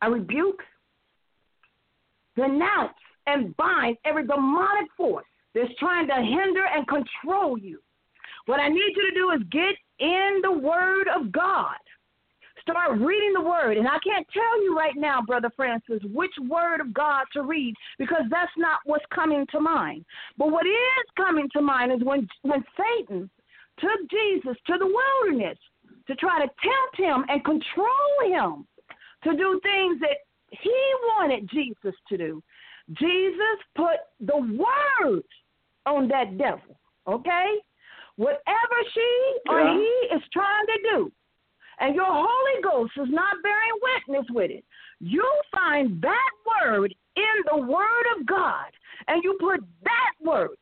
I 0.00 0.06
rebuke 0.08 0.62
denounce 2.36 2.92
and 3.26 3.56
bind 3.56 3.96
every 4.04 4.26
demonic 4.26 4.90
force 4.96 5.26
that's 5.54 5.72
trying 5.78 6.06
to 6.08 6.14
hinder 6.14 6.64
and 6.74 6.86
control 6.88 7.58
you. 7.58 7.80
What 8.46 8.60
I 8.60 8.68
need 8.68 8.92
you 8.96 9.10
to 9.10 9.14
do 9.14 9.30
is 9.30 9.40
get 9.50 9.74
in 9.98 10.40
the 10.42 10.52
Word 10.52 11.06
of 11.14 11.30
God. 11.30 11.76
Start 12.62 12.98
reading 13.00 13.32
the 13.34 13.40
Word. 13.40 13.76
And 13.76 13.88
I 13.88 13.98
can't 14.04 14.26
tell 14.32 14.62
you 14.62 14.76
right 14.76 14.94
now, 14.96 15.20
Brother 15.20 15.50
Francis, 15.54 16.00
which 16.04 16.32
Word 16.48 16.80
of 16.80 16.94
God 16.94 17.24
to 17.32 17.42
read 17.42 17.74
because 17.98 18.22
that's 18.30 18.52
not 18.56 18.78
what's 18.84 19.04
coming 19.12 19.46
to 19.52 19.60
mind. 19.60 20.04
But 20.38 20.50
what 20.50 20.66
is 20.66 21.06
coming 21.16 21.48
to 21.54 21.60
mind 21.60 21.92
is 21.92 22.04
when, 22.04 22.26
when 22.42 22.64
Satan 22.76 23.28
took 23.80 24.10
Jesus 24.10 24.56
to 24.66 24.78
the 24.78 24.86
wilderness 24.86 25.58
to 26.06 26.14
try 26.16 26.38
to 26.38 26.46
tempt 26.46 26.96
him 26.96 27.24
and 27.28 27.44
control 27.44 28.16
him 28.26 28.66
to 29.24 29.36
do 29.36 29.60
things 29.62 30.00
that 30.00 30.18
he 30.50 30.74
wanted 31.16 31.48
Jesus 31.50 31.94
to 32.08 32.16
do. 32.16 32.42
Jesus 32.98 33.58
put 33.76 33.96
the 34.20 34.36
word 34.36 35.22
on 35.86 36.08
that 36.08 36.36
devil, 36.36 36.76
okay? 37.08 37.46
Whatever 38.16 38.76
she 38.92 39.38
or 39.48 39.60
he 39.60 40.14
is 40.14 40.22
trying 40.32 40.66
to 40.66 40.78
do, 40.90 41.12
and 41.80 41.94
your 41.94 42.08
Holy 42.08 42.62
Ghost 42.62 42.92
is 42.96 43.08
not 43.10 43.42
bearing 43.42 43.76
witness 43.82 44.26
with 44.30 44.50
it, 44.50 44.64
you 45.00 45.24
find 45.50 46.00
that 46.02 46.30
word 46.46 46.94
in 47.16 47.36
the 47.50 47.58
Word 47.58 48.06
of 48.16 48.26
God, 48.26 48.70
and 49.08 49.22
you 49.24 49.36
put 49.40 49.60
that 49.84 50.12
word 50.24 50.56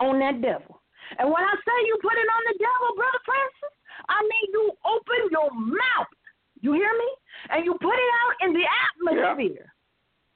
on 0.00 0.18
that 0.18 0.40
devil. 0.42 0.80
And 1.18 1.28
when 1.28 1.42
I 1.42 1.54
say 1.54 1.76
you 1.86 1.98
put 2.02 2.14
it 2.14 2.28
on 2.28 2.42
the 2.52 2.58
devil, 2.58 2.96
Brother 2.96 3.22
Francis, 3.24 3.74
I 4.08 4.22
mean 4.22 4.46
you 4.52 4.72
open 4.84 5.30
your 5.30 5.50
mouth. 5.52 6.12
You 6.60 6.72
hear 6.72 6.92
me? 6.92 7.10
And 7.50 7.64
you 7.64 7.72
put 7.80 7.94
it 7.94 8.10
out 8.22 8.48
in 8.48 8.52
the 8.52 8.66
atmosphere. 8.66 9.72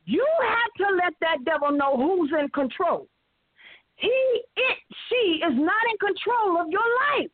You 0.06 0.26
have 0.42 0.72
to 0.78 0.96
let 0.96 1.14
that 1.20 1.44
devil 1.44 1.70
know 1.70 1.96
who's 1.96 2.30
in 2.38 2.48
control. 2.50 3.08
He, 3.96 4.10
it, 4.56 4.78
she 5.08 5.40
is 5.44 5.54
not 5.54 5.82
in 5.90 5.96
control 6.00 6.60
of 6.60 6.68
your 6.68 6.88
life. 7.14 7.30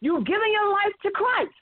You've 0.00 0.26
given 0.26 0.50
your 0.52 0.70
life 0.70 0.94
to 1.02 1.10
Christ. 1.10 1.54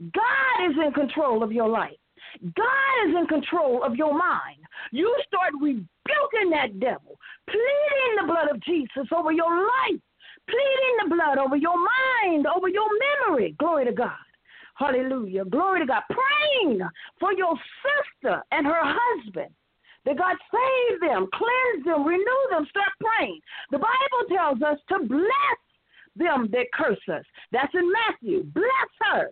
God 0.00 0.70
is 0.70 0.76
in 0.84 0.92
control 0.92 1.42
of 1.42 1.52
your 1.52 1.68
life. 1.68 1.96
God 2.42 3.08
is 3.08 3.14
in 3.16 3.26
control 3.26 3.82
of 3.84 3.94
your 3.94 4.12
mind. 4.12 4.58
You 4.90 5.14
start 5.26 5.52
rebuking 5.60 6.50
that 6.50 6.80
devil, 6.80 7.18
pleading 7.48 8.16
the 8.20 8.26
blood 8.26 8.48
of 8.50 8.60
Jesus 8.60 9.06
over 9.16 9.32
your 9.32 9.50
life, 9.50 10.00
pleading 10.48 10.96
the 11.02 11.14
blood 11.14 11.38
over 11.38 11.56
your 11.56 11.76
mind, 11.76 12.46
over 12.46 12.68
your 12.68 12.88
memory. 13.28 13.54
Glory 13.58 13.84
to 13.84 13.92
God. 13.92 14.10
Hallelujah. 14.76 15.44
Glory 15.44 15.80
to 15.80 15.86
God. 15.86 16.02
Praying 16.10 16.80
for 17.20 17.32
your 17.32 17.54
sister 17.84 18.42
and 18.50 18.66
her 18.66 18.82
husband. 18.82 19.50
That 20.04 20.18
God 20.18 20.36
save 20.52 21.00
them, 21.00 21.28
cleanse 21.32 21.84
them, 21.86 22.04
renew 22.04 22.42
them. 22.50 22.66
Start 22.68 22.90
praying. 23.00 23.40
The 23.70 23.78
Bible 23.78 24.36
tells 24.36 24.60
us 24.60 24.78
to 24.90 24.98
bless 25.06 25.60
them 26.16 26.48
that 26.52 26.66
curse 26.74 27.00
us. 27.10 27.24
That's 27.52 27.72
in 27.74 27.90
Matthew. 27.90 28.42
Bless 28.44 28.90
her. 29.12 29.23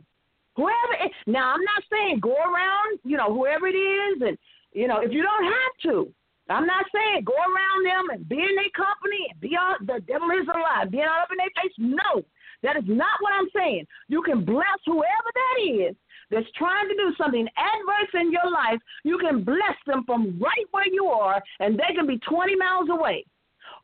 Now, 1.33 1.55
I'm 1.55 1.65
not 1.65 1.83
saying 1.91 2.21
go 2.21 2.37
around, 2.37 3.01
you 3.05 3.17
know, 3.17 3.33
whoever 3.33 3.67
it 3.67 3.77
is, 3.77 4.21
and 4.21 4.37
you 4.73 4.87
know, 4.87 5.01
if 5.01 5.13
you 5.13 5.23
don't 5.23 5.45
have 5.45 5.75
to. 5.91 6.13
I'm 6.51 6.67
not 6.67 6.85
saying 6.93 7.25
go 7.25 7.33
around 7.33 7.81
them 7.87 8.05
and 8.13 8.29
be 8.29 8.37
in 8.37 8.55
their 8.57 8.73
company 8.77 9.29
and 9.31 9.41
be 9.41 9.57
all 9.57 9.77
the 9.81 10.01
devil 10.05 10.29
is 10.31 10.47
alive, 10.49 10.91
being 10.91 11.09
all 11.09 11.23
up 11.23 11.33
in 11.33 11.39
their 11.39 11.55
face. 11.57 11.73
No, 11.79 12.23
that 12.63 12.77
is 12.77 12.85
not 12.87 13.17
what 13.21 13.33
I'm 13.33 13.49
saying. 13.57 13.87
You 14.09 14.21
can 14.23 14.45
bless 14.45 14.81
whoever 14.85 15.31
that 15.33 15.57
is 15.65 15.97
that's 16.31 16.51
trying 16.57 16.89
to 16.89 16.95
do 16.95 17.15
something 17.17 17.47
adverse 17.57 18.13
in 18.21 18.33
your 18.33 18.51
life. 18.51 18.81
You 19.05 19.19
can 19.19 19.45
bless 19.45 19.79
them 19.87 20.05
from 20.05 20.39
right 20.41 20.67
where 20.73 20.89
you 20.89 21.07
are, 21.07 21.43
and 21.61 21.79
they 21.79 21.95
can 21.95 22.07
be 22.07 22.19
20 22.19 22.57
miles 22.57 22.89
away. 22.91 23.25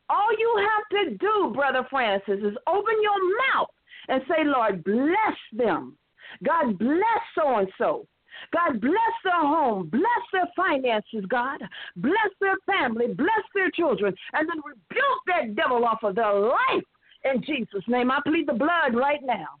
All 0.09 0.31
you 0.37 0.67
have 0.69 0.85
to 1.05 1.17
do, 1.17 1.51
Brother 1.53 1.85
Francis, 1.89 2.39
is 2.43 2.57
open 2.67 2.95
your 3.01 3.21
mouth 3.53 3.69
and 4.07 4.21
say, 4.27 4.43
Lord, 4.43 4.83
bless 4.83 5.37
them. 5.53 5.97
God 6.43 6.77
bless 6.77 7.21
so 7.35 7.57
and 7.57 7.69
so. 7.77 8.05
God 8.53 8.79
bless 8.79 9.15
their 9.23 9.41
home, 9.41 9.89
bless 9.89 10.23
their 10.31 10.47
finances, 10.55 11.25
God, 11.27 11.59
bless 11.97 12.31
their 12.39 12.55
family, 12.65 13.07
bless 13.13 13.43
their 13.53 13.69
children, 13.71 14.13
and 14.33 14.47
then 14.47 14.61
rebuke 14.63 15.21
that 15.27 15.55
devil 15.55 15.83
off 15.83 16.03
of 16.03 16.15
their 16.15 16.33
life 16.33 16.87
in 17.25 17.43
Jesus' 17.43 17.83
name. 17.87 18.11
I 18.11 18.19
plead 18.25 18.47
the 18.47 18.53
blood 18.53 18.95
right 18.95 19.19
now. 19.23 19.59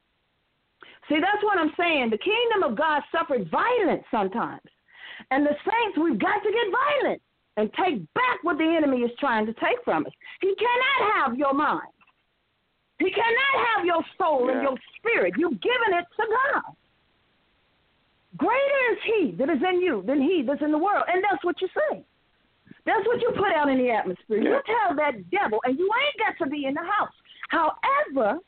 See, 1.09 1.19
that's 1.19 1.43
what 1.43 1.57
I'm 1.57 1.73
saying. 1.77 2.11
The 2.11 2.19
kingdom 2.19 2.71
of 2.71 2.77
God 2.77 3.01
suffered 3.11 3.49
violence 3.49 4.03
sometimes. 4.11 4.61
And 5.31 5.45
the 5.45 5.55
saints, 5.65 5.97
we've 5.97 6.19
got 6.19 6.41
to 6.43 6.51
get 6.51 7.03
violent 7.03 7.21
and 7.57 7.69
take 7.73 8.01
back 8.13 8.39
what 8.43 8.57
the 8.57 8.63
enemy 8.63 8.99
is 8.99 9.11
trying 9.19 9.45
to 9.45 9.53
take 9.53 9.83
from 9.83 10.05
us. 10.05 10.13
He 10.39 10.55
cannot 10.55 11.15
have 11.15 11.37
your 11.37 11.53
mind. 11.53 11.91
He 12.99 13.09
cannot 13.11 13.53
have 13.75 13.85
your 13.85 14.03
soul 14.17 14.45
yeah. 14.45 14.53
and 14.53 14.61
your 14.61 14.77
spirit. 14.97 15.33
You've 15.37 15.59
given 15.61 15.91
it 15.97 16.05
to 16.19 16.23
God. 16.27 16.75
Greater 18.37 18.81
is 18.91 18.99
he 19.05 19.31
that 19.37 19.49
is 19.49 19.61
in 19.67 19.81
you 19.81 20.03
than 20.05 20.21
he 20.21 20.43
that's 20.45 20.61
in 20.61 20.71
the 20.71 20.77
world. 20.77 21.03
And 21.11 21.23
that's 21.23 21.43
what 21.43 21.59
you 21.61 21.67
say. 21.73 22.03
That's 22.85 23.05
what 23.07 23.21
you 23.21 23.31
put 23.35 23.51
out 23.55 23.69
in 23.69 23.77
the 23.77 23.89
atmosphere. 23.91 24.41
You 24.41 24.59
tell 24.65 24.95
that 24.95 25.29
devil, 25.29 25.59
and 25.63 25.77
you 25.77 25.89
ain't 25.89 26.37
got 26.37 26.43
to 26.43 26.49
be 26.49 26.65
in 26.65 26.73
the 26.73 26.81
house. 26.81 27.13
However, 27.49 28.39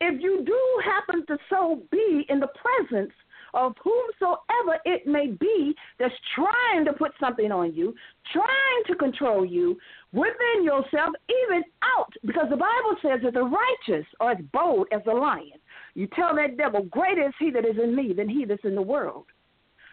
if 0.00 0.22
you 0.22 0.42
do 0.44 0.60
happen 0.84 1.26
to 1.26 1.38
so 1.50 1.82
be 1.90 2.24
in 2.28 2.40
the 2.40 2.48
presence 2.48 3.12
of 3.54 3.74
whomsoever 3.82 4.78
it 4.84 5.06
may 5.06 5.28
be 5.28 5.74
that's 5.98 6.14
trying 6.34 6.84
to 6.84 6.92
put 6.92 7.12
something 7.20 7.50
on 7.52 7.74
you, 7.74 7.94
trying 8.32 8.82
to 8.86 8.94
control 8.94 9.44
you 9.44 9.76
within 10.12 10.62
yourself, 10.62 11.14
even 11.46 11.62
out, 11.82 12.12
because 12.24 12.46
the 12.50 12.56
Bible 12.56 12.96
says 13.02 13.20
that 13.22 13.34
the 13.34 13.42
righteous 13.42 14.06
are 14.20 14.32
as 14.32 14.38
bold 14.52 14.86
as 14.92 15.02
a 15.06 15.14
lion. 15.14 15.58
You 15.94 16.08
tell 16.14 16.34
that 16.36 16.56
devil, 16.56 16.84
Greater 16.84 17.28
is 17.28 17.34
he 17.38 17.50
that 17.50 17.64
is 17.64 17.76
in 17.82 17.94
me 17.94 18.12
than 18.12 18.28
he 18.28 18.44
that's 18.44 18.64
in 18.64 18.74
the 18.74 18.82
world. 18.82 19.26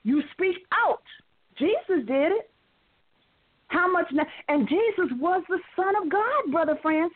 You 0.03 0.22
speak 0.34 0.57
out. 0.86 1.03
Jesus 1.57 2.06
did 2.06 2.32
it. 2.32 2.52
How 3.68 3.91
much 3.91 4.06
now? 4.11 4.26
And 4.48 4.69
Jesus 4.69 5.11
was 5.19 5.44
the 5.49 5.60
Son 5.76 5.95
of 6.02 6.11
God, 6.11 6.52
Brother 6.52 6.77
Francis. 6.82 7.15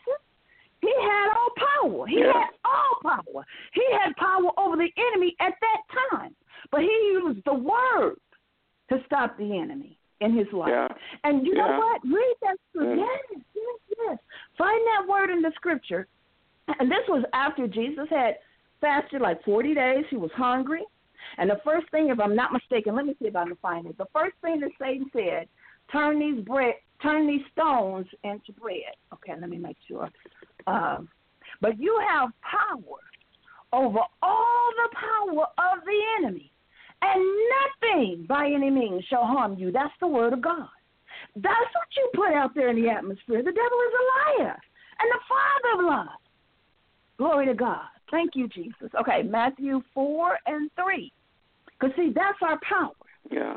He 0.80 0.92
had 1.00 1.28
all 1.36 1.50
power. 1.56 2.06
He 2.06 2.20
yeah. 2.20 2.32
had 2.32 2.50
all 2.64 2.96
power. 3.02 3.44
He 3.74 3.84
had 3.92 4.16
power 4.16 4.50
over 4.58 4.76
the 4.76 4.88
enemy 5.12 5.36
at 5.40 5.52
that 5.60 6.10
time. 6.10 6.34
But 6.70 6.80
he 6.80 7.12
used 7.12 7.40
the 7.44 7.54
word 7.54 8.16
to 8.90 8.98
stop 9.06 9.36
the 9.38 9.58
enemy 9.58 9.98
in 10.20 10.36
his 10.36 10.46
life. 10.52 10.70
Yeah. 10.70 10.88
And 11.24 11.46
you 11.46 11.54
yeah. 11.56 11.66
know 11.66 11.78
what? 11.78 12.02
Read 12.04 12.34
that 12.42 12.56
scripture. 12.70 12.94
Mm. 12.94 12.98
Yes, 12.98 13.42
yes, 13.54 13.96
yes. 13.98 14.18
Find 14.56 14.80
that 14.86 15.08
word 15.08 15.30
in 15.30 15.42
the 15.42 15.52
scripture. 15.54 16.06
And 16.78 16.90
this 16.90 17.04
was 17.08 17.24
after 17.32 17.66
Jesus 17.66 18.06
had 18.10 18.36
fasted 18.80 19.20
like 19.20 19.42
40 19.44 19.74
days. 19.74 20.04
He 20.10 20.16
was 20.16 20.30
hungry. 20.34 20.84
And 21.38 21.50
the 21.50 21.60
first 21.64 21.90
thing, 21.90 22.08
if 22.08 22.20
I'm 22.20 22.36
not 22.36 22.52
mistaken, 22.52 22.94
let 22.94 23.06
me 23.06 23.14
see 23.20 23.28
if 23.28 23.36
I 23.36 23.44
can 23.44 23.56
find 23.56 23.86
it. 23.86 23.98
The 23.98 24.06
first 24.12 24.34
thing 24.42 24.60
that 24.60 24.70
Satan 24.80 25.10
said, 25.12 25.48
turn 25.92 26.18
these 26.18 26.44
bread, 26.44 26.74
turn 27.02 27.26
these 27.26 27.42
stones 27.52 28.06
into 28.24 28.52
bread. 28.52 28.94
Okay, 29.12 29.32
let 29.38 29.50
me 29.50 29.58
make 29.58 29.76
sure. 29.86 30.08
Um, 30.66 31.08
but 31.60 31.78
you 31.78 32.00
have 32.08 32.30
power 32.42 32.98
over 33.72 34.00
all 34.22 34.72
the 34.76 34.96
power 34.96 35.44
of 35.72 35.84
the 35.84 36.00
enemy, 36.18 36.50
and 37.02 37.22
nothing 37.82 38.26
by 38.28 38.46
any 38.46 38.70
means 38.70 39.04
shall 39.08 39.24
harm 39.24 39.56
you. 39.58 39.70
That's 39.70 39.94
the 40.00 40.08
word 40.08 40.32
of 40.32 40.42
God. 40.42 40.68
That's 41.36 41.46
what 41.46 41.88
you 41.96 42.10
put 42.14 42.32
out 42.32 42.54
there 42.54 42.70
in 42.70 42.82
the 42.82 42.88
atmosphere. 42.88 43.42
The 43.42 43.52
devil 43.52 43.78
is 43.86 43.94
a 43.94 44.42
liar 44.42 44.58
and 45.00 45.10
the 45.10 45.20
father 45.28 45.82
of 45.82 45.86
lies. 45.86 46.18
Glory 47.18 47.46
to 47.46 47.54
God. 47.54 47.84
Thank 48.10 48.30
you, 48.34 48.48
Jesus. 48.48 48.90
Okay, 48.98 49.22
Matthew 49.22 49.82
4 49.94 50.38
and 50.46 50.70
3. 50.82 51.12
Because, 51.66 51.94
see, 51.96 52.12
that's 52.14 52.38
our 52.42 52.58
power. 52.68 52.92
Yeah. 53.30 53.56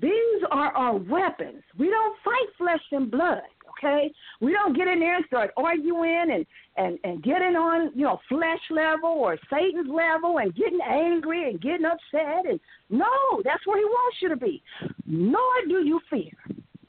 These 0.00 0.42
are 0.50 0.72
our 0.72 0.96
weapons. 0.96 1.62
We 1.78 1.88
don't 1.88 2.16
fight 2.24 2.48
flesh 2.58 2.82
and 2.90 3.10
blood, 3.10 3.42
okay? 3.78 4.12
We 4.40 4.52
don't 4.52 4.76
get 4.76 4.88
in 4.88 5.00
there 5.00 5.16
and 5.16 5.24
start 5.26 5.50
arguing 5.56 6.28
and, 6.32 6.46
and, 6.76 6.98
and 7.04 7.22
getting 7.22 7.56
on, 7.56 7.92
you 7.94 8.04
know, 8.04 8.20
flesh 8.28 8.60
level 8.70 9.10
or 9.10 9.38
Satan's 9.50 9.88
level 9.88 10.38
and 10.38 10.54
getting 10.54 10.80
angry 10.80 11.50
and 11.50 11.60
getting 11.60 11.86
upset. 11.86 12.46
And 12.48 12.60
no, 12.90 13.42
that's 13.44 13.66
where 13.66 13.78
he 13.78 13.84
wants 13.84 14.16
you 14.20 14.28
to 14.28 14.36
be. 14.36 14.62
Nor 15.06 15.42
do 15.68 15.84
you 15.84 16.00
fear. 16.08 16.32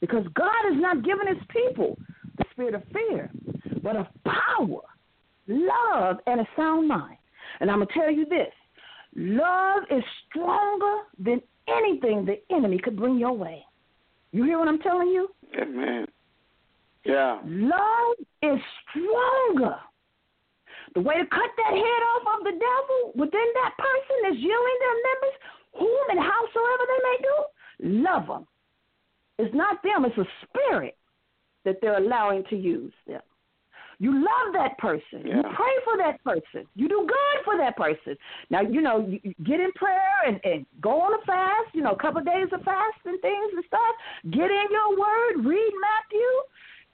Because 0.00 0.26
God 0.34 0.64
has 0.64 0.80
not 0.80 1.04
given 1.04 1.28
his 1.28 1.42
people 1.48 1.98
the 2.36 2.44
spirit 2.50 2.74
of 2.74 2.82
fear, 2.92 3.30
but 3.82 3.96
of 3.96 4.06
power 4.24 4.80
love, 5.46 6.16
and 6.26 6.40
a 6.40 6.46
sound 6.56 6.88
mind. 6.88 7.16
And 7.60 7.70
I'm 7.70 7.78
going 7.78 7.88
to 7.88 7.94
tell 7.94 8.10
you 8.10 8.26
this 8.26 8.52
love 9.16 9.84
is 9.90 10.02
stronger 10.28 11.02
than 11.18 11.40
anything 11.68 12.24
the 12.26 12.40
enemy 12.54 12.78
could 12.78 12.96
bring 12.96 13.18
your 13.18 13.32
way. 13.32 13.64
You 14.32 14.44
hear 14.44 14.58
what 14.58 14.68
I'm 14.68 14.80
telling 14.80 15.08
you? 15.08 15.28
Amen. 15.60 16.06
Yeah. 17.04 17.40
Love 17.44 18.16
is 18.42 18.60
stronger. 18.88 19.76
The 20.94 21.00
way 21.00 21.14
to 21.14 21.26
cut 21.26 21.50
that 21.56 21.72
head 21.72 22.02
off 22.14 22.38
of 22.38 22.44
the 22.44 22.52
devil 22.52 23.12
within 23.14 23.48
that 23.54 23.74
person 23.76 24.32
is 24.32 24.38
yielding 24.38 24.78
their 24.80 24.98
members, 25.10 25.36
whom 25.78 26.10
and 26.10 26.20
howsoever 26.20 26.84
they 26.86 27.02
may 27.02 27.18
do, 27.22 28.02
love 28.02 28.26
them. 28.26 28.46
It's 29.38 29.54
not 29.54 29.82
them, 29.82 30.04
it's 30.04 30.16
a 30.18 30.26
spirit 30.46 30.96
that 31.64 31.76
they're 31.80 31.98
allowing 31.98 32.44
to 32.50 32.56
use 32.56 32.92
them. 33.06 33.22
You 33.98 34.12
love 34.12 34.52
that 34.54 34.76
person. 34.78 35.22
Yeah. 35.24 35.36
You 35.36 35.42
pray 35.42 35.74
for 35.84 35.96
that 35.98 36.22
person. 36.24 36.66
You 36.74 36.88
do 36.88 37.06
good 37.06 37.44
for 37.44 37.56
that 37.56 37.76
person. 37.76 38.16
Now, 38.50 38.60
you 38.60 38.80
know, 38.80 39.06
you, 39.06 39.20
you 39.22 39.34
get 39.44 39.60
in 39.60 39.72
prayer 39.72 40.26
and, 40.26 40.40
and 40.44 40.66
go 40.80 41.00
on 41.00 41.14
a 41.14 41.24
fast, 41.24 41.74
you 41.74 41.82
know, 41.82 41.92
a 41.92 41.98
couple 41.98 42.20
of 42.20 42.26
days 42.26 42.48
of 42.52 42.62
fast 42.62 42.98
and 43.04 43.20
things 43.20 43.52
and 43.54 43.64
stuff. 43.66 43.94
Get 44.30 44.50
in 44.50 44.66
your 44.70 44.98
word, 44.98 45.46
read 45.46 45.72
Matthew. 45.80 46.30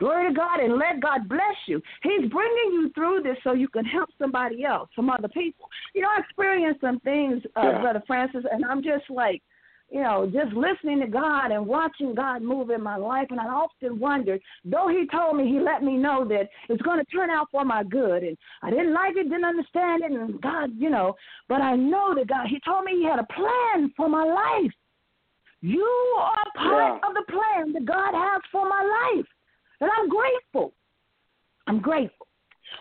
Glory 0.00 0.28
to 0.28 0.34
God 0.34 0.60
and 0.60 0.78
let 0.78 1.00
God 1.00 1.28
bless 1.28 1.56
you. 1.66 1.80
He's 2.02 2.30
bringing 2.30 2.72
you 2.72 2.90
through 2.94 3.20
this 3.22 3.36
so 3.44 3.52
you 3.52 3.68
can 3.68 3.84
help 3.84 4.08
somebody 4.18 4.64
else, 4.64 4.88
some 4.96 5.10
other 5.10 5.28
people. 5.28 5.68
You 5.94 6.02
know, 6.02 6.08
I 6.08 6.20
experienced 6.20 6.80
some 6.80 6.98
things, 7.00 7.42
uh, 7.54 7.60
yeah. 7.64 7.80
Brother 7.82 8.02
Francis, 8.06 8.44
and 8.50 8.64
I'm 8.64 8.82
just 8.82 9.10
like, 9.10 9.42
you 9.90 10.00
know, 10.00 10.30
just 10.32 10.54
listening 10.54 11.00
to 11.00 11.06
God 11.06 11.50
and 11.50 11.66
watching 11.66 12.14
God 12.14 12.42
move 12.42 12.70
in 12.70 12.82
my 12.82 12.96
life. 12.96 13.26
And 13.30 13.40
I 13.40 13.44
often 13.44 13.98
wondered, 13.98 14.40
though 14.64 14.88
He 14.88 15.06
told 15.14 15.36
me, 15.36 15.48
He 15.48 15.60
let 15.60 15.82
me 15.82 15.96
know 15.96 16.24
that 16.28 16.48
it's 16.68 16.82
going 16.82 16.98
to 16.98 17.04
turn 17.10 17.28
out 17.28 17.48
for 17.50 17.64
my 17.64 17.82
good. 17.82 18.22
And 18.22 18.38
I 18.62 18.70
didn't 18.70 18.94
like 18.94 19.16
it, 19.16 19.24
didn't 19.24 19.44
understand 19.44 20.04
it. 20.04 20.12
And 20.12 20.40
God, 20.40 20.70
you 20.78 20.88
know, 20.90 21.14
but 21.48 21.60
I 21.60 21.76
know 21.76 22.14
that 22.14 22.28
God, 22.28 22.46
He 22.48 22.60
told 22.64 22.84
me 22.84 22.92
He 22.92 23.04
had 23.04 23.18
a 23.18 23.26
plan 23.34 23.92
for 23.96 24.08
my 24.08 24.24
life. 24.24 24.72
You 25.60 26.16
are 26.18 26.44
part 26.56 27.00
yeah. 27.02 27.08
of 27.08 27.14
the 27.14 27.24
plan 27.30 27.72
that 27.74 27.84
God 27.84 28.14
has 28.14 28.40
for 28.50 28.66
my 28.66 29.12
life. 29.14 29.26
And 29.80 29.90
I'm 29.96 30.08
grateful. 30.08 30.74
I'm 31.66 31.80
grateful. 31.80 32.26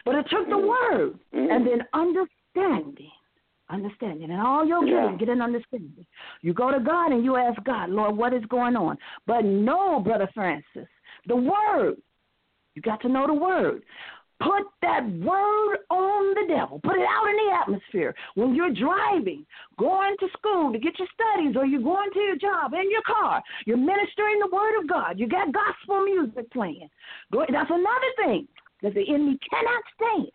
But 0.06 0.16
it 0.16 0.30
took 0.30 0.48
the 0.50 0.56
Mm. 0.56 0.68
word 0.68 1.20
Mm. 1.34 1.52
and 1.52 1.66
then 1.66 1.88
understanding 1.94 3.12
understanding. 3.70 4.32
And 4.32 4.42
all 4.42 4.66
you're 4.66 4.86
Yeah. 4.86 5.02
getting, 5.04 5.18
get 5.18 5.30
an 5.30 5.42
understanding. 5.42 6.06
You 6.42 6.54
go 6.54 6.72
to 6.72 6.80
God 6.80 7.12
and 7.12 7.24
you 7.24 7.36
ask 7.36 7.62
God, 7.64 7.90
Lord, 7.90 8.18
what 8.18 8.34
is 8.34 8.44
going 8.46 8.76
on? 8.76 8.98
But 9.26 9.46
no, 9.46 10.00
Brother 10.00 10.28
Francis, 10.34 10.88
the 11.26 11.36
Word. 11.36 12.02
You 12.76 12.82
got 12.82 13.02
to 13.02 13.10
know 13.10 13.28
the 13.28 13.34
Word. 13.34 13.84
Put 14.40 14.64
that 14.82 15.03
word 15.20 15.80
on 15.90 16.34
the 16.36 16.53
devil. 16.53 16.80
Put 16.82 16.95
it 16.95 17.07
out 17.07 17.28
in 17.30 17.36
the 17.36 17.53
atmosphere. 17.53 18.16
When 18.36 18.56
you're 18.56 18.74
driving, 18.74 19.45
going 19.78 20.16
to 20.20 20.28
school 20.38 20.72
to 20.72 20.80
get 20.80 20.98
your 20.98 21.10
studies, 21.14 21.56
or 21.57 21.66
you're 21.66 21.82
going 21.82 22.10
to 22.14 22.20
your 22.20 22.38
job 22.38 22.74
in 22.74 22.90
your 22.90 23.02
car, 23.06 23.44
you're 23.66 23.78
ministering 23.78 24.40
the 24.40 24.49
word 24.52 24.80
of 24.80 24.88
God. 24.88 25.20
You 25.20 25.28
got 25.28 25.52
gospel 25.52 26.06
music 26.06 26.49
playing. 26.52 26.90
That's 27.32 27.70
another 27.70 28.11
thing 28.24 28.48
that 28.82 28.94
the 28.94 29.03
enemy 29.10 29.38
cannot 29.49 29.84
stand. 29.95 30.32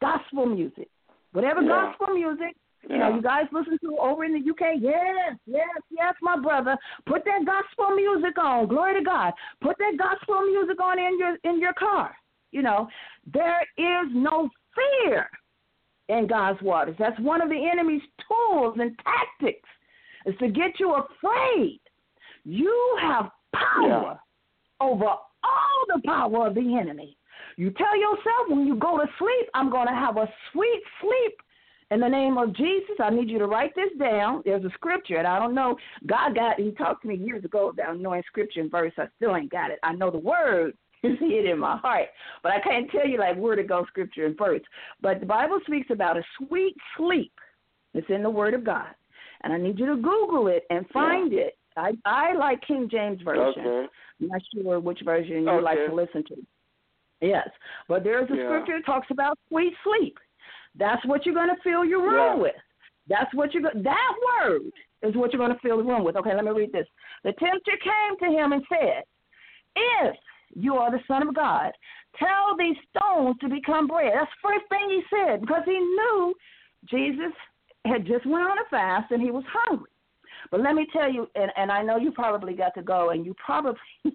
Gospel 0.00 0.46
music. 0.46 0.88
Whatever 1.32 1.62
yeah. 1.62 1.92
gospel 1.92 2.14
music 2.14 2.56
you 2.88 2.98
know, 2.98 3.14
you 3.14 3.22
guys 3.22 3.44
listen 3.50 3.78
to 3.82 3.96
over 3.98 4.24
in 4.24 4.34
the 4.34 4.50
UK. 4.50 4.76
Yes, 4.78 5.36
yes, 5.46 5.66
yes, 5.90 6.14
my 6.20 6.38
brother. 6.38 6.76
Put 7.06 7.24
that 7.24 7.46
gospel 7.46 7.96
music 7.96 8.36
on. 8.38 8.68
Glory 8.68 8.98
to 8.98 9.04
God. 9.04 9.32
Put 9.62 9.78
that 9.78 9.94
gospel 9.98 10.42
music 10.42 10.78
on 10.82 10.98
in 10.98 11.18
your 11.18 11.36
in 11.44 11.60
your 11.60 11.72
car. 11.72 12.14
You 12.54 12.62
know, 12.62 12.88
there 13.32 13.62
is 13.76 14.10
no 14.12 14.48
fear 14.74 15.28
in 16.08 16.28
God's 16.28 16.62
waters. 16.62 16.94
That's 16.98 17.18
one 17.18 17.42
of 17.42 17.48
the 17.48 17.68
enemy's 17.70 18.02
tools 18.28 18.76
and 18.78 18.96
tactics 18.98 19.68
is 20.24 20.34
to 20.38 20.48
get 20.48 20.78
you 20.78 20.94
afraid. 20.94 21.80
You 22.44 22.98
have 23.00 23.30
power 23.54 24.18
yeah. 24.80 24.86
over 24.86 25.06
all 25.06 25.84
the 25.88 26.00
power 26.06 26.46
of 26.46 26.54
the 26.54 26.78
enemy. 26.80 27.16
You 27.56 27.70
tell 27.72 27.98
yourself 27.98 28.48
when 28.48 28.66
you 28.66 28.76
go 28.76 28.98
to 28.98 29.06
sleep, 29.18 29.48
I'm 29.54 29.70
going 29.70 29.88
to 29.88 29.94
have 29.94 30.16
a 30.16 30.28
sweet 30.52 30.82
sleep 31.00 31.34
in 31.90 32.00
the 32.00 32.08
name 32.08 32.38
of 32.38 32.56
Jesus, 32.56 32.96
I 32.98 33.10
need 33.10 33.28
you 33.28 33.38
to 33.38 33.46
write 33.46 33.74
this 33.74 33.90
down. 33.98 34.42
There's 34.44 34.64
a 34.64 34.70
scripture, 34.70 35.18
and 35.18 35.26
I 35.26 35.38
don't 35.38 35.54
know. 35.54 35.76
God 36.06 36.34
got, 36.34 36.58
He 36.58 36.72
talked 36.72 37.02
to 37.02 37.08
me 37.08 37.16
years 37.16 37.44
ago 37.44 37.68
about 37.68 38.00
knowing 38.00 38.22
scripture 38.26 38.60
and 38.60 38.70
verse. 38.70 38.92
I 38.96 39.06
still 39.16 39.36
ain't 39.36 39.52
got 39.52 39.70
it. 39.70 39.78
I 39.82 39.92
know 39.92 40.10
the 40.10 40.18
word 40.18 40.72
is 41.12 41.18
hid 41.18 41.46
in 41.46 41.58
my 41.58 41.76
heart, 41.76 42.08
but 42.42 42.52
I 42.52 42.60
can't 42.60 42.90
tell 42.90 43.06
you 43.06 43.18
like 43.18 43.36
where 43.36 43.56
to 43.56 43.62
go, 43.62 43.84
scripture 43.86 44.26
and 44.26 44.36
verse. 44.36 44.62
But 45.00 45.20
the 45.20 45.26
Bible 45.26 45.58
speaks 45.66 45.88
about 45.90 46.16
a 46.16 46.22
sweet 46.38 46.74
sleep. 46.96 47.32
It's 47.92 48.08
in 48.10 48.22
the 48.22 48.30
Word 48.30 48.54
of 48.54 48.64
God, 48.64 48.88
and 49.42 49.52
I 49.52 49.58
need 49.58 49.78
you 49.78 49.86
to 49.86 49.96
Google 49.96 50.48
it 50.48 50.64
and 50.70 50.86
find 50.92 51.32
yeah. 51.32 51.40
it. 51.42 51.58
I 51.76 51.92
I 52.04 52.34
like 52.34 52.60
King 52.66 52.88
James 52.90 53.20
version. 53.22 53.66
Okay. 53.66 53.88
I'm 54.20 54.28
not 54.28 54.42
sure 54.52 54.80
which 54.80 55.00
version 55.04 55.42
you 55.42 55.50
okay. 55.50 55.64
like 55.64 55.78
to 55.86 55.94
listen 55.94 56.24
to. 56.28 56.36
Yes, 57.20 57.48
but 57.88 58.04
there's 58.04 58.28
a 58.30 58.36
yeah. 58.36 58.46
scripture 58.46 58.78
that 58.78 58.86
talks 58.86 59.08
about 59.10 59.38
sweet 59.48 59.74
sleep. 59.84 60.18
That's 60.76 61.04
what 61.06 61.24
you're 61.24 61.34
going 61.34 61.48
to 61.48 61.62
fill 61.62 61.84
your 61.84 62.02
room 62.02 62.36
yeah. 62.36 62.42
with. 62.42 62.54
That's 63.08 63.32
what 63.34 63.52
you're 63.52 63.62
going. 63.62 63.82
That 63.82 64.12
word 64.42 64.62
is 65.02 65.14
what 65.14 65.32
you're 65.32 65.44
going 65.44 65.54
to 65.54 65.60
fill 65.60 65.78
the 65.78 65.84
room 65.84 66.04
with. 66.04 66.16
Okay, 66.16 66.34
let 66.34 66.44
me 66.44 66.50
read 66.50 66.72
this. 66.72 66.86
The 67.22 67.32
tempter 67.32 67.72
came 67.82 68.18
to 68.20 68.36
him 68.36 68.52
and 68.52 68.62
said, 68.68 69.04
"If 69.76 70.16
you 70.54 70.74
are 70.76 70.90
the 70.90 71.00
Son 71.06 71.26
of 71.26 71.34
God, 71.34 71.72
tell 72.18 72.56
these 72.58 72.76
stones 72.90 73.36
to 73.40 73.48
become 73.48 73.86
bread." 73.86 74.12
That's 74.14 74.30
the 74.42 74.48
first 74.48 74.68
thing 74.68 74.90
he 74.90 75.02
said 75.10 75.40
because 75.40 75.62
he 75.64 75.78
knew 75.78 76.34
Jesus 76.88 77.32
had 77.84 78.06
just 78.06 78.26
went 78.26 78.44
on 78.44 78.58
a 78.58 78.68
fast 78.70 79.10
and 79.10 79.22
he 79.22 79.30
was 79.30 79.44
hungry. 79.48 79.90
But 80.50 80.60
let 80.60 80.74
me 80.74 80.86
tell 80.92 81.10
you, 81.10 81.28
and, 81.34 81.50
and 81.56 81.70
I 81.70 81.82
know 81.82 81.96
you 81.96 82.12
probably 82.12 82.54
got 82.54 82.74
to 82.74 82.82
go, 82.82 83.10
and 83.10 83.24
you 83.24 83.34
probably 83.44 83.80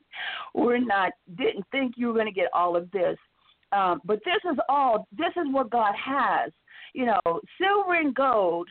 were 0.54 0.80
not 0.80 1.12
didn't 1.38 1.66
think 1.72 1.94
you 1.98 2.08
were 2.08 2.14
going 2.14 2.28
to 2.28 2.32
get 2.32 2.50
all 2.54 2.76
of 2.76 2.90
this. 2.92 3.18
Um, 3.72 4.02
but 4.06 4.20
this 4.26 4.52
is 4.52 4.58
all. 4.68 5.08
This 5.18 5.34
is 5.36 5.52
what 5.52 5.70
God 5.70 5.94
has. 5.96 6.52
You 6.94 7.06
know, 7.06 7.42
silver 7.60 7.96
and 7.96 8.16
gold. 8.16 8.68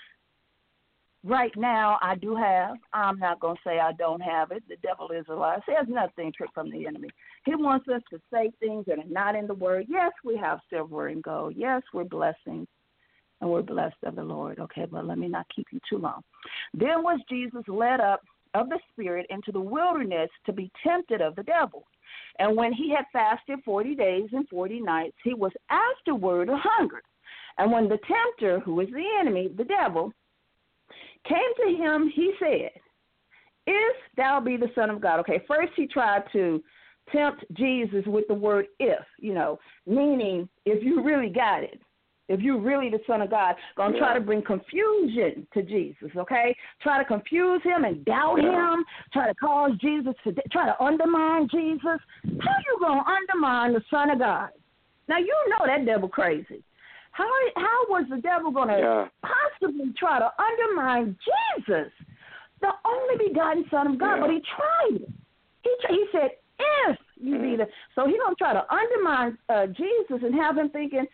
Right 1.24 1.52
now, 1.56 1.98
I 2.00 2.14
do 2.14 2.36
have. 2.36 2.76
I'm 2.92 3.18
not 3.18 3.40
going 3.40 3.56
to 3.56 3.62
say 3.64 3.80
I 3.80 3.92
don't 3.92 4.20
have 4.20 4.52
it. 4.52 4.62
The 4.68 4.76
devil 4.76 5.10
is 5.10 5.24
a 5.28 5.34
lie. 5.34 5.58
There's 5.66 5.88
nothing 5.88 6.32
trick 6.36 6.50
from 6.54 6.70
the 6.70 6.86
enemy. 6.86 7.08
He 7.44 7.56
wants 7.56 7.88
us 7.88 8.02
to 8.10 8.20
say 8.32 8.52
things 8.60 8.84
that 8.86 8.98
are 8.98 9.10
not 9.10 9.34
in 9.34 9.48
the 9.48 9.54
word. 9.54 9.86
Yes, 9.88 10.12
we 10.24 10.36
have 10.36 10.60
silver 10.70 11.08
and 11.08 11.22
gold. 11.22 11.54
Yes, 11.56 11.82
we're 11.92 12.04
blessings 12.04 12.68
and 13.40 13.50
we're 13.50 13.62
blessed 13.62 13.96
of 14.04 14.16
the 14.16 14.22
Lord. 14.22 14.58
Okay, 14.60 14.86
but 14.90 15.06
let 15.06 15.18
me 15.18 15.28
not 15.28 15.46
keep 15.54 15.66
you 15.72 15.80
too 15.88 15.98
long. 15.98 16.22
Then 16.72 17.02
was 17.02 17.20
Jesus 17.28 17.62
led 17.66 18.00
up 18.00 18.22
of 18.54 18.68
the 18.68 18.78
Spirit 18.92 19.26
into 19.30 19.52
the 19.52 19.60
wilderness 19.60 20.30
to 20.46 20.52
be 20.52 20.70
tempted 20.86 21.20
of 21.20 21.36
the 21.36 21.42
devil. 21.42 21.84
And 22.38 22.56
when 22.56 22.72
he 22.72 22.90
had 22.94 23.04
fasted 23.12 23.58
40 23.64 23.94
days 23.94 24.28
and 24.32 24.48
40 24.48 24.80
nights, 24.80 25.16
he 25.24 25.34
was 25.34 25.52
afterward 25.68 26.48
hungered. 26.50 27.02
And 27.58 27.72
when 27.72 27.88
the 27.88 27.98
tempter, 28.06 28.60
who 28.60 28.80
is 28.80 28.88
the 28.90 29.04
enemy, 29.20 29.48
the 29.56 29.64
devil, 29.64 30.12
came 31.28 31.66
to 31.66 31.76
him, 31.76 32.10
he 32.14 32.32
said, 32.38 32.70
If 33.66 33.96
thou 34.16 34.40
be 34.40 34.56
the 34.56 34.70
Son 34.74 34.90
of 34.90 35.00
God. 35.00 35.20
Okay, 35.20 35.42
first 35.46 35.72
he 35.76 35.86
tried 35.86 36.24
to 36.32 36.62
tempt 37.12 37.44
Jesus 37.54 38.04
with 38.06 38.26
the 38.28 38.34
word 38.34 38.66
if, 38.78 39.04
you 39.18 39.34
know, 39.34 39.58
meaning 39.86 40.48
if 40.66 40.82
you 40.84 41.02
really 41.02 41.30
got 41.30 41.62
it 41.62 41.80
if 42.28 42.40
you're 42.40 42.60
really 42.60 42.90
the 42.90 43.00
Son 43.06 43.22
of 43.22 43.30
God, 43.30 43.56
gonna 43.76 43.94
yeah. 43.94 44.00
try 44.00 44.14
to 44.14 44.20
bring 44.20 44.42
confusion 44.42 45.46
to 45.54 45.62
Jesus, 45.62 46.10
okay? 46.16 46.54
Try 46.82 46.98
to 46.98 47.04
confuse 47.04 47.62
him 47.62 47.84
and 47.84 48.04
doubt 48.04 48.38
yeah. 48.42 48.74
him. 48.74 48.84
Try 49.12 49.28
to 49.28 49.34
cause 49.34 49.72
Jesus 49.80 50.14
to 50.24 50.34
try 50.52 50.66
to 50.66 50.82
undermine 50.82 51.48
Jesus. 51.50 51.82
How 51.82 52.56
you 52.66 52.78
gonna 52.80 53.04
undermine 53.06 53.72
the 53.72 53.82
Son 53.90 54.10
of 54.10 54.18
God? 54.18 54.50
Now 55.08 55.18
you 55.18 55.34
know 55.48 55.66
that 55.66 55.86
devil 55.86 56.08
crazy. 56.08 56.62
How 57.18 57.26
how 57.56 57.78
was 57.88 58.06
the 58.08 58.20
devil 58.22 58.50
gonna 58.52 58.78
yeah. 58.78 59.08
possibly 59.22 59.92
try 59.98 60.20
to 60.20 60.30
undermine 60.38 61.16
Jesus, 61.58 61.90
the 62.60 62.70
only 62.86 63.28
begotten 63.28 63.64
Son 63.70 63.88
of 63.88 63.98
God? 63.98 64.20
But 64.20 64.30
he 64.30 64.40
tried 64.56 65.02
it. 65.02 65.10
He 65.62 65.70
he 65.88 66.06
said, 66.12 66.30
"If 66.86 66.96
you 67.16 67.38
be 67.38 67.56
the," 67.56 67.66
so 67.94 68.06
he 68.06 68.16
gonna 68.22 68.36
try 68.38 68.52
to 68.52 68.64
undermine 68.72 69.36
uh, 69.48 69.66
Jesus 69.66 70.22
and 70.22 70.34
have 70.34 70.56
him 70.56 70.70
thinking 70.70 71.06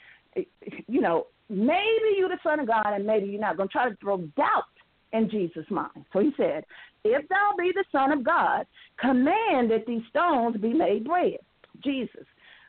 you 0.87 1.01
know, 1.01 1.27
maybe 1.49 2.17
you're 2.17 2.29
the 2.29 2.39
Son 2.43 2.61
of 2.61 2.67
God 2.67 2.87
and 2.87 3.07
maybe 3.07 3.27
you're 3.27 3.41
not. 3.41 3.57
Going 3.57 3.69
to 3.69 3.73
try 3.73 3.89
to 3.89 3.97
throw 3.97 4.19
doubt 4.37 4.65
in 5.13 5.31
Jesus' 5.31 5.67
mind. 5.71 6.05
So 6.13 6.21
he 6.21 6.33
said, 6.37 6.65
If 7.05 7.29
thou 7.29 7.53
be 7.59 7.73
the 7.75 7.85
Son 7.93 8.13
of 8.13 8.25
God, 8.25 8.67
command 8.99 9.71
that 9.71 9.85
these 9.87 10.03
stones 10.11 10.57
be 10.57 10.73
made 10.73 11.05
bread. 11.05 11.39
Jesus. 11.83 12.27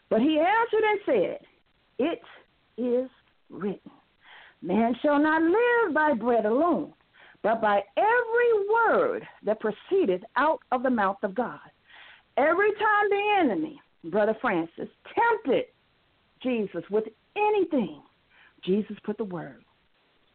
But 0.09 0.21
he 0.21 0.39
answered 0.39 0.83
and 0.83 0.99
said, 1.05 1.39
It 1.99 2.21
is 2.77 3.09
written, 3.49 3.91
Man 4.61 4.95
shall 5.01 5.19
not 5.19 5.41
live 5.41 5.93
by 5.93 6.13
bread 6.13 6.45
alone, 6.45 6.93
but 7.43 7.61
by 7.61 7.81
every 7.97 8.67
word 8.73 9.27
that 9.43 9.59
proceedeth 9.59 10.21
out 10.37 10.59
of 10.71 10.83
the 10.83 10.89
mouth 10.89 11.17
of 11.23 11.35
God. 11.35 11.59
Every 12.37 12.71
time 12.71 13.09
the 13.09 13.37
enemy, 13.39 13.79
Brother 14.05 14.35
Francis, 14.41 14.89
tempted 15.13 15.65
Jesus 16.41 16.83
with 16.89 17.05
anything, 17.35 18.01
Jesus 18.63 18.97
put 19.03 19.17
the 19.17 19.23
word 19.23 19.63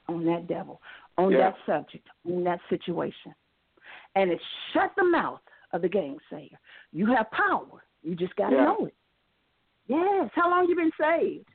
on 0.08 0.24
that 0.26 0.46
devil, 0.46 0.80
on 1.18 1.32
yeah. 1.32 1.50
that 1.50 1.54
subject, 1.66 2.06
on 2.26 2.44
that 2.44 2.60
situation. 2.68 3.34
And 4.14 4.30
it 4.30 4.40
shut 4.72 4.92
the 4.96 5.04
mouth 5.04 5.40
of 5.72 5.82
the 5.82 5.88
gainsayer. 5.88 6.56
You 6.92 7.06
have 7.14 7.30
power. 7.30 7.84
You 8.02 8.14
just 8.14 8.34
got 8.36 8.50
to 8.50 8.56
yeah. 8.56 8.64
know 8.64 8.86
it. 8.86 8.94
Yes. 9.86 10.30
How 10.34 10.50
long 10.50 10.66
you 10.68 10.76
been 10.76 10.90
saved? 11.00 11.46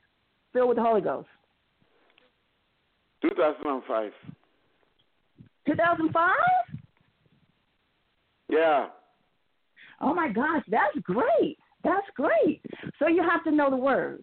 Filled 0.52 0.68
with 0.68 0.76
the 0.76 0.82
Holy 0.82 1.00
Ghost? 1.00 1.28
2005. 3.28 4.12
2005? 5.66 6.30
Yeah. 8.48 8.86
Oh 10.00 10.14
my 10.14 10.28
gosh, 10.28 10.62
that's 10.68 10.96
great. 11.02 11.58
That's 11.82 12.06
great. 12.14 12.60
So 12.98 13.08
you 13.08 13.22
have 13.22 13.42
to 13.44 13.50
know 13.50 13.70
the 13.70 13.76
word. 13.76 14.22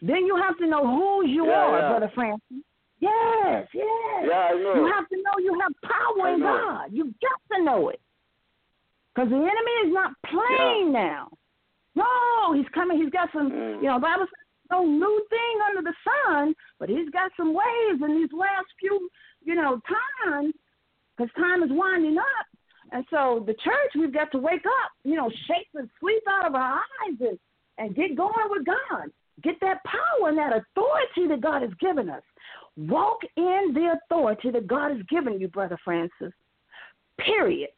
Then 0.00 0.26
you 0.26 0.36
have 0.36 0.56
to 0.58 0.66
know 0.66 0.86
who 0.86 1.26
you 1.26 1.46
yeah, 1.46 1.52
are, 1.52 1.78
yeah. 1.78 1.88
Brother 1.90 2.12
Francis. 2.14 2.64
Yes, 3.00 3.68
yes. 3.74 4.24
Yeah, 4.28 4.48
I 4.50 4.54
know. 4.54 4.74
You 4.74 4.92
have 4.94 5.08
to 5.08 5.16
know 5.16 5.32
you 5.38 5.58
have 5.60 5.72
power 5.82 6.34
in. 6.34 6.40
God. 6.40 6.88
You 6.90 7.14
got 7.20 7.56
to 7.56 7.62
know 7.62 7.90
it. 7.90 8.00
Because 9.14 9.30
the 9.30 9.36
enemy 9.36 9.74
is 9.86 9.92
not 9.92 10.12
playing 10.26 10.92
yeah. 10.92 11.00
now. 11.00 11.28
No, 11.94 12.54
he's 12.54 12.66
coming. 12.74 13.00
He's 13.00 13.10
got 13.10 13.28
some, 13.32 13.50
mm. 13.50 13.76
you 13.76 13.88
know, 13.88 14.00
Bible 14.00 14.24
says 14.24 14.43
no 14.70 14.84
new 14.84 15.26
thing 15.30 15.58
under 15.68 15.82
the 15.82 15.94
sun, 16.04 16.54
but 16.78 16.88
he's 16.88 17.10
got 17.10 17.30
some 17.36 17.54
ways 17.54 18.00
in 18.02 18.16
these 18.16 18.32
last 18.32 18.66
few, 18.80 19.08
you 19.42 19.54
know, 19.54 19.80
times, 20.26 20.54
because 21.16 21.32
time 21.36 21.62
is 21.62 21.70
winding 21.72 22.18
up. 22.18 22.46
And 22.92 23.04
so 23.10 23.42
the 23.46 23.54
church, 23.54 23.92
we've 23.96 24.12
got 24.12 24.30
to 24.32 24.38
wake 24.38 24.64
up, 24.66 24.90
you 25.04 25.16
know, 25.16 25.30
shake 25.46 25.68
the 25.72 25.88
sleep 26.00 26.22
out 26.28 26.46
of 26.46 26.54
our 26.54 26.74
eyes 26.74 27.16
and, 27.20 27.38
and 27.78 27.96
get 27.96 28.16
going 28.16 28.32
with 28.50 28.64
God. 28.66 29.10
Get 29.42 29.56
that 29.62 29.82
power 29.84 30.28
and 30.28 30.38
that 30.38 30.52
authority 30.52 31.26
that 31.28 31.40
God 31.40 31.62
has 31.62 31.72
given 31.80 32.08
us. 32.08 32.22
Walk 32.76 33.18
in 33.36 33.72
the 33.74 33.94
authority 33.98 34.50
that 34.50 34.66
God 34.66 34.92
has 34.92 35.02
given 35.08 35.40
you, 35.40 35.48
Brother 35.48 35.78
Francis. 35.84 36.32
Period. 37.18 37.70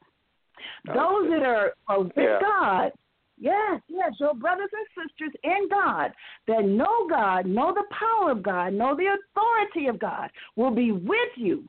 Those 0.86 1.30
that 1.30 1.42
are, 1.42 1.72
are 1.88 2.02
with 2.02 2.12
yeah. 2.16 2.38
God, 2.40 2.92
yes, 3.38 3.80
yes, 3.88 4.12
your 4.18 4.34
brothers 4.34 4.70
and 4.72 5.08
sisters 5.08 5.40
in 5.44 5.68
God 5.68 6.12
that 6.48 6.64
know 6.64 7.06
God, 7.08 7.46
know 7.46 7.72
the 7.74 7.84
power 7.90 8.30
of 8.30 8.42
God, 8.42 8.72
know 8.72 8.96
the 8.96 9.16
authority 9.16 9.88
of 9.88 9.98
God, 9.98 10.30
will 10.56 10.70
be 10.70 10.92
with 10.92 11.32
you 11.36 11.68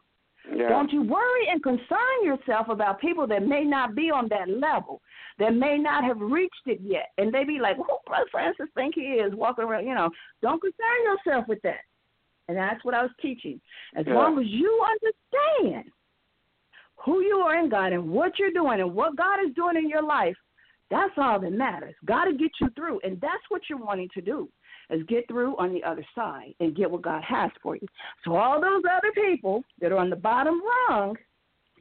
Yeah. 0.55 0.69
Don't 0.69 0.91
you 0.93 1.03
worry 1.03 1.47
and 1.51 1.61
concern 1.61 2.17
yourself 2.23 2.69
about 2.69 3.01
people 3.01 3.27
that 3.27 3.45
may 3.45 3.63
not 3.63 3.95
be 3.95 4.09
on 4.09 4.29
that 4.29 4.47
level, 4.49 5.01
that 5.39 5.53
may 5.53 5.77
not 5.77 6.03
have 6.05 6.19
reached 6.19 6.65
it 6.67 6.79
yet. 6.81 7.09
And 7.17 7.33
they 7.33 7.43
be 7.43 7.59
like, 7.59 7.75
who 7.75 7.85
Brother 8.05 8.25
Francis 8.31 8.67
think 8.73 8.95
he 8.95 9.01
is 9.01 9.33
walking 9.35 9.65
around? 9.65 9.85
You 9.85 9.95
know, 9.95 10.09
don't 10.41 10.61
concern 10.61 11.03
yourself 11.03 11.47
with 11.47 11.61
that. 11.63 11.81
And 12.47 12.57
that's 12.57 12.83
what 12.85 12.93
I 12.93 13.01
was 13.01 13.11
teaching. 13.21 13.59
As 13.95 14.05
Yeah. 14.07 14.15
long 14.15 14.39
as 14.39 14.47
you 14.47 14.85
understand 14.93 15.91
who 16.95 17.21
you 17.21 17.39
are 17.39 17.57
in 17.59 17.67
God 17.69 17.91
and 17.91 18.09
what 18.09 18.39
you're 18.39 18.51
doing 18.51 18.79
and 18.79 18.95
what 18.95 19.17
God 19.17 19.39
is 19.45 19.53
doing 19.53 19.75
in 19.75 19.89
your 19.89 20.01
life, 20.01 20.37
that's 20.89 21.13
all 21.17 21.39
that 21.39 21.51
matters. 21.51 21.95
God 22.05 22.25
to 22.25 22.33
get 22.33 22.51
you 22.61 22.69
through, 22.75 22.99
and 23.03 23.19
that's 23.21 23.43
what 23.49 23.63
you're 23.69 23.79
wanting 23.79 24.09
to 24.13 24.21
do 24.21 24.49
is 24.89 25.03
get 25.07 25.27
through 25.27 25.57
on 25.57 25.73
the 25.73 25.83
other 25.83 26.05
side 26.15 26.53
and 26.59 26.75
get 26.75 26.89
what 26.89 27.01
God 27.01 27.21
has 27.23 27.51
for 27.61 27.75
you. 27.75 27.87
So 28.23 28.35
all 28.37 28.61
those 28.61 28.83
other 28.89 29.11
people 29.13 29.63
that 29.81 29.91
are 29.91 29.97
on 29.97 30.09
the 30.09 30.15
bottom 30.15 30.61
rung, 30.89 31.17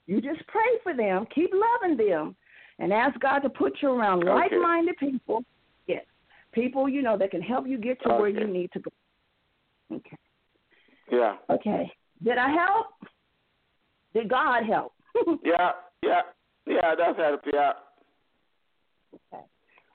you 0.07 0.21
just 0.21 0.45
pray 0.49 0.63
for 0.83 0.95
them, 0.95 1.27
keep 1.35 1.51
loving 1.53 1.97
them, 1.97 2.35
and 2.79 2.93
ask 2.93 3.19
God 3.21 3.41
to 3.41 3.49
put 3.49 3.75
you 3.81 3.91
around 3.91 4.23
Okay. 4.29 4.33
like-minded 4.33 4.97
people. 4.99 5.45
Yes, 5.87 6.05
people 6.53 6.89
you 6.89 7.01
know 7.01 7.17
that 7.17 7.31
can 7.31 7.43
help 7.43 7.67
you 7.67 7.79
get 7.79 8.01
to 8.03 8.09
where 8.09 8.29
you 8.29 8.47
need 8.47 8.73
to 8.73 8.81
go. 8.81 8.91
Okay. 9.93 10.17
Yeah. 11.11 11.37
Okay. 11.49 11.91
Did 12.23 12.39
I 12.39 12.49
help? 12.49 12.87
Did 14.15 14.29
God 14.29 14.65
help? 14.65 14.93
Yeah. 15.45 15.73
Yeah. 16.03 16.23
Yeah. 16.67 16.95
That's 16.99 17.17
help. 17.17 17.41
Yeah. 17.53 17.73
Okay. 19.33 19.45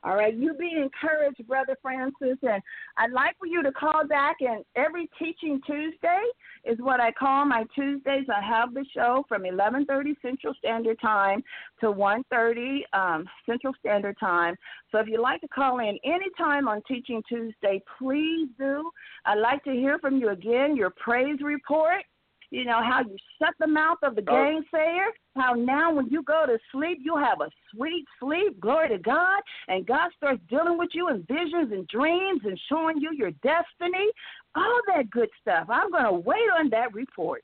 All 0.03 0.15
right, 0.15 0.35
you 0.35 0.55
be 0.55 0.71
encouraged, 0.75 1.47
Brother 1.47 1.77
Francis, 1.79 2.39
and 2.41 2.63
I'd 2.97 3.11
like 3.11 3.37
for 3.37 3.45
you 3.45 3.61
to 3.61 3.71
call 3.71 4.03
back. 4.07 4.37
And 4.39 4.65
every 4.75 5.07
Teaching 5.19 5.61
Tuesday 5.67 6.23
is 6.65 6.79
what 6.79 6.99
I 6.99 7.11
call 7.11 7.45
my 7.45 7.65
Tuesdays. 7.75 8.25
I 8.27 8.41
have 8.41 8.73
the 8.73 8.83
show 8.95 9.23
from 9.29 9.43
11:30 9.43 10.15
Central 10.23 10.55
Standard 10.55 10.99
Time 10.99 11.43
to 11.81 11.91
1:30 11.91 12.81
um, 12.93 13.29
Central 13.45 13.75
Standard 13.79 14.17
Time. 14.19 14.55
So 14.91 14.97
if 14.97 15.07
you'd 15.07 15.21
like 15.21 15.41
to 15.41 15.47
call 15.47 15.77
in 15.79 15.99
anytime 16.03 16.67
on 16.67 16.81
Teaching 16.87 17.21
Tuesday, 17.29 17.79
please 17.99 18.49
do. 18.57 18.89
I'd 19.25 19.37
like 19.37 19.63
to 19.65 19.71
hear 19.71 19.99
from 19.99 20.17
you 20.17 20.29
again. 20.29 20.75
Your 20.75 20.89
praise 20.89 21.41
report 21.41 22.03
you 22.51 22.65
know, 22.65 22.81
how 22.83 22.99
you 22.99 23.15
shut 23.39 23.53
the 23.59 23.67
mouth 23.67 23.97
of 24.03 24.15
the 24.15 24.23
Oh. 24.27 24.33
gainsayer, 24.33 25.07
how 25.35 25.53
now 25.53 25.93
when 25.93 26.07
you 26.09 26.23
go 26.23 26.45
to 26.45 26.57
sleep, 26.71 26.99
you 27.01 27.15
have 27.15 27.41
a 27.41 27.49
sweet 27.73 28.05
sleep, 28.19 28.59
glory 28.59 28.89
to 28.89 28.97
God, 28.97 29.41
and 29.67 29.85
God 29.85 30.11
starts 30.17 30.41
dealing 30.49 30.77
with 30.77 30.89
you 30.93 31.09
in 31.09 31.23
visions 31.23 31.71
and 31.71 31.87
dreams 31.87 32.41
and 32.43 32.59
showing 32.69 32.97
you 32.99 33.11
your 33.13 33.31
destiny, 33.43 34.09
all 34.55 34.79
that 34.87 35.09
good 35.09 35.29
stuff. 35.41 35.67
I'm 35.69 35.91
going 35.91 36.03
to 36.03 36.11
wait 36.11 36.49
on 36.59 36.69
that 36.71 36.93
report. 36.93 37.43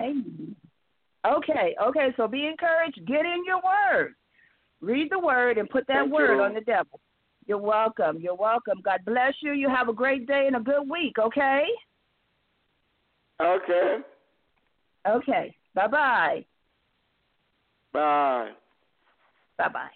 Amen. 0.00 0.54
Okay, 1.26 1.74
okay, 1.82 2.08
so 2.16 2.26
be 2.26 2.46
encouraged. 2.46 3.06
Get 3.06 3.26
in 3.26 3.44
your 3.46 3.60
word. 3.62 4.14
Read 4.80 5.08
the 5.10 5.18
word 5.18 5.58
and 5.58 5.68
put 5.68 5.86
that 5.88 6.04
Thank 6.04 6.12
word 6.12 6.36
you. 6.36 6.42
on 6.42 6.54
the 6.54 6.62
devil. 6.62 6.98
You're 7.46 7.58
welcome. 7.58 8.18
You're 8.20 8.36
welcome. 8.36 8.80
God 8.82 9.00
bless 9.04 9.34
you. 9.40 9.52
You 9.52 9.68
have 9.68 9.88
a 9.88 9.92
great 9.92 10.26
day 10.26 10.44
and 10.46 10.56
a 10.56 10.60
good 10.60 10.88
week, 10.88 11.18
okay? 11.18 11.64
Okay. 13.42 13.96
Okay. 15.06 15.56
Bye 15.74 15.86
bye. 15.88 16.44
Bye. 17.92 18.50
Bye 19.58 19.68
bye. 19.68 19.90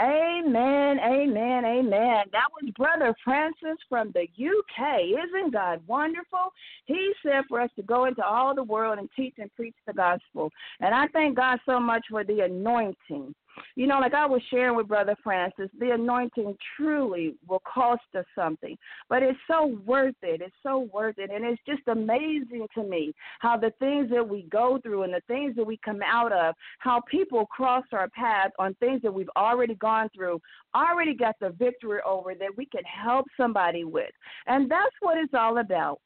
Amen, 0.00 1.00
amen, 1.00 1.64
amen. 1.64 2.24
That 2.30 2.46
was 2.54 2.70
Brother 2.76 3.12
Francis 3.24 3.76
from 3.88 4.12
the 4.14 4.28
UK. 4.28 5.00
Isn't 5.00 5.52
God 5.52 5.82
wonderful? 5.88 6.52
He 6.84 7.12
said 7.20 7.42
for 7.48 7.60
us 7.60 7.70
to 7.74 7.82
go 7.82 8.04
into 8.04 8.24
all 8.24 8.54
the 8.54 8.62
world 8.62 9.00
and 9.00 9.08
teach 9.16 9.34
and 9.38 9.52
preach 9.56 9.74
the 9.88 9.92
gospel. 9.92 10.52
And 10.78 10.94
I 10.94 11.08
thank 11.08 11.36
God 11.36 11.58
so 11.66 11.80
much 11.80 12.04
for 12.08 12.22
the 12.22 12.40
anointing. 12.40 13.34
You 13.76 13.86
know, 13.86 13.98
like 13.98 14.14
I 14.14 14.26
was 14.26 14.42
sharing 14.50 14.76
with 14.76 14.88
Brother 14.88 15.16
Francis, 15.22 15.70
the 15.78 15.90
anointing 15.90 16.56
truly 16.76 17.34
will 17.46 17.62
cost 17.72 18.02
us 18.16 18.24
something, 18.34 18.76
but 19.08 19.22
it's 19.22 19.38
so 19.46 19.78
worth 19.86 20.14
it. 20.22 20.40
It's 20.40 20.54
so 20.62 20.88
worth 20.92 21.18
it. 21.18 21.30
And 21.30 21.44
it's 21.44 21.62
just 21.66 21.86
amazing 21.88 22.66
to 22.74 22.82
me 22.82 23.14
how 23.40 23.56
the 23.56 23.72
things 23.78 24.10
that 24.10 24.26
we 24.26 24.42
go 24.50 24.78
through 24.82 25.04
and 25.04 25.12
the 25.12 25.22
things 25.26 25.56
that 25.56 25.64
we 25.64 25.78
come 25.84 26.00
out 26.04 26.32
of, 26.32 26.54
how 26.78 27.00
people 27.10 27.46
cross 27.46 27.84
our 27.92 28.08
path 28.08 28.50
on 28.58 28.74
things 28.74 29.02
that 29.02 29.12
we've 29.12 29.30
already 29.36 29.74
gone 29.76 30.08
through, 30.14 30.40
already 30.74 31.14
got 31.14 31.36
the 31.40 31.50
victory 31.50 32.00
over 32.06 32.34
that 32.34 32.56
we 32.56 32.66
can 32.66 32.84
help 32.84 33.26
somebody 33.36 33.84
with. 33.84 34.10
And 34.46 34.70
that's 34.70 34.94
what 35.00 35.18
it's 35.18 35.34
all 35.34 35.58
about. 35.58 36.00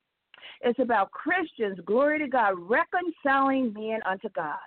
It's 0.60 0.78
about 0.78 1.10
Christians, 1.10 1.78
glory 1.84 2.18
to 2.18 2.28
God, 2.28 2.54
reconciling 2.58 3.72
men 3.72 4.00
unto 4.06 4.28
God. 4.30 4.58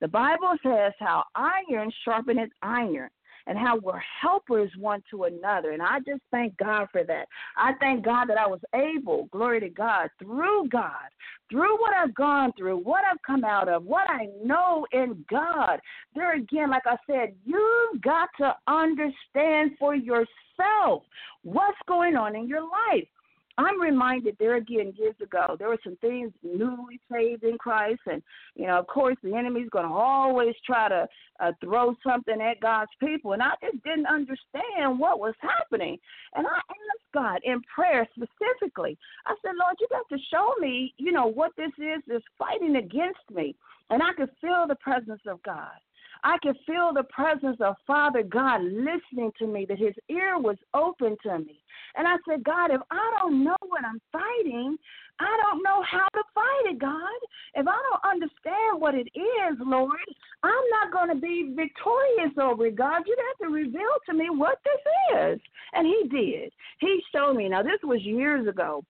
The 0.00 0.08
Bible 0.08 0.54
says 0.62 0.92
how 0.98 1.24
iron 1.34 1.92
sharpeneth 2.06 2.50
iron 2.62 3.10
and 3.48 3.58
how 3.58 3.78
we're 3.78 4.00
helpers 4.20 4.70
one 4.78 5.02
to 5.10 5.24
another. 5.24 5.72
And 5.72 5.82
I 5.82 5.98
just 6.00 6.20
thank 6.30 6.56
God 6.58 6.86
for 6.92 7.02
that. 7.04 7.26
I 7.56 7.72
thank 7.80 8.04
God 8.04 8.26
that 8.26 8.38
I 8.38 8.46
was 8.46 8.60
able, 8.74 9.28
glory 9.32 9.60
to 9.60 9.70
God, 9.70 10.10
through 10.18 10.68
God, 10.68 11.08
through 11.50 11.80
what 11.80 11.94
I've 11.96 12.14
gone 12.14 12.52
through, 12.56 12.76
what 12.76 13.04
I've 13.10 13.22
come 13.26 13.44
out 13.44 13.68
of, 13.68 13.84
what 13.84 14.08
I 14.08 14.28
know 14.44 14.86
in 14.92 15.24
God. 15.30 15.80
There 16.14 16.34
again, 16.34 16.70
like 16.70 16.86
I 16.86 16.96
said, 17.10 17.34
you've 17.44 18.02
got 18.02 18.28
to 18.38 18.54
understand 18.66 19.72
for 19.78 19.94
yourself 19.94 21.04
what's 21.42 21.78
going 21.86 22.16
on 22.16 22.36
in 22.36 22.46
your 22.46 22.62
life. 22.62 23.08
I'm 23.58 23.80
reminded 23.80 24.36
there 24.38 24.54
again 24.54 24.94
years 24.96 25.16
ago, 25.20 25.56
there 25.58 25.68
were 25.68 25.80
some 25.82 25.96
things 25.96 26.32
newly 26.44 27.00
saved 27.10 27.42
in 27.42 27.58
Christ, 27.58 28.00
and 28.06 28.22
you 28.54 28.68
know, 28.68 28.78
of 28.78 28.86
course, 28.86 29.16
the 29.22 29.34
enemy's 29.34 29.68
going 29.70 29.86
to 29.86 29.92
always 29.92 30.54
try 30.64 30.88
to 30.88 31.08
uh, 31.40 31.52
throw 31.60 31.94
something 32.06 32.40
at 32.40 32.60
God's 32.60 32.92
people, 33.00 33.32
and 33.32 33.42
I 33.42 33.50
just 33.60 33.82
didn't 33.82 34.06
understand 34.06 34.98
what 34.98 35.18
was 35.18 35.34
happening. 35.40 35.98
And 36.34 36.46
I 36.46 36.56
asked 36.56 37.12
God 37.12 37.40
in 37.42 37.60
prayer 37.74 38.06
specifically. 38.14 38.96
I 39.26 39.34
said, 39.42 39.52
Lord, 39.58 39.74
you 39.80 39.88
got 39.90 40.08
to 40.08 40.22
show 40.32 40.54
me, 40.60 40.94
you 40.96 41.10
know, 41.10 41.26
what 41.26 41.50
this 41.56 41.72
is 41.78 42.00
that's 42.06 42.24
fighting 42.38 42.76
against 42.76 43.28
me, 43.34 43.56
and 43.90 44.02
I 44.02 44.12
could 44.16 44.30
feel 44.40 44.66
the 44.68 44.76
presence 44.76 45.22
of 45.26 45.42
God. 45.42 45.74
I 46.24 46.36
could 46.42 46.56
feel 46.66 46.92
the 46.92 47.04
presence 47.04 47.58
of 47.60 47.76
Father 47.86 48.22
God 48.22 48.62
listening 48.62 49.32
to 49.38 49.46
me, 49.46 49.66
that 49.68 49.78
his 49.78 49.94
ear 50.08 50.38
was 50.38 50.56
open 50.74 51.16
to 51.24 51.38
me. 51.38 51.62
And 51.96 52.06
I 52.06 52.16
said, 52.28 52.44
God, 52.44 52.70
if 52.70 52.80
I 52.90 53.18
don't 53.18 53.44
know 53.44 53.56
what 53.68 53.84
I'm 53.84 54.00
fighting, 54.12 54.76
I 55.20 55.40
don't 55.42 55.62
know 55.62 55.82
how 55.82 56.06
to 56.14 56.22
fight 56.34 56.70
it, 56.70 56.78
God. 56.78 57.18
If 57.54 57.66
I 57.66 57.76
don't 57.90 58.12
understand 58.12 58.80
what 58.80 58.94
it 58.94 59.08
is, 59.14 59.58
Lord, 59.60 59.98
I'm 60.42 60.64
not 60.70 60.92
going 60.92 61.08
to 61.08 61.20
be 61.20 61.54
victorious 61.56 62.32
over 62.40 62.66
it, 62.66 62.76
God. 62.76 63.02
You'd 63.06 63.18
have 63.18 63.48
to 63.48 63.54
reveal 63.54 63.94
to 64.06 64.14
me 64.14 64.30
what 64.30 64.58
this 64.64 65.18
is. 65.18 65.40
And 65.72 65.86
he 65.86 66.08
did. 66.08 66.52
He 66.80 67.02
showed 67.12 67.34
me. 67.34 67.48
Now, 67.48 67.62
this 67.62 67.80
was 67.82 68.02
years 68.02 68.46
ago 68.46 68.84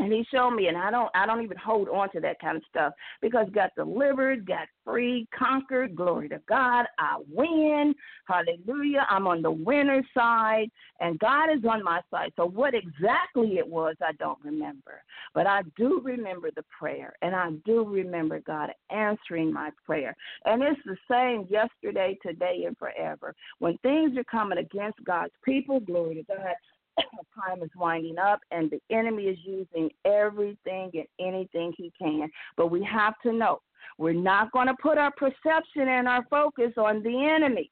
and 0.00 0.12
he 0.12 0.24
showed 0.32 0.52
me 0.52 0.68
and 0.68 0.76
i 0.76 0.90
don't 0.90 1.10
i 1.14 1.26
don't 1.26 1.42
even 1.42 1.56
hold 1.58 1.88
on 1.88 2.10
to 2.10 2.20
that 2.20 2.40
kind 2.40 2.56
of 2.56 2.62
stuff. 2.68 2.92
Because 3.20 3.46
got 3.54 3.70
delivered 3.76 4.46
got 4.46 4.66
free 4.84 5.28
conquered 5.36 5.94
glory 5.94 6.28
to 6.30 6.40
god. 6.48 6.86
I 6.98 7.18
win. 7.30 7.94
Hallelujah. 8.26 9.06
I'm 9.10 9.26
on 9.26 9.42
the 9.42 9.50
winner's 9.50 10.06
side 10.14 10.70
and 11.00 11.18
god 11.18 11.50
is 11.50 11.64
on 11.68 11.84
my 11.84 12.00
side. 12.10 12.32
So 12.36 12.46
what 12.46 12.74
exactly 12.74 13.58
it 13.58 13.68
was 13.68 13.94
i 14.02 14.12
don't 14.12 14.38
remember. 14.42 15.02
But 15.34 15.46
i 15.46 15.62
do 15.76 16.00
remember 16.02 16.50
the 16.54 16.64
prayer 16.76 17.12
and 17.22 17.36
i 17.36 17.50
do 17.64 17.86
remember 17.86 18.40
god 18.40 18.70
answering 18.90 19.52
my 19.52 19.70
prayer. 19.84 20.16
And 20.46 20.62
it's 20.62 20.80
the 20.86 20.96
same 21.10 21.46
yesterday 21.50 22.18
today 22.22 22.64
and 22.66 22.76
forever. 22.78 23.34
When 23.58 23.76
things 23.78 24.16
are 24.16 24.24
coming 24.24 24.58
against 24.58 25.04
god's 25.04 25.34
people 25.44 25.80
glory 25.80 26.14
to 26.16 26.22
god 26.22 26.54
time 27.34 27.62
is 27.62 27.70
winding 27.76 28.18
up 28.18 28.40
and 28.50 28.70
the 28.70 28.80
enemy 28.94 29.24
is 29.24 29.38
using 29.44 29.90
everything 30.04 30.90
and 30.94 31.06
anything 31.18 31.72
he 31.76 31.92
can. 31.98 32.30
But 32.56 32.68
we 32.68 32.84
have 32.84 33.14
to 33.24 33.32
know 33.32 33.60
we're 33.98 34.12
not 34.12 34.52
going 34.52 34.66
to 34.66 34.74
put 34.82 34.98
our 34.98 35.12
perception 35.12 35.88
and 35.88 36.08
our 36.08 36.24
focus 36.30 36.72
on 36.76 37.02
the 37.02 37.26
enemy 37.26 37.70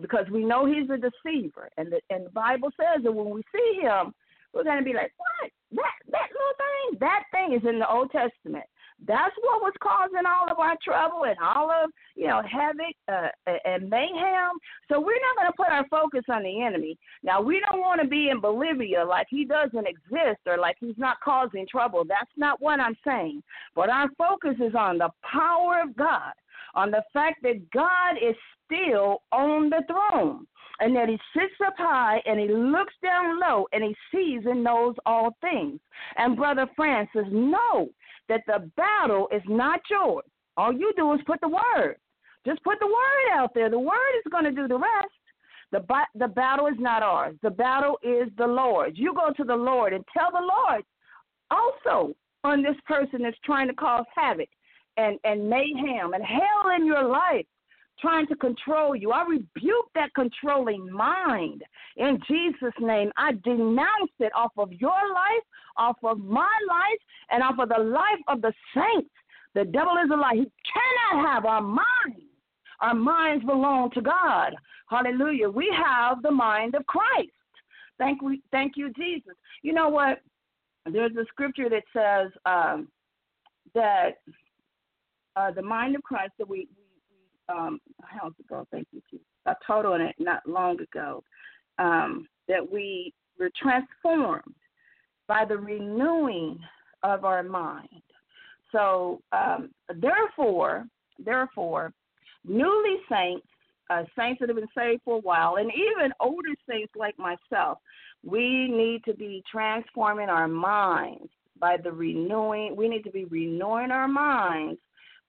because 0.00 0.26
we 0.30 0.44
know 0.44 0.66
he's 0.66 0.88
a 0.90 0.96
deceiver. 0.96 1.68
And 1.76 1.92
the, 1.92 2.00
and 2.10 2.26
the 2.26 2.30
Bible 2.30 2.70
says 2.78 3.02
that 3.02 3.12
when 3.12 3.30
we 3.30 3.42
see 3.52 3.80
him, 3.80 4.12
we're 4.52 4.64
going 4.64 4.78
to 4.78 4.84
be 4.84 4.94
like, 4.94 5.12
what? 5.16 5.50
That, 5.72 5.92
that 6.10 6.28
little 6.32 6.56
thing? 6.58 6.98
That 7.00 7.24
thing 7.32 7.52
is 7.54 7.68
in 7.68 7.78
the 7.78 7.90
Old 7.90 8.10
Testament. 8.10 8.64
That's 9.06 9.34
what 9.42 9.62
was 9.62 9.72
causing 9.80 10.26
all 10.26 10.50
of 10.50 10.58
our 10.58 10.76
trouble 10.84 11.24
and 11.24 11.36
all 11.40 11.70
of, 11.70 11.90
you 12.16 12.26
know, 12.26 12.42
havoc 12.42 12.94
uh, 13.06 13.28
and 13.64 13.88
mayhem. 13.88 14.58
So 14.90 14.98
we're 14.98 15.20
not 15.20 15.36
going 15.36 15.46
to 15.46 15.56
put 15.56 15.68
our 15.68 15.86
focus 15.88 16.24
on 16.28 16.42
the 16.42 16.62
enemy. 16.62 16.98
Now, 17.22 17.40
we 17.40 17.60
don't 17.60 17.80
want 17.80 18.02
to 18.02 18.08
be 18.08 18.28
in 18.28 18.38
oblivion 18.38 19.06
like 19.06 19.28
he 19.30 19.44
doesn't 19.44 19.86
exist 19.86 20.40
or 20.46 20.58
like 20.58 20.76
he's 20.80 20.98
not 20.98 21.20
causing 21.24 21.66
trouble. 21.70 22.04
That's 22.06 22.30
not 22.36 22.60
what 22.60 22.80
I'm 22.80 22.96
saying. 23.06 23.42
But 23.74 23.88
our 23.88 24.08
focus 24.18 24.56
is 24.60 24.74
on 24.74 24.98
the 24.98 25.10
power 25.22 25.80
of 25.80 25.96
God, 25.96 26.32
on 26.74 26.90
the 26.90 27.04
fact 27.12 27.42
that 27.44 27.70
God 27.70 28.16
is 28.20 28.34
still 28.66 29.22
on 29.30 29.70
the 29.70 29.84
throne. 29.86 30.46
and 30.80 30.94
that 30.94 31.08
he 31.08 31.18
sits 31.34 31.54
up 31.66 31.74
high 31.76 32.20
and 32.24 32.38
he 32.38 32.48
looks 32.48 32.94
down 33.02 33.40
low 33.40 33.66
and 33.72 33.82
he 33.82 33.94
sees 34.12 34.42
and 34.46 34.62
knows 34.62 34.94
all 35.06 35.36
things. 35.40 35.80
And 36.16 36.36
Brother 36.36 36.68
Francis, 36.76 37.26
know 37.30 37.88
that 38.28 38.42
the 38.46 38.70
battle 38.76 39.28
is 39.32 39.42
not 39.48 39.80
yours. 39.90 40.24
All 40.56 40.72
you 40.72 40.92
do 40.96 41.12
is 41.14 41.20
put 41.26 41.40
the 41.40 41.48
word. 41.48 41.96
Just 42.46 42.62
put 42.62 42.78
the 42.80 42.86
word 42.86 43.38
out 43.38 43.52
there. 43.54 43.70
The 43.70 43.78
word 43.78 44.14
is 44.18 44.30
going 44.30 44.44
to 44.44 44.52
do 44.52 44.68
the 44.68 44.78
rest. 44.78 45.08
The, 45.70 45.84
the 46.14 46.28
battle 46.28 46.66
is 46.66 46.78
not 46.78 47.02
ours. 47.02 47.36
The 47.42 47.50
battle 47.50 47.98
is 48.02 48.28
the 48.38 48.46
Lord's. 48.46 48.98
You 48.98 49.14
go 49.14 49.32
to 49.36 49.44
the 49.44 49.56
Lord 49.56 49.92
and 49.92 50.04
tell 50.16 50.30
the 50.30 50.46
Lord 50.46 50.84
also 51.50 52.14
on 52.44 52.62
this 52.62 52.76
person 52.86 53.22
that's 53.22 53.36
trying 53.44 53.68
to 53.68 53.74
cause 53.74 54.04
havoc 54.14 54.48
and, 54.96 55.18
and 55.24 55.48
mayhem 55.48 56.14
and 56.14 56.24
hell 56.24 56.74
in 56.76 56.86
your 56.86 57.04
life 57.04 57.46
trying 58.00 58.26
to 58.28 58.36
control 58.36 58.94
you. 58.94 59.10
I 59.10 59.24
rebuke 59.26 59.90
that 59.94 60.14
controlling 60.14 60.90
mind 60.90 61.62
in 61.96 62.18
Jesus' 62.28 62.72
name. 62.80 63.10
I 63.16 63.32
denounce 63.44 64.12
it 64.20 64.32
off 64.36 64.52
of 64.56 64.72
your 64.72 64.90
life, 64.90 65.42
off 65.78 65.96
of 66.02 66.18
my 66.18 66.52
life, 66.68 66.98
and 67.30 67.42
off 67.42 67.58
of 67.58 67.68
the 67.68 67.82
life 67.82 68.20
of 68.28 68.42
the 68.42 68.52
saints. 68.74 69.10
The 69.54 69.64
devil 69.64 69.94
is 70.04 70.10
a 70.12 70.16
lie. 70.16 70.34
He 70.34 70.50
cannot 70.72 71.26
have 71.26 71.44
our 71.46 71.62
minds. 71.62 72.22
Our 72.80 72.94
minds 72.94 73.44
belong 73.44 73.90
to 73.92 74.00
God. 74.00 74.54
Hallelujah. 74.88 75.48
We 75.48 75.74
have 75.76 76.22
the 76.22 76.30
mind 76.30 76.74
of 76.74 76.86
Christ. 76.86 77.30
Thank 77.98 78.22
we 78.22 78.40
thank 78.52 78.74
you, 78.76 78.92
Jesus. 78.92 79.34
You 79.62 79.72
know 79.72 79.88
what? 79.88 80.20
There's 80.90 81.16
a 81.16 81.24
scripture 81.26 81.68
that 81.68 81.82
says 81.92 82.30
um, 82.46 82.88
that 83.74 84.18
uh, 85.36 85.50
the 85.50 85.62
mind 85.62 85.96
of 85.96 86.02
Christ 86.02 86.32
that 86.38 86.48
we, 86.48 86.68
we 86.76 87.54
um, 87.54 87.80
how's 88.02 88.32
it 88.38 88.46
go? 88.48 88.66
Thank 88.70 88.86
you, 88.92 89.02
Jesus. 89.10 89.26
I 89.46 89.54
taught 89.66 89.86
on 89.86 90.00
it 90.00 90.14
not 90.18 90.46
long 90.46 90.80
ago 90.80 91.22
um, 91.78 92.26
that 92.48 92.70
we 92.70 93.12
were 93.38 93.50
transformed 93.60 94.54
by 95.28 95.44
the 95.44 95.56
renewing 95.56 96.58
of 97.02 97.24
our 97.24 97.42
mind. 97.42 98.02
So, 98.72 99.20
um, 99.32 99.70
therefore, 99.94 100.86
therefore, 101.18 101.92
newly 102.44 102.96
saints, 103.10 103.46
uh, 103.90 104.04
saints 104.18 104.40
that 104.40 104.48
have 104.48 104.56
been 104.56 104.66
saved 104.76 105.02
for 105.04 105.16
a 105.16 105.20
while, 105.20 105.56
and 105.56 105.70
even 105.70 106.12
older 106.20 106.54
saints 106.68 106.92
like 106.96 107.16
myself, 107.18 107.78
we 108.24 108.68
need 108.68 109.04
to 109.04 109.14
be 109.14 109.42
transforming 109.50 110.28
our 110.28 110.48
minds 110.48 111.30
by 111.60 111.76
the 111.76 111.92
renewing. 111.92 112.74
We 112.76 112.88
need 112.88 113.04
to 113.04 113.10
be 113.10 113.24
renewing 113.26 113.90
our 113.90 114.08
minds 114.08 114.80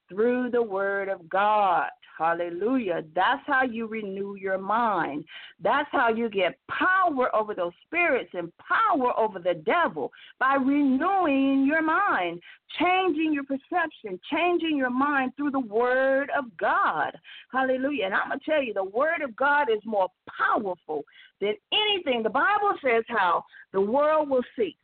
through 0.09 0.49
the 0.51 0.61
Word 0.61 1.07
of 1.07 1.29
God. 1.29 1.89
Hallelujah. 2.19 3.03
That's 3.15 3.41
how 3.47 3.63
you 3.63 3.87
renew 3.87 4.35
your 4.35 4.57
mind. 4.57 5.23
That's 5.63 5.87
how 5.89 6.09
you 6.09 6.29
get 6.29 6.59
power 6.67 7.33
over 7.33 7.55
those 7.55 7.71
spirits 7.87 8.31
and 8.33 8.51
power 8.57 9.17
over 9.17 9.39
the 9.39 9.53
devil 9.53 10.11
by 10.37 10.55
renewing 10.55 11.65
your 11.65 11.81
mind, 11.81 12.41
changing 12.77 13.31
your 13.31 13.45
perception, 13.45 14.19
changing 14.29 14.75
your 14.75 14.89
mind 14.89 15.31
through 15.37 15.51
the 15.51 15.61
Word 15.61 16.29
of 16.37 16.45
God. 16.57 17.17
Hallelujah. 17.53 18.07
And 18.07 18.13
I'm 18.13 18.27
going 18.27 18.39
to 18.39 18.45
tell 18.45 18.61
you, 18.61 18.73
the 18.73 18.83
Word 18.83 19.21
of 19.23 19.33
God 19.37 19.69
is 19.71 19.79
more 19.85 20.09
powerful 20.37 21.05
than 21.39 21.53
anything. 21.71 22.21
The 22.21 22.29
Bible 22.29 22.73
says 22.83 23.05
how 23.07 23.45
the 23.71 23.79
world 23.79 24.29
will 24.29 24.43
cease, 24.57 24.75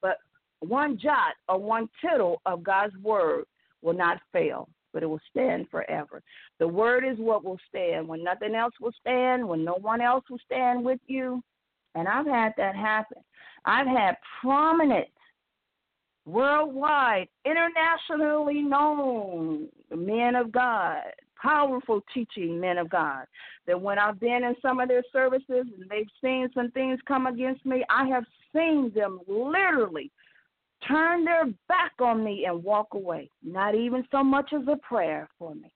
but 0.00 0.18
one 0.60 0.96
jot 0.96 1.34
or 1.48 1.58
one 1.58 1.88
tittle 2.00 2.40
of 2.46 2.62
God's 2.62 2.96
Word 3.02 3.46
will 3.82 3.94
not 3.94 4.20
fail, 4.32 4.68
but 4.92 5.02
it 5.02 5.06
will 5.06 5.20
stand 5.30 5.68
forever. 5.70 6.22
The 6.58 6.68
word 6.68 7.04
is 7.04 7.18
what 7.18 7.44
will 7.44 7.58
stand 7.68 8.06
when 8.06 8.22
nothing 8.22 8.54
else 8.54 8.74
will 8.80 8.92
stand, 9.00 9.46
when 9.46 9.64
no 9.64 9.74
one 9.74 10.00
else 10.00 10.24
will 10.30 10.40
stand 10.44 10.84
with 10.84 11.00
you. 11.06 11.42
And 11.94 12.08
I've 12.08 12.26
had 12.26 12.52
that 12.56 12.74
happen. 12.74 13.18
I've 13.64 13.86
had 13.86 14.16
prominent, 14.40 15.08
worldwide, 16.24 17.28
internationally 17.44 18.62
known 18.62 19.68
men 19.94 20.34
of 20.34 20.50
God, 20.52 21.02
powerful 21.40 22.00
teaching 22.14 22.60
men 22.60 22.78
of 22.78 22.88
God, 22.88 23.26
that 23.66 23.80
when 23.80 23.98
I've 23.98 24.20
been 24.20 24.44
in 24.44 24.54
some 24.62 24.80
of 24.80 24.88
their 24.88 25.04
services 25.12 25.46
and 25.78 25.88
they've 25.90 26.06
seen 26.22 26.48
some 26.54 26.70
things 26.70 27.00
come 27.06 27.26
against 27.26 27.66
me, 27.66 27.84
I 27.90 28.06
have 28.06 28.24
seen 28.54 28.92
them 28.94 29.20
literally 29.26 30.10
turn 30.88 31.24
their 31.24 31.46
back 31.68 31.92
on 32.00 32.24
me 32.24 32.44
and 32.46 32.62
walk 32.62 32.88
away. 32.92 33.30
Not 33.42 33.74
even 33.74 34.04
so 34.10 34.22
much 34.22 34.52
as 34.52 34.62
a 34.68 34.76
prayer 34.76 35.28
for 35.38 35.54
me. 35.54 35.72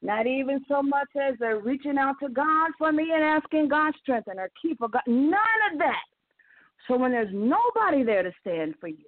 Not 0.00 0.26
even 0.26 0.64
so 0.68 0.82
much 0.82 1.08
as 1.20 1.34
they're 1.40 1.58
reaching 1.58 1.98
out 1.98 2.16
to 2.22 2.28
God 2.28 2.70
for 2.78 2.92
me 2.92 3.10
and 3.12 3.22
asking 3.22 3.68
God 3.68 3.92
strength 4.00 4.28
and 4.28 4.38
or 4.38 4.50
keep 4.60 4.80
a 4.80 4.88
God. 4.88 5.02
None 5.06 5.72
of 5.72 5.78
that. 5.78 6.04
So 6.86 6.96
when 6.96 7.10
there's 7.10 7.32
nobody 7.32 8.04
there 8.04 8.22
to 8.22 8.32
stand 8.40 8.74
for 8.80 8.88
you, 8.88 9.04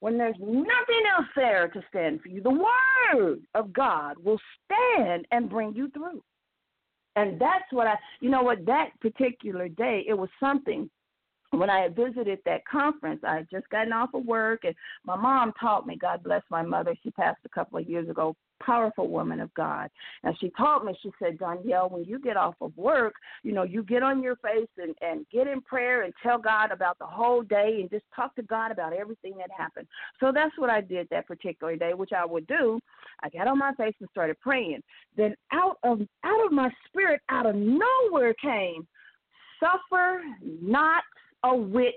when 0.00 0.16
there's 0.16 0.36
nothing 0.40 1.02
else 1.16 1.26
there 1.36 1.68
to 1.68 1.82
stand 1.88 2.22
for 2.22 2.28
you, 2.28 2.40
the 2.40 2.50
word 2.50 3.40
of 3.54 3.72
God 3.72 4.16
will 4.22 4.38
stand 4.64 5.26
and 5.30 5.50
bring 5.50 5.74
you 5.74 5.90
through. 5.90 6.22
And 7.16 7.40
that's 7.40 7.64
what 7.72 7.88
I, 7.88 7.96
you 8.20 8.30
know 8.30 8.42
what, 8.42 8.64
that 8.66 8.90
particular 9.00 9.68
day, 9.68 10.04
it 10.08 10.14
was 10.14 10.28
something 10.38 10.88
when 11.50 11.70
I 11.70 11.80
had 11.80 11.96
visited 11.96 12.40
that 12.44 12.66
conference, 12.66 13.22
I 13.26 13.36
had 13.36 13.50
just 13.50 13.68
gotten 13.70 13.92
off 13.92 14.10
of 14.12 14.26
work, 14.26 14.64
and 14.64 14.74
my 15.04 15.16
mom 15.16 15.52
taught 15.58 15.86
me. 15.86 15.96
God 15.96 16.22
bless 16.22 16.42
my 16.50 16.62
mother; 16.62 16.94
she 17.02 17.10
passed 17.10 17.40
a 17.44 17.48
couple 17.48 17.78
of 17.78 17.88
years 17.88 18.08
ago. 18.08 18.36
Powerful 18.60 19.08
woman 19.08 19.38
of 19.40 19.54
God, 19.54 19.88
and 20.24 20.36
she 20.40 20.50
taught 20.50 20.84
me. 20.84 20.92
She 21.00 21.10
said, 21.20 21.38
Doniele, 21.38 21.90
when 21.90 22.04
you 22.04 22.18
get 22.18 22.36
off 22.36 22.56
of 22.60 22.76
work, 22.76 23.14
you 23.44 23.52
know, 23.52 23.62
you 23.62 23.84
get 23.84 24.02
on 24.02 24.20
your 24.20 24.36
face 24.36 24.68
and 24.78 24.94
and 25.00 25.24
get 25.32 25.46
in 25.46 25.62
prayer 25.62 26.02
and 26.02 26.12
tell 26.22 26.38
God 26.38 26.72
about 26.72 26.98
the 26.98 27.06
whole 27.06 27.42
day 27.42 27.78
and 27.80 27.88
just 27.88 28.04
talk 28.14 28.34
to 28.34 28.42
God 28.42 28.72
about 28.72 28.92
everything 28.92 29.38
that 29.38 29.50
happened. 29.56 29.86
So 30.18 30.32
that's 30.34 30.58
what 30.58 30.70
I 30.70 30.80
did 30.80 31.08
that 31.10 31.28
particular 31.28 31.76
day, 31.76 31.94
which 31.94 32.12
I 32.12 32.26
would 32.26 32.46
do. 32.48 32.80
I 33.22 33.28
got 33.30 33.46
on 33.46 33.58
my 33.58 33.72
face 33.74 33.94
and 34.00 34.08
started 34.10 34.38
praying. 34.40 34.82
Then 35.16 35.34
out 35.52 35.78
of 35.84 36.00
out 36.24 36.44
of 36.44 36.52
my 36.52 36.68
spirit, 36.88 37.20
out 37.30 37.46
of 37.46 37.54
nowhere 37.54 38.34
came, 38.34 38.86
suffer 39.60 40.20
not 40.44 41.04
a 41.44 41.54
witch 41.54 41.94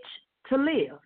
to 0.49 0.57
live. 0.57 0.99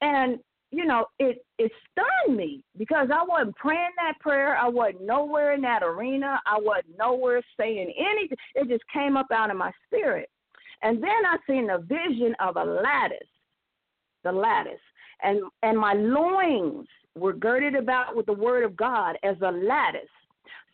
And 0.00 0.38
you 0.72 0.84
know, 0.84 1.06
it 1.18 1.44
it 1.58 1.70
stunned 1.90 2.36
me 2.36 2.62
because 2.76 3.08
I 3.12 3.24
wasn't 3.24 3.56
praying 3.56 3.92
that 3.96 4.18
prayer. 4.20 4.56
I 4.56 4.68
wasn't 4.68 5.06
nowhere 5.06 5.54
in 5.54 5.60
that 5.62 5.82
arena. 5.82 6.40
I 6.44 6.58
wasn't 6.60 6.98
nowhere 6.98 7.40
saying 7.58 7.92
anything. 7.98 8.36
It 8.54 8.68
just 8.68 8.84
came 8.92 9.16
up 9.16 9.28
out 9.32 9.50
of 9.50 9.56
my 9.56 9.70
spirit. 9.86 10.28
And 10.82 11.02
then 11.02 11.24
I 11.24 11.36
seen 11.46 11.70
a 11.70 11.78
vision 11.78 12.34
of 12.40 12.56
a 12.56 12.64
lattice, 12.64 13.28
the 14.24 14.32
lattice, 14.32 14.72
and 15.22 15.40
and 15.62 15.78
my 15.78 15.94
loins 15.94 16.88
were 17.14 17.32
girded 17.32 17.74
about 17.74 18.14
with 18.14 18.26
the 18.26 18.32
word 18.32 18.64
of 18.64 18.76
God 18.76 19.16
as 19.22 19.36
a 19.40 19.50
lattice. 19.50 20.02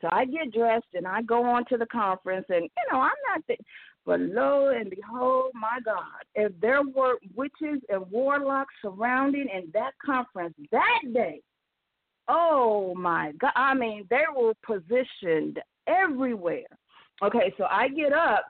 So 0.01 0.09
I 0.11 0.25
get 0.25 0.53
dressed 0.53 0.95
and 0.95 1.07
I 1.07 1.23
go 1.23 1.45
on 1.45 1.65
to 1.67 1.77
the 1.77 1.87
conference, 1.87 2.47
and 2.49 2.63
you 2.65 2.93
know 2.93 3.01
I'm 3.01 3.11
not. 3.29 3.47
The, 3.47 3.57
but 4.05 4.21
lo 4.21 4.69
and 4.69 4.91
behold, 4.91 5.53
my 5.55 5.79
God, 5.85 6.25
if 6.35 6.53
there 6.61 6.83
were 6.83 7.19
witches 7.35 7.81
and 7.89 8.11
warlocks 8.11 8.75
surrounding 8.83 9.47
in 9.53 9.71
that 9.75 9.93
conference 10.05 10.55
that 10.73 11.01
day, 11.13 11.41
oh 12.29 12.95
my 12.95 13.33
God, 13.41 13.53
I 13.55 13.75
mean, 13.75 14.07
they 14.11 14.25
were 14.35 14.55
positioned 14.67 15.61
everywhere. 15.87 16.67
Okay, 17.23 17.55
so 17.57 17.65
I 17.71 17.89
get 17.89 18.13
up 18.13 18.47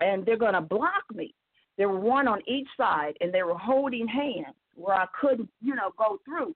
and 0.00 0.26
they're 0.26 0.36
going 0.36 0.54
to 0.54 0.60
block 0.60 1.04
me. 1.14 1.34
There 1.78 1.88
were 1.88 2.00
one 2.00 2.26
on 2.26 2.40
each 2.48 2.68
side 2.76 3.14
and 3.20 3.32
they 3.32 3.42
were 3.42 3.58
holding 3.58 4.08
hands 4.08 4.56
where 4.74 4.96
I 4.96 5.06
couldn't, 5.20 5.48
you 5.60 5.76
know, 5.76 5.90
go 5.96 6.18
through 6.24 6.54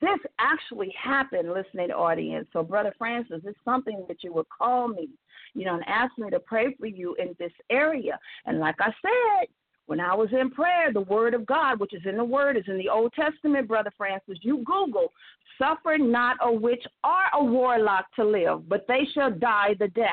this 0.00 0.18
actually 0.38 0.92
happened, 1.00 1.52
listening 1.52 1.88
to 1.88 1.94
audience. 1.94 2.46
So, 2.52 2.62
Brother 2.62 2.94
Francis, 2.98 3.40
it's 3.44 3.58
something 3.64 4.04
that 4.08 4.22
you 4.22 4.32
would 4.32 4.48
call 4.48 4.88
me, 4.88 5.08
you 5.54 5.64
know, 5.64 5.74
and 5.74 5.84
ask 5.86 6.16
me 6.18 6.30
to 6.30 6.40
pray 6.40 6.74
for 6.78 6.86
you 6.86 7.14
in 7.16 7.34
this 7.38 7.52
area. 7.70 8.18
And 8.46 8.58
like 8.58 8.76
I 8.80 8.92
said, 9.02 9.48
when 9.86 10.00
I 10.00 10.14
was 10.14 10.30
in 10.32 10.50
prayer, 10.50 10.92
the 10.92 11.02
Word 11.02 11.34
of 11.34 11.46
God, 11.46 11.78
which 11.78 11.94
is 11.94 12.02
in 12.06 12.16
the 12.16 12.24
Word, 12.24 12.56
is 12.56 12.64
in 12.68 12.78
the 12.78 12.88
Old 12.88 13.12
Testament, 13.12 13.68
Brother 13.68 13.92
Francis. 13.96 14.38
You 14.40 14.64
Google, 14.64 15.12
suffer 15.58 15.98
not 15.98 16.36
a 16.40 16.52
witch 16.52 16.84
or 17.02 17.40
a 17.40 17.44
warlock 17.44 18.06
to 18.16 18.24
live, 18.24 18.68
but 18.68 18.86
they 18.88 19.06
shall 19.14 19.30
die 19.30 19.74
the 19.78 19.88
death. 19.88 20.10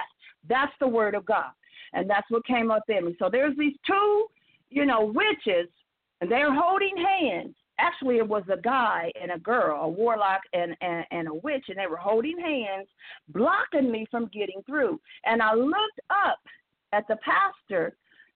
That's 0.47 0.73
the 0.79 0.87
Word 0.87 1.15
of 1.15 1.25
God. 1.25 1.51
And 1.93 2.09
that's 2.09 2.29
what 2.29 2.45
came 2.45 2.69
up 2.71 2.83
in 2.89 3.05
me. 3.05 3.15
So 3.19 3.29
there's 3.31 3.57
these 3.57 3.75
two, 3.87 4.27
you 4.69 4.85
know, 4.85 5.11
witches, 5.13 5.69
and 6.19 6.29
they're 6.29 6.53
holding 6.53 6.95
hands 6.97 7.55
actually 7.81 8.17
it 8.17 8.27
was 8.27 8.43
a 8.51 8.61
guy 8.61 9.11
and 9.21 9.31
a 9.31 9.39
girl, 9.39 9.81
a 9.81 9.89
warlock 9.89 10.41
and, 10.53 10.75
and, 10.81 11.05
and 11.11 11.27
a 11.27 11.33
witch, 11.33 11.65
and 11.69 11.77
they 11.77 11.87
were 11.87 11.97
holding 11.97 12.39
hands, 12.39 12.87
blocking 13.29 13.91
me 13.91 14.05
from 14.11 14.27
getting 14.27 14.61
through. 14.65 14.99
And 15.25 15.41
I 15.41 15.53
looked 15.53 15.99
up 16.09 16.39
at 16.93 17.07
the 17.07 17.17
pastor, 17.17 17.95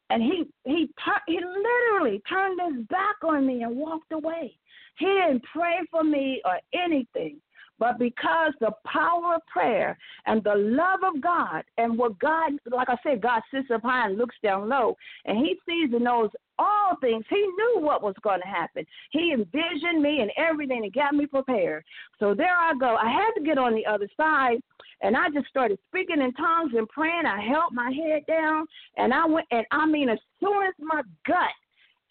and 0.10 0.22
he 0.22 0.44
he 0.66 0.90
he 1.28 1.40
literally 1.40 2.22
turned 2.30 2.60
his 2.62 2.86
back 2.88 3.16
on 3.24 3.46
me 3.48 3.64
and 3.64 3.76
walked 3.76 4.12
away. 4.12 4.56
He 4.98 5.06
didn't 5.06 5.44
pray 5.52 5.80
for 5.92 6.04
me 6.04 6.42
or 6.46 6.60
anything. 6.74 7.42
But 7.78 8.00
because 8.00 8.54
the 8.60 8.72
power 8.86 9.36
of 9.36 9.46
prayer 9.48 9.98
and 10.26 10.44
the 10.44 10.56
love 10.56 11.00
of 11.04 11.22
God 11.22 11.64
and 11.78 11.98
what 11.98 12.18
God, 12.20 12.54
like 12.72 12.90
I 12.90 12.98
said, 13.04 13.22
God 13.22 13.42
sits 13.54 13.70
up 13.74 13.82
high 13.84 14.08
and 14.08 14.18
looks 14.18 14.36
down 14.42 14.70
low, 14.70 14.96
and 15.26 15.38
He 15.38 15.58
sees 15.68 15.94
and 15.94 16.04
knows 16.04 16.30
all 16.58 16.96
things. 17.02 17.26
He 17.30 17.36
knew 17.36 17.80
what 17.80 18.02
was 18.02 18.16
going 18.24 18.42
to 18.42 18.48
happen. 18.48 18.86
He 19.12 19.34
envisioned 19.34 20.02
me 20.02 20.22
and 20.22 20.32
everything 20.38 20.84
and 20.84 20.94
got 20.94 21.14
me 21.14 21.26
prepared. 21.26 21.84
So 22.20 22.34
there 22.34 22.56
I 22.56 22.74
go. 22.80 22.96
I 22.96 23.10
had 23.10 23.32
to 23.38 23.44
get 23.44 23.58
on 23.58 23.76
the 23.76 23.86
other 23.86 24.08
side, 24.16 24.58
and 25.02 25.18
I 25.18 25.30
just 25.30 25.48
started 25.48 25.78
speaking 25.90 26.22
in 26.22 26.34
tongues 26.34 26.74
and 26.78 26.88
praying. 26.88 27.26
I 27.26 27.42
held 27.42 27.74
my 27.74 27.92
head 27.92 28.26
down, 28.28 28.66
and 28.98 29.14
I 29.14 29.26
went, 29.26 29.48
and 29.52 29.66
I 29.72 29.86
mean, 29.86 30.10
as 30.10 30.20
soon 30.40 30.64
as 30.64 30.74
my 30.80 31.02
gut 31.28 31.52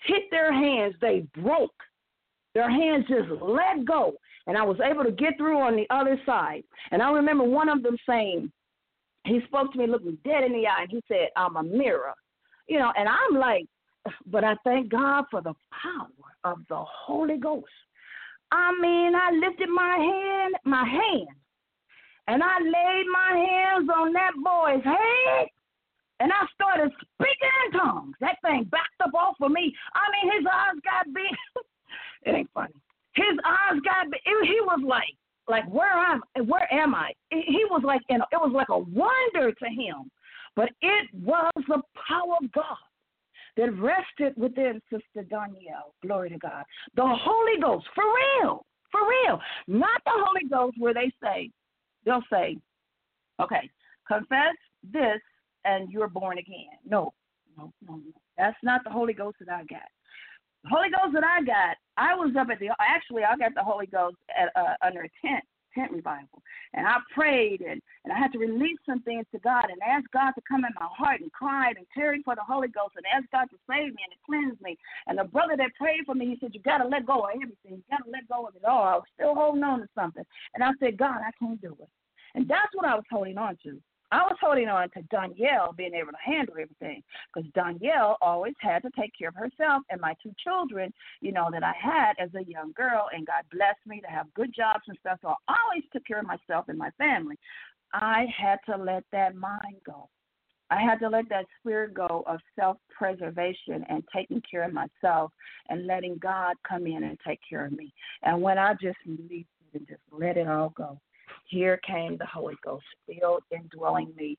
hit 0.07 0.25
their 0.31 0.53
hands, 0.53 0.95
they 1.01 1.27
broke. 1.41 1.73
Their 2.55 2.71
hands 2.71 3.05
just 3.09 3.29
let 3.43 3.85
go, 3.85 4.15
and 4.47 4.57
I 4.57 4.63
was 4.63 4.79
able 4.81 5.05
to 5.05 5.11
get 5.11 5.37
through 5.37 5.61
on 5.61 5.77
the 5.77 5.87
other 5.91 6.21
side. 6.25 6.63
And 6.93 7.03
I 7.03 7.11
remember 7.11 7.45
one 7.45 7.69
of 7.69 7.83
them 7.83 7.97
saying, 8.09 8.51
he 9.27 9.41
spoke 9.47 9.73
to 9.73 9.79
me, 9.79 9.87
looked 9.87 10.05
me 10.05 10.19
dead 10.25 10.45
in 10.45 10.53
the 10.53 10.67
eye, 10.67 10.83
and 10.83 10.91
he 10.91 11.03
said, 11.09 11.29
I'm 11.37 11.57
a 11.57 11.63
mirror. 11.63 12.15
You 12.69 12.79
know, 12.79 12.93
and 12.97 13.09
I'm 13.09 13.39
like, 13.39 13.67
but 14.27 14.45
I 14.45 14.55
thank 14.65 14.91
God 14.91 15.25
for 15.31 15.41
the 15.41 15.55
power 15.83 16.09
of 16.45 16.59
the 16.69 16.77
Holy 16.79 17.39
Ghost. 17.39 17.67
I 18.53 18.71
mean, 18.81 19.15
I 19.15 19.31
lifted 19.33 19.69
my 19.69 19.97
hand, 19.97 20.55
my 20.65 20.85
hand, 20.85 21.37
and 22.29 22.43
I 22.43 22.59
laid 22.61 23.07
my 23.11 23.37
hands 23.37 23.89
on 23.89 24.13
that 24.13 24.33
boy's 24.43 24.85
head, 24.85 25.49
and 26.21 26.31
I 26.31 26.47
started 26.55 26.93
speaking 27.01 27.55
in 27.67 27.81
tongues. 27.81 28.15
That 28.21 28.37
thing 28.43 28.69
backed 28.71 29.01
up 29.05 29.15
off 29.15 29.37
of 29.41 29.51
me. 29.51 29.75
I 29.95 30.11
mean, 30.13 30.33
his 30.37 30.47
eyes 30.47 30.79
got 30.85 31.13
big. 31.13 31.65
it 32.25 32.35
ain't 32.35 32.51
funny. 32.55 32.75
His 33.15 33.39
eyes 33.45 33.81
got. 33.85 34.07
It, 34.07 34.47
he 34.47 34.61
was 34.63 34.81
like, 34.87 35.15
like 35.49 35.69
where 35.71 35.93
am 35.93 36.23
where 36.47 36.73
am 36.73 36.95
I? 36.95 37.13
He 37.31 37.65
was 37.71 37.83
like, 37.85 38.01
know, 38.11 38.25
it 38.33 38.41
was 38.41 38.53
like 38.55 38.69
a 38.71 38.79
wonder 38.79 39.53
to 39.53 39.67
him, 39.67 40.11
but 40.57 40.71
it 40.81 41.09
was 41.15 41.53
the 41.69 41.83
power 42.09 42.37
of 42.43 42.53
God 42.53 42.77
that 43.57 43.71
rested 43.79 44.35
within 44.37 44.81
Sister 44.91 45.29
Doniele. 45.29 45.93
Glory 46.03 46.31
to 46.31 46.39
God. 46.39 46.65
The 46.97 47.05
Holy 47.07 47.61
Ghost, 47.61 47.87
for 47.95 48.05
real, 48.05 48.65
for 48.91 49.01
real. 49.09 49.41
Not 49.69 50.01
the 50.05 50.13
Holy 50.13 50.49
Ghost 50.49 50.77
where 50.79 50.95
they 50.95 51.13
say, 51.23 51.51
they'll 52.05 52.25
say, 52.33 52.59
okay, 53.41 53.71
confess 54.09 54.57
this 54.93 55.21
and 55.65 55.91
you're 55.91 56.09
born 56.09 56.39
again. 56.39 56.79
No, 56.85 57.13
no, 57.57 57.73
no, 57.87 57.97
no. 57.97 58.13
That's 58.37 58.57
not 58.63 58.83
the 58.85 58.91
Holy 58.91 59.13
Ghost 59.13 59.37
that 59.41 59.53
I 59.53 59.65
got. 59.65 59.89
Holy 60.69 60.89
Ghost 60.91 61.15
that 61.15 61.25
I 61.25 61.43
got, 61.43 61.77
I 61.97 62.15
was 62.15 62.35
up 62.39 62.49
at 62.51 62.59
the, 62.59 62.71
actually, 62.81 63.25
I 63.25 63.37
got 63.37 63.55
the 63.55 63.63
Holy 63.63 63.87
Ghost 63.87 64.17
at, 64.37 64.51
uh, 64.57 64.75
under 64.83 65.03
a 65.03 65.11
tent 65.25 65.45
tent 65.75 65.91
revival. 65.91 66.43
And 66.73 66.87
I 66.87 66.99
prayed 67.15 67.61
and, 67.61 67.83
and 68.05 68.13
I 68.13 68.19
had 68.19 68.33
to 68.33 68.39
release 68.39 68.79
some 68.87 69.03
things 69.03 69.27
to 69.33 69.39
God 69.41 69.67
and 69.71 69.81
ask 69.83 70.05
God 70.13 70.33
to 70.33 70.43
come 70.49 70.65
in 70.65 70.73
my 70.79 70.87
heart 70.91 71.21
and 71.21 71.33
cried 71.33 71.77
and 71.77 71.87
tarried 71.95 72.23
for 72.25 72.35
the 72.35 72.47
Holy 72.47 72.69
Ghost 72.69 72.95
and 72.97 73.05
ask 73.15 73.31
God 73.33 73.47
to 73.51 73.59
save 73.69 73.95
me 73.95 74.03
and 74.07 74.13
to 74.13 74.25
cleanse 74.25 74.61
me. 74.63 74.79
And 75.07 75.19
the 75.19 75.25
brother 75.25 75.57
that 75.57 75.75
prayed 75.79 76.07
for 76.07 76.15
me, 76.15 76.27
he 76.27 76.39
said, 76.41 76.55
You 76.55 76.61
gotta 76.63 76.87
let 76.87 77.07
go 77.07 77.27
of 77.27 77.31
everything. 77.35 77.83
You 77.83 77.85
gotta 77.91 78.11
let 78.11 78.29
go 78.29 78.47
of 78.47 78.57
it 78.57 78.65
all. 78.65 78.85
I 78.85 78.95
was 78.95 79.11
still 79.15 79.35
holding 79.35 79.65
on 79.65 79.81
to 79.81 79.89
something. 79.95 80.25
And 80.55 80.65
I 80.65 80.71
said, 80.81 80.97
God, 80.97 81.19
I 81.19 81.31
can't 81.39 81.61
do 81.61 81.77
it. 81.81 81.89
And 82.35 82.49
that's 82.49 82.75
what 82.75 82.87
I 82.87 82.95
was 82.95 83.05
holding 83.11 83.39
on 83.39 83.57
to. 83.65 83.81
I 84.15 84.23
was 84.23 84.37
holding 84.41 84.69
on 84.69 84.89
to 84.91 85.03
Doniele 85.13 85.77
being 85.77 85.93
able 85.93 86.13
to 86.13 86.25
handle 86.25 86.55
everything 86.55 87.03
because 87.35 87.51
Doniele 87.51 88.15
always 88.23 88.55
had 88.61 88.83
to 88.83 88.91
take 88.97 89.11
care 89.19 89.31
of 89.31 89.35
herself 89.35 89.83
and 89.91 90.01
my 90.01 90.15
two 90.23 90.33
children, 90.39 90.93
you 91.21 91.33
know, 91.33 91.49
that 91.51 91.65
I 91.65 91.73
had 91.81 92.13
as 92.21 92.31
a 92.37 92.49
young 92.49 92.71
girl. 92.77 93.09
And 93.13 93.27
God 93.27 93.43
blessed 93.51 93.85
me 93.87 94.01
to 94.03 94.07
have 94.07 94.33
good 94.35 94.55
jobs 94.55 94.85
and 94.87 94.97
stuff. 95.01 95.19
So 95.21 95.35
I 95.49 95.57
always 95.65 95.83
took 95.93 96.07
care 96.07 96.21
of 96.21 96.27
myself 96.27 96.67
and 96.69 96.79
my 96.79 96.91
family. 96.97 97.35
I 97.93 98.27
had 98.39 98.61
to 98.71 98.81
let 98.81 99.03
that 99.11 99.35
mind 99.35 99.79
go. 99.85 100.09
I 100.71 100.81
had 100.81 101.01
to 101.01 101.09
let 101.09 101.29
that 101.31 101.47
spirit 101.59 101.93
go 101.93 102.23
of 102.29 102.39
self 102.55 102.77
preservation 102.97 103.85
and 103.89 104.05
taking 104.15 104.43
care 104.49 104.63
of 104.63 104.73
myself 104.73 105.33
and 105.71 105.89
letting 105.89 106.19
God 106.19 106.55
come 106.69 106.87
in 106.87 107.03
and 107.03 107.19
take 107.27 107.41
care 107.49 107.67
of 107.67 107.73
me. 107.73 107.93
And 108.23 108.41
when 108.41 108.59
I 108.59 108.75
just 108.75 108.99
released 109.05 109.49
it 109.73 109.79
and 109.79 109.89
just 109.89 110.03
let 110.13 110.37
it 110.37 110.47
all 110.47 110.73
go, 110.77 111.01
here 111.45 111.79
came 111.87 112.17
the 112.17 112.27
Holy 112.27 112.57
Ghost, 112.65 112.85
filled 113.07 113.43
indwelling 113.51 114.13
me 114.17 114.39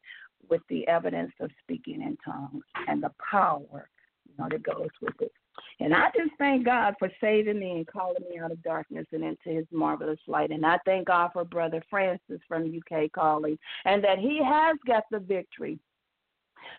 with 0.50 0.62
the 0.70 0.88
evidence 0.88 1.32
of 1.40 1.50
speaking 1.64 2.02
in 2.02 2.18
tongues 2.24 2.64
and 2.88 3.02
the 3.02 3.12
power, 3.32 3.90
you 4.28 4.34
know, 4.38 4.48
that 4.50 4.64
goes 4.64 4.90
with 5.02 5.20
it. 5.22 5.32
And 5.80 5.94
I 5.94 6.08
just 6.16 6.32
thank 6.38 6.66
God 6.66 6.96
for 7.00 7.10
saving 7.22 7.60
me 7.60 7.72
and 7.72 7.88
calling 7.88 8.24
me 8.30 8.40
out 8.40 8.52
of 8.52 8.62
darkness 8.64 9.06
and 9.12 9.24
into 9.24 9.50
his 9.50 9.66
marvelous 9.72 10.20
light. 10.28 10.52
And 10.52 10.66
I 10.66 10.78
thank 10.86 11.08
God 11.08 11.32
for 11.34 11.46
Brother 11.46 11.82
Francis 11.90 12.42
from 12.48 12.66
UK 12.78 13.12
calling 13.12 13.58
and 13.86 14.04
that 14.04 14.20
he 14.20 14.42
has 14.44 14.78
got 14.86 15.04
the 15.12 15.20
victory. 15.20 15.80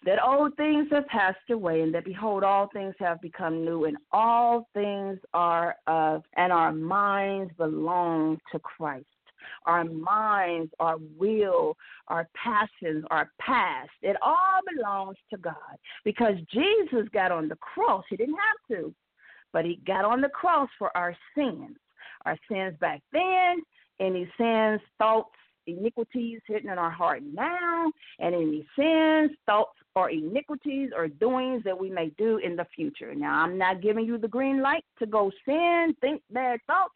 That 0.04 0.22
old 0.22 0.56
things 0.56 0.88
have 0.90 1.06
passed 1.06 1.48
away, 1.48 1.82
and 1.82 1.94
that 1.94 2.04
behold, 2.04 2.42
all 2.42 2.68
things 2.72 2.96
have 2.98 3.20
become 3.20 3.64
new, 3.64 3.84
and 3.84 3.96
all 4.10 4.68
things 4.74 5.16
are 5.32 5.76
of, 5.86 6.24
and 6.36 6.52
our 6.52 6.72
minds 6.72 7.52
belong 7.56 8.40
to 8.50 8.58
Christ 8.58 9.06
our 9.64 9.84
minds, 9.84 10.72
our 10.80 10.96
will, 11.18 11.76
our 12.08 12.28
passions, 12.34 13.04
our 13.10 13.30
past. 13.40 13.90
It 14.02 14.16
all 14.22 14.60
belongs 14.74 15.16
to 15.30 15.38
God 15.38 15.54
because 16.04 16.34
Jesus 16.52 17.08
got 17.12 17.32
on 17.32 17.48
the 17.48 17.56
cross. 17.56 18.04
He 18.08 18.16
didn't 18.16 18.36
have 18.36 18.78
to, 18.78 18.94
but 19.52 19.64
He 19.64 19.80
got 19.86 20.04
on 20.04 20.20
the 20.20 20.28
cross 20.28 20.68
for 20.78 20.96
our 20.96 21.16
sins. 21.36 21.76
Our 22.24 22.36
sins 22.50 22.76
back 22.80 23.02
then, 23.12 23.62
any 24.00 24.30
sins, 24.38 24.80
thoughts, 24.98 25.30
iniquities 25.66 26.40
hidden 26.46 26.70
in 26.70 26.78
our 26.78 26.90
heart 26.90 27.22
now, 27.22 27.90
and 28.18 28.34
any 28.34 28.66
sins, 28.76 29.30
thoughts, 29.46 29.76
or 29.94 30.10
iniquities 30.10 30.90
or 30.96 31.08
doings 31.08 31.62
that 31.64 31.78
we 31.78 31.90
may 31.90 32.10
do 32.18 32.38
in 32.38 32.56
the 32.56 32.66
future. 32.74 33.14
Now, 33.14 33.42
I'm 33.42 33.56
not 33.58 33.82
giving 33.82 34.04
you 34.04 34.18
the 34.18 34.28
green 34.28 34.62
light 34.62 34.84
to 34.98 35.06
go 35.06 35.30
sin, 35.44 35.94
think 36.00 36.22
bad 36.30 36.60
thoughts, 36.66 36.94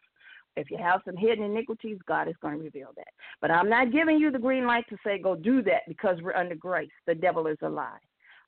if 0.61 0.71
you 0.71 0.79
have 0.79 1.01
some 1.05 1.17
hidden 1.17 1.45
iniquities, 1.45 1.99
God 2.07 2.29
is 2.29 2.35
going 2.41 2.59
to 2.59 2.65
reveal 2.65 2.91
that. 2.97 3.09
But 3.41 3.51
I'm 3.51 3.69
not 3.69 3.93
giving 3.93 4.19
you 4.19 4.31
the 4.31 4.39
green 4.39 4.67
light 4.67 4.85
to 4.91 4.97
say 5.05 5.19
go 5.19 5.35
do 5.35 5.63
that 5.63 5.83
because 5.89 6.19
we're 6.23 6.35
under 6.35 6.55
grace. 6.55 6.91
The 7.07 7.15
devil 7.15 7.47
is 7.47 7.59
a 7.63 7.69
lie. 7.69 7.99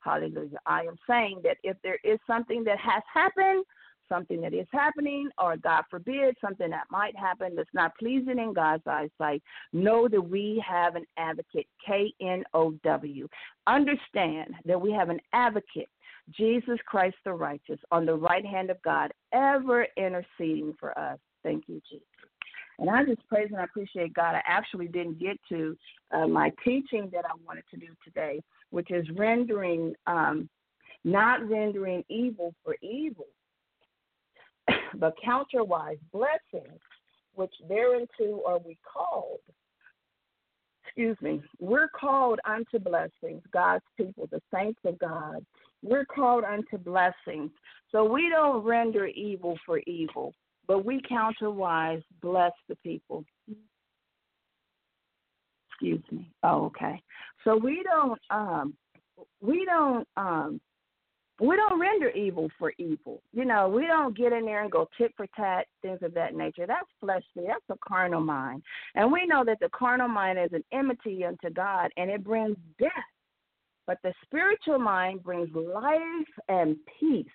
Hallelujah. 0.03 0.59
I 0.65 0.81
am 0.81 0.97
saying 1.09 1.41
that 1.43 1.57
if 1.63 1.77
there 1.83 1.99
is 2.03 2.19
something 2.27 2.63
that 2.65 2.77
has 2.79 3.01
happened, 3.13 3.63
something 4.09 4.41
that 4.41 4.53
is 4.53 4.67
happening, 4.71 5.29
or 5.37 5.55
God 5.57 5.83
forbid, 5.89 6.35
something 6.41 6.69
that 6.69 6.83
might 6.91 7.17
happen 7.17 7.55
that's 7.55 7.73
not 7.73 7.97
pleasing 7.97 8.37
in 8.37 8.53
God's 8.53 8.83
eyesight, 8.85 9.41
know 9.71 10.07
that 10.09 10.21
we 10.21 10.63
have 10.67 10.95
an 10.95 11.05
advocate, 11.17 11.67
K 11.85 12.13
N 12.21 12.43
O 12.53 12.71
W. 12.83 13.27
Understand 13.65 14.53
that 14.65 14.79
we 14.79 14.91
have 14.91 15.09
an 15.09 15.19
advocate, 15.31 15.89
Jesus 16.31 16.79
Christ 16.85 17.15
the 17.25 17.33
righteous, 17.33 17.79
on 17.91 18.05
the 18.05 18.15
right 18.15 18.45
hand 18.45 18.69
of 18.69 18.81
God, 18.81 19.11
ever 19.33 19.87
interceding 19.97 20.73
for 20.79 20.97
us. 20.97 21.19
Thank 21.43 21.65
you, 21.67 21.81
Jesus. 21.89 22.05
And 22.79 22.89
I 22.89 23.03
just 23.03 23.27
praise 23.27 23.49
and 23.51 23.59
I 23.59 23.65
appreciate 23.65 24.13
God. 24.13 24.35
I 24.35 24.41
actually 24.47 24.87
didn't 24.87 25.19
get 25.19 25.37
to 25.49 25.77
uh, 26.11 26.27
my 26.27 26.51
teaching 26.63 27.09
that 27.13 27.25
I 27.25 27.33
wanted 27.45 27.65
to 27.71 27.77
do 27.77 27.87
today, 28.03 28.41
which 28.71 28.89
is 28.91 29.05
rendering, 29.15 29.93
um, 30.07 30.49
not 31.03 31.47
rendering 31.47 32.03
evil 32.09 32.53
for 32.63 32.75
evil, 32.81 33.27
but 34.95 35.13
counterwise 35.23 35.99
blessings, 36.11 36.79
which 37.35 37.53
thereunto 37.67 38.41
are 38.47 38.59
we 38.59 38.77
called. 38.91 39.39
Excuse 40.85 41.17
me. 41.21 41.41
We're 41.59 41.89
called 41.89 42.39
unto 42.45 42.79
blessings, 42.79 43.41
God's 43.51 43.83
people, 43.97 44.27
the 44.31 44.41
saints 44.53 44.79
of 44.85 44.99
God. 44.99 45.43
We're 45.83 46.05
called 46.05 46.43
unto 46.43 46.77
blessings. 46.77 47.51
So 47.91 48.03
we 48.03 48.29
don't 48.29 48.63
render 48.63 49.05
evil 49.07 49.59
for 49.65 49.79
evil 49.85 50.33
but 50.67 50.85
we 50.85 51.01
counterwise 51.01 52.03
bless 52.21 52.51
the 52.69 52.75
people. 52.77 53.25
Excuse 55.69 56.03
me. 56.11 56.29
Oh, 56.43 56.65
okay. 56.65 57.01
So 57.43 57.57
we 57.57 57.83
don't 57.83 58.19
um 58.29 58.75
we 59.41 59.65
don't 59.65 60.07
um 60.15 60.61
we 61.39 61.55
don't 61.55 61.79
render 61.79 62.09
evil 62.11 62.49
for 62.59 62.73
evil. 62.77 63.21
You 63.33 63.43
know, 63.43 63.67
we 63.67 63.87
don't 63.87 64.15
get 64.15 64.31
in 64.31 64.45
there 64.45 64.61
and 64.61 64.71
go 64.71 64.87
tit 64.97 65.11
for 65.17 65.25
tat, 65.35 65.65
things 65.81 65.99
of 66.03 66.13
that 66.13 66.35
nature. 66.35 66.65
That's 66.67 66.87
fleshly. 66.99 67.45
That's 67.47 67.65
a 67.69 67.75
carnal 67.85 68.21
mind. 68.21 68.61
And 68.95 69.11
we 69.11 69.25
know 69.25 69.43
that 69.43 69.57
the 69.59 69.69
carnal 69.69 70.07
mind 70.07 70.37
is 70.39 70.53
an 70.53 70.63
enmity 70.71 71.25
unto 71.25 71.49
God 71.49 71.89
and 71.97 72.09
it 72.09 72.23
brings 72.23 72.55
death. 72.79 72.91
But 73.85 73.97
the 74.03 74.13
spiritual 74.23 74.79
mind 74.79 75.23
brings 75.23 75.49
life 75.53 76.27
and 76.47 76.77
peace. 76.99 77.25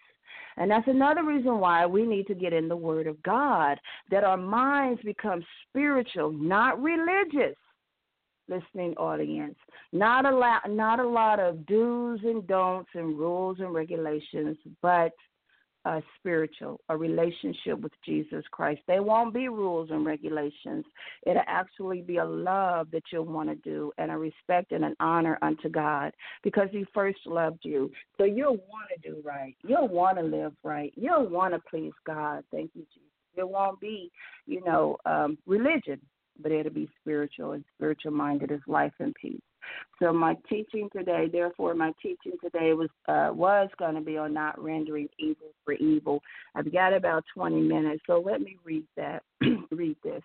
And 0.56 0.70
that's 0.70 0.88
another 0.88 1.24
reason 1.24 1.58
why 1.58 1.86
we 1.86 2.04
need 2.04 2.26
to 2.26 2.34
get 2.34 2.52
in 2.52 2.68
the 2.68 2.76
Word 2.76 3.06
of 3.06 3.22
God, 3.22 3.78
that 4.10 4.24
our 4.24 4.36
minds 4.36 5.00
become 5.02 5.44
spiritual, 5.68 6.32
not 6.32 6.80
religious. 6.82 7.56
Listening 8.50 8.94
audience, 8.96 9.56
not 9.92 10.24
a 10.24 10.34
lot, 10.34 10.62
not 10.70 11.00
a 11.00 11.06
lot 11.06 11.38
of 11.38 11.66
do's 11.66 12.18
and 12.22 12.46
don'ts 12.46 12.88
and 12.94 13.18
rules 13.18 13.58
and 13.60 13.74
regulations, 13.74 14.56
but 14.80 15.12
uh, 15.84 16.00
spiritual, 16.18 16.80
a 16.88 16.96
relationship 16.96 17.80
with 17.80 17.92
Jesus 18.04 18.44
Christ. 18.50 18.80
They 18.86 19.00
won't 19.00 19.32
be 19.32 19.48
rules 19.48 19.90
and 19.90 20.04
regulations. 20.04 20.84
It'll 21.26 21.42
actually 21.46 22.02
be 22.02 22.18
a 22.18 22.24
love 22.24 22.90
that 22.92 23.02
you'll 23.12 23.24
want 23.24 23.48
to 23.48 23.54
do 23.56 23.92
and 23.98 24.10
a 24.10 24.16
respect 24.16 24.72
and 24.72 24.84
an 24.84 24.96
honor 25.00 25.38
unto 25.42 25.68
God 25.68 26.12
because 26.42 26.68
He 26.72 26.84
first 26.92 27.18
loved 27.26 27.60
you. 27.62 27.90
So 28.16 28.24
you'll 28.24 28.56
want 28.56 28.88
to 28.94 29.10
do 29.10 29.22
right. 29.24 29.56
You'll 29.62 29.88
want 29.88 30.18
to 30.18 30.24
live 30.24 30.52
right. 30.62 30.92
You'll 30.96 31.28
want 31.28 31.54
to 31.54 31.60
please 31.70 31.92
God. 32.06 32.44
Thank 32.50 32.70
you, 32.74 32.82
Jesus. 32.82 33.08
It 33.36 33.48
won't 33.48 33.80
be, 33.80 34.10
you 34.46 34.62
know, 34.64 34.96
um, 35.06 35.38
religion, 35.46 36.00
but 36.42 36.52
it'll 36.52 36.72
be 36.72 36.88
spiritual, 37.00 37.52
and 37.52 37.64
spiritual 37.76 38.12
minded 38.12 38.50
is 38.50 38.60
life 38.66 38.92
and 38.98 39.14
peace. 39.14 39.40
So 40.00 40.12
my 40.12 40.36
teaching 40.48 40.88
today, 40.96 41.26
therefore, 41.30 41.74
my 41.74 41.92
teaching 42.00 42.36
today 42.42 42.72
was 42.72 42.88
uh, 43.08 43.30
was 43.32 43.68
going 43.78 43.96
to 43.96 44.00
be 44.00 44.16
on 44.16 44.32
not 44.32 44.62
rendering 44.62 45.08
evil 45.18 45.48
for 45.64 45.74
evil. 45.74 46.22
I've 46.54 46.72
got 46.72 46.92
about 46.92 47.24
20 47.34 47.60
minutes, 47.60 48.02
so 48.06 48.22
let 48.24 48.40
me 48.40 48.56
read 48.64 48.84
that. 48.96 49.22
read 49.70 49.96
this. 50.04 50.22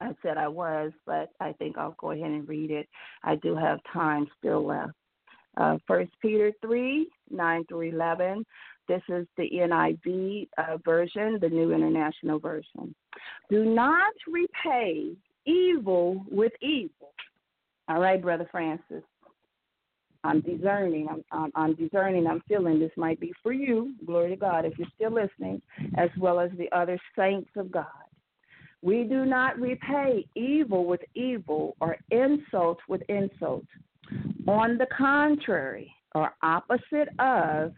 I 0.00 0.10
said 0.22 0.36
I 0.36 0.48
was, 0.48 0.92
but 1.06 1.30
I 1.40 1.52
think 1.54 1.78
I'll 1.78 1.96
go 1.98 2.10
ahead 2.10 2.30
and 2.30 2.48
read 2.48 2.70
it. 2.70 2.88
I 3.24 3.36
do 3.36 3.56
have 3.56 3.80
time 3.92 4.26
still 4.38 4.66
left. 4.66 4.92
Uh, 5.56 5.78
First 5.86 6.12
Peter 6.20 6.52
3, 6.60 7.08
9 7.30 7.64
through 7.66 7.92
11. 7.92 8.44
This 8.88 9.02
is 9.08 9.26
the 9.36 9.48
NIV 9.52 10.48
uh, 10.58 10.76
version, 10.84 11.38
the 11.40 11.48
New 11.48 11.72
International 11.72 12.38
Version. 12.38 12.94
Do 13.50 13.64
not 13.64 14.12
repay 14.28 15.16
evil 15.46 16.24
with 16.30 16.52
evil 16.60 17.12
all 17.88 18.00
right, 18.00 18.20
Brother 18.20 18.48
Francis. 18.50 19.02
I'm 20.24 20.40
discerning. 20.40 21.06
I'm, 21.08 21.24
I'm, 21.30 21.52
I'm 21.54 21.74
discerning. 21.74 22.26
I'm 22.26 22.42
feeling 22.48 22.80
this 22.80 22.90
might 22.96 23.20
be 23.20 23.32
for 23.42 23.52
you. 23.52 23.94
Glory 24.04 24.30
to 24.30 24.36
God, 24.36 24.64
if 24.64 24.76
you're 24.76 24.88
still 24.94 25.12
listening, 25.12 25.62
as 25.96 26.10
well 26.18 26.40
as 26.40 26.50
the 26.58 26.70
other 26.76 26.98
saints 27.16 27.50
of 27.56 27.70
God. 27.70 27.86
We 28.82 29.04
do 29.04 29.24
not 29.24 29.58
repay 29.58 30.26
evil 30.34 30.84
with 30.84 31.00
evil 31.14 31.76
or 31.80 31.96
insult 32.10 32.78
with 32.88 33.02
insult. 33.08 33.64
On 34.48 34.78
the 34.78 34.86
contrary, 34.96 35.92
or 36.14 36.34
opposite 36.42 37.08
of, 37.18 37.72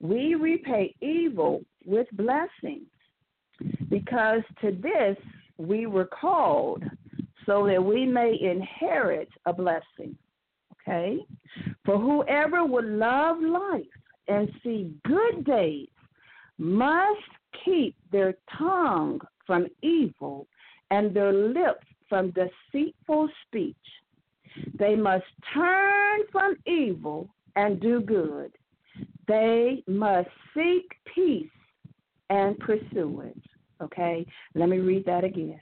we 0.00 0.34
repay 0.34 0.94
evil 1.00 1.62
with 1.84 2.06
blessings, 2.12 2.88
because 3.88 4.42
to 4.60 4.72
this 4.72 5.16
we 5.58 5.86
were 5.86 6.06
called 6.06 6.84
so 7.48 7.66
that 7.66 7.82
we 7.82 8.04
may 8.04 8.38
inherit 8.38 9.30
a 9.46 9.52
blessing. 9.54 10.14
Okay? 10.82 11.18
For 11.84 11.98
whoever 11.98 12.64
would 12.64 12.84
love 12.84 13.38
life 13.40 13.86
and 14.28 14.50
see 14.62 14.92
good 15.06 15.44
days 15.46 15.88
must 16.58 17.20
keep 17.64 17.96
their 18.12 18.34
tongue 18.58 19.20
from 19.46 19.66
evil 19.82 20.46
and 20.90 21.14
their 21.14 21.32
lips 21.32 21.86
from 22.06 22.32
deceitful 22.32 23.30
speech. 23.46 23.76
They 24.78 24.94
must 24.94 25.24
turn 25.54 26.20
from 26.30 26.54
evil 26.66 27.30
and 27.56 27.80
do 27.80 28.02
good. 28.02 28.52
They 29.26 29.82
must 29.86 30.28
seek 30.54 30.84
peace 31.14 31.48
and 32.28 32.58
pursue 32.58 33.22
it. 33.22 33.42
Okay? 33.82 34.26
Let 34.54 34.68
me 34.68 34.78
read 34.78 35.06
that 35.06 35.24
again. 35.24 35.60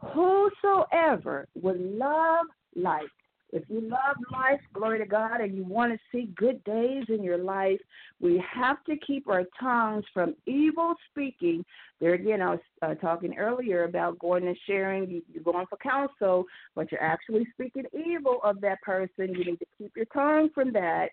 Whosoever 0.00 1.48
would 1.54 1.80
love 1.80 2.46
life, 2.74 3.04
if 3.50 3.62
you 3.68 3.80
love 3.80 4.16
life, 4.30 4.60
glory 4.74 4.98
to 4.98 5.06
God, 5.06 5.40
and 5.40 5.56
you 5.56 5.64
want 5.64 5.92
to 5.92 5.98
see 6.12 6.30
good 6.36 6.62
days 6.64 7.04
in 7.08 7.22
your 7.22 7.38
life, 7.38 7.80
we 8.20 8.42
have 8.52 8.84
to 8.84 8.96
keep 8.98 9.26
our 9.28 9.44
tongues 9.58 10.04
from 10.12 10.34
evil 10.46 10.94
speaking. 11.10 11.64
There 12.00 12.14
again, 12.14 12.42
I 12.42 12.50
was 12.50 12.60
uh, 12.82 12.94
talking 12.96 13.38
earlier 13.38 13.84
about 13.84 14.18
going 14.18 14.46
and 14.46 14.58
sharing. 14.66 15.22
You're 15.32 15.42
going 15.42 15.66
for 15.66 15.78
counsel, 15.78 16.44
but 16.74 16.92
you're 16.92 17.02
actually 17.02 17.46
speaking 17.54 17.84
evil 17.94 18.40
of 18.44 18.60
that 18.60 18.82
person. 18.82 19.34
You 19.34 19.44
need 19.44 19.58
to 19.60 19.66
keep 19.78 19.96
your 19.96 20.06
tongue 20.06 20.50
from 20.54 20.72
that 20.74 21.08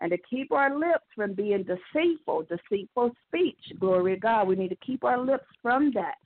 and 0.00 0.10
to 0.10 0.18
keep 0.30 0.52
our 0.52 0.78
lips 0.78 1.06
from 1.16 1.32
being 1.32 1.64
deceitful, 1.64 2.44
deceitful 2.48 3.12
speech. 3.26 3.58
Glory 3.80 4.14
to 4.14 4.20
God. 4.20 4.46
We 4.46 4.56
need 4.56 4.68
to 4.68 4.76
keep 4.76 5.04
our 5.04 5.18
lips 5.18 5.46
from 5.62 5.90
that. 5.94 6.16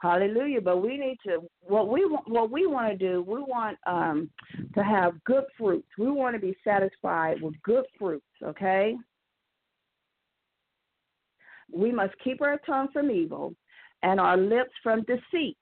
Hallelujah. 0.00 0.62
But 0.62 0.78
we 0.78 0.96
need 0.96 1.18
to 1.26 1.42
what 1.62 1.88
we 1.88 2.06
want 2.06 2.28
what 2.28 2.50
we 2.50 2.66
want 2.66 2.90
to 2.90 2.96
do. 2.96 3.22
We 3.22 3.40
want 3.40 3.78
um, 3.86 4.30
to 4.74 4.82
have 4.82 5.22
good 5.24 5.44
fruits. 5.58 5.88
We 5.98 6.10
want 6.10 6.34
to 6.34 6.40
be 6.40 6.56
satisfied 6.64 7.42
with 7.42 7.54
good 7.62 7.84
fruits. 7.98 8.24
Okay. 8.42 8.96
We 11.72 11.92
must 11.92 12.14
keep 12.24 12.40
our 12.40 12.58
tongue 12.66 12.88
from 12.92 13.10
evil, 13.10 13.54
and 14.02 14.18
our 14.18 14.36
lips 14.36 14.72
from 14.82 15.04
deceit. 15.04 15.58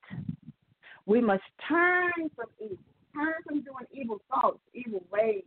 We 1.05 1.21
must 1.21 1.43
turn 1.69 2.13
from 2.35 2.47
evil. 2.61 2.79
Turn 3.15 3.35
from 3.45 3.63
doing 3.63 3.87
evil 3.93 4.21
thoughts, 4.31 4.61
evil 4.73 5.03
ways. 5.11 5.43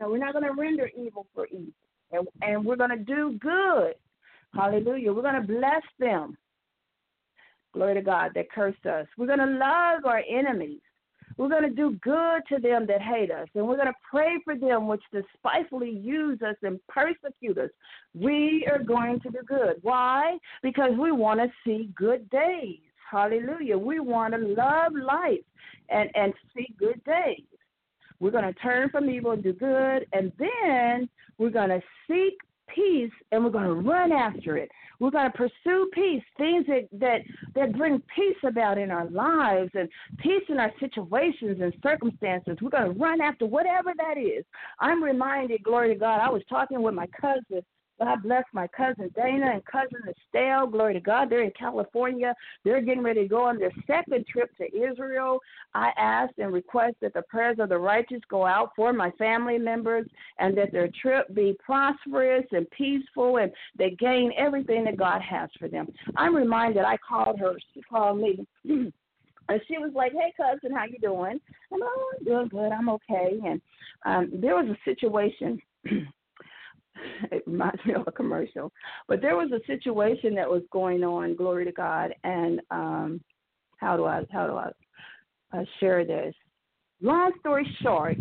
No, 0.00 0.10
we're 0.10 0.18
not 0.18 0.32
going 0.32 0.44
to 0.44 0.60
render 0.60 0.90
evil 0.98 1.26
for 1.34 1.46
evil, 1.46 1.72
and, 2.10 2.26
and 2.42 2.64
we're 2.64 2.76
going 2.76 2.90
to 2.90 2.96
do 2.96 3.38
good. 3.40 3.94
Hallelujah. 4.54 5.12
We're 5.12 5.22
going 5.22 5.40
to 5.40 5.46
bless 5.46 5.82
them 5.98 6.36
glory 7.78 7.94
to 7.94 8.02
God, 8.02 8.32
that 8.34 8.50
cursed 8.50 8.84
us. 8.86 9.06
We're 9.16 9.28
going 9.28 9.38
to 9.38 9.46
love 9.46 10.04
our 10.04 10.22
enemies. 10.28 10.80
We're 11.36 11.48
going 11.48 11.62
to 11.62 11.70
do 11.70 11.96
good 12.02 12.42
to 12.48 12.60
them 12.60 12.86
that 12.88 13.00
hate 13.00 13.30
us, 13.30 13.46
and 13.54 13.68
we're 13.68 13.76
going 13.76 13.86
to 13.86 13.94
pray 14.10 14.38
for 14.42 14.56
them 14.56 14.88
which 14.88 15.02
despitefully 15.12 15.90
use 15.90 16.42
us 16.42 16.56
and 16.62 16.80
persecute 16.88 17.56
us. 17.56 17.70
We 18.14 18.66
are 18.68 18.82
going 18.82 19.20
to 19.20 19.30
do 19.30 19.38
good. 19.46 19.76
Why? 19.82 20.38
Because 20.60 20.90
we 20.98 21.12
want 21.12 21.38
to 21.38 21.46
see 21.64 21.90
good 21.94 22.28
days. 22.30 22.80
Hallelujah. 23.08 23.78
We 23.78 24.00
want 24.00 24.34
to 24.34 24.40
love 24.40 24.92
life 25.00 25.38
and, 25.88 26.10
and 26.16 26.34
see 26.56 26.74
good 26.76 27.00
days. 27.04 27.44
We're 28.18 28.32
going 28.32 28.52
to 28.52 28.60
turn 28.60 28.90
from 28.90 29.08
evil 29.08 29.30
and 29.30 29.42
do 29.44 29.52
good, 29.52 30.06
and 30.12 30.32
then 30.40 31.08
we're 31.38 31.50
going 31.50 31.68
to 31.68 31.80
seek 32.08 32.34
peace 32.74 33.12
and 33.32 33.44
we're 33.44 33.50
going 33.50 33.66
to 33.66 33.88
run 33.88 34.12
after 34.12 34.56
it. 34.56 34.70
We're 35.00 35.10
going 35.10 35.30
to 35.30 35.36
pursue 35.36 35.88
peace, 35.92 36.22
things 36.36 36.66
that, 36.66 36.88
that, 36.92 37.20
that 37.54 37.76
bring 37.76 38.02
peace 38.14 38.36
about 38.44 38.78
in 38.78 38.90
our 38.90 39.08
lives 39.10 39.70
and 39.74 39.88
peace 40.18 40.42
in 40.48 40.58
our 40.58 40.72
situations 40.80 41.58
and 41.60 41.72
circumstances. 41.82 42.58
We're 42.60 42.70
going 42.70 42.92
to 42.94 42.98
run 42.98 43.20
after 43.20 43.46
whatever 43.46 43.92
that 43.96 44.18
is. 44.18 44.44
I'm 44.80 45.02
reminded, 45.02 45.62
glory 45.62 45.94
to 45.94 45.98
God, 45.98 46.20
I 46.20 46.30
was 46.30 46.42
talking 46.48 46.82
with 46.82 46.94
my 46.94 47.06
cousin 47.20 47.62
God 47.98 48.22
bless 48.22 48.44
my 48.52 48.68
cousin 48.68 49.10
Dana 49.16 49.52
and 49.54 49.64
cousin 49.64 50.00
Estelle. 50.08 50.66
Glory 50.66 50.94
to 50.94 51.00
God. 51.00 51.28
They're 51.28 51.42
in 51.42 51.52
California. 51.58 52.34
They're 52.64 52.80
getting 52.80 53.02
ready 53.02 53.22
to 53.22 53.28
go 53.28 53.42
on 53.44 53.58
their 53.58 53.72
second 53.86 54.26
trip 54.26 54.50
to 54.58 54.64
Israel. 54.66 55.40
I 55.74 55.90
ask 55.96 56.32
and 56.38 56.52
request 56.52 56.96
that 57.02 57.14
the 57.14 57.22
prayers 57.22 57.58
of 57.58 57.70
the 57.70 57.78
righteous 57.78 58.20
go 58.30 58.46
out 58.46 58.70
for 58.76 58.92
my 58.92 59.10
family 59.12 59.58
members 59.58 60.06
and 60.38 60.56
that 60.56 60.72
their 60.72 60.88
trip 61.00 61.32
be 61.34 61.56
prosperous 61.64 62.44
and 62.52 62.70
peaceful 62.70 63.38
and 63.38 63.50
they 63.76 63.90
gain 63.90 64.32
everything 64.36 64.84
that 64.84 64.96
God 64.96 65.20
has 65.22 65.50
for 65.58 65.68
them. 65.68 65.88
I'm 66.16 66.36
reminded 66.36 66.84
I 66.84 66.96
called 66.96 67.38
her. 67.40 67.56
She 67.74 67.82
called 67.82 68.20
me. 68.20 68.46
And 69.50 69.62
she 69.66 69.78
was 69.78 69.92
like, 69.94 70.12
"Hey, 70.12 70.30
cousin, 70.36 70.76
how 70.76 70.84
you 70.84 70.98
doing?" 71.00 71.40
And 71.70 71.82
oh, 71.82 72.12
I'm 72.18 72.24
doing 72.26 72.48
good. 72.48 72.70
I'm 72.70 72.90
okay. 72.90 73.38
And 73.42 73.62
um, 74.04 74.30
there 74.42 74.54
was 74.54 74.66
a 74.68 74.76
situation 74.84 75.58
it 77.32 77.42
reminds 77.46 77.84
me 77.84 77.94
of 77.94 78.04
a 78.06 78.12
commercial. 78.12 78.72
But 79.06 79.20
there 79.20 79.36
was 79.36 79.50
a 79.52 79.66
situation 79.66 80.34
that 80.34 80.48
was 80.48 80.62
going 80.72 81.04
on, 81.04 81.36
glory 81.36 81.64
to 81.64 81.72
God, 81.72 82.14
and 82.24 82.60
um 82.70 83.20
how 83.78 83.96
do 83.96 84.04
I 84.04 84.22
how 84.30 84.46
do 84.46 84.54
I 84.54 85.58
uh, 85.58 85.64
share 85.80 86.04
this? 86.04 86.34
Long 87.00 87.32
story 87.40 87.66
short, 87.80 88.16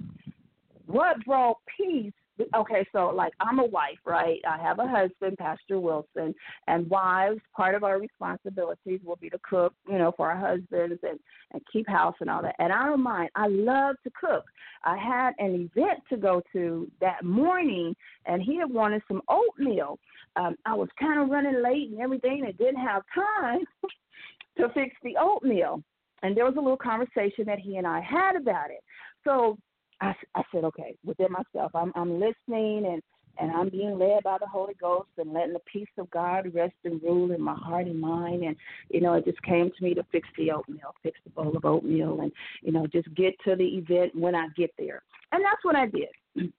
what 0.86 1.24
brought 1.26 1.58
peace 1.78 2.14
okay, 2.55 2.85
so 2.91 3.07
like 3.07 3.34
I'm 3.39 3.59
a 3.59 3.65
wife, 3.65 3.97
right? 4.05 4.39
I 4.47 4.57
have 4.61 4.80
a 4.80 4.88
husband, 4.88 5.38
Pastor 5.38 5.80
Wilson, 5.80 6.34
and 6.68 6.89
wives, 6.89 7.39
part 7.55 7.76
of 7.76 7.84
our 7.84 7.99
responsibilities 7.99 8.99
will 9.03 9.15
be 9.15 9.30
to 9.30 9.39
cook, 9.47 9.73
you 9.89 9.97
know, 9.97 10.14
for 10.15 10.30
our 10.30 10.38
husbands 10.38 10.99
and 11.03 11.19
and 11.51 11.61
keep 11.72 11.88
house 11.88 12.15
and 12.19 12.30
all 12.30 12.41
that. 12.41 12.55
And 12.59 12.72
I 12.72 12.85
don't 12.85 13.03
mind. 13.03 13.30
I 13.35 13.47
love 13.47 13.95
to 14.03 14.11
cook. 14.19 14.45
I 14.84 14.97
had 14.97 15.34
an 15.39 15.69
event 15.76 15.99
to 16.09 16.18
go 16.18 16.41
to 16.53 16.89
that 17.01 17.23
morning, 17.23 17.95
and 18.26 18.41
he 18.41 18.57
had 18.57 18.72
wanted 18.72 19.01
some 19.07 19.22
oatmeal. 19.30 19.99
Um, 20.35 20.55
I 20.65 20.73
was 20.73 20.89
kind 20.99 21.19
of 21.19 21.30
running 21.30 21.64
late 21.64 21.89
and 21.89 21.99
everything, 21.99 22.45
and 22.45 22.57
didn't 22.57 22.85
have 22.85 23.03
time 23.14 23.61
to 24.57 24.69
fix 24.73 24.95
the 25.03 25.15
oatmeal. 25.19 25.84
And 26.23 26.35
there 26.35 26.45
was 26.45 26.55
a 26.57 26.61
little 26.61 26.77
conversation 26.77 27.45
that 27.45 27.59
he 27.59 27.77
and 27.77 27.85
I 27.85 28.01
had 28.01 28.35
about 28.35 28.72
it. 28.72 28.84
So 29.23 29.57
I, 30.02 30.14
I 30.36 30.44
said, 30.52 30.64
okay, 30.65 30.95
within 31.06 31.32
myself, 31.32 31.72
I'm, 31.74 31.91
I'm 31.95 32.19
listening 32.19 32.86
and, 32.86 33.02
and 33.40 33.52
I'm 33.52 33.69
being 33.69 33.98
led 33.98 34.24
by 34.24 34.38
the 34.40 34.48
Holy 34.48 34.74
Ghost 34.80 35.10
and 35.18 35.34
letting 35.34 35.53
the 35.53 35.61
peace 35.72 35.88
of 35.98 36.10
God 36.11 36.53
rest 36.53 36.76
and 36.86 37.02
rule 37.03 37.32
in 37.32 37.41
my 37.41 37.56
heart 37.56 37.86
and 37.86 37.99
mind. 37.99 38.44
And, 38.44 38.56
you 38.90 39.02
know, 39.02 39.14
it 39.14 39.26
just 39.26 39.41
came 39.44 39.69
to 39.69 39.84
me 39.84 39.94
to 39.94 40.06
fix 40.11 40.28
the 40.38 40.52
oatmeal, 40.52 40.95
fix 41.03 41.19
the 41.24 41.30
bowl 41.32 41.56
of 41.56 41.65
oatmeal, 41.65 42.22
and, 42.22 42.32
you 42.61 42.72
know, 42.72 42.88
just 42.88 43.14
get 43.15 43.36
to 43.45 43.56
the 43.56 43.64
event 43.64 44.15
when 44.15 44.36
I 44.36 44.48
get 44.56 44.72
there. 44.78 45.03
And 45.32 45.44
that's 45.44 45.64
what 45.64 45.76
I 45.76 45.88
did. 45.88 46.10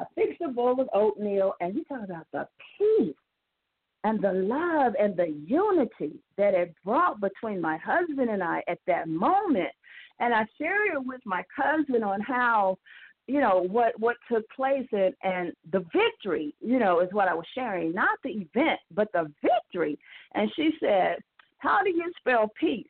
I 0.00 0.04
fixed 0.14 0.40
the 0.40 0.48
bowl 0.48 0.80
of 0.80 0.88
oatmeal, 0.92 1.54
and 1.60 1.74
you 1.74 1.84
talk 1.84 2.02
about 2.04 2.26
the 2.32 2.48
peace 2.78 3.14
and 4.04 4.20
the 4.20 4.32
love 4.32 4.92
and 5.00 5.16
the 5.16 5.34
unity 5.46 6.18
that 6.36 6.54
it 6.54 6.74
brought 6.84 7.20
between 7.20 7.60
my 7.60 7.78
husband 7.78 8.28
and 8.28 8.42
I 8.42 8.62
at 8.68 8.78
that 8.86 9.08
moment. 9.08 9.70
And 10.20 10.34
I 10.34 10.46
shared 10.58 10.94
it 10.94 11.04
with 11.04 11.20
my 11.24 11.42
cousin 11.54 12.02
on 12.02 12.20
how, 12.20 12.78
you 13.26 13.40
know, 13.40 13.66
what 13.70 13.98
what 13.98 14.16
took 14.30 14.48
place 14.50 14.86
and 14.92 15.14
and 15.22 15.52
the 15.72 15.84
victory, 15.92 16.54
you 16.60 16.78
know, 16.78 17.00
is 17.00 17.08
what 17.12 17.28
I 17.28 17.34
was 17.34 17.46
sharing, 17.54 17.92
not 17.92 18.18
the 18.22 18.30
event, 18.30 18.80
but 18.94 19.08
the 19.12 19.30
victory. 19.42 19.98
And 20.34 20.50
she 20.54 20.72
said, 20.80 21.16
"How 21.58 21.82
do 21.82 21.90
you 21.90 22.12
spell 22.18 22.50
peace?" 22.58 22.86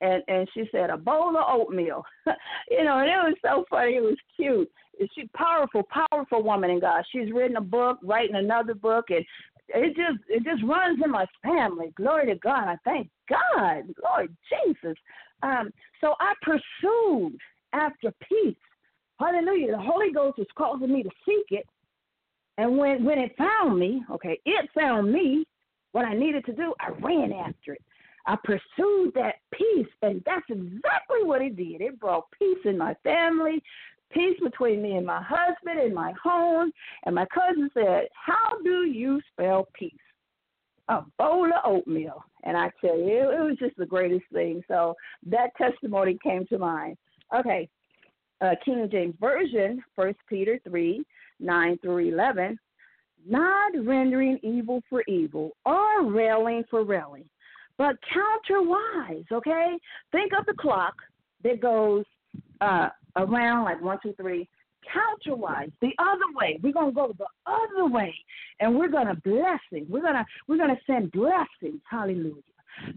And 0.00 0.22
and 0.28 0.48
she 0.54 0.68
said, 0.72 0.90
"A 0.90 0.96
bowl 0.96 1.36
of 1.36 1.44
oatmeal." 1.48 2.04
you 2.70 2.84
know, 2.84 2.98
and 2.98 3.08
it 3.08 3.16
was 3.16 3.36
so 3.42 3.64
funny. 3.70 3.96
It 3.96 4.02
was 4.02 4.16
cute. 4.36 4.70
She's 5.14 5.28
powerful, 5.36 5.82
powerful 6.10 6.42
woman 6.42 6.70
in 6.70 6.80
God. 6.80 7.04
She's 7.10 7.32
written 7.32 7.56
a 7.56 7.60
book, 7.60 7.98
writing 8.02 8.36
another 8.36 8.74
book, 8.74 9.06
and 9.10 9.24
it 9.68 9.96
just 9.96 10.18
it 10.28 10.44
just 10.44 10.62
runs 10.64 11.00
in 11.02 11.10
my 11.10 11.26
family. 11.42 11.92
Glory 11.96 12.26
to 12.26 12.36
God. 12.36 12.68
I 12.68 12.76
thank 12.84 13.08
God, 13.28 13.84
Lord 14.02 14.34
Jesus. 14.50 14.96
Um, 15.44 15.70
so 16.00 16.14
I 16.20 16.32
pursued 16.42 17.38
after 17.74 18.12
peace. 18.28 18.56
Hallelujah. 19.20 19.72
The 19.72 19.82
Holy 19.82 20.10
Ghost 20.12 20.38
was 20.38 20.46
causing 20.56 20.92
me 20.92 21.02
to 21.02 21.10
seek 21.26 21.46
it. 21.50 21.66
And 22.56 22.78
when 22.78 23.04
when 23.04 23.18
it 23.18 23.36
found 23.36 23.78
me, 23.78 24.02
okay, 24.10 24.40
it 24.44 24.68
found 24.74 25.12
me. 25.12 25.44
What 25.92 26.06
I 26.06 26.14
needed 26.14 26.44
to 26.46 26.52
do, 26.52 26.74
I 26.80 26.88
ran 27.00 27.32
after 27.32 27.74
it. 27.74 27.82
I 28.26 28.36
pursued 28.42 29.12
that 29.14 29.36
peace, 29.52 29.86
and 30.02 30.22
that's 30.26 30.46
exactly 30.48 31.22
what 31.22 31.42
it 31.42 31.56
did. 31.56 31.80
It 31.80 32.00
brought 32.00 32.24
peace 32.36 32.58
in 32.64 32.76
my 32.76 32.94
family, 33.04 33.62
peace 34.10 34.38
between 34.42 34.82
me 34.82 34.96
and 34.96 35.06
my 35.06 35.22
husband 35.22 35.80
in 35.80 35.94
my 35.94 36.12
home. 36.20 36.72
And 37.04 37.14
my 37.14 37.26
cousin 37.26 37.70
said, 37.74 38.08
How 38.14 38.60
do 38.64 38.84
you 38.84 39.20
spell 39.32 39.68
peace? 39.74 39.92
A 40.88 41.00
bowl 41.18 41.46
of 41.46 41.52
oatmeal. 41.64 42.22
And 42.44 42.56
I 42.56 42.70
tell 42.80 42.98
you, 42.98 43.30
it, 43.30 43.40
was 43.40 43.56
just 43.58 43.76
the 43.76 43.86
greatest 43.86 44.24
thing. 44.32 44.62
So 44.68 44.94
that 45.26 45.50
testimony 45.56 46.18
came 46.22 46.46
to 46.46 46.58
mind. 46.58 46.96
Okay, 47.34 47.68
uh, 48.40 48.54
King 48.64 48.88
James 48.90 49.14
Version, 49.18 49.82
First 49.96 50.18
Peter 50.28 50.58
3 50.68 51.04
9 51.40 51.78
through 51.78 51.98
11. 51.98 52.58
Not 53.26 53.72
rendering 53.82 54.38
evil 54.42 54.82
for 54.90 55.02
evil 55.08 55.52
or 55.64 56.04
railing 56.04 56.64
for 56.70 56.84
railing, 56.84 57.24
but 57.78 57.96
counterwise, 58.12 59.24
okay? 59.32 59.78
Think 60.12 60.32
of 60.38 60.44
the 60.46 60.54
clock 60.60 60.94
that 61.42 61.60
goes 61.60 62.04
uh, 62.60 62.90
around 63.16 63.64
like 63.64 63.80
one, 63.82 63.98
two, 64.02 64.12
three, 64.14 64.48
counterwise, 64.92 65.72
the 65.80 65.92
other 65.98 66.20
way. 66.34 66.58
We're 66.62 66.72
gonna 66.72 66.92
go 66.92 67.14
the 67.18 67.26
other 67.46 67.86
way, 67.86 68.14
and 68.60 68.76
we're 68.76 68.88
gonna 68.88 69.16
blessing. 69.24 69.86
We're 69.88 70.02
gonna 70.02 70.26
we're 70.48 70.58
gonna 70.58 70.80
send 70.86 71.12
blessings. 71.12 71.80
Hallelujah 71.88 72.42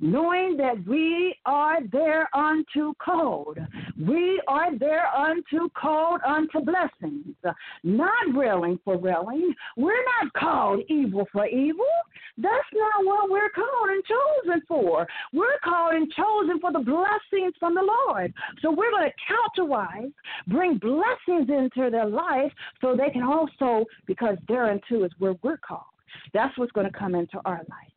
knowing 0.01 0.57
that 0.57 0.75
we 0.85 1.35
are 1.45 1.79
there 1.91 2.27
unto 2.35 2.93
called. 3.03 3.57
We 3.99 4.39
are 4.47 4.77
there 4.77 5.07
unto 5.15 5.69
called 5.69 6.21
unto 6.25 6.59
blessings, 6.59 7.35
not 7.83 8.35
railing 8.35 8.79
for 8.85 8.97
railing. 8.97 9.53
We're 9.75 10.03
not 10.21 10.33
called 10.33 10.81
evil 10.87 11.27
for 11.31 11.47
evil. 11.47 11.85
That's 12.37 12.53
not 12.73 13.05
what 13.05 13.31
we're 13.31 13.49
called 13.49 13.89
and 13.89 14.03
chosen 14.03 14.61
for. 14.67 15.07
We're 15.33 15.59
called 15.63 15.95
and 15.95 16.11
chosen 16.11 16.59
for 16.59 16.71
the 16.71 16.79
blessings 16.79 17.55
from 17.59 17.73
the 17.73 17.81
Lord. 18.07 18.33
So 18.61 18.69
we're 18.69 18.91
going 18.91 19.09
to 19.09 19.63
counterwise, 19.63 20.13
bring 20.47 20.77
blessings 20.77 21.49
into 21.49 21.89
their 21.89 22.05
life 22.05 22.51
so 22.81 22.95
they 22.95 23.09
can 23.09 23.23
also, 23.23 23.85
because 24.05 24.37
thereunto 24.47 25.05
is 25.05 25.11
where 25.17 25.35
we're 25.41 25.57
called. 25.57 25.81
That's 26.33 26.55
what's 26.57 26.71
going 26.73 26.91
to 26.91 26.97
come 26.97 27.15
into 27.15 27.39
our 27.45 27.61
life 27.69 27.96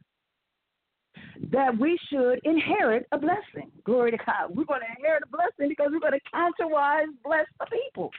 that 1.53 1.77
we 1.79 1.99
should 2.11 2.41
inherit 2.45 3.07
a 3.13 3.19
blessing. 3.19 3.71
Glory 3.85 4.11
to 4.11 4.19
God. 4.19 4.51
We're 4.51 4.65
going 4.65 4.81
to 4.81 4.99
inherit 4.99 5.23
a 5.25 5.29
blessing 5.29 5.69
because 5.69 5.89
we're 5.93 6.01
going 6.01 6.13
to 6.13 6.31
counterwise 6.35 7.07
bless 7.25 7.47
the 7.59 7.67
people 7.67 8.11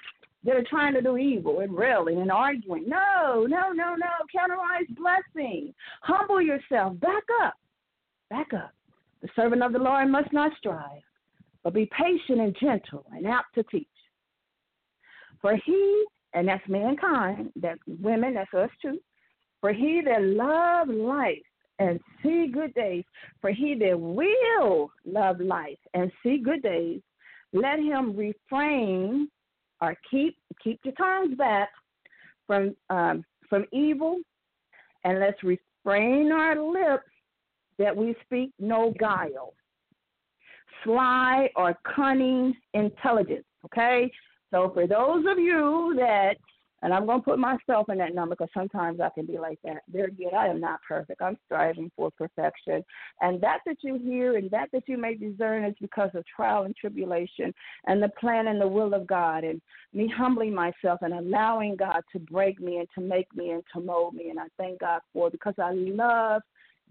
that 0.43 0.55
are 0.55 0.65
trying 0.69 0.93
to 0.95 1.01
do 1.01 1.17
evil 1.17 1.59
and 1.59 1.75
railing 1.75 2.19
and 2.21 2.31
arguing. 2.31 2.89
No, 2.89 3.45
no, 3.47 3.71
no, 3.71 3.95
no. 3.95 4.07
Counterwise 4.35 4.87
blessing. 4.95 5.73
Humble 6.01 6.41
yourself. 6.41 6.99
Back 6.99 7.23
up. 7.43 7.53
Back 8.29 8.53
up. 8.53 8.73
The 9.21 9.29
servant 9.35 9.61
of 9.61 9.73
the 9.73 9.79
Lord 9.79 10.09
must 10.09 10.33
not 10.33 10.51
strive, 10.57 11.03
but 11.63 11.75
be 11.75 11.87
patient 11.95 12.39
and 12.39 12.55
gentle 12.59 13.05
and 13.11 13.27
apt 13.27 13.53
to 13.53 13.63
teach. 13.63 13.87
For 15.41 15.55
he, 15.63 16.05
and 16.33 16.47
that's 16.47 16.67
mankind, 16.67 17.51
that's 17.55 17.79
women, 17.87 18.33
that's 18.33 18.53
us 18.53 18.69
too. 18.81 18.99
For 19.59 19.71
he 19.71 20.01
that 20.05 20.23
love 20.23 20.87
life 20.87 21.37
and 21.81 21.99
see 22.21 22.47
good 22.47 22.73
days. 22.75 23.03
For 23.41 23.49
he 23.49 23.75
that 23.75 23.99
will 23.99 24.91
love 25.05 25.39
life 25.39 25.79
and 25.93 26.11
see 26.21 26.37
good 26.37 26.61
days, 26.61 27.01
let 27.53 27.79
him 27.79 28.15
refrain 28.15 29.29
or 29.81 29.97
keep 30.09 30.37
keep 30.63 30.79
your 30.83 30.93
tongues 30.93 31.35
back 31.37 31.69
from 32.45 32.75
um, 32.89 33.25
from 33.49 33.65
evil, 33.73 34.19
and 35.03 35.19
let's 35.19 35.41
refrain 35.43 36.31
our 36.31 36.55
lips 36.61 37.03
that 37.79 37.95
we 37.95 38.15
speak 38.23 38.51
no 38.59 38.93
guile, 38.99 39.53
sly 40.83 41.49
or 41.55 41.75
cunning 41.95 42.53
intelligence. 42.73 43.45
Okay, 43.65 44.11
so 44.51 44.69
for 44.73 44.85
those 44.85 45.25
of 45.27 45.39
you 45.39 45.95
that 45.97 46.35
and 46.81 46.93
I'm 46.93 47.05
going 47.05 47.19
to 47.19 47.25
put 47.25 47.39
myself 47.39 47.89
in 47.89 47.97
that 47.99 48.15
number 48.15 48.35
because 48.35 48.51
sometimes 48.53 48.99
I 48.99 49.09
can 49.09 49.25
be 49.25 49.37
like 49.37 49.59
that. 49.63 49.83
There 49.91 50.05
again, 50.05 50.31
I 50.35 50.47
am 50.47 50.59
not 50.59 50.79
perfect. 50.87 51.21
I'm 51.21 51.37
striving 51.45 51.91
for 51.95 52.09
perfection. 52.11 52.83
And 53.21 53.39
that 53.41 53.59
that 53.65 53.77
you 53.81 53.99
hear 53.99 54.37
and 54.37 54.49
that 54.51 54.69
that 54.73 54.83
you 54.87 54.97
may 54.97 55.15
discern 55.15 55.63
is 55.63 55.75
because 55.79 56.09
of 56.15 56.25
trial 56.25 56.63
and 56.63 56.75
tribulation 56.75 57.53
and 57.85 58.01
the 58.01 58.09
plan 58.19 58.47
and 58.47 58.59
the 58.59 58.67
will 58.67 58.93
of 58.93 59.05
God 59.05 59.43
and 59.43 59.61
me 59.93 60.11
humbling 60.15 60.55
myself 60.55 60.99
and 61.01 61.13
allowing 61.13 61.75
God 61.75 62.01
to 62.13 62.19
break 62.19 62.59
me 62.59 62.77
and 62.77 62.87
to 62.95 63.01
make 63.01 63.33
me 63.35 63.51
and 63.51 63.63
to 63.73 63.79
mold 63.79 64.15
me. 64.15 64.29
And 64.29 64.39
I 64.39 64.47
thank 64.57 64.79
God 64.79 65.01
for 65.13 65.27
it 65.27 65.33
because 65.33 65.55
I 65.59 65.71
love 65.73 66.41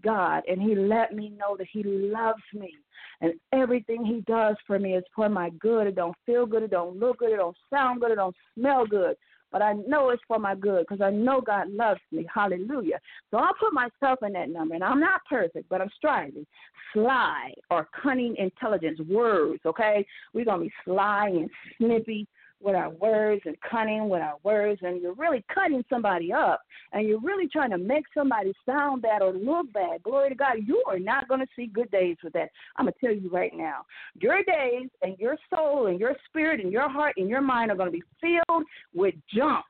God 0.03 0.43
and 0.47 0.61
He 0.61 0.73
let 0.73 1.13
me 1.13 1.29
know 1.37 1.57
that 1.57 1.67
He 1.71 1.83
loves 1.83 2.43
me. 2.53 2.73
And 3.19 3.33
everything 3.51 4.05
He 4.05 4.21
does 4.21 4.55
for 4.65 4.79
me 4.79 4.95
is 4.95 5.03
for 5.13 5.27
my 5.27 5.49
good. 5.59 5.87
It 5.87 5.95
don't 5.95 6.15
feel 6.25 6.45
good, 6.45 6.63
it 6.63 6.71
don't 6.71 6.97
look 6.97 7.19
good, 7.19 7.33
it 7.33 7.37
don't 7.37 7.57
sound 7.69 7.99
good, 7.99 8.11
it 8.11 8.15
don't 8.15 8.35
smell 8.55 8.85
good 8.85 9.15
but 9.51 9.61
I 9.61 9.73
know 9.73 10.09
it's 10.09 10.23
for 10.27 10.39
my 10.39 10.55
good 10.55 10.85
because 10.87 11.01
I 11.01 11.11
know 11.11 11.41
God 11.41 11.71
loves 11.71 11.99
me. 12.11 12.25
Hallelujah. 12.33 12.99
So 13.29 13.37
I'll 13.37 13.53
put 13.53 13.73
myself 13.73 14.19
in 14.25 14.33
that 14.33 14.49
number, 14.49 14.75
and 14.75 14.83
I'm 14.83 14.99
not 14.99 15.21
perfect, 15.29 15.69
but 15.69 15.81
I'm 15.81 15.91
striving. 15.95 16.45
Sly 16.93 17.53
or 17.69 17.87
cunning 18.01 18.35
intelligence, 18.37 18.99
words, 19.07 19.61
okay? 19.65 20.05
We're 20.33 20.45
going 20.45 20.59
to 20.59 20.65
be 20.65 20.73
sly 20.85 21.27
and 21.29 21.49
snippy 21.77 22.27
with 22.61 22.75
our 22.75 22.89
words 22.89 23.41
and 23.45 23.55
cunning 23.69 24.09
with 24.09 24.21
our 24.21 24.37
words, 24.43 24.81
and 24.83 25.01
you're 25.01 25.13
really 25.13 25.43
cutting 25.53 25.83
somebody 25.89 26.31
up, 26.31 26.61
and 26.93 27.07
you're 27.07 27.19
really 27.21 27.47
trying 27.47 27.71
to 27.71 27.77
make 27.77 28.05
somebody 28.13 28.53
sound 28.65 29.01
bad 29.01 29.21
or 29.21 29.33
look 29.33 29.71
bad. 29.73 30.03
Glory 30.03 30.29
to 30.29 30.35
God, 30.35 30.57
you 30.65 30.83
are 30.87 30.99
not 30.99 31.27
going 31.27 31.41
to 31.41 31.47
see 31.55 31.67
good 31.67 31.89
days 31.91 32.17
with 32.23 32.33
that. 32.33 32.49
I'm 32.77 32.85
going 32.85 32.93
to 32.93 33.05
tell 33.05 33.15
you 33.15 33.29
right 33.29 33.51
now. 33.53 33.85
Your 34.19 34.43
days 34.43 34.89
and 35.01 35.17
your 35.17 35.37
soul 35.53 35.87
and 35.87 35.99
your 35.99 36.15
spirit 36.27 36.59
and 36.59 36.71
your 36.71 36.89
heart 36.89 37.15
and 37.17 37.29
your 37.29 37.41
mind 37.41 37.71
are 37.71 37.75
going 37.75 37.91
to 37.91 37.97
be 37.97 38.03
filled 38.19 38.63
with 38.93 39.15
junk. 39.33 39.65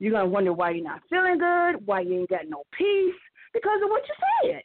You're 0.00 0.12
going 0.12 0.24
to 0.24 0.30
wonder 0.30 0.52
why 0.52 0.70
you're 0.70 0.84
not 0.84 1.02
feeling 1.08 1.38
good, 1.38 1.86
why 1.86 2.00
you 2.00 2.20
ain't 2.20 2.30
got 2.30 2.48
no 2.48 2.64
peace, 2.76 3.14
because 3.52 3.80
of 3.82 3.90
what 3.90 4.02
you 4.08 4.50
said. 4.50 4.62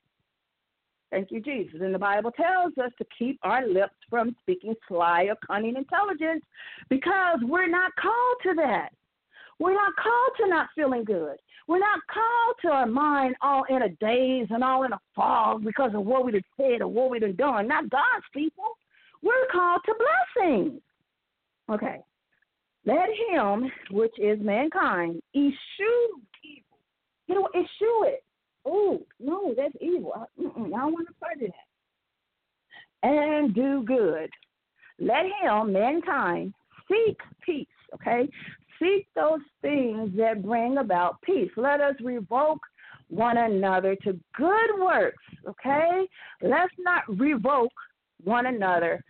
Thank 1.11 1.31
you, 1.31 1.41
Jesus. 1.41 1.80
And 1.81 1.94
the 1.94 1.99
Bible 1.99 2.31
tells 2.31 2.77
us 2.77 2.91
to 2.99 3.06
keep 3.18 3.40
our 3.41 3.68
lips 3.68 3.95
from 4.10 4.36
speaking 4.41 4.76
sly 4.88 5.23
or 5.23 5.36
cunning 5.48 5.76
intelligence 5.76 6.44
because 6.90 7.40
we're 7.41 7.69
not 7.69 7.91
called 7.95 8.38
to 8.44 8.53
that. 8.61 8.90
We're 9.57 9.73
not 9.73 9.95
called 9.95 10.31
to 10.38 10.48
not 10.48 10.68
feeling 10.76 11.03
good. 11.03 11.38
We're 11.68 11.80
not 11.80 11.99
called 12.11 12.56
to 12.61 12.68
our 12.69 12.86
mind 12.86 13.36
all 13.41 13.64
in 13.69 13.81
a 13.81 13.90
daze 13.90 14.48
and 14.49 14.64
all 14.64 14.84
in 14.84 14.94
a 14.94 14.99
fog 15.15 15.64
because 15.64 15.91
of 15.94 16.06
what 16.06 16.26
we 16.26 16.34
have 16.34 16.44
said 16.57 16.81
or 16.81 16.88
what 16.88 17.10
we 17.10 17.19
have 17.22 17.38
done. 17.38 17.68
Not 17.68 17.90
God's 17.90 18.26
people. 18.34 18.77
We're 19.22 19.48
called 19.52 19.81
to 19.86 19.95
blessings. 20.38 20.81
Okay. 21.69 21.98
Let 22.86 23.10
him, 23.30 23.69
which 23.91 24.18
is 24.18 24.40
mankind, 24.41 25.22
eschew 25.36 26.22
evil. 26.44 26.80
You 27.27 27.36
know, 27.36 27.49
eschew 27.53 28.06
it 28.06 28.23
oh, 28.65 29.02
no, 29.19 29.53
that's 29.56 29.76
evil. 29.81 30.14
I, 30.15 30.22
I 30.22 30.44
don't 30.44 30.72
want 30.72 31.07
to 31.07 31.14
part 31.15 31.36
of 31.36 31.41
that. 31.41 33.07
And 33.07 33.53
do 33.56 33.84
good. 33.84 34.30
Let 34.99 35.26
him, 35.41 35.72
mankind, 35.72 36.53
seek 36.90 37.18
peace, 37.45 37.68
okay? 37.94 38.27
Seek 38.80 39.07
those 39.15 39.40
things 39.61 40.11
that 40.18 40.44
bring 40.44 40.77
about 40.77 41.22
peace. 41.22 41.52
Let 41.56 41.80
us 41.80 41.95
revoke 42.02 42.60
one 43.07 43.38
another 43.38 43.95
to 44.03 44.19
good 44.36 44.80
works, 44.80 45.23
okay? 45.48 46.07
Let's 46.41 46.73
not 46.77 47.03
revoke 47.07 47.72
one 48.23 48.48
another 48.48 49.03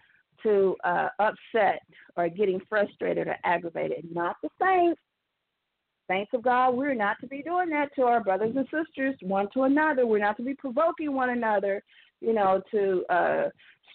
to 0.43 0.75
uh, 0.83 1.09
upset 1.19 1.81
or 2.15 2.29
getting 2.29 2.61
frustrated 2.69 3.27
or 3.27 3.37
aggravated. 3.43 4.05
Not 4.11 4.37
the 4.41 4.49
saints, 4.61 5.01
Saints 6.09 6.31
of 6.33 6.41
God, 6.41 6.71
we're 6.71 6.95
not 6.95 7.19
to 7.21 7.27
be 7.27 7.41
doing 7.43 7.69
that 7.69 7.93
to 7.95 8.03
our 8.03 8.23
brothers 8.23 8.55
and 8.55 8.65
sisters, 8.65 9.15
one 9.21 9.47
to 9.53 9.63
another. 9.63 10.07
We're 10.07 10.19
not 10.19 10.37
to 10.37 10.43
be 10.43 10.55
provoking 10.55 11.13
one 11.13 11.29
another, 11.29 11.83
you 12.19 12.33
know, 12.33 12.61
to 12.71 13.05
uh, 13.09 13.49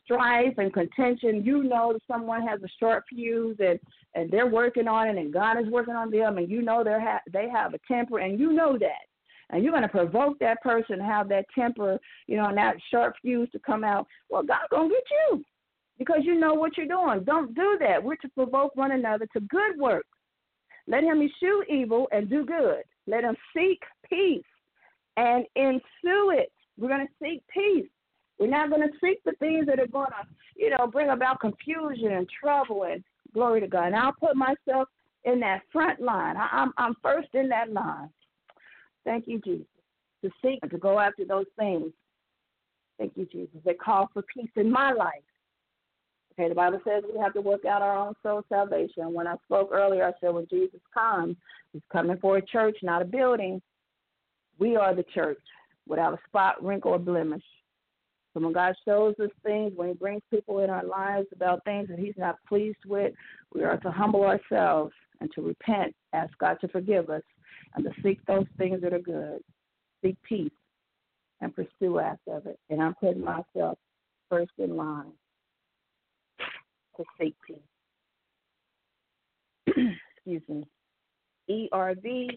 strife 0.04 0.54
and 0.58 0.72
contention. 0.72 1.42
You 1.44 1.64
know 1.64 1.92
that 1.92 2.02
someone 2.06 2.46
has 2.46 2.62
a 2.62 2.68
short 2.78 3.04
fuse 3.08 3.56
and 3.58 3.80
and 4.14 4.30
they're 4.30 4.46
working 4.46 4.86
on 4.86 5.08
it, 5.08 5.16
and 5.16 5.32
God 5.32 5.58
is 5.60 5.68
working 5.68 5.94
on 5.94 6.10
them, 6.10 6.38
and 6.38 6.48
you 6.48 6.62
know 6.62 6.84
they 6.84 6.92
ha- 6.92 7.20
they 7.32 7.48
have 7.48 7.74
a 7.74 7.80
temper, 7.88 8.20
and 8.20 8.38
you 8.38 8.52
know 8.52 8.78
that, 8.78 9.06
and 9.50 9.62
you're 9.62 9.72
going 9.72 9.82
to 9.82 9.88
provoke 9.88 10.38
that 10.38 10.62
person 10.62 11.00
have 11.00 11.28
that 11.30 11.46
temper, 11.52 11.98
you 12.28 12.36
know, 12.36 12.46
and 12.46 12.56
that 12.56 12.76
short 12.92 13.14
fuse 13.20 13.50
to 13.50 13.58
come 13.58 13.82
out. 13.82 14.06
Well, 14.30 14.44
God's 14.44 14.68
going 14.70 14.88
to 14.88 14.94
get 14.94 15.04
you 15.10 15.44
because 15.98 16.20
you 16.22 16.38
know 16.38 16.54
what 16.54 16.76
you're 16.76 16.86
doing. 16.86 17.24
Don't 17.24 17.54
do 17.56 17.76
that. 17.80 18.02
We're 18.02 18.16
to 18.16 18.28
provoke 18.28 18.76
one 18.76 18.92
another 18.92 19.26
to 19.32 19.40
good 19.40 19.78
work. 19.78 20.06
Let 20.86 21.04
him 21.04 21.22
eschew 21.22 21.64
evil 21.68 22.08
and 22.12 22.28
do 22.28 22.44
good. 22.44 22.82
Let 23.06 23.24
him 23.24 23.36
seek 23.56 23.82
peace 24.08 24.42
and 25.16 25.46
ensue 25.56 26.30
it. 26.30 26.52
We're 26.78 26.88
going 26.88 27.06
to 27.06 27.12
seek 27.22 27.42
peace. 27.52 27.88
We're 28.38 28.48
not 28.48 28.68
going 28.68 28.82
to 28.82 28.92
seek 29.00 29.22
the 29.24 29.32
things 29.38 29.66
that 29.66 29.78
are 29.78 29.86
going 29.86 30.10
to, 30.10 30.26
you 30.56 30.70
know, 30.70 30.86
bring 30.86 31.10
about 31.10 31.40
confusion 31.40 32.12
and 32.12 32.28
trouble 32.28 32.84
and 32.84 33.02
glory 33.32 33.60
to 33.60 33.68
God. 33.68 33.86
And 33.86 33.96
I'll 33.96 34.12
put 34.12 34.36
myself 34.36 34.88
in 35.24 35.40
that 35.40 35.62
front 35.72 36.00
line. 36.00 36.36
I, 36.36 36.48
I'm 36.52 36.72
I'm 36.76 36.94
first 37.02 37.28
in 37.34 37.48
that 37.48 37.72
line. 37.72 38.10
Thank 39.04 39.26
you, 39.28 39.40
Jesus. 39.40 39.66
To 40.24 40.30
seek 40.42 40.60
to 40.68 40.78
go 40.78 40.98
after 40.98 41.24
those 41.24 41.46
things. 41.58 41.92
Thank 42.98 43.12
you, 43.16 43.26
Jesus. 43.26 43.56
They 43.64 43.74
call 43.74 44.08
for 44.12 44.22
peace 44.22 44.50
in 44.56 44.70
my 44.70 44.92
life. 44.92 45.12
Okay, 46.38 46.48
the 46.48 46.54
Bible 46.54 46.80
says 46.84 47.04
we 47.12 47.20
have 47.20 47.32
to 47.34 47.40
work 47.40 47.64
out 47.64 47.82
our 47.82 47.96
own 47.96 48.14
soul 48.22 48.42
salvation. 48.48 49.12
When 49.12 49.28
I 49.28 49.36
spoke 49.44 49.70
earlier, 49.72 50.04
I 50.04 50.12
said 50.20 50.34
when 50.34 50.48
Jesus 50.50 50.80
comes, 50.92 51.36
he's 51.72 51.82
coming 51.92 52.18
for 52.18 52.38
a 52.38 52.42
church, 52.44 52.76
not 52.82 53.02
a 53.02 53.04
building. 53.04 53.62
We 54.58 54.76
are 54.76 54.94
the 54.94 55.04
church 55.14 55.40
without 55.86 56.14
a 56.14 56.18
spot, 56.26 56.62
wrinkle, 56.62 56.92
or 56.92 56.98
blemish. 56.98 57.44
So 58.32 58.40
when 58.40 58.52
God 58.52 58.74
shows 58.84 59.14
us 59.22 59.30
things, 59.44 59.72
when 59.76 59.88
He 59.88 59.94
brings 59.94 60.22
people 60.28 60.58
in 60.58 60.70
our 60.70 60.84
lives 60.84 61.28
about 61.32 61.64
things 61.64 61.88
that 61.88 62.00
He's 62.00 62.16
not 62.16 62.36
pleased 62.48 62.84
with, 62.84 63.12
we 63.54 63.62
are 63.62 63.76
to 63.78 63.90
humble 63.92 64.24
ourselves 64.24 64.92
and 65.20 65.30
to 65.34 65.42
repent, 65.42 65.94
ask 66.12 66.36
God 66.38 66.56
to 66.62 66.68
forgive 66.68 67.10
us, 67.10 67.22
and 67.76 67.84
to 67.84 67.90
seek 68.02 68.18
those 68.26 68.46
things 68.58 68.80
that 68.82 68.92
are 68.92 68.98
good. 68.98 69.38
Seek 70.02 70.16
peace 70.28 70.50
and 71.40 71.54
pursue 71.54 72.00
after 72.00 72.38
it. 72.44 72.58
And 72.70 72.82
I'm 72.82 72.94
putting 72.94 73.24
myself 73.24 73.78
first 74.28 74.52
in 74.58 74.76
line 74.76 75.12
to 76.96 77.04
peace. 77.18 77.56
Excuse 80.16 80.42
me. 80.48 80.66
ERV, 81.50 82.28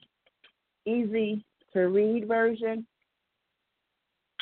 easy 0.85 1.45
to 1.73 1.79
read 1.87 2.27
version. 2.27 2.85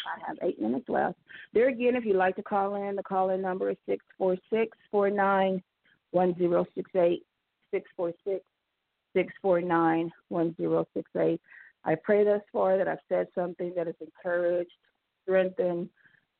I 0.06 0.28
have 0.28 0.38
eight 0.44 0.62
minutes 0.62 0.88
left. 0.88 1.18
There 1.54 1.70
again, 1.70 1.96
if 1.96 2.06
you'd 2.06 2.16
like 2.16 2.36
to 2.36 2.44
call 2.44 2.76
in, 2.76 2.96
the 2.96 3.04
call 3.04 3.32
in 3.32 3.42
number 3.42 3.70
is 3.70 3.78
646 3.88 4.78
49 4.92 5.64
1068. 6.12 7.24
646 7.72 8.46
649 9.14 10.12
1068. 10.30 11.42
I 11.84 11.96
pray 12.04 12.24
thus 12.24 12.42
far 12.52 12.78
that 12.78 12.88
I've 12.88 12.98
said 13.10 13.28
something 13.36 13.74
that 13.76 13.88
has 13.88 13.96
encouraged, 14.02 14.72
strengthened, 15.24 15.90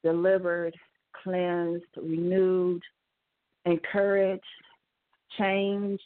delivered, 0.04 0.76
cleansed, 1.24 1.86
renewed, 1.98 2.82
encouraged, 3.66 4.44
changed. 5.38 6.04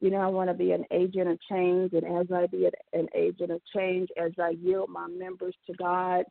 You 0.00 0.10
know, 0.10 0.18
I 0.18 0.28
want 0.28 0.48
to 0.48 0.54
be 0.54 0.72
an 0.72 0.84
agent 0.92 1.28
of 1.28 1.38
change, 1.50 1.92
and 1.92 2.04
as 2.04 2.26
I 2.32 2.46
be 2.46 2.68
an 2.92 3.08
agent 3.14 3.50
of 3.50 3.60
change, 3.74 4.08
as 4.20 4.30
I 4.38 4.50
yield 4.50 4.90
my 4.90 5.08
members 5.08 5.54
to 5.66 5.74
God, 5.74 6.24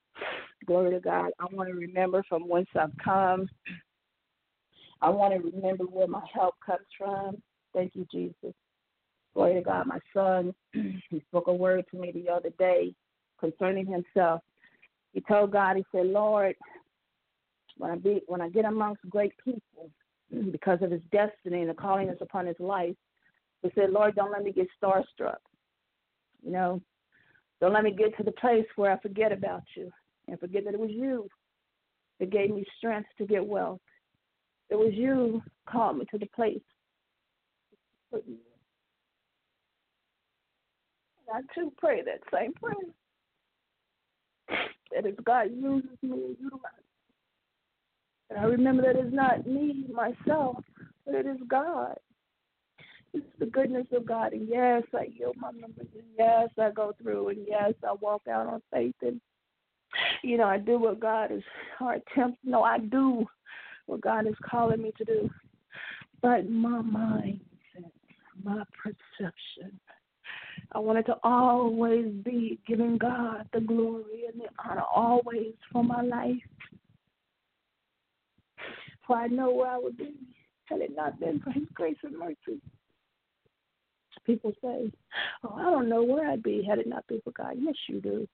glory 0.65 0.91
to 0.91 1.01
God, 1.01 1.31
I 1.39 1.45
want 1.51 1.69
to 1.69 1.75
remember 1.75 2.23
from 2.29 2.47
whence 2.47 2.69
I've 2.79 2.97
come. 3.03 3.49
I 5.01 5.09
want 5.09 5.33
to 5.33 5.49
remember 5.51 5.83
where 5.83 6.07
my 6.07 6.23
help 6.33 6.55
comes 6.65 6.87
from. 6.97 7.41
Thank 7.73 7.93
you, 7.95 8.07
Jesus. 8.11 8.55
Glory 9.33 9.55
to 9.55 9.61
God. 9.61 9.85
My 9.85 9.99
son, 10.13 10.53
he 10.73 11.21
spoke 11.27 11.47
a 11.47 11.53
word 11.53 11.85
to 11.91 11.97
me 11.97 12.11
the 12.11 12.31
other 12.31 12.49
day 12.57 12.93
concerning 13.39 13.85
himself. 13.85 14.41
He 15.13 15.21
told 15.21 15.51
God, 15.51 15.77
he 15.77 15.85
said, 15.91 16.07
Lord, 16.07 16.55
when 17.77 17.91
I 17.91 17.95
be 17.95 18.21
when 18.27 18.41
I 18.41 18.49
get 18.49 18.65
amongst 18.65 19.07
great 19.09 19.33
people, 19.43 19.91
because 20.51 20.79
of 20.81 20.91
his 20.91 21.01
destiny 21.11 21.61
and 21.61 21.69
the 21.69 21.73
calling 21.73 22.07
that's 22.07 22.21
upon 22.21 22.45
his 22.45 22.59
life, 22.59 22.95
he 23.61 23.71
said, 23.75 23.91
Lord, 23.91 24.15
don't 24.15 24.31
let 24.31 24.43
me 24.43 24.51
get 24.51 24.67
starstruck. 24.81 25.37
You 26.43 26.51
know, 26.51 26.81
don't 27.59 27.73
let 27.73 27.83
me 27.83 27.91
get 27.91 28.15
to 28.17 28.23
the 28.23 28.31
place 28.33 28.65
where 28.75 28.91
I 28.91 28.99
forget 28.99 29.31
about 29.31 29.63
you 29.75 29.91
and 30.27 30.39
forget 30.39 30.65
that 30.65 30.73
it 30.73 30.79
was 30.79 30.91
you 30.91 31.27
that 32.19 32.29
gave 32.29 32.49
me 32.49 32.63
strength 32.77 33.09
to 33.17 33.25
get 33.25 33.45
wealth. 33.45 33.79
It 34.69 34.75
was 34.75 34.93
you 34.93 35.41
called 35.69 35.97
me 35.97 36.05
to 36.11 36.17
the 36.17 36.27
place. 36.35 36.61
I 41.33 41.41
too 41.53 41.73
pray 41.77 42.01
that 42.03 42.21
same 42.33 42.53
prayer. 42.53 42.75
That 44.93 45.05
as 45.05 45.13
God 45.25 45.49
uses 45.53 45.89
me 46.01 46.35
utilizes 46.39 46.86
and 48.29 48.39
I 48.39 48.43
remember 48.43 48.81
that 48.83 48.99
it's 48.99 49.13
not 49.13 49.47
me, 49.47 49.85
myself, 49.93 50.57
but 51.05 51.15
it 51.15 51.25
is 51.25 51.37
God. 51.47 51.95
It's 53.13 53.25
the 53.39 53.45
goodness 53.45 53.87
of 53.93 54.05
God. 54.05 54.33
And 54.33 54.47
yes, 54.49 54.83
I 54.93 55.07
yield 55.13 55.37
my 55.37 55.51
members. 55.51 55.87
And 55.93 56.03
yes, 56.17 56.49
I 56.59 56.71
go 56.71 56.93
through. 57.01 57.29
And 57.29 57.45
yes, 57.47 57.73
I 57.87 57.93
walk 57.93 58.23
out 58.29 58.47
on 58.47 58.61
faith. 58.71 58.95
And, 59.01 59.21
you 60.23 60.37
know, 60.37 60.43
I 60.43 60.57
do 60.57 60.77
what 60.77 60.99
God 60.99 61.31
is, 61.31 61.43
or 61.79 61.93
attempt. 61.93 62.39
No, 62.43 62.63
I 62.63 62.79
do 62.79 63.25
what 63.85 64.01
God 64.01 64.27
is 64.27 64.35
calling 64.43 64.81
me 64.81 64.91
to 64.97 65.05
do. 65.05 65.29
But 66.21 66.49
my 66.49 66.81
mindset, 66.81 67.91
my 68.43 68.63
perception, 68.83 69.79
I 70.73 70.79
wanted 70.79 71.05
to 71.05 71.15
always 71.23 72.11
be 72.25 72.59
giving 72.67 72.97
God 72.97 73.47
the 73.53 73.61
glory 73.61 74.25
and 74.31 74.41
the 74.41 74.49
honor 74.63 74.83
always 74.93 75.53
for 75.71 75.83
my 75.83 76.01
life 76.01 76.35
for 79.07 79.17
I 79.17 79.27
know 79.27 79.51
where 79.51 79.71
I 79.71 79.77
would 79.77 79.97
be 79.97 80.13
had 80.65 80.81
it 80.81 80.95
not 80.95 81.19
been 81.19 81.39
for 81.39 81.51
His 81.57 81.63
grace 81.73 81.97
and 82.03 82.17
mercy. 82.17 82.61
People 84.25 84.51
say, 84.61 84.91
Oh, 85.43 85.53
I 85.55 85.63
don't 85.63 85.89
know 85.89 86.03
where 86.03 86.29
I'd 86.29 86.43
be 86.43 86.63
had 86.67 86.79
it 86.79 86.87
not 86.87 87.07
been 87.07 87.21
for 87.23 87.31
God. 87.31 87.55
Yes, 87.57 87.75
you 87.87 88.01
do. 88.01 88.27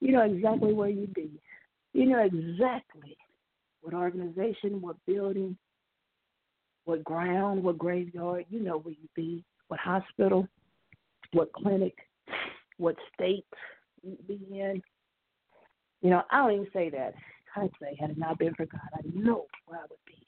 You 0.00 0.12
know 0.12 0.22
exactly 0.22 0.72
where 0.72 0.88
you'd 0.88 1.12
be. 1.12 1.30
You 1.92 2.06
know 2.06 2.20
exactly 2.20 3.16
what 3.82 3.94
organization, 3.94 4.80
what 4.80 4.96
building, 5.06 5.56
what 6.84 7.04
ground, 7.04 7.62
what 7.62 7.78
graveyard, 7.78 8.46
you 8.48 8.60
know 8.60 8.78
where 8.78 8.94
you'd 8.94 9.14
be, 9.14 9.44
what 9.68 9.80
hospital, 9.80 10.46
what 11.32 11.52
clinic, 11.52 11.94
what 12.78 12.96
state 13.14 13.46
you'd 14.02 14.26
be 14.26 14.40
in. 14.52 14.82
You 16.02 16.10
know, 16.10 16.22
I 16.30 16.38
don't 16.38 16.52
even 16.52 16.66
say 16.72 16.90
that. 16.90 17.14
I'd 17.56 17.70
say, 17.80 17.96
had 17.98 18.10
it 18.10 18.18
not 18.18 18.38
been 18.38 18.54
for 18.54 18.66
God, 18.66 18.80
I 18.94 19.00
know 19.12 19.46
where 19.66 19.80
I 19.80 19.82
would 19.82 19.98
be. 20.06 20.26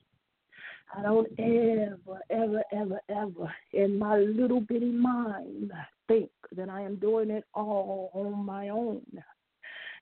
I 0.94 1.02
don't 1.02 1.28
ever, 1.38 2.20
ever, 2.30 2.62
ever, 2.72 3.00
ever 3.08 3.54
in 3.72 3.98
my 3.98 4.18
little 4.18 4.60
bitty 4.60 4.90
mind 4.90 5.72
think 6.06 6.30
that 6.54 6.68
I 6.68 6.82
am 6.82 6.96
doing 6.96 7.30
it 7.30 7.44
all 7.54 8.10
on 8.14 8.44
my 8.44 8.68
own. 8.68 9.02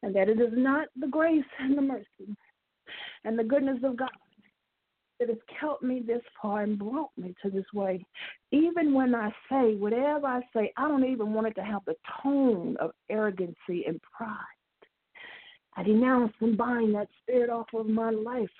And 0.02 0.14
that 0.16 0.28
it 0.28 0.40
is 0.40 0.52
not 0.52 0.88
the 0.98 1.06
grace 1.06 1.44
and 1.60 1.76
the 1.76 1.82
mercy 1.82 2.36
and 3.24 3.38
the 3.38 3.44
goodness 3.44 3.78
of 3.84 3.97
God 3.97 4.09
that 5.20 5.28
has 5.28 5.38
kept 5.60 5.82
me 5.82 6.02
this 6.05 6.22
far 6.40 6.62
and 6.62 6.78
brought 6.78 7.10
me 7.16 7.34
to 7.42 7.51
this 7.51 7.66
way. 7.74 8.05
Even 8.51 8.94
when 8.94 9.14
I 9.14 9.28
say 9.51 9.74
whatever 9.76 10.26
I 10.26 10.40
say, 10.56 10.72
I 10.76 10.88
don't 10.88 11.05
even 11.05 11.34
want 11.34 11.47
it 11.48 11.55
to 11.56 11.64
have 11.64 11.82
the 11.86 11.94
tone 12.22 12.76
of 12.80 12.92
arrogancy 13.10 13.84
and 13.86 14.01
pride. 14.16 14.36
I 15.76 15.82
denounce 15.82 16.32
and 16.40 16.56
bind 16.56 16.94
that 16.94 17.09
spirit 17.22 17.51
off 17.51 17.66
of 17.74 17.86
my 17.86 18.10
life. 18.10 18.51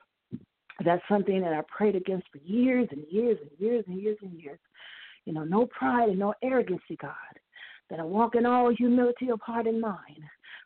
That's 0.85 1.03
something 1.09 1.41
that 1.43 1.53
I 1.53 1.61
prayed 1.69 1.97
against 1.97 2.29
for 2.33 2.39
years 2.39 2.89
and 2.91 3.05
years 3.11 3.39
and 3.43 3.51
years 3.59 3.85
and 3.87 4.01
years 4.01 4.17
and 4.23 4.41
years. 4.41 4.59
You 5.27 5.35
know, 5.35 5.45
no 5.45 5.67
pride 5.67 6.09
and 6.09 6.19
no 6.19 6.35
arrogancy, 6.43 6.97
God. 7.01 7.15
That 7.91 8.01
I 8.01 8.05
walk 8.05 8.37
in 8.37 8.47
all 8.47 8.73
humility 8.75 9.31
of 9.31 9.41
heart 9.41 9.67
and 9.67 9.81
mind. 9.81 10.23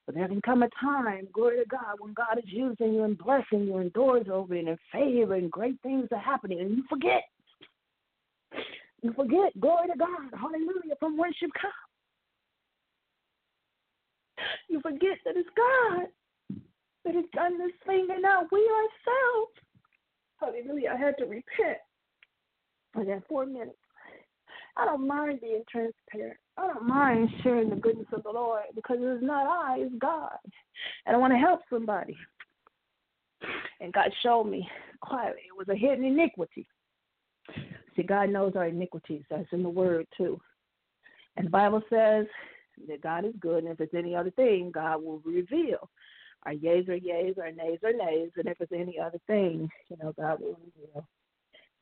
But 0.06 0.14
there 0.14 0.28
can 0.28 0.42
come 0.42 0.62
a 0.62 0.68
time, 0.80 1.26
glory 1.32 1.58
to 1.58 1.68
God, 1.68 1.96
when 1.98 2.12
God 2.12 2.38
is 2.38 2.44
using 2.46 2.92
you 2.92 3.04
and 3.04 3.16
blessing 3.16 3.64
you 3.64 3.78
and 3.78 3.92
doors 3.94 4.26
opening 4.30 4.68
and 4.68 4.78
favor 4.92 5.34
and 5.34 5.50
great 5.50 5.80
things 5.82 6.08
are 6.12 6.18
happening 6.18 6.60
and 6.60 6.76
you 6.76 6.84
forget. 6.88 7.24
You 9.02 9.12
forget, 9.14 9.58
glory 9.60 9.88
to 9.88 9.98
God, 9.98 10.38
hallelujah, 10.38 10.96
from 11.00 11.16
whence 11.16 11.36
you've 11.40 11.50
come. 11.60 11.70
You 14.68 14.80
forget 14.80 15.18
that 15.24 15.36
it's 15.36 15.48
God 15.56 16.06
that 17.04 17.14
has 17.14 17.24
done 17.34 17.58
this 17.58 17.72
thing 17.86 18.08
and 18.10 18.22
not 18.22 18.46
we 18.50 18.60
ourselves. 18.60 19.52
Hallelujah. 20.40 20.94
I 20.94 20.96
had 20.96 21.16
to 21.18 21.24
repent. 21.24 21.78
I 22.96 23.04
got 23.04 23.26
four 23.28 23.46
minutes. 23.46 23.76
I 24.76 24.84
don't 24.84 25.06
mind 25.06 25.40
being 25.40 25.62
transparent. 25.70 26.38
I 26.56 26.66
don't 26.66 26.86
mind 26.86 27.28
sharing 27.42 27.70
the 27.70 27.76
goodness 27.76 28.08
of 28.12 28.22
the 28.22 28.30
Lord 28.30 28.64
because 28.74 28.96
it's 29.00 29.22
not 29.22 29.46
I, 29.46 29.78
it's 29.80 29.94
God. 30.00 30.36
And 31.06 31.14
I 31.14 31.18
want 31.18 31.32
to 31.32 31.38
help 31.38 31.60
somebody. 31.70 32.16
And 33.80 33.92
God 33.92 34.10
showed 34.22 34.44
me 34.44 34.68
quietly 35.00 35.42
it 35.46 35.56
was 35.56 35.68
a 35.68 35.78
hidden 35.78 36.04
iniquity. 36.04 36.66
See, 37.94 38.02
God 38.02 38.30
knows 38.30 38.54
our 38.56 38.66
iniquities. 38.66 39.22
That's 39.30 39.46
in 39.52 39.62
the 39.62 39.68
Word, 39.68 40.06
too. 40.16 40.40
And 41.36 41.46
the 41.46 41.50
Bible 41.50 41.82
says 41.90 42.26
that 42.88 43.02
God 43.02 43.24
is 43.24 43.34
good, 43.40 43.64
and 43.64 43.72
if 43.72 43.80
it's 43.80 43.94
any 43.94 44.14
other 44.16 44.30
thing, 44.30 44.70
God 44.72 45.02
will 45.02 45.20
reveal. 45.24 45.90
Our 46.46 46.52
yeas 46.52 46.88
are 46.88 46.96
yeas, 46.96 47.36
our 47.38 47.50
nays 47.50 47.78
are 47.84 47.92
nays, 47.92 48.30
and 48.36 48.46
if 48.46 48.60
it's 48.60 48.72
any 48.72 48.98
other 48.98 49.18
thing, 49.26 49.68
you 49.88 49.96
know, 50.02 50.12
God 50.18 50.40
will 50.40 50.58
reveal. 50.64 51.06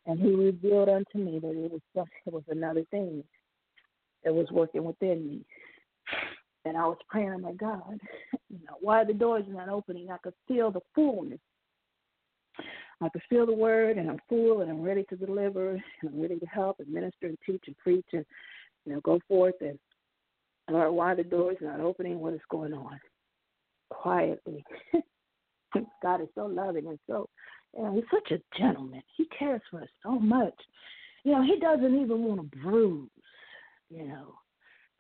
And 0.07 0.21
He 0.21 0.35
revealed 0.35 0.89
unto 0.89 1.19
me 1.19 1.39
that 1.41 1.51
it 1.51 1.71
was 1.71 1.81
it 2.27 2.33
was 2.33 2.45
another 2.49 2.85
thing 2.91 3.25
that 4.25 4.35
was 4.35 4.47
working 4.51 4.85
within 4.85 5.27
me. 5.27 5.45
And 6.65 6.77
I 6.77 6.87
was 6.87 6.99
praying, 7.09 7.41
my 7.41 7.53
God, 7.53 7.99
you 8.49 8.59
know, 8.65 8.77
why 8.81 9.03
the 9.03 9.13
doors 9.13 9.45
not 9.49 9.69
opening? 9.69 10.11
I 10.11 10.19
could 10.19 10.35
feel 10.47 10.71
the 10.71 10.81
fullness. 10.95 11.41
I 13.01 13.09
could 13.09 13.23
feel 13.29 13.47
the 13.47 13.53
word, 13.53 13.99
and 13.99 14.09
I'm 14.09 14.21
full, 14.29 14.61
and 14.61 14.71
I'm 14.71 14.81
ready 14.81 15.05
to 15.09 15.17
deliver, 15.17 15.71
and 15.73 15.83
I'm 16.07 16.23
ready 16.23 16.39
to 16.39 16.47
help 16.47 16.79
and 16.79 16.89
minister 16.89 17.27
and 17.27 17.39
teach 17.45 17.65
and 17.67 17.77
preach 17.79 18.07
and 18.13 18.25
you 18.87 18.93
know 18.93 19.01
go 19.01 19.19
forth 19.29 19.57
and 19.61 19.79
Lord, 20.71 20.93
why 20.93 21.15
the 21.15 21.25
doors 21.25 21.57
not 21.61 21.81
opening? 21.81 22.21
What 22.21 22.35
is 22.35 22.41
going 22.49 22.73
on? 22.73 22.99
Quietly. 23.93 24.65
God 26.03 26.21
is 26.21 26.29
so 26.35 26.47
loving 26.47 26.87
and 26.87 26.99
so, 27.09 27.29
you 27.77 27.83
know, 27.83 27.95
he's 27.95 28.05
such 28.13 28.33
a 28.33 28.59
gentleman. 28.59 29.03
He 29.17 29.27
cares 29.27 29.63
for 29.71 29.83
us 29.83 29.89
so 30.03 30.19
much. 30.19 30.55
You 31.25 31.33
know, 31.33 31.43
he 31.43 31.59
doesn't 31.59 31.95
even 31.95 32.25
want 32.25 32.41
to 32.41 32.59
bruise, 32.59 33.09
you 33.91 34.09
know, 34.09 34.35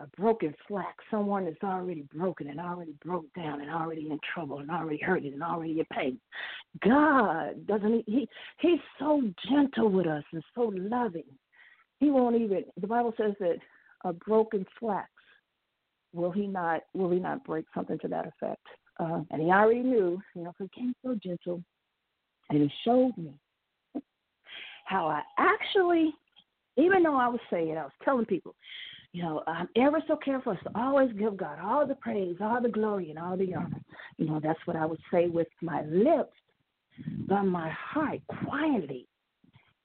a 0.00 0.06
broken 0.20 0.54
flax, 0.66 1.04
someone 1.10 1.44
that's 1.44 1.62
already 1.62 2.04
broken 2.14 2.48
and 2.48 2.60
already 2.60 2.94
broke 3.04 3.26
down 3.34 3.60
and 3.60 3.70
already 3.70 4.10
in 4.10 4.18
trouble 4.34 4.58
and 4.58 4.70
already 4.70 4.98
hurting 4.98 5.32
and 5.32 5.42
already 5.42 5.78
in 5.78 5.86
pain. 5.92 6.18
God 6.84 7.66
doesn't 7.66 8.04
he, 8.06 8.12
he 8.12 8.28
he's 8.60 8.80
so 8.98 9.22
gentle 9.48 9.90
with 9.90 10.06
us 10.06 10.24
and 10.32 10.42
so 10.54 10.72
loving. 10.74 11.24
He 11.98 12.10
won't 12.10 12.36
even 12.36 12.64
the 12.80 12.86
Bible 12.86 13.14
says 13.16 13.34
that 13.40 13.56
a 14.04 14.12
broken 14.12 14.66
flax 14.78 15.08
will 16.12 16.32
he 16.32 16.46
not 16.46 16.82
will 16.94 17.10
he 17.10 17.18
not 17.18 17.44
break 17.44 17.66
something 17.74 17.98
to 18.00 18.08
that 18.08 18.26
effect? 18.26 18.66
Uh, 18.98 19.20
and 19.30 19.42
he 19.42 19.50
already 19.50 19.82
knew, 19.82 20.20
you 20.34 20.44
know, 20.44 20.52
he 20.58 20.68
came 20.74 20.94
so 21.04 21.14
gentle, 21.22 21.62
and 22.50 22.62
he 22.62 22.70
showed 22.84 23.12
me 23.16 23.32
how 24.84 25.06
I 25.06 25.22
actually, 25.38 26.12
even 26.76 27.02
though 27.02 27.16
I 27.16 27.28
was 27.28 27.40
saying, 27.50 27.76
I 27.76 27.84
was 27.84 27.92
telling 28.04 28.26
people, 28.26 28.54
you 29.12 29.22
know, 29.22 29.42
I'm 29.46 29.68
ever 29.76 30.02
so 30.06 30.16
careful 30.16 30.56
to 30.56 30.70
always 30.74 31.12
give 31.18 31.36
God 31.36 31.58
all 31.62 31.86
the 31.86 31.94
praise, 31.94 32.36
all 32.40 32.62
the 32.62 32.68
glory, 32.68 33.10
and 33.10 33.18
all 33.18 33.36
the 33.36 33.54
honor. 33.54 33.80
You 34.16 34.26
know, 34.26 34.40
that's 34.42 34.60
what 34.64 34.76
I 34.76 34.86
would 34.86 35.00
say 35.12 35.28
with 35.28 35.48
my 35.60 35.82
lips, 35.82 36.32
but 37.28 37.42
my 37.42 37.70
heart 37.70 38.20
quietly 38.44 39.06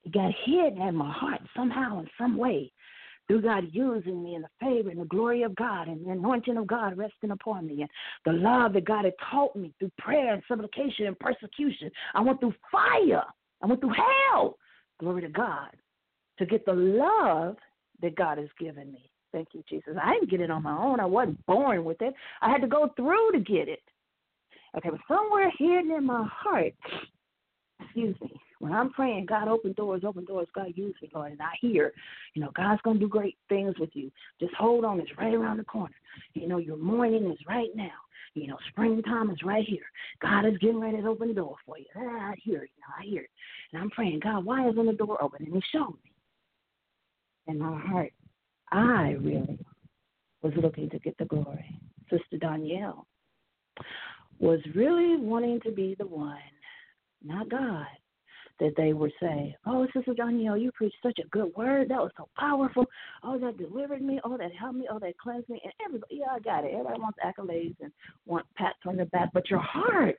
it 0.07 0.13
got 0.13 0.31
hidden 0.45 0.81
in 0.81 0.95
my 0.95 1.11
heart 1.11 1.41
somehow 1.55 1.99
in 1.99 2.07
some 2.17 2.37
way 2.37 2.71
through 3.27 3.41
God 3.41 3.65
using 3.71 4.23
me 4.23 4.35
in 4.35 4.41
the 4.41 4.49
favor 4.59 4.89
and 4.89 4.99
the 4.99 5.05
glory 5.05 5.43
of 5.43 5.55
God 5.55 5.87
and 5.87 6.05
the 6.05 6.11
anointing 6.11 6.57
of 6.57 6.67
God 6.67 6.97
resting 6.97 7.31
upon 7.31 7.67
me 7.67 7.81
and 7.81 7.89
the 8.25 8.31
love 8.31 8.73
that 8.73 8.85
God 8.85 9.05
had 9.05 9.13
taught 9.29 9.55
me 9.55 9.73
through 9.79 9.91
prayer 9.97 10.33
and 10.33 10.43
supplication 10.47 11.07
and 11.07 11.19
persecution. 11.19 11.91
I 12.13 12.21
went 12.21 12.39
through 12.39 12.53
fire. 12.71 13.23
I 13.61 13.65
went 13.65 13.81
through 13.81 13.93
hell. 14.31 14.57
Glory 14.99 15.21
to 15.21 15.29
God. 15.29 15.69
To 16.39 16.45
get 16.45 16.65
the 16.65 16.73
love 16.73 17.57
that 18.01 18.15
God 18.15 18.37
has 18.37 18.49
given 18.59 18.91
me. 18.91 19.09
Thank 19.33 19.49
you, 19.53 19.63
Jesus. 19.67 19.95
I 20.01 20.13
didn't 20.13 20.29
get 20.29 20.41
it 20.41 20.51
on 20.51 20.63
my 20.63 20.77
own. 20.77 20.99
I 20.99 21.05
wasn't 21.05 21.45
born 21.45 21.83
with 21.83 22.01
it. 22.01 22.13
I 22.41 22.49
had 22.49 22.61
to 22.61 22.67
go 22.67 22.91
through 22.95 23.31
to 23.33 23.39
get 23.39 23.67
it. 23.67 23.81
Okay, 24.75 24.89
but 24.89 24.99
somewhere 25.07 25.51
hidden 25.57 25.91
in 25.91 26.05
my 26.05 26.27
heart, 26.31 26.73
excuse 27.79 28.15
me, 28.21 28.39
when 28.59 28.73
I'm 28.73 28.91
praying, 28.91 29.25
God, 29.27 29.47
open 29.47 29.73
doors, 29.73 30.03
open 30.05 30.25
doors, 30.25 30.47
God, 30.53 30.73
use 30.75 30.95
me, 31.01 31.09
Lord. 31.13 31.31
And 31.31 31.41
I 31.41 31.51
hear, 31.61 31.93
you 32.33 32.41
know, 32.41 32.51
God's 32.55 32.81
going 32.81 32.97
to 32.97 33.05
do 33.05 33.09
great 33.09 33.37
things 33.49 33.75
with 33.79 33.91
you. 33.93 34.11
Just 34.39 34.53
hold 34.55 34.85
on. 34.85 34.99
It's 34.99 35.17
right 35.17 35.33
around 35.33 35.57
the 35.57 35.63
corner. 35.63 35.95
You 36.33 36.47
know, 36.47 36.57
your 36.57 36.77
morning 36.77 37.31
is 37.31 37.37
right 37.47 37.69
now. 37.75 37.91
You 38.33 38.47
know, 38.47 38.57
springtime 38.69 39.29
is 39.31 39.37
right 39.43 39.65
here. 39.67 39.85
God 40.21 40.45
is 40.45 40.57
getting 40.59 40.79
ready 40.79 41.01
to 41.01 41.07
open 41.07 41.29
the 41.29 41.33
door 41.33 41.55
for 41.65 41.77
you. 41.77 41.85
Ah, 41.95 42.31
I 42.31 42.35
hear 42.43 42.63
it. 42.63 42.69
You 42.75 42.81
know, 42.81 42.93
I 42.99 43.03
hear 43.03 43.21
it. 43.23 43.29
And 43.73 43.81
I'm 43.81 43.89
praying, 43.89 44.19
God, 44.23 44.45
why 44.45 44.67
isn't 44.69 44.85
the 44.85 44.93
door 44.93 45.21
open? 45.21 45.45
And 45.45 45.53
He 45.55 45.61
showed 45.71 45.97
me. 46.03 46.11
In 47.47 47.59
my 47.59 47.79
heart, 47.79 48.11
I 48.71 49.15
really 49.21 49.57
was 50.41 50.53
looking 50.61 50.89
to 50.89 50.99
get 50.99 51.17
the 51.17 51.25
glory. 51.25 51.79
Sister 52.09 52.37
Doniele 52.37 53.03
was 54.39 54.59
really 54.75 55.17
wanting 55.17 55.59
to 55.61 55.71
be 55.71 55.95
the 55.97 56.05
one, 56.05 56.37
not 57.23 57.49
God, 57.49 57.87
that 58.59 58.73
they 58.75 58.93
would 58.93 59.11
say, 59.19 59.55
Oh, 59.65 59.87
Sister 59.93 60.13
Doniele, 60.13 60.61
you 60.61 60.71
preached 60.71 60.97
such 61.03 61.19
a 61.23 61.27
good 61.29 61.51
word. 61.55 61.89
That 61.89 61.99
was 61.99 62.11
so 62.17 62.27
powerful. 62.37 62.85
Oh, 63.23 63.37
that 63.39 63.57
delivered 63.57 64.01
me. 64.01 64.19
Oh, 64.23 64.37
that 64.37 64.53
helped 64.59 64.77
me. 64.77 64.87
Oh, 64.91 64.99
that 64.99 65.17
cleansed 65.17 65.49
me. 65.49 65.61
And 65.63 65.73
everybody, 65.85 66.17
yeah, 66.19 66.33
I 66.35 66.39
got 66.39 66.63
it. 66.63 66.71
Everybody 66.73 66.99
wants 66.99 67.19
accolades 67.23 67.75
and 67.81 67.91
want 68.25 68.45
pats 68.55 68.79
on 68.85 68.97
the 68.97 69.05
back, 69.05 69.29
but 69.33 69.49
your 69.49 69.59
heart, 69.59 70.15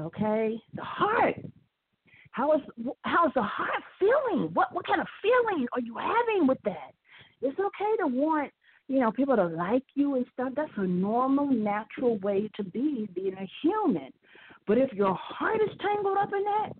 okay, 0.00 0.60
the 0.74 0.82
heart. 0.82 1.36
How 2.32 2.52
is 2.52 2.62
how 3.02 3.28
is 3.28 3.32
the 3.34 3.42
heart 3.42 3.82
feeling? 3.98 4.50
What 4.54 4.74
what 4.74 4.86
kind 4.86 5.00
of 5.00 5.06
feeling 5.22 5.68
are 5.72 5.80
you 5.80 5.96
having 5.96 6.48
with 6.48 6.58
that? 6.64 6.90
It's 7.40 7.58
okay 7.58 7.96
to 8.00 8.08
want 8.08 8.50
you 8.88 8.98
know 8.98 9.12
people 9.12 9.36
to 9.36 9.46
like 9.46 9.84
you 9.94 10.16
and 10.16 10.26
stuff. 10.32 10.52
That's 10.56 10.70
a 10.76 10.86
normal, 10.86 11.46
natural 11.46 12.18
way 12.18 12.50
to 12.56 12.64
be 12.64 13.08
being 13.14 13.34
a 13.34 13.48
human. 13.62 14.12
But 14.66 14.78
if 14.78 14.92
your 14.92 15.14
heart 15.14 15.60
is 15.60 15.76
tangled 15.80 16.16
up 16.18 16.30
in 16.32 16.42
that, 16.44 16.70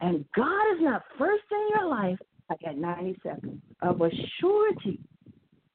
and 0.00 0.24
God 0.36 0.74
is 0.74 0.80
not 0.80 1.02
first 1.18 1.44
in 1.50 1.68
your 1.70 1.88
life, 1.88 2.18
I 2.50 2.56
got 2.62 2.76
90 2.76 3.18
seconds 3.22 3.62
of 3.82 4.00
a 4.00 4.10
surety 4.40 5.00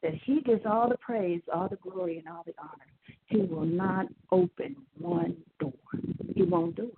that 0.03 0.13
He 0.25 0.41
gets 0.41 0.65
all 0.65 0.89
the 0.89 0.97
praise, 0.97 1.41
all 1.53 1.67
the 1.67 1.77
glory, 1.77 2.19
and 2.19 2.27
all 2.27 2.43
the 2.45 2.53
honor. 2.59 2.85
He 3.25 3.41
will 3.41 3.65
not 3.65 4.07
open 4.31 4.75
one 4.97 5.37
door. 5.59 5.73
He 6.35 6.43
won't 6.43 6.75
do 6.75 6.83
it. 6.83 6.97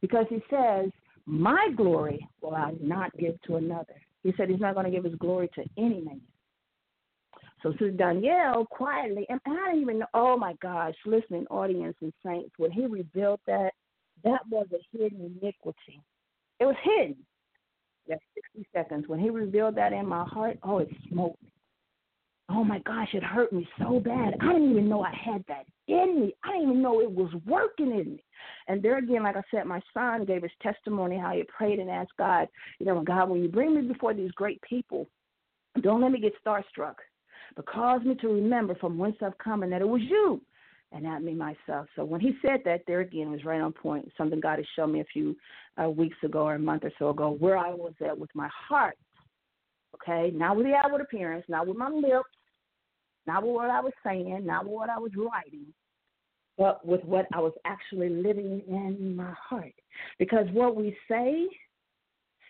Because 0.00 0.26
He 0.28 0.42
says, 0.50 0.90
My 1.26 1.68
glory 1.76 2.26
will 2.40 2.54
I 2.54 2.72
not 2.80 3.16
give 3.16 3.40
to 3.42 3.56
another. 3.56 3.94
He 4.22 4.32
said 4.36 4.50
He's 4.50 4.60
not 4.60 4.74
going 4.74 4.86
to 4.86 4.92
give 4.92 5.04
His 5.04 5.14
glory 5.14 5.48
to 5.54 5.64
any 5.78 6.00
man. 6.00 6.20
So 7.66 7.72
Sister 7.72 7.90
Doniele 7.90 8.68
quietly, 8.68 9.26
and 9.28 9.40
I 9.44 9.70
didn't 9.70 9.82
even 9.82 9.98
know, 9.98 10.06
oh 10.14 10.36
my 10.36 10.54
gosh, 10.62 10.94
listening 11.04 11.46
audience 11.48 11.96
and 12.00 12.12
saints, 12.24 12.52
when 12.58 12.70
he 12.70 12.86
revealed 12.86 13.40
that, 13.48 13.72
that 14.22 14.40
was 14.48 14.68
a 14.72 14.96
hidden 14.96 15.36
iniquity. 15.42 16.00
It 16.60 16.66
was 16.66 16.76
hidden. 16.84 17.16
That 18.08 18.20
60 18.54 18.68
seconds. 18.72 19.08
When 19.08 19.18
he 19.18 19.30
revealed 19.30 19.74
that 19.76 19.92
in 19.92 20.06
my 20.06 20.24
heart, 20.24 20.58
oh, 20.62 20.78
it 20.78 20.88
smoked 21.10 21.42
me. 21.42 21.50
Oh 22.48 22.62
my 22.62 22.78
gosh, 22.86 23.08
it 23.14 23.24
hurt 23.24 23.52
me 23.52 23.68
so 23.80 23.98
bad. 23.98 24.34
I 24.40 24.52
didn't 24.52 24.70
even 24.70 24.88
know 24.88 25.02
I 25.02 25.12
had 25.12 25.44
that 25.48 25.66
in 25.88 26.20
me. 26.20 26.34
I 26.44 26.52
didn't 26.52 26.70
even 26.70 26.82
know 26.82 27.00
it 27.00 27.10
was 27.10 27.32
working 27.44 27.90
in 27.90 28.12
me. 28.12 28.24
And 28.68 28.80
there 28.80 28.98
again, 28.98 29.24
like 29.24 29.34
I 29.34 29.42
said, 29.50 29.66
my 29.66 29.80
son 29.92 30.24
gave 30.24 30.44
his 30.44 30.52
testimony 30.62 31.18
how 31.18 31.32
he 31.32 31.42
prayed 31.48 31.80
and 31.80 31.90
asked 31.90 32.12
God, 32.16 32.46
you 32.78 32.86
know, 32.86 33.02
God, 33.02 33.28
when 33.28 33.42
you 33.42 33.48
bring 33.48 33.74
me 33.74 33.82
before 33.82 34.14
these 34.14 34.30
great 34.32 34.60
people, 34.62 35.08
don't 35.80 36.00
let 36.00 36.12
me 36.12 36.20
get 36.20 36.32
starstruck, 36.46 36.94
but 37.56 37.66
cause 37.66 38.02
me 38.02 38.14
to 38.16 38.28
remember 38.28 38.74
from 38.76 38.98
whence 38.98 39.16
I've 39.22 39.38
come 39.38 39.62
and 39.62 39.72
that 39.72 39.80
it 39.80 39.88
was 39.88 40.02
you 40.02 40.40
and 40.92 41.02
not 41.02 41.22
me 41.22 41.34
myself. 41.34 41.86
So 41.96 42.04
when 42.04 42.20
he 42.20 42.36
said 42.42 42.60
that, 42.64 42.82
there 42.86 43.00
again 43.00 43.30
was 43.30 43.44
right 43.44 43.60
on 43.60 43.72
point. 43.72 44.10
Something 44.16 44.40
God 44.40 44.58
has 44.58 44.66
shown 44.76 44.92
me 44.92 45.00
a 45.00 45.04
few 45.12 45.34
uh, 45.82 45.90
weeks 45.90 46.16
ago 46.22 46.42
or 46.42 46.54
a 46.54 46.58
month 46.58 46.84
or 46.84 46.92
so 46.98 47.10
ago, 47.10 47.36
where 47.38 47.58
I 47.58 47.70
was 47.70 47.92
at 48.04 48.16
with 48.16 48.30
my 48.34 48.48
heart. 48.68 48.96
Okay, 49.94 50.30
not 50.36 50.56
with 50.56 50.66
the 50.66 50.74
outward 50.74 51.00
appearance, 51.00 51.44
not 51.48 51.66
with 51.66 51.76
my 51.76 51.88
lips, 51.88 52.28
not 53.26 53.42
with 53.42 53.52
what 53.52 53.70
I 53.70 53.80
was 53.80 53.94
saying, 54.04 54.44
not 54.44 54.64
with 54.64 54.74
what 54.74 54.90
I 54.90 54.98
was 54.98 55.10
writing, 55.16 55.66
but 56.58 56.86
with 56.86 57.02
what 57.04 57.26
I 57.32 57.40
was 57.40 57.54
actually 57.64 58.10
living 58.10 58.62
in 58.68 59.16
my 59.16 59.32
heart. 59.32 59.72
Because 60.18 60.46
what 60.52 60.76
we 60.76 60.96
say 61.10 61.46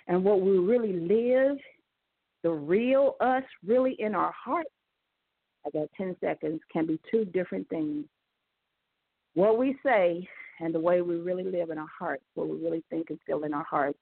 and 0.08 0.24
what 0.24 0.40
we 0.40 0.58
really 0.58 0.92
live, 0.92 1.56
the 2.42 2.50
real 2.50 3.14
us 3.20 3.44
really 3.64 3.96
in 4.00 4.14
our 4.14 4.32
heart, 4.32 4.66
I 5.66 5.70
got 5.70 5.88
10 5.96 6.16
seconds, 6.20 6.60
can 6.72 6.86
be 6.86 7.00
two 7.10 7.24
different 7.24 7.68
things 7.68 8.06
what 9.36 9.58
we 9.58 9.76
say 9.84 10.26
and 10.60 10.74
the 10.74 10.80
way 10.80 11.02
we 11.02 11.16
really 11.16 11.44
live 11.44 11.68
in 11.68 11.76
our 11.78 11.90
hearts, 11.96 12.24
what 12.34 12.48
we 12.48 12.56
really 12.56 12.82
think 12.88 13.10
and 13.10 13.18
feel 13.26 13.44
in 13.44 13.52
our 13.52 13.64
hearts, 13.64 13.98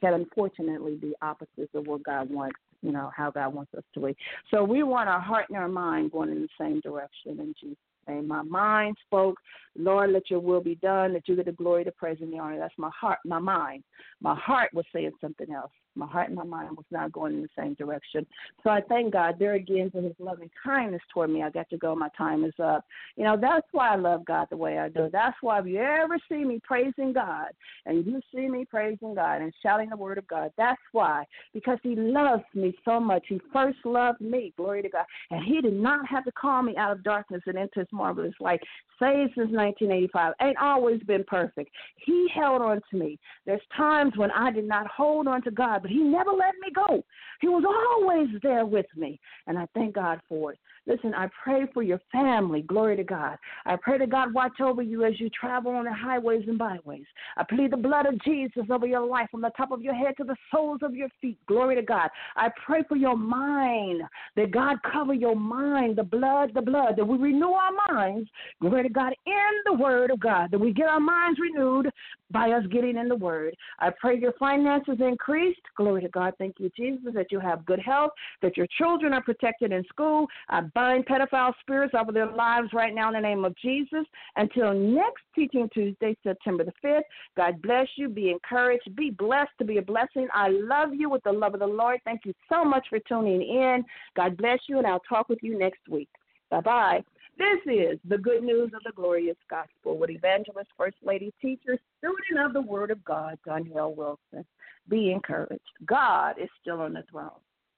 can 0.00 0.12
unfortunately 0.12 0.96
be 0.96 1.14
opposites 1.22 1.74
of 1.74 1.86
what 1.86 2.02
God 2.02 2.30
wants, 2.30 2.58
you 2.82 2.92
know, 2.92 3.10
how 3.16 3.30
God 3.30 3.54
wants 3.54 3.72
us 3.74 3.82
to 3.94 4.00
be. 4.00 4.14
So 4.50 4.62
we 4.62 4.82
want 4.82 5.08
our 5.08 5.20
heart 5.20 5.46
and 5.48 5.56
our 5.56 5.68
mind 5.68 6.12
going 6.12 6.30
in 6.30 6.42
the 6.42 6.48
same 6.60 6.80
direction 6.80 7.40
in 7.40 7.54
Jesus' 7.58 7.78
name. 8.06 8.28
My 8.28 8.42
mind 8.42 8.96
spoke, 9.06 9.38
Lord, 9.74 10.12
let 10.12 10.28
your 10.28 10.40
will 10.40 10.60
be 10.60 10.74
done, 10.74 11.14
that 11.14 11.26
you 11.26 11.36
get 11.36 11.46
the 11.46 11.52
glory, 11.52 11.84
the 11.84 11.92
praise, 11.92 12.18
and 12.20 12.30
the 12.30 12.38
honor. 12.38 12.58
That's 12.58 12.74
my 12.76 12.90
heart, 13.00 13.20
my 13.24 13.38
mind. 13.38 13.84
My 14.20 14.34
heart 14.34 14.68
was 14.74 14.84
saying 14.92 15.12
something 15.18 15.50
else. 15.50 15.72
My 15.94 16.06
heart 16.06 16.28
and 16.28 16.36
my 16.36 16.44
mind 16.44 16.76
was 16.76 16.86
not 16.90 17.12
going 17.12 17.34
in 17.34 17.42
the 17.42 17.48
same 17.58 17.74
direction. 17.74 18.26
So 18.62 18.70
I 18.70 18.80
thank 18.82 19.12
God 19.12 19.36
there 19.38 19.54
again 19.54 19.90
for 19.90 20.00
his 20.00 20.14
loving 20.18 20.50
kindness 20.62 21.02
toward 21.12 21.30
me. 21.30 21.42
I 21.42 21.50
got 21.50 21.68
to 21.70 21.76
go. 21.76 21.94
My 21.94 22.08
time 22.16 22.44
is 22.44 22.54
up. 22.62 22.84
You 23.16 23.24
know, 23.24 23.36
that's 23.40 23.66
why 23.72 23.92
I 23.92 23.96
love 23.96 24.24
God 24.24 24.48
the 24.50 24.56
way 24.56 24.78
I 24.78 24.88
do. 24.88 25.08
That's 25.12 25.36
why 25.40 25.60
if 25.60 25.66
you 25.66 25.78
ever 25.78 26.18
see 26.28 26.44
me 26.44 26.60
praising 26.62 27.12
God 27.12 27.48
and 27.86 28.04
you 28.06 28.20
see 28.34 28.48
me 28.48 28.64
praising 28.64 29.14
God 29.14 29.42
and 29.42 29.52
shouting 29.62 29.90
the 29.90 29.96
word 29.96 30.18
of 30.18 30.26
God, 30.26 30.50
that's 30.56 30.80
why. 30.92 31.24
Because 31.52 31.78
he 31.82 31.94
loves 31.94 32.44
me 32.54 32.76
so 32.84 32.98
much. 32.98 33.24
He 33.28 33.40
first 33.52 33.78
loved 33.84 34.20
me. 34.20 34.52
Glory 34.56 34.82
to 34.82 34.88
God. 34.88 35.04
And 35.30 35.44
he 35.44 35.60
did 35.60 35.74
not 35.74 36.06
have 36.08 36.24
to 36.24 36.32
call 36.32 36.62
me 36.62 36.76
out 36.76 36.92
of 36.92 37.02
darkness 37.04 37.42
and 37.46 37.58
into 37.58 37.80
his 37.80 37.88
marvelous 37.92 38.34
light. 38.40 38.60
Saved 39.00 39.32
since 39.34 39.50
1985. 39.50 40.34
Ain't 40.40 40.58
always 40.58 41.02
been 41.02 41.24
perfect. 41.24 41.70
He 41.96 42.28
held 42.34 42.62
on 42.62 42.80
to 42.90 42.96
me. 42.96 43.18
There's 43.46 43.60
times 43.76 44.12
when 44.16 44.30
I 44.30 44.50
did 44.50 44.66
not 44.66 44.86
hold 44.86 45.26
on 45.26 45.42
to 45.42 45.50
God, 45.50 45.82
but 45.84 45.90
He 45.90 45.98
never 45.98 46.30
let 46.30 46.54
me 46.62 46.72
go. 46.74 47.04
He 47.42 47.48
was 47.48 47.62
always 47.68 48.28
there 48.42 48.64
with 48.64 48.86
me, 48.96 49.20
and 49.46 49.58
I 49.58 49.66
thank 49.74 49.94
God 49.94 50.18
for 50.26 50.52
it. 50.52 50.58
Listen, 50.86 51.14
I 51.14 51.30
pray 51.42 51.66
for 51.72 51.82
your 51.82 52.00
family. 52.12 52.62
Glory 52.62 52.96
to 52.96 53.04
God. 53.04 53.38
I 53.64 53.76
pray 53.76 53.96
to 53.98 54.06
God 54.06 54.34
watch 54.34 54.60
over 54.60 54.82
you 54.82 55.04
as 55.04 55.18
you 55.18 55.30
travel 55.30 55.72
on 55.72 55.84
the 55.84 55.94
highways 55.94 56.44
and 56.46 56.58
byways. 56.58 57.06
I 57.36 57.44
plead 57.44 57.72
the 57.72 57.78
blood 57.78 58.06
of 58.06 58.22
Jesus 58.22 58.64
over 58.70 58.86
your 58.86 59.06
life 59.06 59.28
from 59.30 59.40
the 59.40 59.50
top 59.56 59.70
of 59.70 59.80
your 59.80 59.94
head 59.94 60.14
to 60.18 60.24
the 60.24 60.36
soles 60.52 60.80
of 60.82 60.94
your 60.94 61.08
feet. 61.20 61.38
Glory 61.46 61.74
to 61.76 61.82
God. 61.82 62.10
I 62.36 62.50
pray 62.66 62.82
for 62.86 62.96
your 62.96 63.16
mind, 63.16 64.02
that 64.36 64.50
God 64.50 64.76
cover 64.90 65.14
your 65.14 65.36
mind, 65.36 65.96
the 65.96 66.02
blood, 66.02 66.52
the 66.54 66.62
blood, 66.62 66.96
that 66.96 67.04
we 67.04 67.16
renew 67.16 67.52
our 67.52 67.70
minds. 67.88 68.28
Glory 68.60 68.82
to 68.82 68.88
God 68.90 69.14
in 69.26 69.52
the 69.64 69.74
Word 69.74 70.10
of 70.10 70.20
God, 70.20 70.50
that 70.50 70.58
we 70.58 70.72
get 70.72 70.88
our 70.88 71.00
minds 71.00 71.40
renewed 71.40 71.90
by 72.30 72.50
us 72.50 72.64
getting 72.70 72.96
in 72.96 73.08
the 73.08 73.16
Word. 73.16 73.54
I 73.78 73.90
pray 73.90 74.18
your 74.18 74.32
finances 74.32 74.96
increased. 75.00 75.60
Glory 75.76 76.02
to 76.02 76.08
God. 76.08 76.34
Thank 76.38 76.56
you, 76.58 76.70
Jesus, 76.76 77.14
that 77.14 77.30
you 77.30 77.40
have 77.40 77.64
good 77.64 77.80
health, 77.80 78.10
that 78.42 78.56
your 78.56 78.66
children 78.78 79.14
are 79.14 79.22
protected 79.22 79.72
in 79.72 79.84
school. 79.84 80.26
I 80.48 80.60
bind 80.74 81.06
pedophile 81.06 81.52
spirits 81.60 81.94
over 81.98 82.12
their 82.12 82.30
lives 82.30 82.68
right 82.72 82.94
now 82.94 83.08
in 83.08 83.14
the 83.14 83.20
name 83.20 83.44
of 83.44 83.56
Jesus. 83.56 84.04
Until 84.36 84.74
next 84.74 85.22
Teaching 85.34 85.68
Tuesday, 85.72 86.16
September 86.22 86.64
the 86.64 86.72
5th, 86.84 87.02
God 87.36 87.60
bless 87.62 87.86
you. 87.96 88.08
Be 88.08 88.30
encouraged. 88.30 88.94
Be 88.96 89.10
blessed 89.10 89.52
to 89.58 89.64
be 89.64 89.78
a 89.78 89.82
blessing. 89.82 90.28
I 90.32 90.48
love 90.48 90.90
you 90.92 91.10
with 91.10 91.22
the 91.24 91.32
love 91.32 91.54
of 91.54 91.60
the 91.60 91.66
Lord. 91.66 92.00
Thank 92.04 92.22
you 92.24 92.34
so 92.48 92.64
much 92.64 92.86
for 92.88 92.98
tuning 93.00 93.42
in. 93.42 93.84
God 94.16 94.36
bless 94.36 94.60
you, 94.68 94.78
and 94.78 94.86
I'll 94.86 95.00
talk 95.00 95.28
with 95.28 95.40
you 95.42 95.58
next 95.58 95.88
week. 95.88 96.08
Bye 96.50 96.60
bye. 96.60 97.04
This 97.36 97.58
is 97.66 97.98
the 98.08 98.18
good 98.18 98.44
news 98.44 98.70
of 98.74 98.82
the 98.84 98.92
glorious 98.94 99.36
gospel 99.50 99.98
with 99.98 100.10
evangelist, 100.10 100.70
first 100.76 100.96
lady, 101.02 101.32
teacher, 101.42 101.78
student 101.98 102.46
of 102.46 102.52
the 102.52 102.60
word 102.60 102.92
of 102.92 103.04
God, 103.04 103.38
Doniele 103.46 103.94
Wilson. 103.96 104.44
Be 104.88 105.10
encouraged. 105.10 105.60
God 105.84 106.36
is 106.40 106.48
still 106.60 106.80
on 106.80 106.92
the 106.92 107.02
throne. 107.10 107.30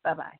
Bye 0.04 0.14
bye. 0.14 0.38